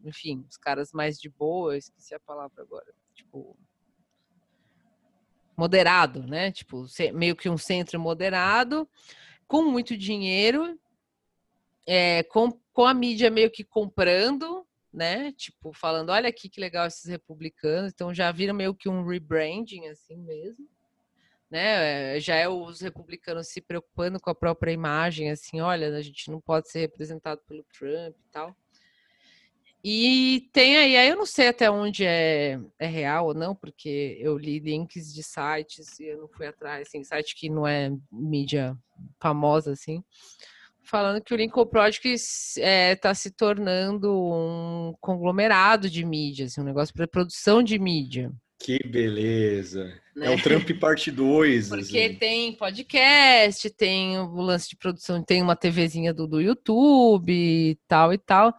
Enfim, 0.03 0.45
os 0.49 0.57
caras 0.57 0.91
mais 0.91 1.17
de 1.17 1.29
boa, 1.29 1.77
esqueci 1.77 2.13
a 2.13 2.19
palavra 2.19 2.61
agora 2.61 2.93
tipo 3.21 3.57
moderado, 5.55 6.25
né? 6.25 6.51
Tipo, 6.51 6.85
meio 7.13 7.35
que 7.35 7.49
um 7.49 7.57
centro 7.57 7.99
moderado, 7.99 8.89
com 9.47 9.63
muito 9.63 9.95
dinheiro, 9.95 10.79
é, 11.85 12.23
com, 12.23 12.51
com 12.73 12.85
a 12.85 12.93
mídia 12.93 13.29
meio 13.29 13.51
que 13.51 13.63
comprando, 13.63 14.65
né? 14.91 15.31
Tipo, 15.33 15.71
falando, 15.71 16.09
olha 16.09 16.29
aqui 16.29 16.49
que 16.49 16.59
legal 16.59 16.87
esses 16.87 17.05
republicanos. 17.05 17.91
Então 17.93 18.13
já 18.13 18.31
viram 18.31 18.55
meio 18.55 18.73
que 18.73 18.89
um 18.89 19.05
rebranding 19.05 19.87
assim 19.87 20.17
mesmo. 20.17 20.67
Né? 21.49 22.19
Já 22.19 22.35
é 22.35 22.47
os 22.47 22.79
republicanos 22.79 23.49
se 23.49 23.61
preocupando 23.61 24.19
com 24.19 24.29
a 24.29 24.35
própria 24.35 24.71
imagem, 24.71 25.29
assim, 25.29 25.59
olha, 25.59 25.95
a 25.95 26.01
gente 26.01 26.31
não 26.31 26.39
pode 26.39 26.71
ser 26.71 26.79
representado 26.79 27.41
pelo 27.45 27.63
Trump 27.65 28.15
e 28.15 28.31
tal. 28.31 28.55
E 29.83 30.49
tem 30.53 30.77
aí, 30.77 30.95
aí 30.95 31.09
eu 31.09 31.15
não 31.15 31.25
sei 31.25 31.47
até 31.47 31.69
onde 31.69 32.05
é, 32.05 32.59
é 32.77 32.85
real 32.85 33.27
ou 33.27 33.33
não, 33.33 33.55
porque 33.55 34.17
eu 34.19 34.37
li 34.37 34.59
links 34.59 35.13
de 35.13 35.23
sites 35.23 35.99
e 35.99 36.05
eu 36.05 36.19
não 36.19 36.27
fui 36.27 36.45
atrás, 36.45 36.87
assim, 36.87 37.03
site 37.03 37.35
que 37.35 37.49
não 37.49 37.67
é 37.67 37.91
mídia 38.11 38.77
famosa, 39.19 39.71
assim, 39.71 40.03
falando 40.83 41.21
que 41.21 41.33
o 41.33 41.37
Lincoln 41.37 41.65
Project 41.65 42.07
está 42.07 42.61
é, 42.61 42.95
tá 42.95 43.13
se 43.15 43.31
tornando 43.31 44.13
um 44.13 44.93
conglomerado 44.99 45.89
de 45.89 46.05
mídias, 46.05 46.51
assim, 46.51 46.61
um 46.61 46.65
negócio 46.65 46.93
para 46.93 47.07
produção 47.07 47.63
de 47.63 47.79
mídia. 47.79 48.31
Que 48.59 48.77
beleza. 48.87 49.85
Né? 50.15 50.27
É 50.27 50.35
o 50.35 50.41
Trump 50.41 50.69
parte 50.79 51.09
2. 51.09 51.69
Porque 51.69 51.99
assim. 51.99 52.15
tem 52.15 52.53
podcast, 52.53 53.69
tem 53.71 54.19
o 54.19 54.35
lance 54.35 54.69
de 54.69 54.75
produção, 54.75 55.23
tem 55.23 55.41
uma 55.41 55.55
TVzinha 55.55 56.13
do, 56.13 56.27
do 56.27 56.39
YouTube 56.39 57.31
e 57.31 57.77
tal 57.87 58.13
e 58.13 58.17
tal. 58.17 58.53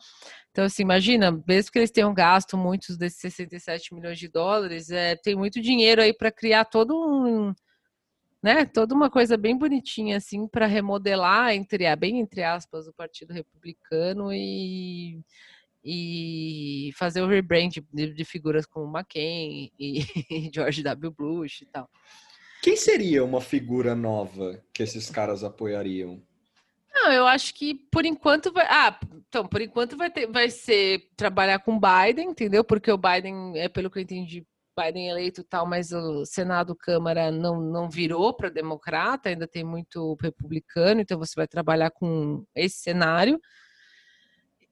Então, 0.53 0.65
assim, 0.65 0.83
imagina, 0.83 1.43
mesmo 1.49 1.73
que 1.73 1.79
eles 1.79 1.91
tenham 1.91 2.13
gasto 2.13 2.59
muitos 2.59 2.99
desses 2.99 3.21
67 3.21 3.95
milhões 3.95 4.19
de 4.19 4.29
dólares, 4.29 4.91
é, 4.91 5.17
tem 5.17 5.35
muito 5.35 5.61
dinheiro 5.61 6.03
aí 6.03 6.13
para 6.13 6.31
criar 6.31 6.67
todo 6.67 6.95
um, 6.95 7.55
né, 8.43 8.67
toda 8.67 8.95
uma 8.95 9.11
coisa 9.11 9.37
bem 9.37 9.57
bonitinha 9.57 10.19
assim 10.19 10.47
para 10.47 10.67
remodelar 10.67 11.55
entre 11.55 11.95
bem 11.97 12.19
entre 12.19 12.43
aspas 12.43 12.87
o 12.87 12.93
Partido 12.93 13.33
Republicano 13.33 14.33
e 14.33 15.21
e 15.85 16.91
fazer 16.95 17.23
o 17.23 17.27
rebrand 17.27 17.71
de, 17.93 18.15
de, 18.15 18.25
figuras 18.25 18.65
como 18.65 18.97
McCain 18.97 19.73
e 19.79 20.01
George 20.55 20.81
W. 20.81 21.11
Bush 21.11 21.63
e 21.63 21.67
tal. 21.67 21.91
Quem 22.63 22.77
seria 22.77 23.25
uma 23.25 23.41
figura 23.41 23.93
nova 23.93 24.63
que 24.73 24.85
esses 24.85 25.11
caras 25.11 25.43
apoiariam? 25.43 26.23
Não, 26.95 27.11
eu 27.13 27.27
acho 27.27 27.55
que 27.55 27.75
por 27.91 28.05
enquanto 28.05 28.53
vai. 28.53 28.67
Ah, 28.69 28.99
então, 29.29 29.47
por 29.47 29.61
enquanto 29.63 29.97
vai, 29.97 30.11
ter, 30.11 30.27
vai 30.27 30.51
ser 30.51 31.09
trabalhar 31.17 31.59
com 31.61 31.81
Biden, 31.81 32.31
entendeu? 32.31 32.63
Porque 32.63 32.91
o 32.93 32.99
Biden, 32.99 33.53
é 33.57 33.69
pelo 33.69 33.91
que 33.91 33.99
eu 33.99 34.03
entendi, 34.03 34.47
Biden 34.79 35.09
eleito 35.09 35.45
tal, 35.45 35.67
mas 35.67 35.93
o 35.93 36.25
Senado, 36.27 36.77
Câmara 36.77 37.31
não, 37.31 37.61
não 37.61 37.89
virou 37.89 38.35
para 38.35 38.49
democrata, 38.49 39.29
ainda 39.29 39.47
tem 39.47 39.65
muito 39.65 40.17
republicano, 40.21 41.01
então 41.01 41.19
você 41.19 41.33
vai 41.37 41.47
trabalhar 41.47 41.91
com 41.91 42.45
esse 42.55 42.79
cenário. 42.79 43.41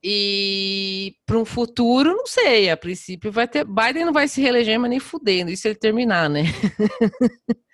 E 0.02 1.14
para 1.26 1.38
um 1.38 1.44
futuro, 1.44 2.10
não 2.16 2.26
sei, 2.26 2.70
a 2.70 2.76
princípio 2.76 3.30
vai 3.30 3.46
ter. 3.46 3.64
Biden 3.64 4.06
não 4.06 4.12
vai 4.12 4.28
se 4.28 4.40
reeleger, 4.40 4.78
mas 4.80 4.90
nem 4.90 5.00
fudendo, 5.00 5.50
isso 5.50 5.68
ele 5.68 5.74
terminar, 5.74 6.28
né? 6.28 6.44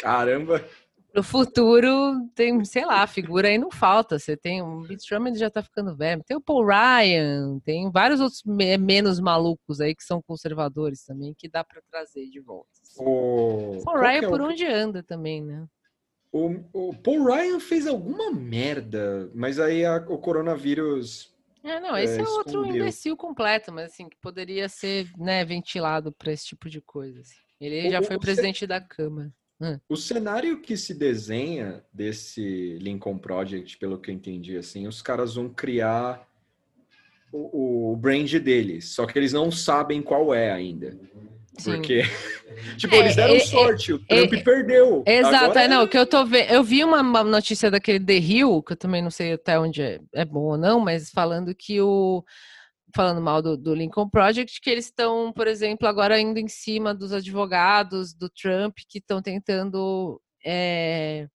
Caramba! 0.00 0.64
No 1.14 1.22
futuro, 1.22 2.28
tem, 2.34 2.64
sei 2.64 2.84
lá, 2.84 3.06
figura 3.06 3.46
aí 3.46 3.56
não 3.56 3.70
falta. 3.70 4.18
Você 4.18 4.36
tem 4.36 4.60
o 4.60 4.82
Romney 5.12 5.36
já 5.36 5.48
tá 5.48 5.62
ficando 5.62 5.94
velho, 5.94 6.24
tem 6.24 6.36
o 6.36 6.40
Paul 6.40 6.66
Ryan, 6.66 7.60
tem 7.64 7.88
vários 7.88 8.20
outros 8.20 8.42
me 8.44 8.76
menos 8.76 9.20
malucos 9.20 9.80
aí 9.80 9.94
que 9.94 10.02
são 10.02 10.20
conservadores 10.20 11.04
também, 11.04 11.32
que 11.32 11.48
dá 11.48 11.62
para 11.62 11.80
trazer 11.88 12.28
de 12.28 12.40
volta. 12.40 12.68
O 12.98 13.80
Paul 13.84 14.00
Ryan 14.00 14.18
é 14.18 14.28
por 14.28 14.40
o... 14.40 14.46
onde 14.48 14.66
anda 14.66 15.04
também, 15.04 15.40
né? 15.40 15.64
O, 16.32 16.48
o, 16.72 16.92
Paul 16.96 17.26
Ryan 17.26 17.60
fez 17.60 17.86
alguma 17.86 18.32
merda, 18.32 19.30
mas 19.32 19.60
aí 19.60 19.84
a, 19.84 20.04
o 20.08 20.18
coronavírus 20.18 21.32
é, 21.62 21.80
não, 21.80 21.96
esse 21.96 22.18
é, 22.18 22.22
é 22.22 22.28
outro 22.28 22.66
imbecil 22.66 23.16
completo, 23.16 23.72
mas 23.72 23.86
assim, 23.86 24.06
que 24.06 24.16
poderia 24.18 24.68
ser 24.68 25.10
né, 25.16 25.44
ventilado 25.46 26.12
para 26.12 26.30
esse 26.30 26.44
tipo 26.44 26.68
de 26.68 26.80
coisa. 26.80 27.20
Assim. 27.20 27.36
Ele 27.58 27.88
o, 27.88 27.90
já 27.90 28.02
foi 28.02 28.18
presidente 28.18 28.66
da 28.66 28.80
Câmara. 28.80 29.32
Hum. 29.60 29.78
O 29.88 29.96
cenário 29.96 30.60
que 30.60 30.76
se 30.76 30.94
desenha 30.94 31.84
desse 31.92 32.78
Lincoln 32.80 33.18
Project, 33.18 33.78
pelo 33.78 33.98
que 33.98 34.10
eu 34.10 34.14
entendi, 34.14 34.56
assim, 34.56 34.86
os 34.86 35.00
caras 35.00 35.36
vão 35.36 35.48
criar 35.48 36.28
o, 37.32 37.92
o 37.92 37.96
brand 37.96 38.32
deles, 38.34 38.90
só 38.90 39.06
que 39.06 39.18
eles 39.18 39.32
não 39.32 39.50
sabem 39.50 40.02
qual 40.02 40.34
é 40.34 40.52
ainda. 40.52 40.98
Porque, 41.62 42.02
tipo, 42.76 42.94
é, 42.94 42.98
eles 42.98 43.16
deram 43.16 43.34
é, 43.34 43.36
é 43.36 43.40
sorte, 43.40 43.92
é, 43.92 43.94
o 43.94 43.98
Trump 43.98 44.32
é, 44.32 44.42
perdeu. 44.42 45.04
Exato, 45.06 45.44
Agora... 45.44 45.68
não, 45.68 45.86
que 45.86 45.96
eu 45.96 46.06
tô 46.06 46.24
vendo. 46.24 46.50
Eu 46.50 46.64
vi 46.64 46.82
uma, 46.82 47.00
uma, 47.00 47.22
notícia 47.22 47.70
daquele 47.70 48.00
The 48.00 48.16
Hill, 48.16 48.62
que 48.62 48.72
eu 48.72 48.76
também 48.76 49.02
não 49.02 49.10
sei 49.10 49.34
até 49.34 49.58
onde 49.58 49.80
é, 49.80 50.00
é 50.12 50.24
bom 50.24 50.40
ou 50.40 50.56
não, 50.56 50.80
mas 50.80 51.10
falando 51.10 51.54
que 51.54 51.80
o. 51.80 52.24
Falando 52.94 53.20
mal 53.20 53.42
do, 53.42 53.56
do 53.56 53.74
Lincoln 53.74 54.08
Project, 54.08 54.60
que 54.60 54.70
eles 54.70 54.86
estão, 54.86 55.32
por 55.32 55.46
exemplo, 55.46 55.88
agora 55.88 56.20
indo 56.20 56.38
em 56.38 56.48
cima 56.48 56.94
dos 56.94 57.12
advogados 57.12 58.14
do 58.14 58.28
Trump 58.28 58.76
que 58.88 58.98
estão 58.98 59.20
tentando 59.20 60.20
é, 60.44 61.26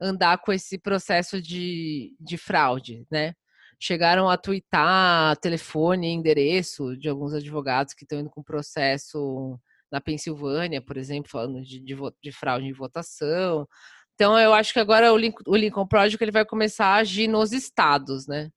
andar 0.00 0.38
com 0.38 0.52
esse 0.52 0.78
processo 0.78 1.40
de, 1.40 2.14
de 2.18 2.38
fraude, 2.38 3.06
né? 3.10 3.34
chegaram 3.80 4.28
a 4.28 4.36
twittar 4.36 5.36
telefone 5.38 6.08
e 6.08 6.12
endereço 6.12 6.96
de 6.96 7.08
alguns 7.08 7.32
advogados 7.32 7.94
que 7.94 8.04
estão 8.04 8.20
indo 8.20 8.28
com 8.28 8.42
processo 8.42 9.58
na 9.90 10.00
Pensilvânia, 10.00 10.82
por 10.82 10.98
exemplo, 10.98 11.30
falando 11.30 11.62
de, 11.62 11.80
de, 11.80 11.96
de 12.22 12.30
fraude 12.30 12.66
em 12.66 12.72
votação. 12.72 13.66
Então, 14.14 14.38
eu 14.38 14.52
acho 14.52 14.74
que 14.74 14.78
agora 14.78 15.12
o, 15.12 15.16
Lincoln, 15.16 15.42
o 15.46 15.56
Lincoln 15.56 15.86
Project 15.86 16.22
ele 16.22 16.30
vai 16.30 16.44
começar 16.44 16.88
a 16.88 16.96
agir 16.96 17.26
nos 17.26 17.52
estados, 17.52 18.26
né? 18.26 18.50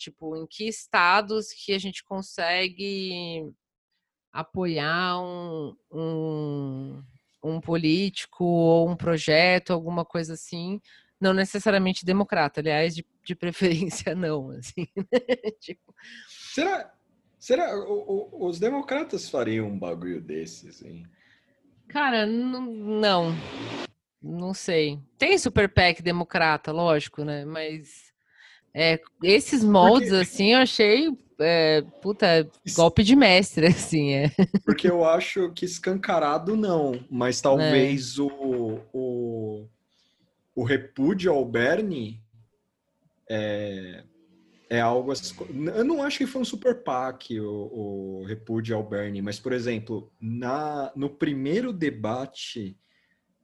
Tipo, 0.00 0.34
em 0.34 0.46
que 0.46 0.66
estados 0.66 1.52
que 1.52 1.74
a 1.74 1.78
gente 1.78 2.02
consegue 2.02 3.52
apoiar 4.32 5.20
um, 5.20 5.76
um, 5.92 7.04
um 7.44 7.60
político 7.60 8.42
ou 8.42 8.88
um 8.88 8.96
projeto, 8.96 9.74
alguma 9.74 10.02
coisa 10.02 10.32
assim, 10.32 10.80
não 11.20 11.34
necessariamente 11.34 12.06
democrata, 12.06 12.60
aliás, 12.60 12.94
de, 12.94 13.04
de 13.22 13.34
preferência 13.36 14.14
não, 14.14 14.48
assim. 14.52 14.88
Né? 14.96 15.50
tipo... 15.60 15.94
Será, 16.54 16.94
será 17.38 17.78
o, 17.78 18.30
o, 18.32 18.48
os 18.48 18.58
democratas 18.58 19.28
fariam 19.28 19.68
um 19.68 19.78
bagulho 19.78 20.22
desses, 20.22 20.82
hein? 20.82 21.06
Cara, 21.88 22.24
não, 22.24 23.36
não 24.22 24.54
sei. 24.54 24.98
Tem 25.18 25.36
super 25.36 25.68
PAC 25.68 26.00
democrata, 26.00 26.72
lógico, 26.72 27.22
né? 27.22 27.44
Mas 27.44 28.09
é, 28.74 29.00
esses 29.22 29.64
moldes, 29.64 30.10
Porque... 30.10 30.22
assim, 30.22 30.52
eu 30.52 30.58
achei 30.58 31.10
é, 31.38 31.82
puta, 32.02 32.48
golpe 32.74 33.02
de 33.02 33.16
mestre, 33.16 33.66
assim, 33.68 34.12
é. 34.12 34.30
Porque 34.64 34.88
eu 34.88 35.04
acho 35.04 35.50
que 35.52 35.64
escancarado 35.64 36.56
não, 36.56 37.02
mas 37.10 37.40
talvez 37.40 38.18
é. 38.18 38.22
o, 38.22 38.80
o 38.92 39.68
o 40.54 40.62
repúdio 40.62 41.32
ao 41.32 41.44
Bernie 41.44 42.20
é, 43.28 44.04
é 44.68 44.80
algo. 44.80 45.12
Eu 45.74 45.84
não 45.84 46.02
acho 46.02 46.18
que 46.18 46.26
foi 46.26 46.42
um 46.42 46.44
super 46.44 46.82
PAC 46.82 47.40
o, 47.40 48.20
o 48.20 48.24
repúdio 48.24 48.76
ao 48.76 48.86
Bernie, 48.86 49.22
mas, 49.22 49.38
por 49.38 49.52
exemplo, 49.52 50.12
na, 50.20 50.92
no 50.94 51.08
primeiro 51.08 51.72
debate 51.72 52.76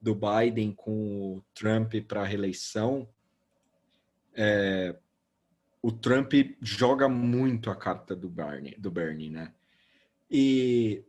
do 0.00 0.14
Biden 0.14 0.72
com 0.72 1.36
o 1.36 1.42
Trump 1.54 1.94
para 2.06 2.20
a 2.20 2.26
reeleição, 2.26 3.08
é, 4.34 4.94
o 5.82 5.92
Trump 5.92 6.32
joga 6.60 7.08
muito 7.08 7.70
a 7.70 7.76
carta 7.76 8.14
do 8.14 8.28
Bernie, 8.28 8.74
do 8.78 8.90
Bernie, 8.90 9.30
né? 9.30 9.52
E 10.30 11.04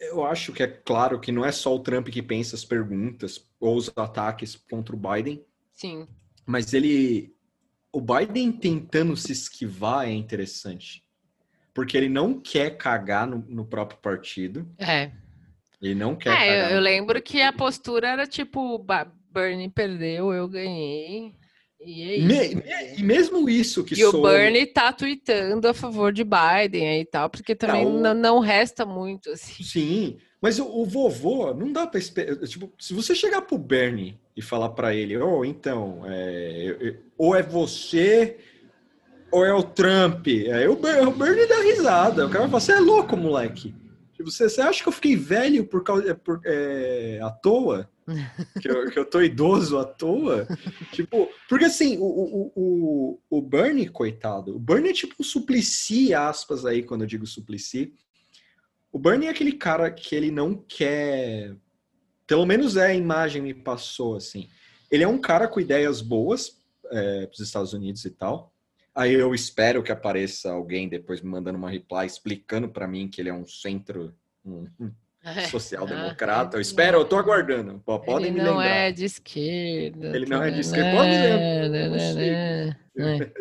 eu 0.00 0.24
acho 0.24 0.52
que 0.52 0.62
é 0.62 0.66
claro 0.66 1.20
que 1.20 1.32
não 1.32 1.44
é 1.44 1.52
só 1.52 1.74
o 1.74 1.80
Trump 1.80 2.08
que 2.08 2.22
pensa 2.22 2.56
as 2.56 2.64
perguntas 2.64 3.44
ou 3.58 3.76
os 3.76 3.90
ataques 3.96 4.56
contra 4.70 4.94
o 4.94 4.98
Biden. 4.98 5.44
Sim. 5.72 6.06
Mas 6.46 6.72
ele. 6.72 7.34
O 7.92 8.00
Biden 8.00 8.50
tentando 8.52 9.16
se 9.16 9.32
esquivar 9.32 10.08
é 10.08 10.12
interessante. 10.12 11.04
Porque 11.72 11.96
ele 11.96 12.08
não 12.08 12.40
quer 12.40 12.76
cagar 12.76 13.26
no, 13.26 13.44
no 13.48 13.64
próprio 13.64 13.98
partido. 13.98 14.68
É. 14.78 15.10
Ele 15.80 15.94
não 15.94 16.14
quer. 16.14 16.36
É, 16.40 16.66
eu, 16.66 16.76
eu 16.76 16.80
lembro 16.80 17.20
que 17.22 17.40
a 17.42 17.52
postura 17.52 18.08
era 18.08 18.26
tipo: 18.26 18.84
Bernie 19.30 19.68
perdeu, 19.68 20.32
eu 20.32 20.48
ganhei. 20.48 21.34
E, 21.84 22.02
é 22.02 22.18
me, 22.18 22.54
me, 22.54 22.62
e 22.98 23.02
mesmo 23.02 23.48
isso 23.48 23.84
que 23.84 23.94
E 23.94 23.98
sou... 23.98 24.20
o 24.20 24.22
Bernie 24.22 24.66
tá 24.66 24.92
tweetando 24.92 25.68
a 25.68 25.74
favor 25.74 26.12
de 26.12 26.24
Biden 26.24 27.00
e 27.00 27.04
tal, 27.04 27.28
porque 27.28 27.54
também 27.54 27.84
não, 27.84 28.14
não 28.14 28.38
resta 28.38 28.86
muito, 28.86 29.30
assim. 29.30 29.62
Sim, 29.62 30.16
mas 30.40 30.58
o, 30.58 30.66
o 30.66 30.84
vovô, 30.84 31.52
não 31.54 31.72
dá 31.72 31.86
pra 31.86 31.98
esperar... 31.98 32.36
Tipo, 32.46 32.72
se 32.78 32.94
você 32.94 33.14
chegar 33.14 33.42
pro 33.42 33.58
Bernie 33.58 34.18
e 34.36 34.42
falar 34.42 34.70
para 34.70 34.94
ele, 34.94 35.16
oh, 35.16 35.44
então, 35.44 36.02
é, 36.06 36.96
ou 37.16 37.34
é 37.34 37.42
você 37.42 38.36
ou 39.30 39.44
é 39.44 39.52
o 39.52 39.64
Trump, 39.64 40.28
aí 40.28 40.68
o, 40.68 40.74
o 40.74 41.10
Bernie 41.10 41.48
dá 41.48 41.60
risada. 41.60 42.26
O 42.26 42.30
cara 42.30 42.46
vai 42.46 42.50
falar, 42.50 42.60
você 42.60 42.72
é 42.72 42.78
louco, 42.78 43.16
moleque. 43.16 43.74
Você, 44.24 44.48
você 44.48 44.60
acha 44.60 44.82
que 44.82 44.88
eu 44.88 44.92
fiquei 44.92 45.16
velho 45.16 45.66
por 45.66 45.82
causa, 45.82 46.14
por, 46.14 46.40
é, 46.44 47.20
à 47.22 47.30
toa? 47.30 47.90
que, 48.60 48.70
eu, 48.70 48.90
que 48.90 48.98
eu 48.98 49.04
tô 49.04 49.20
idoso 49.20 49.78
à 49.78 49.84
toa. 49.84 50.46
tipo, 50.92 51.28
porque 51.48 51.64
assim, 51.64 51.96
o, 51.98 52.04
o, 52.04 52.52
o, 52.54 53.20
o 53.30 53.42
Bernie, 53.42 53.88
coitado, 53.88 54.56
o 54.56 54.58
Bernie 54.58 54.90
é 54.90 54.94
tipo 54.94 55.14
um 55.20 55.24
suplici, 55.24 56.12
aspas 56.12 56.66
aí, 56.66 56.82
quando 56.82 57.02
eu 57.02 57.06
digo 57.06 57.26
suplici. 57.26 57.92
O 58.92 58.98
Bernie 58.98 59.26
é 59.26 59.30
aquele 59.30 59.52
cara 59.52 59.90
que 59.90 60.14
ele 60.14 60.30
não 60.30 60.54
quer. 60.54 61.56
Pelo 62.26 62.46
menos 62.46 62.76
é 62.76 62.86
a 62.86 62.94
imagem 62.94 63.42
me 63.42 63.52
passou 63.52 64.16
assim. 64.16 64.48
Ele 64.90 65.02
é 65.02 65.08
um 65.08 65.18
cara 65.18 65.48
com 65.48 65.60
ideias 65.60 66.00
boas 66.00 66.58
é, 66.90 67.26
para 67.26 67.32
os 67.32 67.40
Estados 67.40 67.72
Unidos 67.72 68.04
e 68.04 68.10
tal. 68.10 68.53
Aí 68.94 69.12
eu 69.12 69.34
espero 69.34 69.82
que 69.82 69.90
apareça 69.90 70.52
alguém 70.52 70.88
depois 70.88 71.20
me 71.20 71.28
mandando 71.28 71.58
uma 71.58 71.70
reply 71.70 72.06
explicando 72.06 72.68
para 72.68 72.86
mim 72.86 73.08
que 73.08 73.20
ele 73.20 73.28
é 73.28 73.34
um 73.34 73.44
centro, 73.44 74.14
um, 74.44 74.68
social-democrata. 75.50 76.56
Eu 76.56 76.60
espero, 76.60 76.98
eu 76.98 77.04
tô 77.04 77.16
aguardando. 77.16 77.80
Podem 77.80 78.28
ele 78.28 78.30
me 78.30 78.38
não 78.38 78.58
lembrar. 78.58 78.76
é 78.76 78.92
de 78.92 79.04
esquerda. 79.04 80.16
Ele 80.16 80.26
não 80.26 80.42
é 80.42 80.50
de 80.50 80.54
né, 80.54 80.60
esquerda. 80.60 80.96
Pode 80.96 81.10
me 81.10 81.16
lembrar. 81.16 81.68
não 81.68 81.96
né, 81.96 82.12
sei. 82.12 82.30
né, 82.30 82.76
né. 82.94 83.32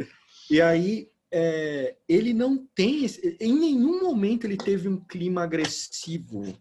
E 0.50 0.62
aí, 0.62 1.10
é, 1.32 1.96
ele 2.08 2.34
não 2.34 2.66
tem. 2.76 3.06
em 3.40 3.54
nenhum 3.54 4.02
momento 4.02 4.46
ele 4.46 4.58
teve 4.58 4.88
um 4.88 4.98
clima 4.98 5.44
agressivo. 5.44 6.56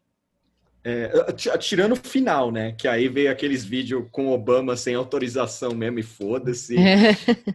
É, 0.84 1.32
ti- 1.32 1.50
tirando 1.58 1.92
o 1.92 1.96
final, 1.96 2.50
né? 2.50 2.72
Que 2.72 2.88
aí 2.88 3.08
veio 3.08 3.30
aqueles 3.30 3.64
vídeos 3.64 4.04
com 4.10 4.28
Obama 4.32 4.76
sem 4.76 4.94
autorização 4.94 5.72
mesmo 5.74 6.00
e 6.00 6.02
foda-se. 6.02 6.76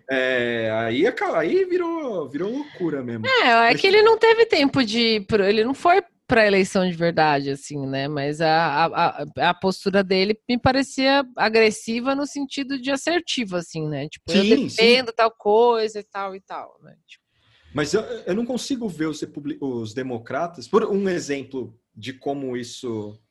É, 0.10 0.72
aí, 0.80 1.06
aca- 1.06 1.38
aí 1.38 1.66
virou, 1.66 2.30
virou 2.30 2.49
loucura 2.52 3.04
mesmo. 3.04 3.26
É, 3.28 3.72
é 3.72 3.76
que 3.76 3.86
ele 3.88 4.02
não 4.02 4.18
teve 4.18 4.45
tempo 4.45 4.84
de. 4.84 5.26
Ele 5.45 5.64
não 5.64 5.74
foi 5.74 6.02
para 6.26 6.45
eleição 6.45 6.88
de 6.90 6.95
verdade, 6.95 7.49
assim, 7.49 7.86
né? 7.88 8.08
Mas 8.08 8.41
a, 8.41 8.86
a, 8.86 9.26
a- 9.49 9.54
postura 9.54 10.04
dele 10.04 10.38
me 10.48 10.58
parecia 10.60 11.26
agressiva 11.38 12.14
no 12.14 12.26
sentido 12.26 12.80
de 12.82 12.91
assertiva, 12.91 13.58
assim, 13.60 13.88
né? 13.88 14.08
Tipo, 14.10 14.32
eu 14.32 14.44
Sim, 14.44 14.70
sim. 14.70 14.76
defendo 14.86 15.12
tal 15.14 15.32
coisa 15.32 15.99
e 15.99 16.04
tal 16.04 16.36
e 16.36 16.41
tal, 16.41 16.78
né? 16.84 16.95
Tipo, 17.08 17.24
Mas 17.78 17.94
eu, 17.94 18.02
eu 18.02 18.34
não 18.34 18.44
consigo 18.44 18.90
ver 18.90 19.06
os, 19.06 19.24
os 19.62 19.94
democratas, 19.94 20.68
por 20.68 20.84
um 20.84 21.08
exemplo 21.08 21.80
de 21.95 22.12
como 22.12 22.58
isso. 22.58 23.22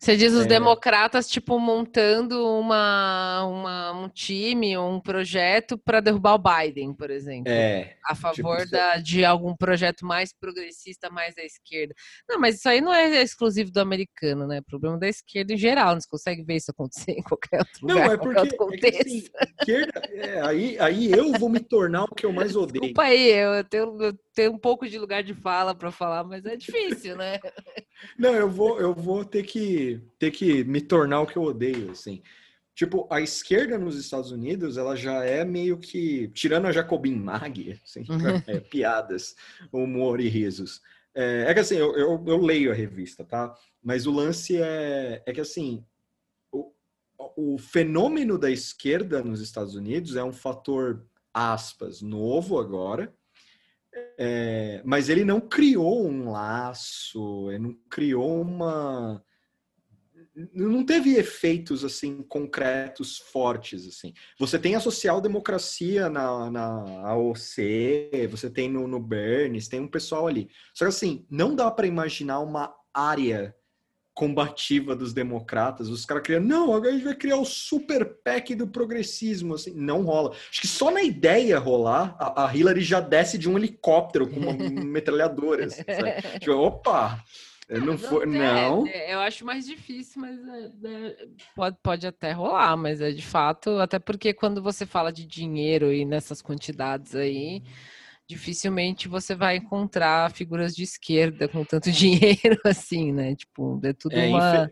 Você 0.00 0.16
diz 0.16 0.32
os 0.34 0.44
É. 0.44 0.48
democratas, 0.48 1.28
tipo, 1.28 1.58
montando 1.58 2.46
uma, 2.58 3.44
uma, 3.46 3.92
um 3.92 4.08
time, 4.08 4.76
um 4.76 5.00
projeto 5.00 5.78
para 5.78 6.00
derrubar 6.00 6.34
o 6.34 6.38
Biden, 6.38 6.92
por 6.92 7.10
exemplo. 7.10 7.50
É, 7.50 7.96
a 8.04 8.14
favor 8.14 8.58
isso 8.58 8.70
da, 8.70 8.96
de 8.98 9.24
algum 9.24 9.56
projeto 9.56 10.04
mais 10.04 10.30
progressista, 10.32 11.08
mais 11.08 11.38
à 11.38 11.42
esquerda. 11.42 11.94
Não, 12.28 12.38
mas 12.38 12.56
isso 12.56 12.68
aí 12.68 12.80
não 12.82 12.92
é 12.92 13.22
exclusivo 13.22 13.70
do 13.70 13.80
americano, 13.80 14.46
né? 14.46 14.58
É 14.58 14.60
problema 14.60 14.98
da 14.98 15.08
esquerda 15.08 15.54
em 15.54 15.56
geral. 15.56 15.94
Não 15.94 16.00
se 16.00 16.08
consegue 16.08 16.42
ver 16.44 16.56
isso 16.56 16.70
acontecer 16.70 17.12
em 17.12 17.22
qualquer 17.22 17.60
outro 17.60 17.86
Não, 17.86 17.94
lugar, 17.94 18.12
é 18.12 18.16
qualquer 18.18 18.22
porque 18.24 18.38
outro 18.40 18.54
é 18.74 18.90
que, 18.90 18.90
contexto. 18.90 19.00
assim, 19.00 19.24
esquerda, 19.58 20.02
é, 20.12 20.40
aí, 20.42 20.78
aí 20.80 21.10
eu 21.12 21.32
vou 21.32 21.48
me 21.48 21.60
tornar 21.60 22.04
o 22.04 22.14
que 22.14 22.26
eu 22.26 22.32
mais 22.32 22.54
odeio. 22.56 22.82
Desculpa 22.82 23.02
aí, 23.04 23.30
eu 23.30 23.64
tenho, 23.64 24.02
eu 24.02 24.12
tenho 24.34 24.52
um 24.52 24.58
pouco 24.58 24.86
de 24.86 24.98
lugar 24.98 25.22
de 25.22 25.32
fala 25.32 25.74
para 25.74 25.90
falar, 25.90 26.24
mas 26.24 26.44
é 26.44 26.56
difícil, 26.56 27.16
né? 27.16 27.38
Não, 28.18 28.34
eu 28.34 28.50
vou, 28.50 28.80
eu 28.80 28.94
vou 28.94 29.24
ter 29.24 29.42
que 29.44 30.00
ter 30.18 30.30
que 30.30 30.64
me 30.64 30.80
tornar 30.80 31.20
o 31.20 31.26
que 31.26 31.36
eu 31.36 31.42
odeio, 31.42 31.90
assim. 31.90 32.22
Tipo, 32.74 33.06
a 33.08 33.20
esquerda 33.20 33.78
nos 33.78 33.96
Estados 33.96 34.32
Unidos, 34.32 34.76
ela 34.76 34.96
já 34.96 35.24
é 35.24 35.44
meio 35.44 35.78
que, 35.78 36.28
tirando 36.28 36.66
a 36.66 36.72
Jacobin 36.72 37.14
Mag, 37.14 37.80
assim, 37.84 38.04
é, 38.48 38.58
piadas, 38.58 39.36
humor 39.72 40.20
e 40.20 40.28
risos. 40.28 40.82
É, 41.14 41.44
é 41.48 41.54
que 41.54 41.60
assim, 41.60 41.76
eu, 41.76 41.96
eu, 41.96 42.24
eu 42.26 42.38
leio 42.38 42.72
a 42.72 42.74
revista, 42.74 43.24
tá? 43.24 43.54
Mas 43.80 44.06
o 44.06 44.10
lance 44.10 44.60
é, 44.60 45.22
é 45.24 45.32
que 45.32 45.40
assim, 45.40 45.84
o, 46.50 46.72
o 47.36 47.58
fenômeno 47.58 48.36
da 48.36 48.50
esquerda 48.50 49.22
nos 49.22 49.40
Estados 49.40 49.76
Unidos 49.76 50.16
é 50.16 50.24
um 50.24 50.32
fator, 50.32 51.06
aspas, 51.32 52.02
novo 52.02 52.58
agora, 52.58 53.14
é, 54.18 54.82
mas 54.84 55.08
ele 55.08 55.24
não 55.24 55.40
criou 55.40 56.06
um 56.06 56.30
laço, 56.30 57.50
ele 57.50 57.58
não 57.58 57.74
criou 57.88 58.40
uma. 58.42 59.22
Não 60.52 60.84
teve 60.84 61.14
efeitos 61.14 61.84
assim 61.84 62.22
concretos 62.22 63.18
fortes 63.18 63.86
assim. 63.86 64.12
Você 64.38 64.58
tem 64.58 64.74
a 64.74 64.80
social-democracia 64.80 66.08
na, 66.08 66.50
na 66.50 67.08
AOC, 67.08 68.26
você 68.28 68.50
tem 68.50 68.68
no, 68.68 68.88
no 68.88 68.98
Bernes, 68.98 69.68
tem 69.68 69.78
um 69.78 69.88
pessoal 69.88 70.26
ali. 70.26 70.48
Só 70.74 70.84
que 70.84 70.88
assim, 70.88 71.24
não 71.30 71.54
dá 71.54 71.70
para 71.70 71.86
imaginar 71.86 72.40
uma 72.40 72.74
área 72.92 73.54
combativa 74.14 74.94
dos 74.94 75.12
democratas, 75.12 75.88
os 75.88 76.06
caras 76.06 76.22
criando, 76.22 76.46
não, 76.46 76.72
agora 76.72 76.90
a 76.90 76.92
gente 76.92 77.04
vai 77.04 77.16
criar 77.16 77.36
o 77.36 77.44
super 77.44 78.04
PEC 78.22 78.54
do 78.54 78.68
progressismo, 78.68 79.54
assim, 79.54 79.74
não 79.74 80.02
rola. 80.02 80.30
Acho 80.50 80.60
que 80.60 80.68
só 80.68 80.90
na 80.90 81.02
ideia 81.02 81.58
rolar, 81.58 82.16
a, 82.18 82.46
a 82.46 82.56
Hillary 82.56 82.82
já 82.82 83.00
desce 83.00 83.36
de 83.36 83.48
um 83.50 83.58
helicóptero 83.58 84.28
com 84.28 84.38
uma 84.38 84.52
metralhadora. 84.84 85.66
Assim, 85.66 85.82
tipo, 86.38 86.52
opa, 86.52 87.22
não 87.68 87.96
foi, 87.98 88.26
não. 88.26 88.86
É, 88.86 89.10
é, 89.10 89.14
eu 89.14 89.20
acho 89.20 89.44
mais 89.44 89.66
difícil, 89.66 90.20
mas 90.20 90.38
é, 90.48 90.70
é, 90.84 91.26
pode, 91.56 91.76
pode 91.82 92.06
até 92.06 92.30
rolar, 92.30 92.76
mas 92.76 93.00
é 93.00 93.10
de 93.10 93.22
fato, 93.22 93.78
até 93.80 93.98
porque 93.98 94.34
quando 94.34 94.62
você 94.62 94.84
fala 94.86 95.12
de 95.12 95.26
dinheiro 95.26 95.92
e 95.92 96.04
nessas 96.04 96.40
quantidades 96.40 97.14
aí, 97.16 97.62
dificilmente 98.28 99.08
você 99.08 99.34
vai 99.34 99.56
encontrar 99.56 100.32
figuras 100.32 100.74
de 100.74 100.82
esquerda 100.82 101.48
com 101.48 101.64
tanto 101.64 101.90
dinheiro 101.92 102.58
assim, 102.64 103.12
né? 103.12 103.34
Tipo, 103.34 103.80
é 103.84 103.92
tudo 103.92 104.16
É, 104.16 104.28
uma 104.28 104.70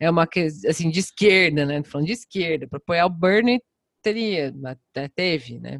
é 0.00 0.10
uma 0.10 0.28
assim 0.68 0.90
de 0.90 1.00
esquerda, 1.00 1.64
né? 1.66 1.82
Tô 1.82 1.90
Falando 1.90 2.06
de 2.06 2.12
esquerda, 2.12 2.66
para 2.66 2.78
apoiar 2.78 3.06
o 3.06 3.10
Bernie 3.10 3.62
teria, 4.02 4.54
até 4.64 5.08
teve, 5.08 5.58
né? 5.58 5.78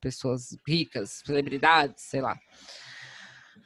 Pessoas 0.00 0.56
ricas, 0.66 1.22
celebridades, 1.24 2.04
sei 2.04 2.20
lá. 2.20 2.38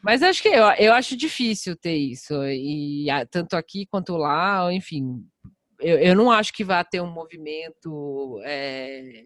Mas 0.02 0.22
acho 0.22 0.42
que 0.42 0.48
eu, 0.48 0.64
eu 0.78 0.92
acho 0.92 1.16
difícil 1.16 1.74
ter 1.74 1.96
isso, 1.96 2.34
e 2.44 3.06
tanto 3.30 3.56
aqui 3.56 3.86
quanto 3.86 4.16
lá, 4.18 4.70
enfim, 4.70 5.24
eu, 5.80 5.98
eu 5.98 6.14
não 6.14 6.30
acho 6.30 6.52
que 6.52 6.62
vá 6.62 6.84
ter 6.84 7.00
um 7.00 7.10
movimento, 7.10 8.38
é, 8.44 9.24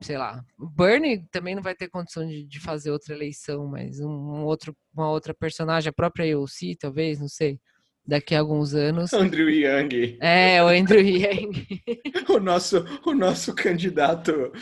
sei 0.00 0.18
lá, 0.18 0.44
Bernie 0.58 1.26
também 1.30 1.54
não 1.54 1.62
vai 1.62 1.74
ter 1.74 1.88
condição 1.88 2.26
de, 2.26 2.44
de 2.44 2.60
fazer 2.60 2.90
outra 2.90 3.14
eleição, 3.14 3.66
mas 3.66 4.00
um, 4.00 4.10
um 4.10 4.44
outro, 4.44 4.76
uma 4.94 5.10
outra 5.10 5.34
personagem, 5.34 5.88
a 5.90 5.92
própria 5.92 6.26
EOC, 6.26 6.76
talvez, 6.78 7.18
não 7.18 7.28
sei, 7.28 7.58
daqui 8.06 8.34
a 8.34 8.38
alguns 8.40 8.72
anos. 8.74 9.12
Andrew 9.12 9.50
Yang, 9.50 10.16
É, 10.20 10.62
o 10.62 10.68
Andrew 10.68 11.00
Yang, 11.00 11.82
o 12.28 12.38
nosso, 12.38 12.84
o 13.04 13.12
nosso 13.14 13.54
candidato, 13.54 14.52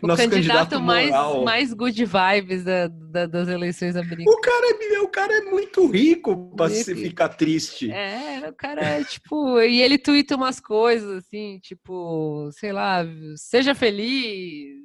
o 0.00 0.06
nosso 0.06 0.28
candidato, 0.28 0.80
mais, 0.80 1.10
moral. 1.10 1.44
mais 1.44 1.72
good 1.74 2.04
vibes 2.04 2.64
da- 2.64 2.88
da- 2.88 3.26
das 3.26 3.48
eleições 3.48 3.96
americanas. 3.96 4.34
O 4.34 4.40
cara, 4.40 4.66
é, 4.94 5.00
o 5.00 5.08
cara 5.08 5.32
é 5.38 5.40
muito 5.42 5.86
rico 5.86 6.54
para 6.56 6.70
se 6.70 6.94
ficar 6.94 7.28
triste. 7.30 7.90
É, 7.90 8.48
o 8.48 8.52
cara 8.54 8.80
é 8.82 9.04
tipo. 9.04 9.60
E 9.60 9.80
ele 9.82 9.98
tuita 9.98 10.36
umas 10.36 10.58
coisas 10.60 11.18
assim, 11.18 11.58
tipo, 11.62 12.48
sei 12.52 12.72
lá, 12.72 13.04
seja 13.36 13.74
feliz. 13.74 14.82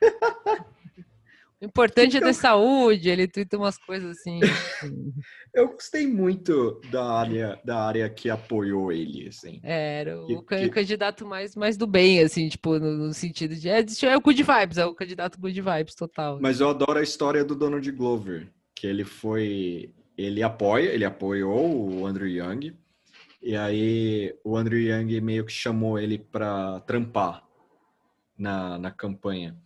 O 1.60 1.64
importante 1.64 2.16
é 2.18 2.20
ter 2.20 2.34
saúde. 2.34 3.08
Ele 3.08 3.26
tuita 3.26 3.56
umas 3.56 3.78
coisas 3.78 4.18
assim. 4.18 4.40
Eu 5.54 5.68
gostei 5.68 6.06
muito 6.06 6.80
da 6.90 7.02
área, 7.04 7.58
da 7.64 7.82
área 7.82 8.10
que 8.10 8.28
apoiou 8.28 8.92
ele, 8.92 9.26
assim. 9.28 9.58
Era 9.62 10.20
o 10.22 10.26
Que- 10.26 10.42
ca- 10.42 10.58
que- 10.58 10.68
candidato 10.68 11.24
mais, 11.26 11.56
mais 11.56 11.76
do 11.78 11.86
bem, 11.86 12.20
assim, 12.20 12.48
tipo, 12.48 12.78
no, 12.78 13.06
no 13.06 13.14
sentido 13.14 13.54
de. 13.54 13.68
É, 13.70 13.78
é 14.02 14.16
o 14.16 14.20
good 14.20 14.42
vibes, 14.42 14.76
é 14.76 14.84
o 14.84 14.94
candidato 14.94 15.40
good 15.40 15.58
vibes 15.60 15.94
total. 15.94 16.38
Mas 16.42 16.60
eu 16.60 16.68
adoro 16.68 16.98
a 16.98 17.02
história 17.02 17.42
do 17.42 17.54
Donald 17.54 17.90
Glover, 17.92 18.48
que 18.74 18.86
ele 18.86 19.04
foi, 19.04 19.94
ele 20.16 20.42
apoia, 20.42 20.90
ele 20.90 21.06
apoiou 21.06 21.90
o 22.00 22.06
Andrew 22.06 22.28
Yang, 22.28 22.76
e 23.42 23.56
aí 23.56 24.34
o 24.44 24.58
Andrew 24.58 24.78
Yang 24.78 25.20
meio 25.22 25.46
que 25.46 25.52
chamou 25.52 25.98
ele 25.98 26.18
para 26.18 26.80
trampar 26.80 27.42
na, 28.36 28.78
na 28.78 28.90
campanha. 28.90 29.56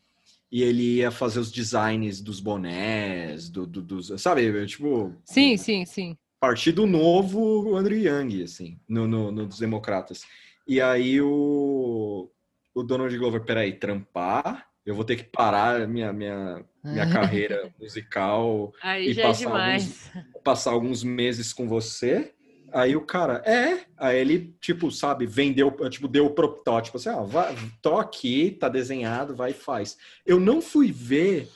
E 0.50 0.62
ele 0.62 0.96
ia 0.96 1.10
fazer 1.10 1.38
os 1.38 1.52
designs 1.52 2.20
dos 2.20 2.40
bonés, 2.40 3.48
do, 3.48 3.66
do- 3.66 3.82
dos, 3.82 4.12
sabe, 4.20 4.66
tipo, 4.66 5.14
Sim, 5.24 5.56
sim, 5.56 5.84
sim. 5.84 6.16
Partido 6.40 6.86
Novo, 6.86 7.70
o 7.70 7.76
Andrew 7.76 7.98
Yang, 7.98 8.42
assim, 8.42 8.80
no, 8.88 9.06
no, 9.06 9.30
no 9.30 9.46
dos 9.46 9.58
democratas. 9.58 10.22
E 10.66 10.80
aí 10.80 11.20
o, 11.20 12.30
o 12.74 12.82
Donald 12.82 13.16
Glover, 13.16 13.44
peraí, 13.44 13.74
trampar? 13.74 14.68
Eu 14.84 14.94
vou 14.94 15.04
ter 15.04 15.16
que 15.16 15.24
parar 15.24 15.86
minha, 15.86 16.12
minha, 16.12 16.64
minha 16.82 17.06
carreira 17.12 17.70
musical, 17.78 18.72
Aí 18.82 19.08
E 19.08 19.20
é 19.20 19.22
passar 19.22 19.44
demais. 19.50 20.10
passar 20.42 20.70
alguns 20.72 21.04
meses 21.04 21.52
com 21.52 21.68
você. 21.68 22.34
Aí 22.72 22.94
o 22.96 23.00
cara, 23.00 23.42
é. 23.46 23.84
Aí 23.96 24.18
ele, 24.18 24.54
tipo, 24.60 24.90
sabe, 24.90 25.26
vendeu, 25.26 25.70
tipo, 25.88 26.06
deu 26.08 26.26
o 26.26 26.30
protótipo, 26.34 26.96
assim, 26.96 27.08
ó, 27.08 27.22
vai, 27.24 27.54
tô 27.82 27.96
aqui, 27.98 28.50
tá 28.52 28.68
desenhado, 28.68 29.34
vai 29.34 29.50
e 29.50 29.54
faz. 29.54 29.96
Eu 30.24 30.38
não 30.40 30.60
fui 30.62 30.90
ver 30.92 31.48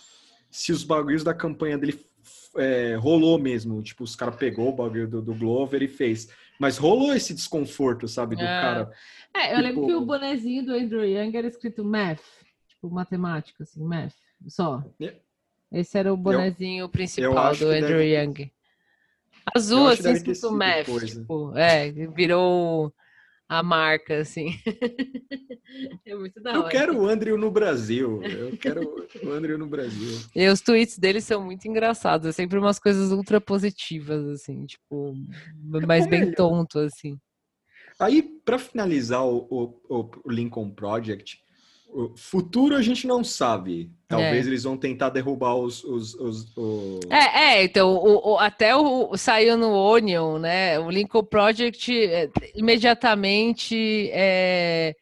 se 0.51 0.73
os 0.73 0.83
bagulhos 0.85 1.25
da 1.25 1.35
campanha 1.35 1.77
dele 1.79 1.99
é, 2.57 2.95
rolou 2.97 3.39
mesmo. 3.39 3.83
Tipo, 3.83 4.05
os 4.05 4.15
caras 4.15 4.37
pegou 4.37 4.69
o 4.69 4.73
bagulho 4.77 5.09
do, 5.09 5.21
do 5.23 5.35
Glover 5.35 5.83
e 5.83 5.89
fez. 5.89 6.29
Mas 6.59 6.79
rolou 6.79 7.13
esse 7.15 7.35
desconforto, 7.35 8.07
sabe, 8.07 8.37
do 8.37 8.43
Ah. 8.43 8.47
cara. 8.47 8.93
É, 9.37 9.53
eu 9.55 9.59
lembro 9.59 9.75
Tipo- 9.83 9.87
que 9.89 9.95
o 9.95 10.01
bonezinho 10.07 10.65
do 10.65 10.73
Andrew 10.75 11.05
Yang 11.05 11.37
era 11.37 11.47
escrito 11.49 11.85
math, 11.85 12.21
tipo 12.69 12.89
matemática, 12.89 13.65
assim, 13.65 13.83
math, 13.83 14.15
só. 14.47 14.85
É. 15.01 15.15
Esse 15.73 15.99
era 15.99 16.13
o 16.15 16.17
bonezinho 16.17 16.89
principal 16.89 17.37
acho 17.49 17.65
do 17.65 17.71
Andrew 17.73 17.99
deve- 17.99 18.11
Yang. 18.13 18.53
Azul, 19.55 19.91
eu 19.91 19.97
que 19.97 20.31
assim, 20.31 20.51
math, 20.51 20.87
coisa. 20.87 21.07
tipo, 21.07 21.57
é, 21.57 21.91
virou 21.91 22.93
a 23.49 23.63
marca, 23.63 24.19
assim. 24.19 24.59
é 26.07 26.15
muito 26.15 26.41
da 26.41 26.51
hora. 26.53 26.61
Eu 26.61 26.69
quero 26.69 26.99
o 26.99 27.07
Andrew 27.07 27.37
no 27.37 27.51
Brasil. 27.51 28.23
Eu 28.23 28.57
quero 28.57 29.07
o 29.23 29.31
Andrew 29.31 29.59
no 29.59 29.67
Brasil. 29.67 30.19
E 30.35 30.49
os 30.49 30.61
tweets 30.61 30.99
dele 30.99 31.21
são 31.21 31.45
muito 31.45 31.67
engraçados. 31.67 32.27
É 32.27 32.33
sempre 32.33 32.59
umas 32.59 32.79
coisas 32.79 33.13
ultra 33.13 33.41
positivas, 33.41 34.27
assim, 34.29 34.65
tipo, 34.67 35.15
mas 35.87 36.07
bem 36.07 36.33
tonto, 36.33 36.79
assim. 36.79 37.19
Aí, 37.99 38.23
para 38.23 38.59
finalizar 38.59 39.25
o, 39.25 39.47
o, 39.89 40.11
o 40.25 40.31
Lincoln 40.31 40.71
Project, 40.71 41.39
futuro 42.17 42.77
a 42.77 42.83
gente 42.83 43.07
não 43.07 43.23
sabe. 43.23 43.91
Talvez 44.09 44.47
é. 44.47 44.49
eles 44.51 44.65
vão 44.65 44.77
tentar 44.77 45.11
derrubar 45.11 45.55
os. 45.55 45.83
os, 45.85 46.15
os, 46.15 46.57
os... 46.57 47.01
É, 47.11 47.59
é, 47.59 47.65
então, 47.65 47.95
o, 47.95 48.33
o, 48.33 48.39
até 48.39 48.75
o, 48.75 49.17
saiu 49.17 49.57
no 49.57 49.73
Onion, 49.73 50.39
né? 50.39 50.79
O 50.79 50.91
Lincoln 50.91 51.25
Project 51.25 51.93
é, 52.07 52.31
imediatamente 52.55 54.11
é, 54.13 54.95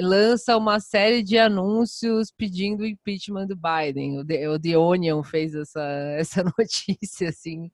lança 0.00 0.56
uma 0.56 0.80
série 0.80 1.22
de 1.22 1.38
anúncios 1.38 2.30
pedindo 2.30 2.82
o 2.82 2.86
impeachment 2.86 3.46
do 3.46 3.56
Biden. 3.56 4.18
O 4.18 4.24
The, 4.24 4.48
o 4.48 4.58
The 4.58 4.78
Onion 4.78 5.22
fez 5.22 5.54
essa, 5.54 5.82
essa 6.18 6.42
notícia, 6.42 7.28
assim 7.28 7.70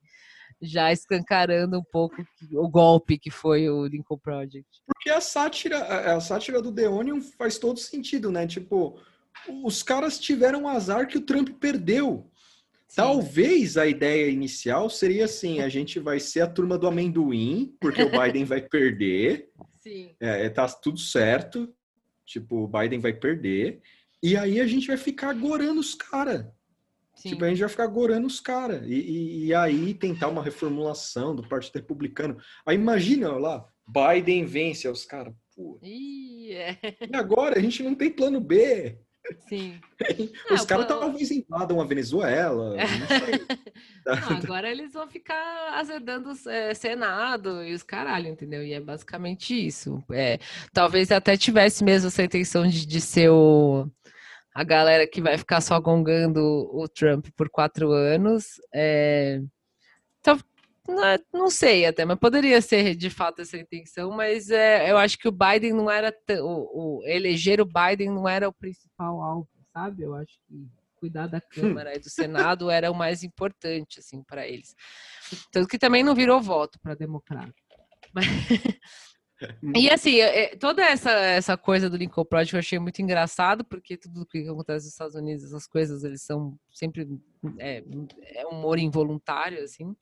já 0.61 0.91
escancarando 0.91 1.79
um 1.79 1.83
pouco 1.83 2.15
o 2.53 2.67
golpe 2.67 3.17
que 3.17 3.31
foi 3.31 3.69
o 3.69 3.85
Lincoln 3.85 4.17
Project. 4.17 4.67
Porque 4.85 5.09
a 5.09 5.21
sátira, 5.21 5.79
a 6.15 6.19
sátira 6.19 6.61
do 6.61 6.73
The 6.73 6.89
Onion 6.89 7.21
faz 7.21 7.57
todo 7.57 7.79
sentido, 7.79 8.31
né? 8.31 8.45
Tipo, 8.45 8.99
os 9.63 9.81
caras 9.81 10.19
tiveram 10.19 10.67
azar 10.67 11.07
que 11.07 11.17
o 11.17 11.21
Trump 11.21 11.49
perdeu. 11.59 12.29
Sim. 12.87 12.95
Talvez 12.95 13.77
a 13.77 13.85
ideia 13.85 14.29
inicial 14.29 14.89
seria 14.89 15.25
assim: 15.25 15.61
a 15.61 15.69
gente 15.69 15.99
vai 15.99 16.19
ser 16.19 16.41
a 16.41 16.47
turma 16.47 16.77
do 16.77 16.87
amendoim, 16.87 17.75
porque 17.79 18.01
o 18.01 18.09
Biden 18.09 18.45
vai 18.45 18.61
perder. 18.61 19.49
Sim. 19.79 20.11
É, 20.19 20.45
é, 20.45 20.49
tá 20.49 20.67
tudo 20.67 20.99
certo. 20.99 21.73
Tipo, 22.25 22.63
o 22.63 22.67
Biden 22.67 22.99
vai 22.99 23.13
perder. 23.13 23.81
E 24.21 24.35
aí 24.35 24.59
a 24.59 24.67
gente 24.67 24.87
vai 24.87 24.97
ficar 24.97 25.29
agorando 25.29 25.79
os 25.79 25.95
caras. 25.95 26.45
Sim. 27.19 27.31
Tipo, 27.31 27.43
a 27.43 27.49
gente 27.49 27.59
vai 27.59 27.67
ficar 27.67 27.87
gorando 27.87 28.25
os 28.25 28.39
caras. 28.39 28.81
E, 28.87 28.93
e, 28.93 29.45
e, 29.47 29.53
aí 29.53 29.93
tentar 29.93 30.29
uma 30.29 30.41
reformulação 30.41 31.35
do 31.35 31.45
Partido 31.45 31.75
Republicano. 31.75 32.37
Aí 32.65 32.75
imagina 32.75 33.33
lá, 33.33 33.67
Biden 33.85 34.45
vence 34.45 34.87
os 34.87 35.03
caras. 35.03 35.33
É. 35.83 36.77
E 37.11 37.13
agora? 37.13 37.59
A 37.59 37.61
gente 37.61 37.83
não 37.83 37.93
tem 37.93 38.09
plano 38.09 38.39
B. 38.39 38.97
Sim. 39.47 39.79
Os 40.49 40.65
caras 40.65 40.87
talvez 40.87 41.29
invadam 41.29 41.81
a 41.81 41.85
Venezuela. 41.85 42.75
Não, 44.05 44.13
agora 44.43 44.71
eles 44.71 44.93
vão 44.93 45.07
ficar 45.07 45.73
azedando 45.73 46.31
o 46.31 46.49
é, 46.49 46.73
Senado 46.73 47.61
e 47.63 47.73
os 47.73 47.83
caralho, 47.83 48.29
entendeu? 48.29 48.63
E 48.63 48.73
é 48.73 48.79
basicamente 48.79 49.53
isso. 49.53 50.03
É, 50.11 50.39
talvez 50.73 51.11
até 51.11 51.35
tivesse 51.35 51.83
mesmo 51.83 52.07
essa 52.07 52.23
intenção 52.23 52.65
de, 52.65 52.85
de 52.85 53.01
ser 53.01 53.29
o 53.29 53.87
a 54.53 54.63
galera 54.63 55.07
que 55.07 55.21
vai 55.21 55.37
ficar 55.37 55.61
só 55.61 55.79
gongando 55.79 56.41
o 56.73 56.87
Trump 56.87 57.27
por 57.35 57.49
quatro 57.49 57.91
anos. 57.91 58.59
É... 58.73 59.41
Então, 60.19 60.37
não 61.31 61.49
sei 61.49 61.85
até, 61.85 62.03
mas 62.03 62.17
poderia 62.19 62.61
ser 62.61 62.95
de 62.95 63.09
fato 63.09 63.41
essa 63.41 63.57
intenção, 63.57 64.11
mas 64.11 64.49
é, 64.49 64.91
eu 64.91 64.97
acho 64.97 65.17
que 65.17 65.27
o 65.27 65.31
Biden 65.31 65.73
não 65.73 65.89
era 65.89 66.13
o, 66.41 66.99
o, 66.99 67.05
eleger 67.05 67.61
o 67.61 67.65
Biden 67.65 68.09
não 68.09 68.27
era 68.27 68.49
o 68.49 68.53
principal 68.53 69.21
alvo, 69.21 69.49
sabe? 69.71 70.03
Eu 70.03 70.15
acho 70.15 70.33
que 70.47 70.67
cuidar 70.95 71.27
da 71.27 71.39
Câmara 71.39 71.95
e 71.95 71.99
do 71.99 72.09
Senado 72.09 72.69
era 72.69 72.91
o 72.91 72.95
mais 72.95 73.23
importante 73.23 73.99
assim 73.99 74.21
para 74.23 74.47
eles. 74.47 74.75
Tanto 75.51 75.67
que 75.67 75.79
também 75.79 76.03
não 76.03 76.13
virou 76.13 76.41
voto 76.41 76.79
para 76.79 76.95
democrata. 76.95 77.53
Mas, 78.13 78.25
e 79.75 79.89
assim, 79.89 80.19
é, 80.19 80.55
toda 80.55 80.83
essa, 80.83 81.11
essa 81.11 81.57
coisa 81.57 81.89
do 81.89 81.97
Lincoln 81.97 82.25
Project 82.25 82.53
eu 82.53 82.59
achei 82.59 82.79
muito 82.79 83.01
engraçado, 83.01 83.63
porque 83.63 83.97
tudo 83.97 84.25
que 84.25 84.47
acontece 84.47 84.85
nos 84.85 84.93
Estados 84.93 85.15
Unidos, 85.15 85.43
essas 85.43 85.67
coisas, 85.67 86.03
eles 86.03 86.21
são 86.21 86.57
sempre 86.71 87.07
é, 87.57 87.83
é 88.35 88.45
humor 88.47 88.79
involuntário, 88.79 89.63
assim. 89.63 89.95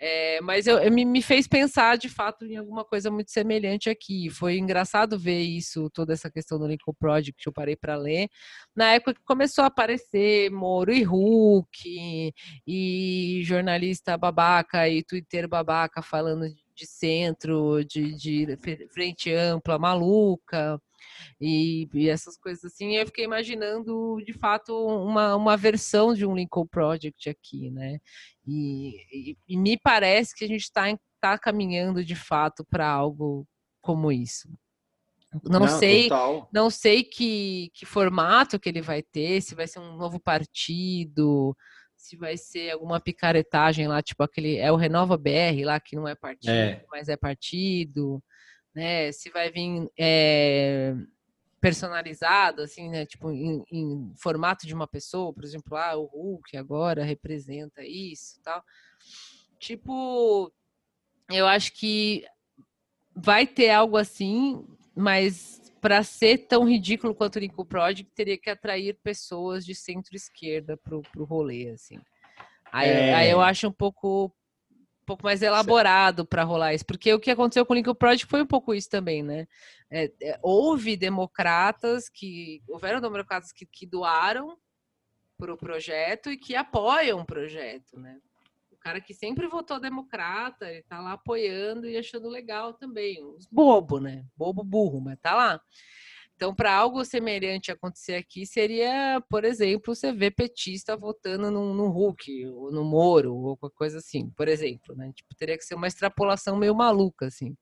É, 0.00 0.40
mas 0.42 0.68
eu, 0.68 0.78
eu 0.78 0.92
me, 0.92 1.04
me, 1.04 1.20
fez 1.20 1.48
pensar 1.48 1.98
de 1.98 2.08
fato 2.08 2.44
em 2.44 2.56
alguma 2.56 2.84
coisa 2.84 3.10
muito 3.10 3.32
semelhante 3.32 3.90
aqui. 3.90 4.30
Foi 4.30 4.56
engraçado 4.56 5.18
ver 5.18 5.40
isso, 5.40 5.90
toda 5.90 6.12
essa 6.12 6.30
questão 6.30 6.58
do 6.58 6.68
Lincoln 6.68 6.94
Project, 6.94 7.44
eu 7.44 7.52
parei 7.52 7.74
para 7.74 7.96
ler. 7.96 8.28
Na 8.76 8.92
época 8.92 9.14
que 9.14 9.22
começou 9.24 9.64
a 9.64 9.66
aparecer 9.66 10.50
Moro 10.52 10.92
e 10.92 11.02
Hulk, 11.02 12.32
e 12.66 13.40
jornalista 13.44 14.16
babaca 14.16 14.88
e 14.88 15.02
Twitter 15.02 15.48
babaca 15.48 16.00
falando 16.00 16.48
de 16.48 16.67
centro, 16.86 17.84
de, 17.84 18.14
de 18.14 18.58
frente 18.92 19.32
ampla, 19.32 19.78
maluca, 19.78 20.80
e, 21.40 21.88
e, 21.92 22.08
essas 22.08 22.36
coisas 22.36 22.64
assim. 22.64 22.96
Eu 22.96 23.06
fiquei 23.06 23.24
imaginando, 23.24 24.16
de 24.24 24.32
fato, 24.32 24.74
uma, 24.86 25.36
uma 25.36 25.56
versão 25.56 26.14
de 26.14 26.26
um 26.26 26.34
Lincoln 26.34 26.66
Project 26.66 27.28
aqui, 27.28 27.70
né? 27.70 27.98
E, 28.46 28.96
e, 29.12 29.36
e 29.48 29.56
me 29.56 29.78
parece 29.78 30.34
que 30.34 30.44
a 30.44 30.48
gente 30.48 30.62
está 30.62 30.84
tá 31.20 31.38
caminhando, 31.38 32.04
de 32.04 32.14
fato, 32.14 32.64
para 32.64 32.88
algo 32.88 33.46
como 33.80 34.10
isso. 34.12 34.48
Não, 35.44 35.60
não, 35.60 35.68
sei, 35.68 36.04
total. 36.04 36.48
não 36.52 36.70
sei 36.70 37.04
que, 37.04 37.70
que 37.74 37.84
formato 37.84 38.58
que 38.58 38.68
ele 38.68 38.80
vai 38.80 39.02
ter, 39.02 39.42
se 39.42 39.54
vai 39.54 39.66
ser 39.66 39.78
um 39.78 39.96
novo 39.96 40.18
partido, 40.18 41.54
se 41.98 42.16
vai 42.16 42.36
ser 42.36 42.70
alguma 42.70 43.00
picaretagem 43.00 43.88
lá, 43.88 44.00
tipo 44.00 44.22
aquele 44.22 44.56
é 44.56 44.70
o 44.70 44.76
Renova 44.76 45.18
BR 45.18 45.64
lá 45.64 45.80
que 45.80 45.96
não 45.96 46.06
é 46.06 46.14
partido, 46.14 46.50
é. 46.50 46.84
mas 46.88 47.08
é 47.08 47.16
partido, 47.16 48.22
né? 48.72 49.10
Se 49.10 49.28
vai 49.30 49.50
vir 49.50 49.90
é, 49.98 50.94
personalizado, 51.60 52.62
assim, 52.62 52.88
né? 52.88 53.04
Tipo 53.04 53.32
em, 53.32 53.64
em, 53.70 54.14
formato 54.16 54.64
de 54.64 54.72
uma 54.72 54.86
pessoa, 54.86 55.34
por 55.34 55.42
exemplo, 55.42 55.76
ah, 55.76 55.96
o 55.96 56.04
Hulk 56.04 56.56
agora 56.56 57.02
representa 57.02 57.82
isso, 57.84 58.40
tal. 58.44 58.62
Tipo, 59.58 60.52
eu 61.28 61.48
acho 61.48 61.72
que 61.72 62.24
vai 63.12 63.44
ter 63.44 63.70
algo 63.70 63.96
assim, 63.96 64.64
mas 64.94 65.67
para 65.80 66.02
ser 66.02 66.46
tão 66.46 66.68
ridículo 66.68 67.14
quanto 67.14 67.36
o 67.36 67.38
Lincoln 67.38 67.64
Project, 67.64 68.12
teria 68.14 68.38
que 68.38 68.50
atrair 68.50 68.98
pessoas 69.02 69.64
de 69.64 69.74
centro-esquerda 69.74 70.76
pro, 70.76 71.02
pro 71.02 71.24
rolê, 71.24 71.70
assim. 71.70 71.98
Aí, 72.72 72.88
é... 72.88 73.14
aí 73.14 73.30
eu 73.30 73.40
acho 73.40 73.68
um 73.68 73.72
pouco, 73.72 74.32
um 74.70 75.04
pouco 75.06 75.24
mais 75.24 75.42
elaborado 75.42 76.26
para 76.26 76.44
rolar 76.44 76.74
isso, 76.74 76.84
porque 76.84 77.12
o 77.12 77.20
que 77.20 77.30
aconteceu 77.30 77.64
com 77.64 77.72
o 77.72 77.76
Lincoln 77.76 77.94
Project 77.94 78.26
foi 78.26 78.42
um 78.42 78.46
pouco 78.46 78.74
isso 78.74 78.90
também, 78.90 79.22
né? 79.22 79.46
É, 79.90 80.12
é, 80.22 80.38
houve 80.42 80.96
democratas 80.96 82.08
que, 82.08 82.62
houveram 82.68 83.00
democratas 83.00 83.52
que, 83.52 83.64
que 83.66 83.86
doaram 83.86 84.56
para 85.38 85.54
o 85.54 85.56
projeto 85.56 86.30
e 86.30 86.36
que 86.36 86.54
apoiam 86.54 87.20
o 87.20 87.24
projeto, 87.24 87.98
né? 87.98 88.20
Cara 88.88 89.00
que 89.02 89.12
sempre 89.12 89.46
votou 89.46 89.78
democrata, 89.78 90.70
ele 90.70 90.82
tá 90.82 90.98
lá 90.98 91.12
apoiando 91.12 91.86
e 91.86 91.98
achando 91.98 92.26
legal 92.26 92.72
também. 92.72 93.22
Uns 93.22 93.46
bobo, 93.46 94.00
né? 94.00 94.24
Bobo 94.34 94.64
burro, 94.64 94.98
mas 94.98 95.18
tá 95.20 95.34
lá. 95.34 95.60
Então, 96.34 96.54
para 96.54 96.74
algo 96.74 97.04
semelhante 97.04 97.70
acontecer 97.70 98.14
aqui, 98.14 98.46
seria, 98.46 99.22
por 99.28 99.44
exemplo, 99.44 99.94
você 99.94 100.10
ver 100.10 100.30
petista 100.30 100.96
votando 100.96 101.50
no, 101.50 101.74
no 101.74 101.88
Hulk, 101.88 102.46
ou 102.46 102.72
no 102.72 102.82
Moro, 102.82 103.34
ou 103.34 103.56
qualquer 103.58 103.76
coisa 103.76 103.98
assim, 103.98 104.30
por 104.30 104.48
exemplo, 104.48 104.96
né? 104.96 105.12
Tipo, 105.14 105.34
teria 105.34 105.58
que 105.58 105.64
ser 105.64 105.74
uma 105.74 105.88
extrapolação 105.88 106.56
meio 106.56 106.74
maluca, 106.74 107.26
assim. 107.26 107.54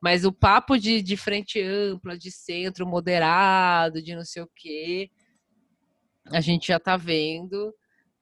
Mas 0.00 0.24
o 0.24 0.32
papo 0.32 0.78
de, 0.78 1.02
de 1.02 1.16
frente 1.16 1.60
ampla, 1.60 2.16
de 2.16 2.30
centro 2.30 2.86
moderado, 2.86 4.00
de 4.00 4.14
não 4.14 4.24
sei 4.24 4.42
o 4.42 4.50
quê, 4.54 5.10
a 6.30 6.40
gente 6.40 6.68
já 6.68 6.80
tá 6.80 6.96
vendo 6.96 7.74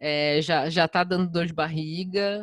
é, 0.05 0.43
já, 0.43 0.69
já 0.69 0.89
tá 0.89 1.05
dando 1.05 1.31
dor 1.31 1.47
de 1.47 1.53
barriga 1.53 2.41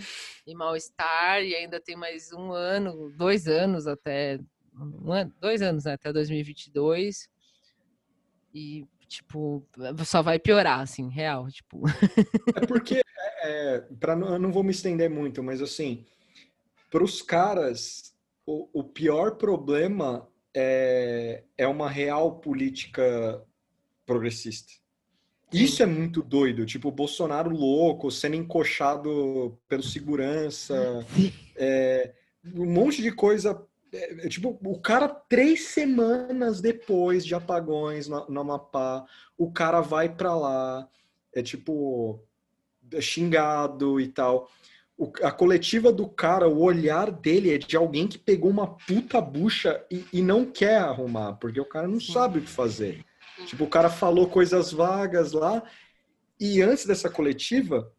e 0.47 0.55
mal-estar, 0.55 1.43
e 1.43 1.53
ainda 1.53 1.77
tem 1.77 1.93
mais 1.93 2.31
um 2.31 2.53
ano, 2.53 3.11
dois 3.17 3.47
anos 3.47 3.85
até. 3.85 4.39
Um 4.73 5.11
ano, 5.11 5.33
dois 5.41 5.61
anos 5.61 5.83
né, 5.83 5.91
até 5.91 6.13
2022. 6.13 7.27
E, 8.55 8.85
tipo, 9.09 9.67
só 10.05 10.21
vai 10.21 10.39
piorar, 10.39 10.79
assim, 10.79 11.09
real, 11.09 11.49
tipo. 11.49 11.83
É 12.55 12.65
porque, 12.65 13.01
é, 13.43 13.83
é 13.99 14.15
não, 14.15 14.29
eu 14.29 14.39
não 14.39 14.53
vou 14.53 14.63
me 14.63 14.71
estender 14.71 15.09
muito, 15.09 15.43
mas 15.43 15.61
assim, 15.61 16.05
para 16.89 17.03
os 17.03 17.21
caras, 17.21 18.15
o, 18.45 18.69
o 18.71 18.83
pior 18.85 19.35
problema 19.35 20.25
é, 20.55 21.43
é 21.57 21.67
uma 21.67 21.89
real 21.89 22.39
política 22.39 23.43
progressista. 24.05 24.71
Isso 25.51 25.81
é 25.81 25.85
muito 25.85 26.21
doido, 26.21 26.65
tipo, 26.65 26.89
o 26.89 26.91
Bolsonaro 26.91 27.49
louco, 27.49 28.11
sendo 28.11 28.35
encoxado 28.35 29.57
pelo 29.67 29.81
segurança, 29.81 31.05
é, 31.55 32.13
um 32.55 32.71
monte 32.71 33.01
de 33.01 33.11
coisa. 33.11 33.59
É, 33.91 34.25
é, 34.25 34.29
tipo, 34.29 34.59
o 34.63 34.79
cara, 34.79 35.07
três 35.07 35.67
semanas 35.69 36.61
depois 36.61 37.25
de 37.25 37.33
apagões 37.33 38.07
no, 38.07 38.27
no 38.29 38.41
Amapá, 38.41 39.03
o 39.35 39.51
cara 39.51 39.81
vai 39.81 40.07
para 40.07 40.35
lá, 40.35 40.87
é 41.33 41.41
tipo, 41.41 42.23
é 42.93 43.01
xingado 43.01 43.99
e 43.99 44.07
tal. 44.07 44.49
o, 44.95 45.11
a 45.23 45.31
coletiva 45.31 45.91
do 45.91 46.07
cara, 46.07 46.47
o 46.47 46.61
olhar 46.61 47.09
dele 47.09 47.55
é 47.55 47.57
de 47.57 47.75
alguém 47.75 48.07
que 48.07 48.19
pegou 48.19 48.51
uma 48.51 48.67
puta 48.67 49.19
bucha 49.21 49.83
e, 49.89 50.05
e 50.13 50.21
não 50.21 50.45
quer 50.45 50.77
arrumar, 50.77 51.33
porque 51.33 51.59
o 51.59 51.65
cara 51.65 51.87
não 51.87 51.99
sabe 51.99 52.39
o 52.39 52.41
que 52.41 52.49
fazer. 52.49 53.03
Tipo, 53.45 53.63
o 53.63 53.69
cara 53.69 53.89
falou 53.89 54.27
coisas 54.27 54.71
vagas 54.71 55.31
lá, 55.31 55.63
e 56.39 56.61
antes 56.61 56.85
dessa 56.85 57.09
coletiva, 57.09 57.91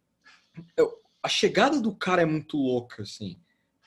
eu, 0.77 0.91
a 1.23 1.29
chegada 1.29 1.81
do 1.81 1.95
cara 1.95 2.23
é 2.23 2.27
muito 2.27 2.57
louca, 2.57 3.03
assim. 3.03 3.39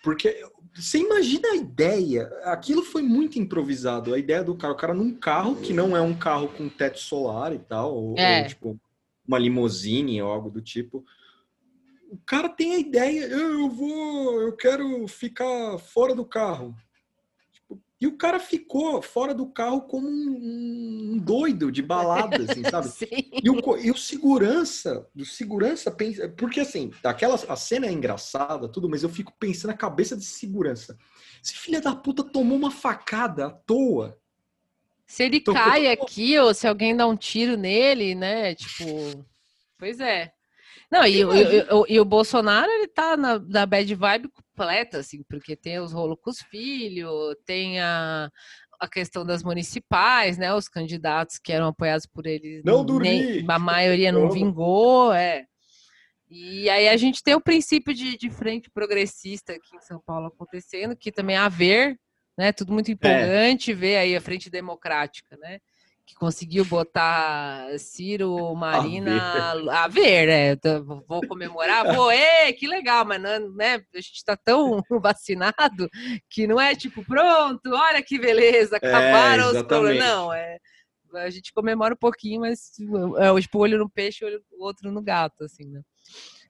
Porque 0.03 0.43
você 0.75 0.97
imagina 0.97 1.49
a 1.49 1.55
ideia, 1.55 2.27
aquilo 2.43 2.84
foi 2.84 3.01
muito 3.01 3.39
improvisado, 3.39 4.13
a 4.13 4.19
ideia 4.19 4.43
do 4.43 4.55
cara, 4.55 4.73
o 4.73 4.77
cara 4.77 4.93
num 4.93 5.15
carro 5.15 5.55
que 5.55 5.71
não 5.71 5.95
é 5.95 6.01
um 6.01 6.13
carro 6.13 6.49
com 6.49 6.67
teto 6.67 6.99
solar 6.99 7.53
e 7.53 7.59
tal, 7.59 7.95
ou, 7.95 8.17
é. 8.17 8.41
ou 8.41 8.47
tipo 8.47 8.80
uma 9.25 9.39
limousine 9.39 10.21
ou 10.21 10.30
algo 10.30 10.49
do 10.49 10.61
tipo 10.61 11.05
o 12.13 12.17
cara 12.27 12.47
tem 12.47 12.75
a 12.75 12.80
ideia, 12.80 13.25
eu 13.25 13.67
vou, 13.71 14.39
eu 14.39 14.55
quero 14.55 15.07
ficar 15.07 15.80
fora 15.80 16.13
do 16.13 16.23
carro. 16.23 16.75
E 18.03 18.07
o 18.07 18.17
cara 18.17 18.38
ficou 18.38 19.01
fora 19.01 19.34
do 19.34 19.47
carro 19.47 19.84
como 19.84 20.09
um, 20.09 21.13
um 21.13 21.17
doido 21.17 21.71
de 21.71 21.81
balada, 21.81 22.35
assim, 22.35 22.61
sabe? 22.69 22.89
e, 23.41 23.49
o, 23.49 23.77
e 23.77 23.91
o 23.91 23.97
segurança, 23.97 25.07
do 25.15 25.23
segurança 25.23 25.89
pensa, 25.89 26.27
porque 26.27 26.59
assim, 26.59 26.91
aquela 27.01 27.35
a 27.47 27.55
cena 27.55 27.85
é 27.85 27.91
engraçada, 27.93 28.67
tudo, 28.67 28.89
mas 28.89 29.03
eu 29.03 29.09
fico 29.09 29.31
pensando 29.39 29.71
na 29.71 29.77
cabeça 29.77 30.17
de 30.17 30.25
segurança. 30.25 30.97
Esse 31.41 31.53
filho 31.53 31.81
da 31.81 31.95
puta 31.95 32.25
tomou 32.25 32.57
uma 32.57 32.71
facada 32.71 33.45
à 33.45 33.49
toa. 33.49 34.19
Se 35.07 35.23
ele 35.23 35.39
Tô, 35.39 35.53
cai 35.53 35.88
aqui, 35.88 36.38
ou 36.38 36.53
se 36.53 36.67
alguém 36.67 36.97
dá 36.97 37.07
um 37.07 37.15
tiro 37.15 37.55
nele, 37.55 38.15
né? 38.15 38.53
Tipo, 38.53 39.25
pois 39.77 40.01
é. 40.01 40.34
Não, 40.91 41.05
e, 41.05 41.21
e, 41.21 41.65
e, 41.88 41.99
o 42.01 42.05
Bolsonaro, 42.05 42.69
ele 42.69 42.88
tá 42.89 43.15
na, 43.15 43.39
na 43.39 43.65
bad 43.65 43.95
vibe 43.95 44.30
completa, 44.53 44.99
assim, 44.99 45.23
porque 45.23 45.55
tem 45.55 45.80
os 45.80 45.91
rolos 45.91 46.17
com 46.21 46.30
os 46.30 46.39
filhos, 46.39 47.35
tem 47.45 47.81
a, 47.81 48.30
a 48.80 48.88
questão 48.88 49.25
das 49.25 49.43
municipais, 49.43 50.38
né? 50.38 50.53
Os 50.53 50.69
candidatos 50.69 51.39
que 51.39 51.51
eram 51.51 51.67
apoiados 51.67 52.05
por 52.05 52.27
ele, 52.27 52.61
não 52.63 52.85
nem, 52.99 53.43
a 53.49 53.59
maioria 53.59 54.11
não 54.11 54.30
vingou, 54.30 55.11
é. 55.11 55.45
E 56.30 56.69
aí 56.69 56.88
a 56.88 56.97
gente 56.97 57.21
tem 57.21 57.35
o 57.35 57.41
princípio 57.41 57.93
de, 57.93 58.17
de 58.17 58.30
frente 58.30 58.69
progressista 58.71 59.53
aqui 59.53 59.75
em 59.75 59.81
São 59.81 60.01
Paulo 60.05 60.27
acontecendo, 60.27 60.95
que 60.95 61.11
também 61.11 61.35
é 61.35 61.39
a 61.39 61.49
ver, 61.49 61.99
né? 62.38 62.51
Tudo 62.51 62.73
muito 62.73 62.89
é. 62.89 62.93
empolgante 62.93 63.71
é. 63.71 63.75
ver 63.75 63.97
aí 63.97 64.15
a 64.15 64.21
frente 64.21 64.49
democrática, 64.49 65.35
né? 65.38 65.59
Que 66.05 66.15
conseguiu 66.15 66.65
botar 66.65 67.67
Ciro, 67.80 68.53
Marina 68.55 69.53
a 69.71 69.88
ver, 69.88 70.27
né? 70.27 70.80
Vou 71.07 71.25
comemorar, 71.27 71.95
vou, 71.95 72.11
é, 72.11 72.51
que 72.51 72.67
legal, 72.67 73.05
mas 73.05 73.21
não, 73.21 73.53
né? 73.53 73.75
A 73.93 73.97
gente 73.97 74.15
está 74.15 74.35
tão 74.35 74.84
vacinado 75.01 75.89
que 76.30 76.45
não 76.45 76.59
é 76.59 76.75
tipo, 76.75 77.03
pronto, 77.05 77.73
olha 77.73 78.01
que 78.01 78.19
beleza, 78.19 78.75
é, 78.75 78.77
acabaram 78.77 79.43
é, 79.43 79.51
os 79.51 79.63
problemas. 79.63 80.07
Não, 80.07 80.34
é. 80.34 80.57
A 81.15 81.30
gente 81.30 81.53
comemora 81.53 81.93
um 81.93 81.97
pouquinho, 81.97 82.41
mas 82.41 82.71
é 83.19 83.41
tipo, 83.41 83.59
olho 83.59 83.77
no 83.77 83.89
peixe, 83.89 84.25
o 84.25 84.63
outro 84.63 84.91
no 84.91 85.01
gato, 85.01 85.43
assim, 85.43 85.65
né? 85.65 85.81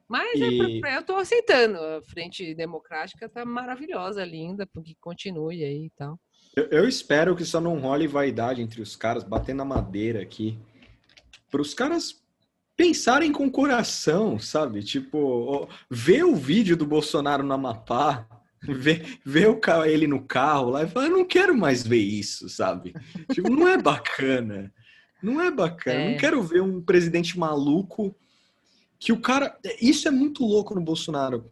Mas 0.08 0.40
é 0.40 0.48
e... 0.48 0.82
é, 0.84 0.96
eu 0.96 1.00
estou 1.00 1.16
aceitando. 1.16 1.78
A 1.78 2.02
frente 2.02 2.54
democrática 2.54 3.28
tá 3.28 3.44
maravilhosa, 3.44 4.24
linda, 4.24 4.66
porque 4.66 4.94
continue 5.00 5.64
aí 5.64 5.86
e 5.86 5.90
tal. 5.90 6.18
Eu, 6.56 6.64
eu, 6.70 6.88
espero 6.88 7.34
que 7.34 7.44
só 7.44 7.60
não 7.60 7.80
role 7.80 8.06
vaidade 8.06 8.62
entre 8.62 8.80
os 8.80 8.94
caras, 8.94 9.24
batendo 9.24 9.58
na 9.58 9.64
madeira 9.64 10.22
aqui. 10.22 10.58
Para 11.50 11.62
os 11.62 11.74
caras 11.74 12.22
pensarem 12.76 13.32
com 13.32 13.46
o 13.46 13.50
coração, 13.50 14.38
sabe? 14.38 14.82
Tipo, 14.82 15.68
ver 15.90 16.24
o 16.24 16.34
vídeo 16.34 16.76
do 16.76 16.86
Bolsonaro 16.86 17.42
no 17.42 17.52
Amapá, 17.52 18.26
ver, 18.62 19.18
ver 19.24 19.48
o, 19.48 19.60
ele 19.84 20.06
no 20.06 20.22
carro 20.22 20.70
lá 20.70 20.84
e 20.84 20.88
falar, 20.88 21.06
eu 21.06 21.16
não 21.16 21.24
quero 21.24 21.56
mais 21.56 21.86
ver 21.86 21.98
isso, 21.98 22.48
sabe? 22.48 22.94
Tipo, 23.32 23.50
não 23.50 23.68
é 23.68 23.76
bacana. 23.76 24.72
Não 25.22 25.40
é 25.40 25.50
bacana. 25.50 26.00
É. 26.00 26.10
Não 26.12 26.18
quero 26.18 26.42
ver 26.42 26.62
um 26.62 26.80
presidente 26.80 27.38
maluco 27.38 28.14
que 28.98 29.12
o 29.12 29.20
cara. 29.20 29.58
Isso 29.80 30.06
é 30.06 30.10
muito 30.10 30.44
louco 30.44 30.74
no 30.74 30.80
Bolsonaro. 30.82 31.50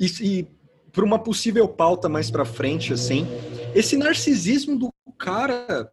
E, 0.00 0.06
e 0.20 0.48
para 0.90 1.04
uma 1.04 1.18
possível 1.18 1.68
pauta 1.68 2.08
mais 2.08 2.30
para 2.30 2.44
frente, 2.44 2.92
assim, 2.92 3.26
esse 3.78 3.96
narcisismo 3.96 4.76
do 4.76 4.92
cara, 5.16 5.92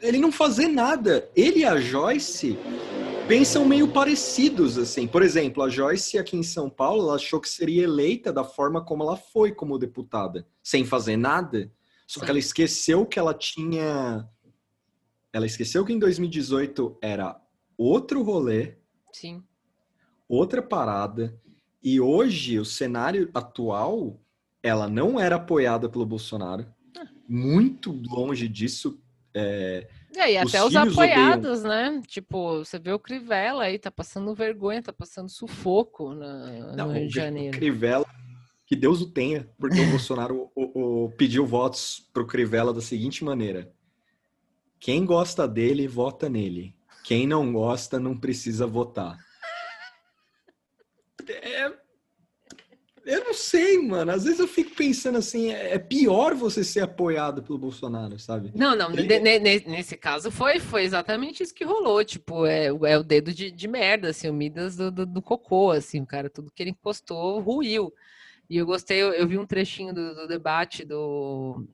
ele 0.00 0.18
não 0.18 0.32
fazer 0.32 0.66
nada. 0.66 1.30
Ele 1.36 1.60
e 1.60 1.64
a 1.64 1.80
Joyce 1.80 2.58
pensam 3.28 3.64
meio 3.64 3.92
parecidos, 3.92 4.76
assim. 4.76 5.06
Por 5.06 5.22
exemplo, 5.22 5.62
a 5.62 5.68
Joyce 5.68 6.18
aqui 6.18 6.36
em 6.36 6.42
São 6.42 6.68
Paulo, 6.68 7.02
ela 7.02 7.14
achou 7.14 7.40
que 7.40 7.48
seria 7.48 7.84
eleita 7.84 8.32
da 8.32 8.42
forma 8.42 8.84
como 8.84 9.04
ela 9.04 9.16
foi 9.16 9.52
como 9.52 9.78
deputada, 9.78 10.44
sem 10.64 10.84
fazer 10.84 11.16
nada. 11.16 11.70
Só 12.08 12.18
que 12.20 12.28
ela 12.28 12.40
esqueceu 12.40 13.06
que 13.06 13.18
ela 13.18 13.32
tinha. 13.32 14.28
Ela 15.32 15.46
esqueceu 15.46 15.84
que 15.84 15.92
em 15.92 15.98
2018 15.98 16.98
era 17.00 17.40
outro 17.78 18.22
rolê. 18.22 18.74
Sim. 19.12 19.42
Outra 20.28 20.60
parada. 20.60 21.40
E 21.80 22.00
hoje, 22.00 22.58
o 22.58 22.64
cenário 22.64 23.30
atual, 23.32 24.21
ela 24.62 24.88
não 24.88 25.18
era 25.18 25.36
apoiada 25.36 25.88
pelo 25.88 26.06
Bolsonaro. 26.06 26.66
Muito 27.28 27.92
longe 28.08 28.48
disso. 28.48 29.02
É, 29.34 29.88
é, 30.16 30.32
e 30.32 30.38
até 30.38 30.62
os, 30.62 30.68
os 30.70 30.76
apoiados, 30.76 31.60
odeiam. 31.60 31.94
né? 31.94 32.02
Tipo, 32.06 32.58
você 32.58 32.78
vê 32.78 32.92
o 32.92 32.98
Crivella 32.98 33.64
aí, 33.64 33.78
tá 33.78 33.90
passando 33.90 34.34
vergonha, 34.34 34.82
tá 34.82 34.92
passando 34.92 35.28
sufoco 35.28 36.14
na, 36.14 36.74
não, 36.76 36.88
no 36.88 36.92
Rio 36.92 37.08
de 37.08 37.14
Janeiro. 37.14 37.56
Crivella, 37.56 38.06
que 38.66 38.76
Deus 38.76 39.00
o 39.00 39.10
tenha, 39.10 39.48
porque 39.58 39.80
o 39.80 39.90
Bolsonaro 39.90 40.50
o, 40.54 41.04
o, 41.04 41.10
pediu 41.12 41.46
votos 41.46 42.08
pro 42.12 42.26
Crivella 42.26 42.74
da 42.74 42.82
seguinte 42.82 43.24
maneira: 43.24 43.72
quem 44.78 45.04
gosta 45.04 45.48
dele, 45.48 45.88
vota 45.88 46.28
nele. 46.28 46.74
Quem 47.04 47.26
não 47.26 47.52
gosta, 47.52 47.98
não 47.98 48.16
precisa 48.16 48.66
votar. 48.66 49.18
É... 51.28 51.81
Eu 53.04 53.24
não 53.24 53.34
sei, 53.34 53.78
mano. 53.78 54.12
Às 54.12 54.24
vezes 54.24 54.38
eu 54.38 54.46
fico 54.46 54.76
pensando 54.76 55.18
assim, 55.18 55.52
é, 55.52 55.74
é 55.74 55.78
pior 55.78 56.34
você 56.34 56.62
ser 56.62 56.80
apoiado 56.80 57.42
pelo 57.42 57.58
Bolsonaro, 57.58 58.18
sabe? 58.18 58.52
Não, 58.54 58.76
não. 58.76 58.92
Ele... 58.92 59.18
Nesse 59.40 59.96
caso 59.96 60.30
foi, 60.30 60.60
foi 60.60 60.84
exatamente 60.84 61.42
isso 61.42 61.54
que 61.54 61.64
rolou. 61.64 62.04
Tipo, 62.04 62.46
é, 62.46 62.66
é 62.66 62.98
o 62.98 63.02
dedo 63.02 63.32
de, 63.32 63.50
de 63.50 63.68
merda, 63.68 64.10
assim, 64.10 64.28
o 64.28 64.32
Midas 64.32 64.76
do, 64.76 64.90
do, 64.90 65.04
do, 65.04 65.22
cocô, 65.22 65.72
assim, 65.72 66.00
o 66.00 66.06
cara, 66.06 66.30
tudo 66.30 66.52
que 66.52 66.62
ele 66.62 66.70
encostou 66.70 67.40
ruiu. 67.40 67.92
E 68.48 68.56
eu 68.56 68.66
gostei, 68.66 69.02
eu, 69.02 69.12
eu 69.12 69.26
vi 69.26 69.36
um 69.36 69.46
trechinho 69.46 69.92
do, 69.92 70.14
do 70.14 70.28
debate 70.28 70.84
do, 70.84 71.66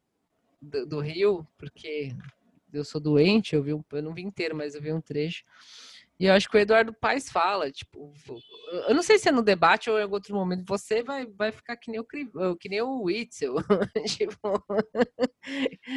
do, 0.62 0.86
do, 0.86 1.00
Rio, 1.00 1.46
porque 1.59 2.14
eu 2.72 2.84
sou 2.84 3.00
doente, 3.00 3.55
eu 3.55 3.62
vi 3.62 3.74
um, 3.74 3.82
eu 3.92 4.02
não 4.02 4.14
vi 4.14 4.22
inteiro, 4.22 4.56
mas 4.56 4.74
eu 4.74 4.80
vi 4.80 4.92
um 4.92 5.00
trecho. 5.00 5.44
E 6.20 6.27
eu 6.27 6.35
acho 6.35 6.49
que 6.49 6.57
o 6.57 6.61
Eduardo 6.61 6.93
Paes 6.93 7.31
fala, 7.31 7.70
tipo, 7.70 8.12
eu 8.89 8.95
não 8.95 9.05
sei 9.05 9.19
se 9.19 9.28
é 9.28 9.32
no 9.32 9.40
debate 9.40 9.89
ou 9.89 10.01
em 10.01 10.05
outro 10.05 10.35
momento, 10.35 10.65
você 10.66 11.01
vai, 11.01 11.27
vai 11.27 11.53
ficar 11.53 11.77
que 11.77 11.93
nem 11.93 12.01
o, 12.01 12.57
que 12.57 12.69
nem 12.69 12.82
o 12.82 13.03
Witzel. 13.05 13.55
tipo, 14.19 14.65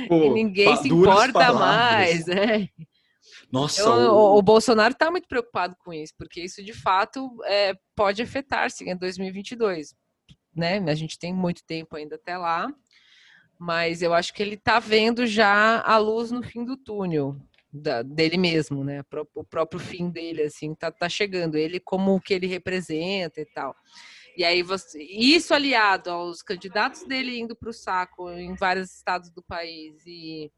Pô, 0.07 0.33
ninguém 0.33 0.75
se 0.77 0.89
importa 0.89 1.33
palavras. 1.33 1.59
mais, 1.59 2.25
né? 2.27 2.67
Nossa, 3.51 3.81
então, 3.81 4.13
o... 4.13 4.37
o... 4.37 4.41
Bolsonaro 4.43 4.93
está 4.93 5.09
muito 5.09 5.27
preocupado 5.27 5.75
com 5.83 5.91
isso, 5.91 6.13
porque 6.15 6.41
isso 6.41 6.63
de 6.63 6.73
fato 6.73 7.27
é, 7.45 7.73
pode 7.95 8.21
afetar-se 8.21 8.87
em 8.87 8.95
2022. 8.95 9.95
Né? 10.55 10.77
A 10.87 10.93
gente 10.93 11.17
tem 11.17 11.33
muito 11.33 11.63
tempo 11.65 11.95
ainda 11.95 12.15
até 12.15 12.37
lá, 12.37 12.71
mas 13.57 14.03
eu 14.03 14.13
acho 14.13 14.33
que 14.35 14.43
ele 14.43 14.55
está 14.55 14.77
vendo 14.77 15.25
já 15.25 15.81
a 15.81 15.97
luz 15.97 16.29
no 16.29 16.43
fim 16.43 16.63
do 16.63 16.77
túnel 16.77 17.35
da, 17.71 18.01
dele 18.01 18.37
mesmo, 18.37 18.83
né? 18.83 19.03
O 19.33 19.43
próprio 19.43 19.79
fim 19.79 20.09
dele, 20.09 20.43
assim, 20.43 20.75
tá, 20.75 20.91
tá 20.91 21.07
chegando. 21.07 21.57
Ele 21.57 21.79
como 21.79 22.15
o 22.15 22.21
que 22.21 22.33
ele 22.33 22.47
representa 22.47 23.39
e 23.39 23.45
tal. 23.45 23.75
E 24.35 24.43
aí 24.43 24.63
você, 24.63 25.01
isso 25.03 25.53
aliado 25.53 26.09
aos 26.09 26.41
candidatos 26.41 27.03
dele 27.03 27.39
indo 27.39 27.55
para 27.55 27.69
o 27.69 27.73
saco 27.73 28.29
em 28.31 28.55
vários 28.55 28.95
estados 28.95 29.29
do 29.29 29.41
país 29.41 30.01
e, 30.05 30.51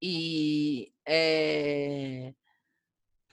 e 0.00 0.92
é, 1.04 2.32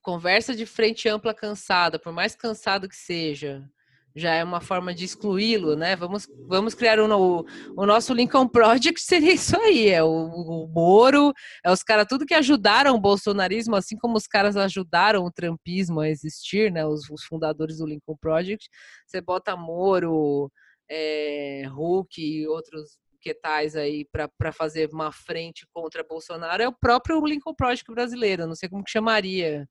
conversa 0.02 0.56
de 0.56 0.66
frente 0.66 1.08
ampla 1.08 1.34
cansada, 1.34 2.00
por 2.00 2.12
mais 2.12 2.36
cansado 2.36 2.90
que 2.90 2.96
seja, 2.96 3.70
já 4.16 4.34
é 4.34 4.44
uma 4.44 4.62
forma 4.62 4.94
de 4.94 5.06
excluí-lo, 5.06 5.76
né? 5.76 5.96
Vamos, 5.96 6.28
vamos 6.48 6.74
criar 6.74 7.00
um, 7.00 7.12
o, 7.12 7.46
o 7.76 7.86
nosso 7.86 8.14
Lincoln 8.14 8.48
Project 8.48 9.00
seria 9.02 9.34
isso 9.34 9.58
aí, 9.60 9.90
é 9.90 10.04
o, 10.04 10.08
o 10.08 10.68
Moro, 10.68 11.34
é 11.64 11.72
os 11.72 11.84
caras 11.84 12.06
tudo 12.08 12.26
que 12.26 12.34
ajudaram 12.34 12.96
o 12.96 13.00
bolsonarismo, 13.00 13.76
assim 13.76 13.98
como 13.98 14.18
os 14.18 14.28
caras 14.28 14.58
ajudaram 14.58 15.24
o 15.24 15.32
trumpismo 15.32 16.00
a 16.02 16.10
existir, 16.10 16.72
né? 16.72 16.86
Os, 16.86 17.10
os 17.10 17.24
fundadores 17.24 17.78
do 17.78 17.86
Lincoln 17.86 18.18
Project. 18.18 18.70
Você 19.08 19.22
bota 19.22 19.56
Moro, 19.56 20.52
é, 20.90 21.64
Hulk 21.68 22.22
e 22.22 22.48
outros 22.48 23.00
que 23.22 23.34
tais 23.34 23.76
aí 23.76 24.06
para 24.12 24.52
fazer 24.52 24.90
uma 24.92 25.12
frente 25.12 25.66
contra 25.72 26.04
Bolsonaro 26.04 26.64
é 26.64 26.68
o 26.68 26.74
próprio 26.74 27.24
Lincoln 27.26 27.54
Project 27.54 27.90
brasileiro, 27.92 28.48
não 28.48 28.56
sei 28.56 28.68
como 28.68 28.84
que 28.84 28.92
chamaria 28.92 29.68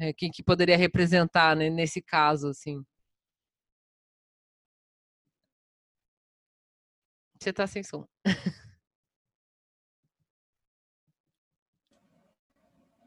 É, 0.00 0.12
quem 0.12 0.30
que 0.30 0.42
poderia 0.42 0.76
representar 0.76 1.56
né, 1.56 1.70
nesse 1.70 2.02
caso, 2.02 2.48
assim? 2.48 2.82
Você 7.38 7.52
tá 7.52 7.66
sem 7.66 7.82
som. 7.82 8.06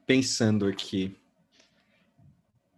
Pensando 0.05 0.67
aqui. 0.67 1.15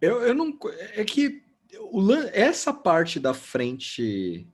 Eu, 0.00 0.22
eu 0.22 0.34
não. 0.34 0.58
É 0.94 1.04
que 1.04 1.44
o, 1.78 2.12
essa 2.32 2.72
parte 2.72 3.20
da 3.20 3.34
frente 3.34 4.48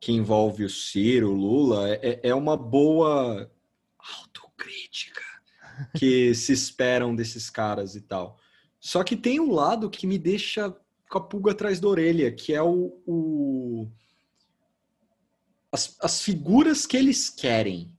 que 0.00 0.12
envolve 0.12 0.64
o 0.64 0.70
Ciro, 0.70 1.30
o 1.30 1.34
Lula, 1.34 1.88
é, 1.90 2.20
é 2.22 2.34
uma 2.34 2.56
boa 2.56 3.50
autocrítica 3.98 5.22
que 5.96 6.34
se 6.36 6.52
esperam 6.52 7.14
desses 7.14 7.48
caras 7.48 7.94
e 7.94 8.00
tal. 8.00 8.38
Só 8.80 9.02
que 9.02 9.16
tem 9.16 9.40
um 9.40 9.52
lado 9.52 9.88
que 9.88 10.06
me 10.06 10.18
deixa 10.18 10.74
com 11.08 11.18
a 11.18 11.20
pulga 11.20 11.52
atrás 11.52 11.80
da 11.80 11.88
orelha, 11.88 12.30
que 12.32 12.52
é 12.52 12.62
o, 12.62 13.00
o 13.06 13.90
as, 15.74 15.96
as 16.00 16.22
figuras 16.22 16.86
que 16.86 16.96
eles 16.96 17.28
querem, 17.28 17.92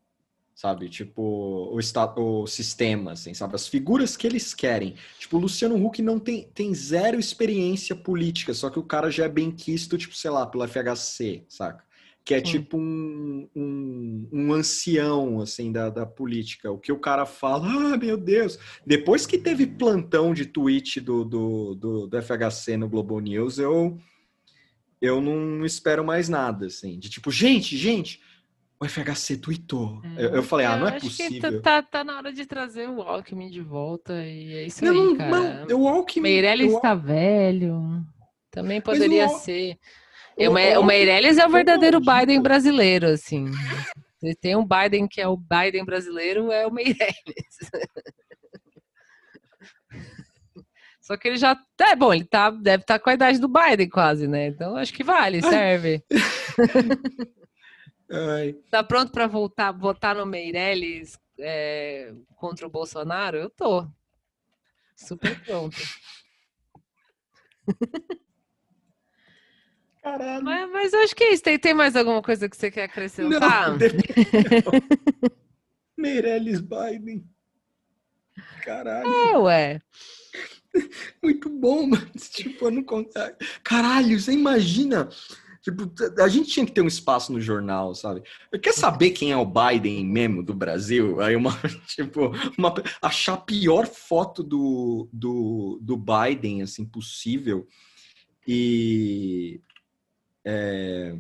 sabe? 0.56 0.88
Tipo, 0.88 1.22
o, 1.22 1.78
o 1.78 2.48
sistema, 2.48 3.12
assim, 3.12 3.34
sabe? 3.34 3.54
As 3.54 3.68
figuras 3.68 4.16
que 4.16 4.26
eles 4.26 4.54
querem. 4.54 4.96
Tipo, 5.20 5.36
o 5.36 5.42
Luciano 5.42 5.76
Huck 5.86 6.02
não 6.02 6.18
tem, 6.18 6.50
tem 6.54 6.74
zero 6.74 7.20
experiência 7.20 7.94
política, 7.94 8.54
só 8.54 8.70
que 8.70 8.80
o 8.80 8.84
cara 8.84 9.12
já 9.12 9.26
é 9.26 9.30
bem 9.30 9.52
quisto, 9.52 9.98
tipo, 9.98 10.16
sei 10.16 10.32
lá, 10.32 10.48
pelo 10.48 10.66
FHC, 10.66 11.44
saca? 11.50 11.84
que 12.24 12.34
é 12.34 12.40
Sim. 12.40 12.44
tipo 12.44 12.76
um, 12.76 13.48
um, 13.56 14.30
um, 14.34 14.54
ancião 14.54 15.42
assim 15.42 15.72
da, 15.72 15.92
da 15.92 16.08
política. 16.08 16.72
O 16.72 16.80
que 16.80 16.92
o 16.92 16.98
cara 16.98 17.24
fala, 17.24 17.68
ah, 17.68 17.98
meu 17.98 18.18
Deus. 18.18 18.58
Depois 18.84 19.28
que 19.28 19.38
teve 19.38 19.68
plantão 19.68 20.34
de 20.34 20.48
tweet 20.48 21.00
do, 21.00 21.24
do, 21.24 21.76
do, 21.76 22.08
do 22.08 22.22
FHC 22.24 22.78
no 22.78 22.90
Globo 22.90 23.20
News, 23.20 23.60
eu, 23.60 24.00
eu 25.02 25.22
não 25.22 25.66
espero 25.66 26.04
mais 26.04 26.30
nada, 26.30 26.68
assim. 26.68 26.98
De 27.00 27.10
tipo, 27.10 27.32
gente, 27.32 27.78
gente, 27.78 28.22
o 28.80 28.88
FHC 28.88 29.38
tweetou. 29.38 30.02
É, 30.18 30.26
eu, 30.26 30.30
eu, 30.36 30.44
falei, 30.44 30.66
ah, 30.66 30.78
não 30.78 30.88
é 30.88 31.00
possível. 31.00 31.62
Tá, 31.62 31.82
tá, 31.82 32.04
na 32.04 32.18
hora 32.18 32.34
de 32.34 32.46
trazer 32.46 32.90
o 32.90 33.02
Alckmin 33.02 33.50
de 33.50 33.62
volta 33.62 34.14
e 34.26 34.54
é 34.54 34.64
isso 34.66 34.84
não, 34.84 35.12
aí, 35.12 35.18
cara. 35.18 35.66
Não, 35.66 35.82
o 35.82 35.88
Alckmin... 35.88 36.24
Meirelles 36.24 36.74
está 36.74 36.94
velho. 36.94 38.04
Também 38.52 38.82
poderia 38.82 39.28
o... 39.28 39.30
ser. 39.30 39.78
O, 40.38 40.80
o 40.80 40.84
Meirelles 40.84 41.38
é 41.38 41.46
o 41.46 41.50
verdadeiro 41.50 42.00
Biden 42.00 42.42
brasileiro, 42.42 43.08
assim. 43.08 43.46
Se 44.20 44.36
tem 44.36 44.56
um 44.56 44.66
Biden 44.66 45.08
que 45.08 45.22
é 45.22 45.28
o 45.28 45.38
Biden 45.38 45.86
brasileiro, 45.86 46.52
é 46.52 46.68
o 46.68 46.72
Meirelles. 46.72 47.06
Só 51.06 51.16
que 51.16 51.28
ele 51.28 51.38
já. 51.38 51.56
É 51.82 51.96
bom, 51.96 52.12
ele 52.12 52.26
tá, 52.26 52.50
deve 52.50 52.82
estar 52.82 52.98
tá 52.98 53.00
com 53.00 53.12
a 53.12 53.14
idade 53.14 53.38
do 53.38 53.48
Biden 53.48 53.88
quase, 53.88 54.28
né? 54.28 54.48
Então 54.48 54.76
acho 54.76 54.92
que 54.92 55.04
vale, 55.04 55.40
serve. 55.40 56.04
Ai. 58.10 58.54
Tá 58.72 58.84
pronto 58.84 59.12
para 59.12 59.28
voltar, 59.28 59.72
votar 59.72 60.16
no 60.16 60.26
Meirelles 60.26 61.16
é, 61.40 62.12
contra 62.36 62.66
o 62.66 62.72
Bolsonaro? 62.72 63.38
Eu 63.38 63.52
tô. 63.52 63.88
Super 64.96 65.40
pronto. 65.44 65.78
Caralho. 70.02 70.44
Mas, 70.44 70.72
mas 70.72 70.92
acho 70.96 71.16
que 71.16 71.24
é 71.24 71.34
isso. 71.34 71.44
Tem, 71.44 71.60
tem 71.60 71.76
mais 71.76 71.96
alguma 71.96 72.24
coisa 72.24 72.50
que 72.50 72.58
você 72.58 72.72
quer 72.72 72.86
acrescentar? 72.86 73.70
Não, 73.70 73.78
Meirelles 75.96 76.62
Biden. 76.62 77.24
Caralho. 78.64 79.08
É, 79.08 79.38
ué. 79.38 79.82
Muito 81.24 81.50
bom, 81.50 81.88
mas 81.88 82.30
tipo, 82.30 82.66
eu 82.66 82.72
não 82.72 82.86
Caralho, 83.64 84.20
você 84.20 84.32
imagina. 84.32 85.10
Tipo, 85.62 85.92
a 86.22 86.28
gente 86.28 86.52
tinha 86.52 86.66
que 86.66 86.72
ter 86.72 86.82
um 86.82 86.88
espaço 86.88 87.34
no 87.34 87.42
jornal, 87.42 87.96
sabe? 87.96 88.22
Quer 88.62 88.74
saber 88.74 89.10
quem 89.10 89.32
é 89.32 89.38
o 89.38 89.46
Biden 89.46 90.06
mesmo 90.06 90.44
do 90.44 90.54
Brasil? 90.54 91.20
Aí 91.20 91.36
uma, 91.36 91.58
tipo, 91.88 92.32
uma, 92.56 92.72
achar 93.02 93.34
a 93.34 93.38
pior 93.38 93.88
foto 93.88 94.44
do, 94.44 95.10
do, 95.12 95.80
do 95.82 95.98
Biden, 95.98 96.62
assim, 96.62 96.86
possível. 96.86 97.68
E 98.48 99.60
é, 100.46 101.18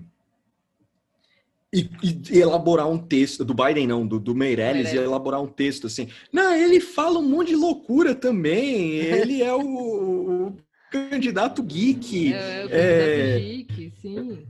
e, 1.75 1.89
e, 2.31 2.39
elaborar 2.39 2.89
um 2.89 2.97
texto, 2.97 3.43
do 3.43 3.53
Biden 3.53 3.87
não, 3.87 4.07
do, 4.07 4.19
do 4.19 4.33
Meirelles, 4.33 4.93
e 4.93 4.97
elaborar 4.97 5.41
um 5.41 5.47
texto 5.47 5.87
assim. 5.87 6.07
Não, 6.31 6.53
ele 6.53 6.79
fala 6.79 7.19
um 7.19 7.27
monte 7.27 7.49
de 7.49 7.55
loucura 7.55 8.15
também, 8.15 8.93
ele 8.93 9.43
é 9.43 9.53
o, 9.53 10.47
o 10.47 10.57
candidato 10.91 11.61
geek. 11.61 12.33
É, 12.33 12.37
é 12.37 12.65
o 12.65 12.69
candidato 12.69 12.73
é... 12.73 13.39
geek, 13.39 13.93
sim. 14.01 14.47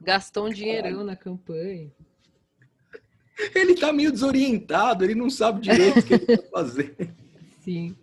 Gastou 0.00 0.46
um 0.46 0.50
dinheirão 0.50 1.02
na 1.04 1.16
campanha. 1.16 1.90
Ele 3.54 3.74
tá 3.74 3.92
meio 3.92 4.10
desorientado, 4.10 5.04
ele 5.04 5.14
não 5.14 5.30
sabe 5.30 5.60
direito 5.60 6.00
o 6.00 6.02
que 6.02 6.14
ele 6.14 6.26
vai 6.26 6.38
fazer. 6.50 6.96
Sim. 7.62 7.94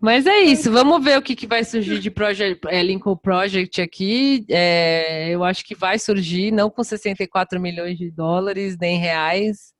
Mas 0.00 0.26
é 0.26 0.38
isso, 0.40 0.72
vamos 0.72 1.04
ver 1.04 1.18
o 1.18 1.22
que, 1.22 1.36
que 1.36 1.46
vai 1.46 1.62
surgir 1.62 1.98
de 1.98 2.10
Project, 2.10 2.66
é, 2.68 2.82
Lincoln 2.82 3.16
Project 3.16 3.82
aqui. 3.82 4.46
É, 4.48 5.28
eu 5.28 5.44
acho 5.44 5.62
que 5.62 5.74
vai 5.74 5.98
surgir, 5.98 6.50
não 6.50 6.70
com 6.70 6.82
64 6.82 7.60
milhões 7.60 7.98
de 7.98 8.10
dólares, 8.10 8.78
nem 8.80 8.98
reais, 8.98 9.74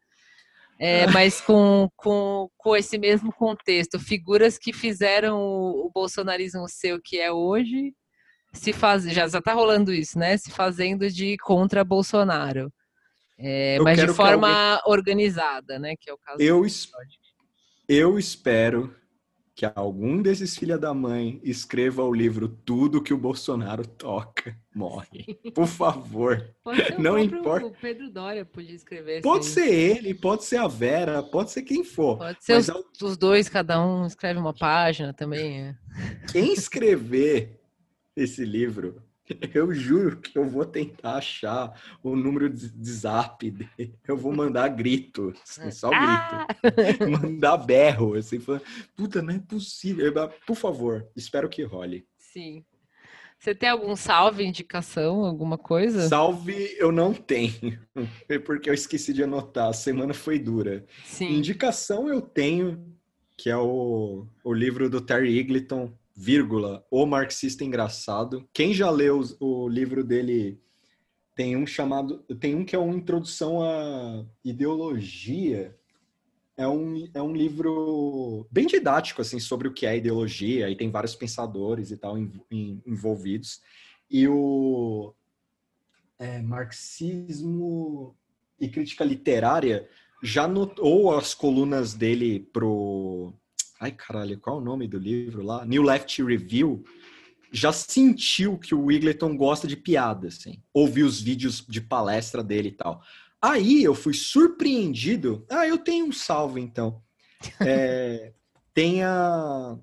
é, 0.78 1.06
mas 1.06 1.40
com, 1.40 1.88
com, 1.96 2.50
com 2.58 2.76
esse 2.76 2.98
mesmo 2.98 3.32
contexto. 3.32 3.98
Figuras 3.98 4.58
que 4.58 4.74
fizeram 4.74 5.38
o, 5.38 5.86
o 5.86 5.90
bolsonarismo 5.90 6.68
ser 6.68 6.92
o 6.92 7.00
que 7.00 7.18
é 7.18 7.32
hoje, 7.32 7.94
se 8.52 8.74
faz, 8.74 9.04
já 9.04 9.24
está 9.24 9.54
rolando 9.54 9.90
isso, 9.90 10.18
né? 10.18 10.36
Se 10.36 10.50
fazendo 10.50 11.08
de 11.08 11.38
contra 11.38 11.82
Bolsonaro. 11.82 12.70
É, 13.38 13.78
mas 13.80 13.98
de 13.98 14.08
forma 14.08 14.48
alguém... 14.48 14.82
organizada, 14.86 15.78
né? 15.78 15.94
Que 15.98 16.10
é 16.10 16.12
o 16.12 16.18
caso 16.18 16.42
eu, 16.42 16.66
eu 17.88 18.18
espero 18.18 18.94
que 19.60 19.70
algum 19.74 20.22
desses 20.22 20.56
filha 20.56 20.78
da 20.78 20.94
mãe 20.94 21.38
escreva 21.44 22.02
o 22.02 22.14
livro 22.14 22.48
Tudo 22.48 23.02
que 23.02 23.12
o 23.12 23.18
Bolsonaro 23.18 23.86
toca 23.86 24.56
morre. 24.74 25.38
Por 25.54 25.66
favor. 25.66 26.42
não 26.98 27.18
importa. 27.18 27.66
O 27.66 27.70
Pedro 27.70 28.10
Dória 28.10 28.42
podia 28.42 28.74
escrever. 28.74 29.20
Pode 29.20 29.44
ser 29.44 29.68
ele, 29.68 30.14
pode 30.14 30.44
ser 30.44 30.56
a 30.56 30.66
Vera, 30.66 31.22
pode 31.22 31.50
ser 31.50 31.60
quem 31.60 31.84
for. 31.84 32.16
Pode 32.16 32.42
ser 32.42 32.56
os, 32.56 32.70
os, 33.02 33.18
dois, 33.18 33.50
cada 33.50 33.84
um 33.84 34.06
escreve 34.06 34.40
uma 34.40 34.54
página 34.54 35.12
também. 35.12 35.60
É. 35.60 35.76
Quem 36.32 36.54
escrever 36.54 37.60
esse 38.16 38.42
livro 38.42 39.02
Eu 39.54 39.72
juro 39.72 40.16
que 40.18 40.38
eu 40.38 40.48
vou 40.48 40.64
tentar 40.64 41.16
achar 41.16 41.80
o 42.02 42.16
número 42.16 42.48
de 42.48 42.90
zap 42.90 43.50
dele. 43.50 43.94
Eu 44.06 44.16
vou 44.16 44.34
mandar 44.34 44.68
grito, 44.68 45.32
assim, 45.42 45.70
só 45.70 45.90
ah! 45.92 46.46
grito. 46.62 47.10
mandar 47.22 47.56
berro, 47.56 48.14
assim, 48.14 48.38
falando, 48.40 48.62
puta, 48.96 49.22
não 49.22 49.34
é 49.34 49.38
possível. 49.38 50.12
Por 50.46 50.56
favor, 50.56 51.06
espero 51.16 51.48
que 51.48 51.62
role. 51.62 52.06
Sim. 52.18 52.64
Você 53.40 53.54
tem 53.54 53.70
algum 53.70 53.96
salve, 53.96 54.44
indicação, 54.44 55.24
alguma 55.24 55.56
coisa? 55.56 56.06
Salve 56.08 56.76
eu 56.78 56.92
não 56.92 57.14
tenho, 57.14 57.80
porque 58.44 58.68
eu 58.68 58.74
esqueci 58.74 59.14
de 59.14 59.22
anotar. 59.22 59.68
A 59.68 59.72
semana 59.72 60.12
foi 60.12 60.38
dura. 60.38 60.84
Sim. 61.06 61.32
Indicação 61.36 62.06
eu 62.06 62.20
tenho, 62.20 62.94
que 63.38 63.48
é 63.48 63.56
o, 63.56 64.26
o 64.44 64.52
livro 64.52 64.90
do 64.90 65.00
Terry 65.00 65.38
Eagleton, 65.38 65.90
vírgula, 66.20 66.84
O 66.90 67.06
Marxista 67.06 67.64
Engraçado. 67.64 68.46
Quem 68.52 68.74
já 68.74 68.90
leu 68.90 69.22
o 69.40 69.66
livro 69.66 70.04
dele 70.04 70.60
tem 71.34 71.56
um 71.56 71.66
chamado, 71.66 72.18
tem 72.38 72.54
um 72.54 72.62
que 72.62 72.76
é 72.76 72.78
uma 72.78 72.94
introdução 72.94 73.62
à 73.62 74.26
ideologia. 74.44 75.74
É 76.58 76.68
um, 76.68 77.08
é 77.14 77.22
um 77.22 77.32
livro 77.32 78.46
bem 78.50 78.66
didático 78.66 79.22
assim 79.22 79.40
sobre 79.40 79.66
o 79.66 79.72
que 79.72 79.86
é 79.86 79.96
ideologia 79.96 80.68
e 80.68 80.76
tem 80.76 80.90
vários 80.90 81.16
pensadores 81.16 81.90
e 81.90 81.96
tal 81.96 82.18
envolvidos. 82.86 83.62
E 84.10 84.28
o 84.28 85.14
é, 86.18 86.42
marxismo 86.42 88.14
e 88.60 88.68
crítica 88.68 89.04
literária 89.04 89.88
já 90.22 90.46
notou 90.46 91.16
as 91.16 91.32
colunas 91.32 91.94
dele 91.94 92.40
pro 92.52 93.32
Ai, 93.80 93.92
caralho, 93.92 94.38
qual 94.38 94.58
é 94.58 94.60
o 94.60 94.62
nome 94.62 94.86
do 94.86 94.98
livro 94.98 95.42
lá? 95.42 95.64
New 95.64 95.82
Left 95.82 96.22
Review. 96.22 96.84
Já 97.50 97.72
sentiu 97.72 98.58
que 98.58 98.74
o 98.74 98.84
Wigleton 98.84 99.34
gosta 99.34 99.66
de 99.66 99.74
piada, 99.74 100.28
assim. 100.28 100.62
Ouvi 100.70 101.02
os 101.02 101.18
vídeos 101.18 101.64
de 101.66 101.80
palestra 101.80 102.44
dele 102.44 102.68
e 102.68 102.72
tal. 102.72 103.02
Aí 103.40 103.82
eu 103.82 103.94
fui 103.94 104.12
surpreendido. 104.12 105.46
Ah, 105.48 105.66
eu 105.66 105.78
tenho 105.78 106.04
um 106.04 106.12
salve, 106.12 106.60
então. 106.60 107.02
É, 107.66 108.34
tem 108.74 109.02
a, 109.02 109.78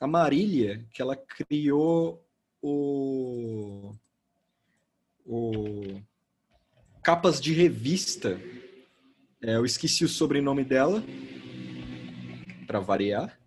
a 0.00 0.06
Marília, 0.06 0.86
que 0.90 1.02
ela 1.02 1.14
criou 1.14 2.26
o, 2.62 3.92
o 5.26 6.00
capas 7.04 7.38
de 7.38 7.52
revista. 7.52 8.40
É, 9.42 9.56
eu 9.56 9.66
esqueci 9.66 10.06
o 10.06 10.08
sobrenome 10.08 10.64
dela, 10.64 11.04
para 12.66 12.80
variar. 12.80 13.41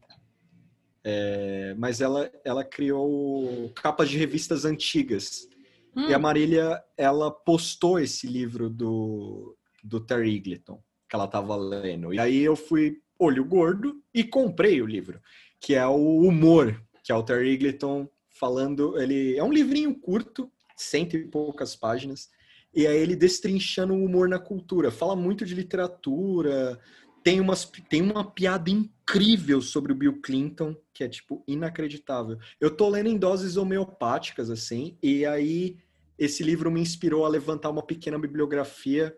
É, 1.07 1.75
mas 1.77 2.01
ela, 2.01 2.31
ela 2.43 2.63
criou 2.63 3.71
capas 3.75 4.09
de 4.09 4.17
revistas 4.17 4.65
antigas. 4.65 5.47
Hum. 5.95 6.09
E 6.09 6.13
a 6.15 6.17
Marília, 6.17 6.83
ela 6.97 7.29
postou 7.29 7.99
esse 7.99 8.25
livro 8.25 8.71
do, 8.71 9.55
do 9.83 9.99
Terry 9.99 10.35
Eagleton, 10.35 10.81
que 11.07 11.15
ela 11.15 11.25
estava 11.25 11.55
lendo. 11.55 12.11
E 12.11 12.17
aí 12.17 12.41
eu 12.41 12.55
fui 12.55 12.97
olho 13.19 13.45
gordo 13.45 14.01
e 14.11 14.23
comprei 14.23 14.81
o 14.81 14.87
livro, 14.87 15.21
que 15.59 15.75
é 15.75 15.85
o 15.85 16.21
Humor, 16.21 16.81
que 17.03 17.11
é 17.11 17.15
o 17.15 17.23
Terry 17.23 17.51
Eagleton 17.51 18.09
falando... 18.27 18.99
Ele 18.99 19.37
é 19.37 19.43
um 19.43 19.53
livrinho 19.53 19.93
curto, 19.93 20.51
cento 20.75 21.15
e 21.15 21.23
poucas 21.23 21.75
páginas, 21.75 22.29
e 22.73 22.87
aí 22.87 22.97
ele 22.97 23.15
destrinchando 23.15 23.93
o 23.93 24.03
humor 24.03 24.27
na 24.27 24.39
cultura. 24.39 24.91
Fala 24.91 25.15
muito 25.15 25.45
de 25.45 25.53
literatura, 25.53 26.79
tem, 27.25 27.41
umas, 27.41 27.65
tem 27.89 28.03
uma 28.03 28.23
piada 28.23 28.69
incrível 28.69 29.59
sobre 29.59 29.91
o 29.91 29.95
Bill 29.95 30.21
Clinton, 30.21 30.75
que 30.93 31.03
é, 31.03 31.09
tipo, 31.09 31.43
inacreditável. 31.47 32.37
Eu 32.61 32.69
tô 32.69 32.87
lendo 32.87 33.09
em 33.09 33.17
doses 33.17 33.57
homeopáticas, 33.57 34.51
assim, 34.51 34.95
e 35.01 35.25
aí 35.25 35.75
esse 36.19 36.43
livro 36.43 36.69
me 36.69 36.79
inspirou 36.79 37.25
a 37.25 37.27
levantar 37.27 37.71
uma 37.71 37.81
pequena 37.81 38.19
bibliografia 38.19 39.17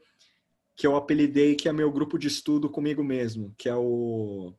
que 0.73 0.87
eu 0.87 0.95
apelidei 0.95 1.53
que 1.53 1.67
é 1.67 1.73
meu 1.73 1.91
grupo 1.91 2.17
de 2.17 2.29
estudo 2.29 2.69
comigo 2.69 3.03
mesmo, 3.03 3.53
que 3.57 3.67
é 3.67 3.75
o 3.75 4.53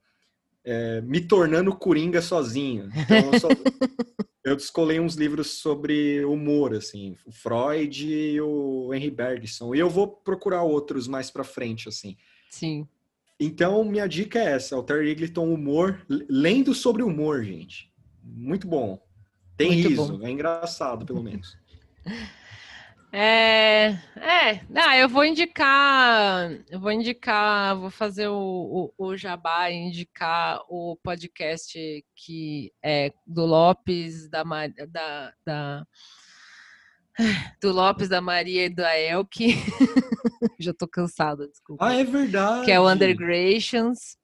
é, 0.63 1.01
Me 1.01 1.23
Tornando 1.23 1.75
Coringa 1.75 2.21
Sozinho. 2.21 2.91
Então, 2.95 3.33
eu, 3.33 3.41
só, 3.41 3.49
eu 4.45 4.57
descolei 4.57 5.01
uns 5.01 5.15
livros 5.15 5.53
sobre 5.53 6.23
humor, 6.23 6.75
assim, 6.75 7.17
o 7.25 7.33
Freud 7.33 8.07
e 8.07 8.39
o 8.43 8.93
Henry 8.93 9.11
Bergson, 9.11 9.75
e 9.75 9.79
eu 9.79 9.89
vou 9.89 10.07
procurar 10.07 10.65
outros 10.65 11.09
mais 11.09 11.31
para 11.31 11.45
frente, 11.45 11.89
assim. 11.89 12.15
Sim. 12.51 12.87
Então, 13.41 13.85
minha 13.85 14.09
dica 14.09 14.39
é 14.39 14.53
essa, 14.55 14.77
o 14.77 14.83
Terry 14.83 15.11
Eagleton 15.11 15.53
Humor, 15.53 16.05
lendo 16.09 16.75
sobre 16.75 17.03
humor, 17.03 17.45
gente. 17.45 17.93
Muito 18.23 18.67
bom. 18.67 19.01
Tem 19.57 19.73
Muito 19.73 19.89
riso, 19.89 20.19
bom. 20.19 20.27
é 20.27 20.31
engraçado, 20.31 21.05
pelo 21.05 21.23
menos. 21.23 21.57
É, 23.11 23.97
é, 24.17 24.61
ah, 24.75 24.99
eu 24.99 25.09
vou 25.09 25.25
indicar, 25.25 26.51
eu 26.69 26.79
vou 26.79 26.93
indicar, 26.93 27.75
vou 27.75 27.91
fazer 27.91 28.29
o, 28.29 28.93
o, 28.99 29.07
o 29.07 29.17
jabá 29.17 29.71
e 29.71 29.77
indicar 29.77 30.61
o 30.69 30.95
podcast 31.03 32.05
que 32.15 32.71
é 32.85 33.11
do 33.27 33.47
Lopes, 33.47 34.29
da, 34.29 34.45
da, 34.91 35.33
da 35.43 35.87
do 37.61 37.73
Lopes, 37.73 38.09
da 38.09 38.21
Maria 38.21 38.67
e 38.67 38.69
da 38.69 38.99
Elke. 38.99 39.55
Já 40.59 40.73
tô 40.73 40.87
cansada, 40.87 41.49
desculpa. 41.49 41.87
Ah, 41.87 41.95
é 41.95 42.05
verdade. 42.05 42.65
Que 42.65 42.73
é 42.73 42.81
o 42.81 42.89
Undergrations. 42.89 44.17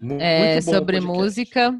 Muito 0.00 0.22
é, 0.22 0.60
sobre 0.60 1.00
música. 1.00 1.78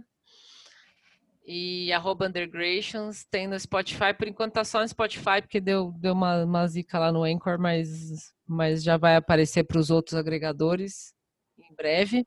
E 1.44 1.92
arroba 1.92 2.28
Undergrations 2.28 3.24
tem 3.30 3.48
no 3.48 3.58
Spotify. 3.58 4.14
Por 4.16 4.28
enquanto 4.28 4.54
tá 4.54 4.64
só 4.64 4.80
no 4.80 4.88
Spotify, 4.88 5.40
porque 5.40 5.60
deu, 5.60 5.92
deu 5.98 6.12
uma, 6.12 6.44
uma 6.44 6.66
zica 6.68 6.98
lá 6.98 7.10
no 7.10 7.24
Anchor, 7.24 7.58
mas, 7.58 8.32
mas 8.46 8.82
já 8.82 8.96
vai 8.96 9.16
aparecer 9.16 9.64
para 9.64 9.78
os 9.78 9.90
outros 9.90 10.14
agregadores 10.14 11.12
em 11.58 11.74
breve. 11.74 12.26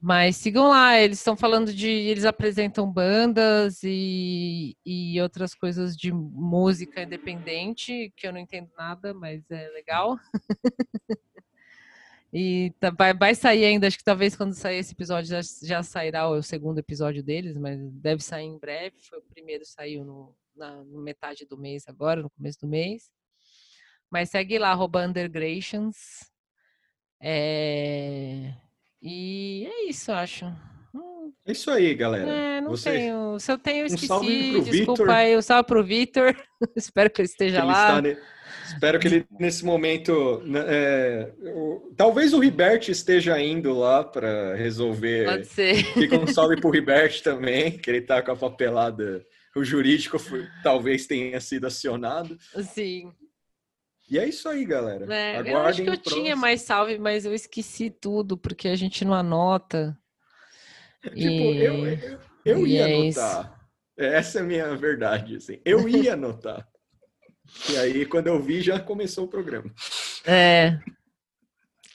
Mas 0.00 0.36
sigam 0.36 0.68
lá, 0.68 1.00
eles 1.00 1.18
estão 1.18 1.36
falando 1.36 1.72
de. 1.72 1.88
Eles 1.88 2.24
apresentam 2.24 2.90
bandas 2.90 3.82
e, 3.82 4.76
e 4.84 5.20
outras 5.20 5.54
coisas 5.54 5.96
de 5.96 6.12
música 6.12 7.02
independente, 7.02 8.12
que 8.14 8.26
eu 8.26 8.32
não 8.32 8.38
entendo 8.38 8.70
nada, 8.76 9.14
mas 9.14 9.42
é 9.50 9.68
legal. 9.70 10.18
e 12.32 12.74
tá, 12.78 12.90
vai, 12.90 13.14
vai 13.14 13.34
sair 13.34 13.64
ainda, 13.64 13.86
acho 13.86 13.96
que 13.96 14.04
talvez 14.04 14.36
quando 14.36 14.52
sair 14.52 14.78
esse 14.78 14.92
episódio 14.92 15.30
já, 15.30 15.40
já 15.62 15.82
sairá 15.82 16.28
o 16.28 16.42
segundo 16.42 16.78
episódio 16.78 17.22
deles, 17.22 17.56
mas 17.56 17.80
deve 17.92 18.22
sair 18.22 18.44
em 18.44 18.58
breve. 18.58 18.96
Foi 19.00 19.18
o 19.18 19.22
primeiro, 19.22 19.64
saiu 19.64 20.04
no, 20.04 20.36
na 20.54 20.84
metade 20.84 21.46
do 21.46 21.56
mês 21.56 21.84
agora, 21.88 22.22
no 22.22 22.30
começo 22.30 22.60
do 22.60 22.68
mês. 22.68 23.10
Mas 24.10 24.28
segue 24.28 24.58
lá, 24.58 24.72
arroba 24.72 25.06
Undergrations. 25.06 26.30
É 27.18 28.52
e 29.06 29.66
é 29.66 29.88
isso, 29.88 30.10
acho. 30.10 30.46
É 31.46 31.52
isso 31.52 31.70
aí, 31.70 31.94
galera. 31.94 32.28
É, 32.28 32.60
não 32.60 32.70
Você... 32.70 32.90
tenho. 32.90 33.38
Se 33.38 33.52
eu 33.52 33.58
tenho, 33.58 33.82
eu 33.82 33.86
esqueci. 33.86 34.12
Um 34.12 34.62
Desculpa 34.62 35.12
aí, 35.12 35.36
um 35.36 35.42
salve 35.42 35.66
pro 35.66 35.84
Vitor. 35.84 36.34
Espero 36.74 37.08
que 37.08 37.20
ele 37.20 37.28
esteja 37.28 37.60
que 37.60 37.66
lá. 37.66 38.02
ne... 38.02 38.16
Espero 38.66 38.98
que 38.98 39.06
ele, 39.06 39.26
nesse 39.38 39.64
momento. 39.64 40.42
Né, 40.44 40.60
é... 40.66 41.32
o... 41.54 41.92
Talvez 41.96 42.32
o 42.32 42.40
Ribert 42.40 42.88
esteja 42.88 43.40
indo 43.40 43.72
lá 43.78 44.02
para 44.02 44.56
resolver. 44.56 45.26
Pode 45.26 45.46
ser. 45.46 45.84
Fica 45.94 46.18
um 46.18 46.26
salve 46.26 46.60
pro 46.60 46.70
Ribert 46.70 47.22
também, 47.22 47.78
que 47.78 47.88
ele 47.88 48.00
tá 48.00 48.20
com 48.20 48.32
a 48.32 48.36
papelada. 48.36 49.24
O 49.54 49.64
jurídico 49.64 50.18
foi... 50.18 50.46
talvez 50.64 51.06
tenha 51.06 51.40
sido 51.40 51.66
acionado. 51.66 52.36
Sim. 52.74 53.12
E 54.08 54.18
é 54.18 54.28
isso 54.28 54.48
aí, 54.48 54.64
galera. 54.64 55.12
É, 55.12 55.52
eu 55.52 55.58
acho 55.58 55.82
que 55.82 55.90
eu 55.90 55.96
tinha 55.96 56.36
mais 56.36 56.62
salve, 56.62 56.98
mas 56.98 57.24
eu 57.24 57.34
esqueci 57.34 57.90
tudo, 57.90 58.36
porque 58.36 58.68
a 58.68 58.76
gente 58.76 59.04
não 59.04 59.14
anota. 59.14 59.96
Tipo, 61.02 61.20
e... 61.20 61.64
eu, 61.64 61.86
eu, 61.86 62.18
eu 62.44 62.66
ia 62.66 62.88
é 62.88 62.94
anotar. 62.94 63.40
Isso. 63.40 63.56
Essa 63.96 64.38
é 64.38 64.42
a 64.42 64.44
minha 64.44 64.76
verdade, 64.76 65.36
assim. 65.36 65.60
Eu 65.64 65.88
ia 65.88 66.14
anotar. 66.14 66.66
e 67.70 67.76
aí, 67.76 68.06
quando 68.06 68.26
eu 68.26 68.42
vi, 68.42 68.60
já 68.60 68.78
começou 68.78 69.24
o 69.24 69.28
programa. 69.28 69.72
É. 70.24 70.78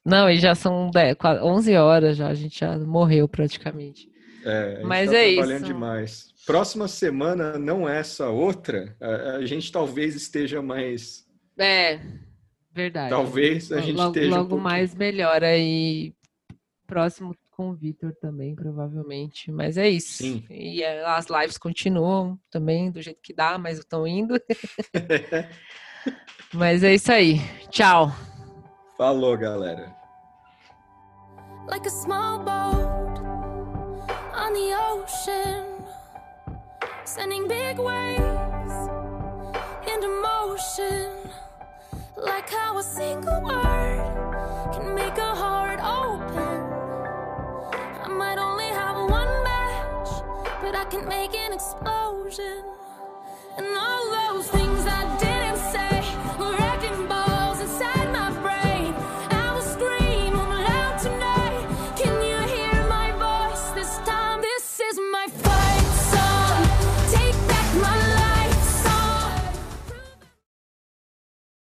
Não, 0.05 0.29
e 0.29 0.39
já 0.39 0.55
são 0.55 0.89
10, 0.89 1.15
11 1.43 1.75
horas 1.75 2.17
já, 2.17 2.27
a 2.27 2.33
gente 2.33 2.59
já 2.59 2.77
morreu 2.79 3.27
praticamente. 3.27 4.09
É, 4.43 4.81
Mas 4.83 5.11
tá 5.11 5.17
é 5.17 5.33
trabalhando 5.35 5.63
isso. 5.63 5.73
demais. 5.73 6.33
Próxima 6.45 6.87
semana, 6.87 7.59
não 7.59 7.87
essa 7.87 8.29
outra, 8.29 8.95
a, 8.99 9.35
a 9.35 9.45
gente 9.45 9.71
talvez 9.71 10.15
esteja 10.15 10.61
mais 10.61 11.27
é, 11.61 12.01
verdade. 12.73 13.09
Talvez 13.09 13.71
a 13.71 13.79
gente 13.81 13.95
logo, 13.95 14.17
esteja. 14.17 14.37
Logo 14.37 14.55
um 14.55 14.59
mais 14.59 14.93
melhor 14.95 15.43
aí. 15.43 16.13
Próximo 16.87 17.35
com 17.51 17.69
o 17.69 17.73
Vitor 17.73 18.13
também, 18.15 18.55
provavelmente. 18.55 19.51
Mas 19.51 19.77
é 19.77 19.87
isso. 19.87 20.23
Sim. 20.23 20.43
E 20.49 20.81
é, 20.81 21.05
as 21.05 21.27
lives 21.27 21.57
continuam 21.57 22.39
também, 22.49 22.91
do 22.91 23.01
jeito 23.01 23.21
que 23.21 23.33
dá, 23.33 23.57
mas 23.57 23.77
estão 23.77 24.07
indo. 24.07 24.33
mas 26.53 26.83
é 26.83 26.95
isso 26.95 27.11
aí. 27.11 27.39
Tchau. 27.69 28.11
Falou, 28.97 29.37
galera. 29.37 29.95
Like 31.67 31.87
a 31.87 31.91
small 31.91 32.39
boat 32.39 33.21
on 34.33 34.53
the 34.53 34.75
ocean, 34.75 35.65
sending 37.05 37.47
big 37.47 37.79
waves 37.79 38.89
into 39.87 40.09
motion. 40.21 41.20
Like 42.17 42.49
how 42.49 42.77
a 42.77 42.83
single 42.83 43.41
word 43.41 44.71
can 44.73 44.93
make 44.93 45.17
a 45.17 45.35
heart 45.35 45.79
open. 45.79 46.61
I 48.03 48.07
might 48.07 48.37
only 48.37 48.65
have 48.65 48.97
one 49.09 49.43
match, 49.43 50.09
but 50.61 50.75
I 50.75 50.85
can 50.89 51.07
make 51.07 51.33
an 51.33 51.53
explosion. 51.53 52.63
And 53.57 53.65
all 53.77 54.11
those. 54.11 54.60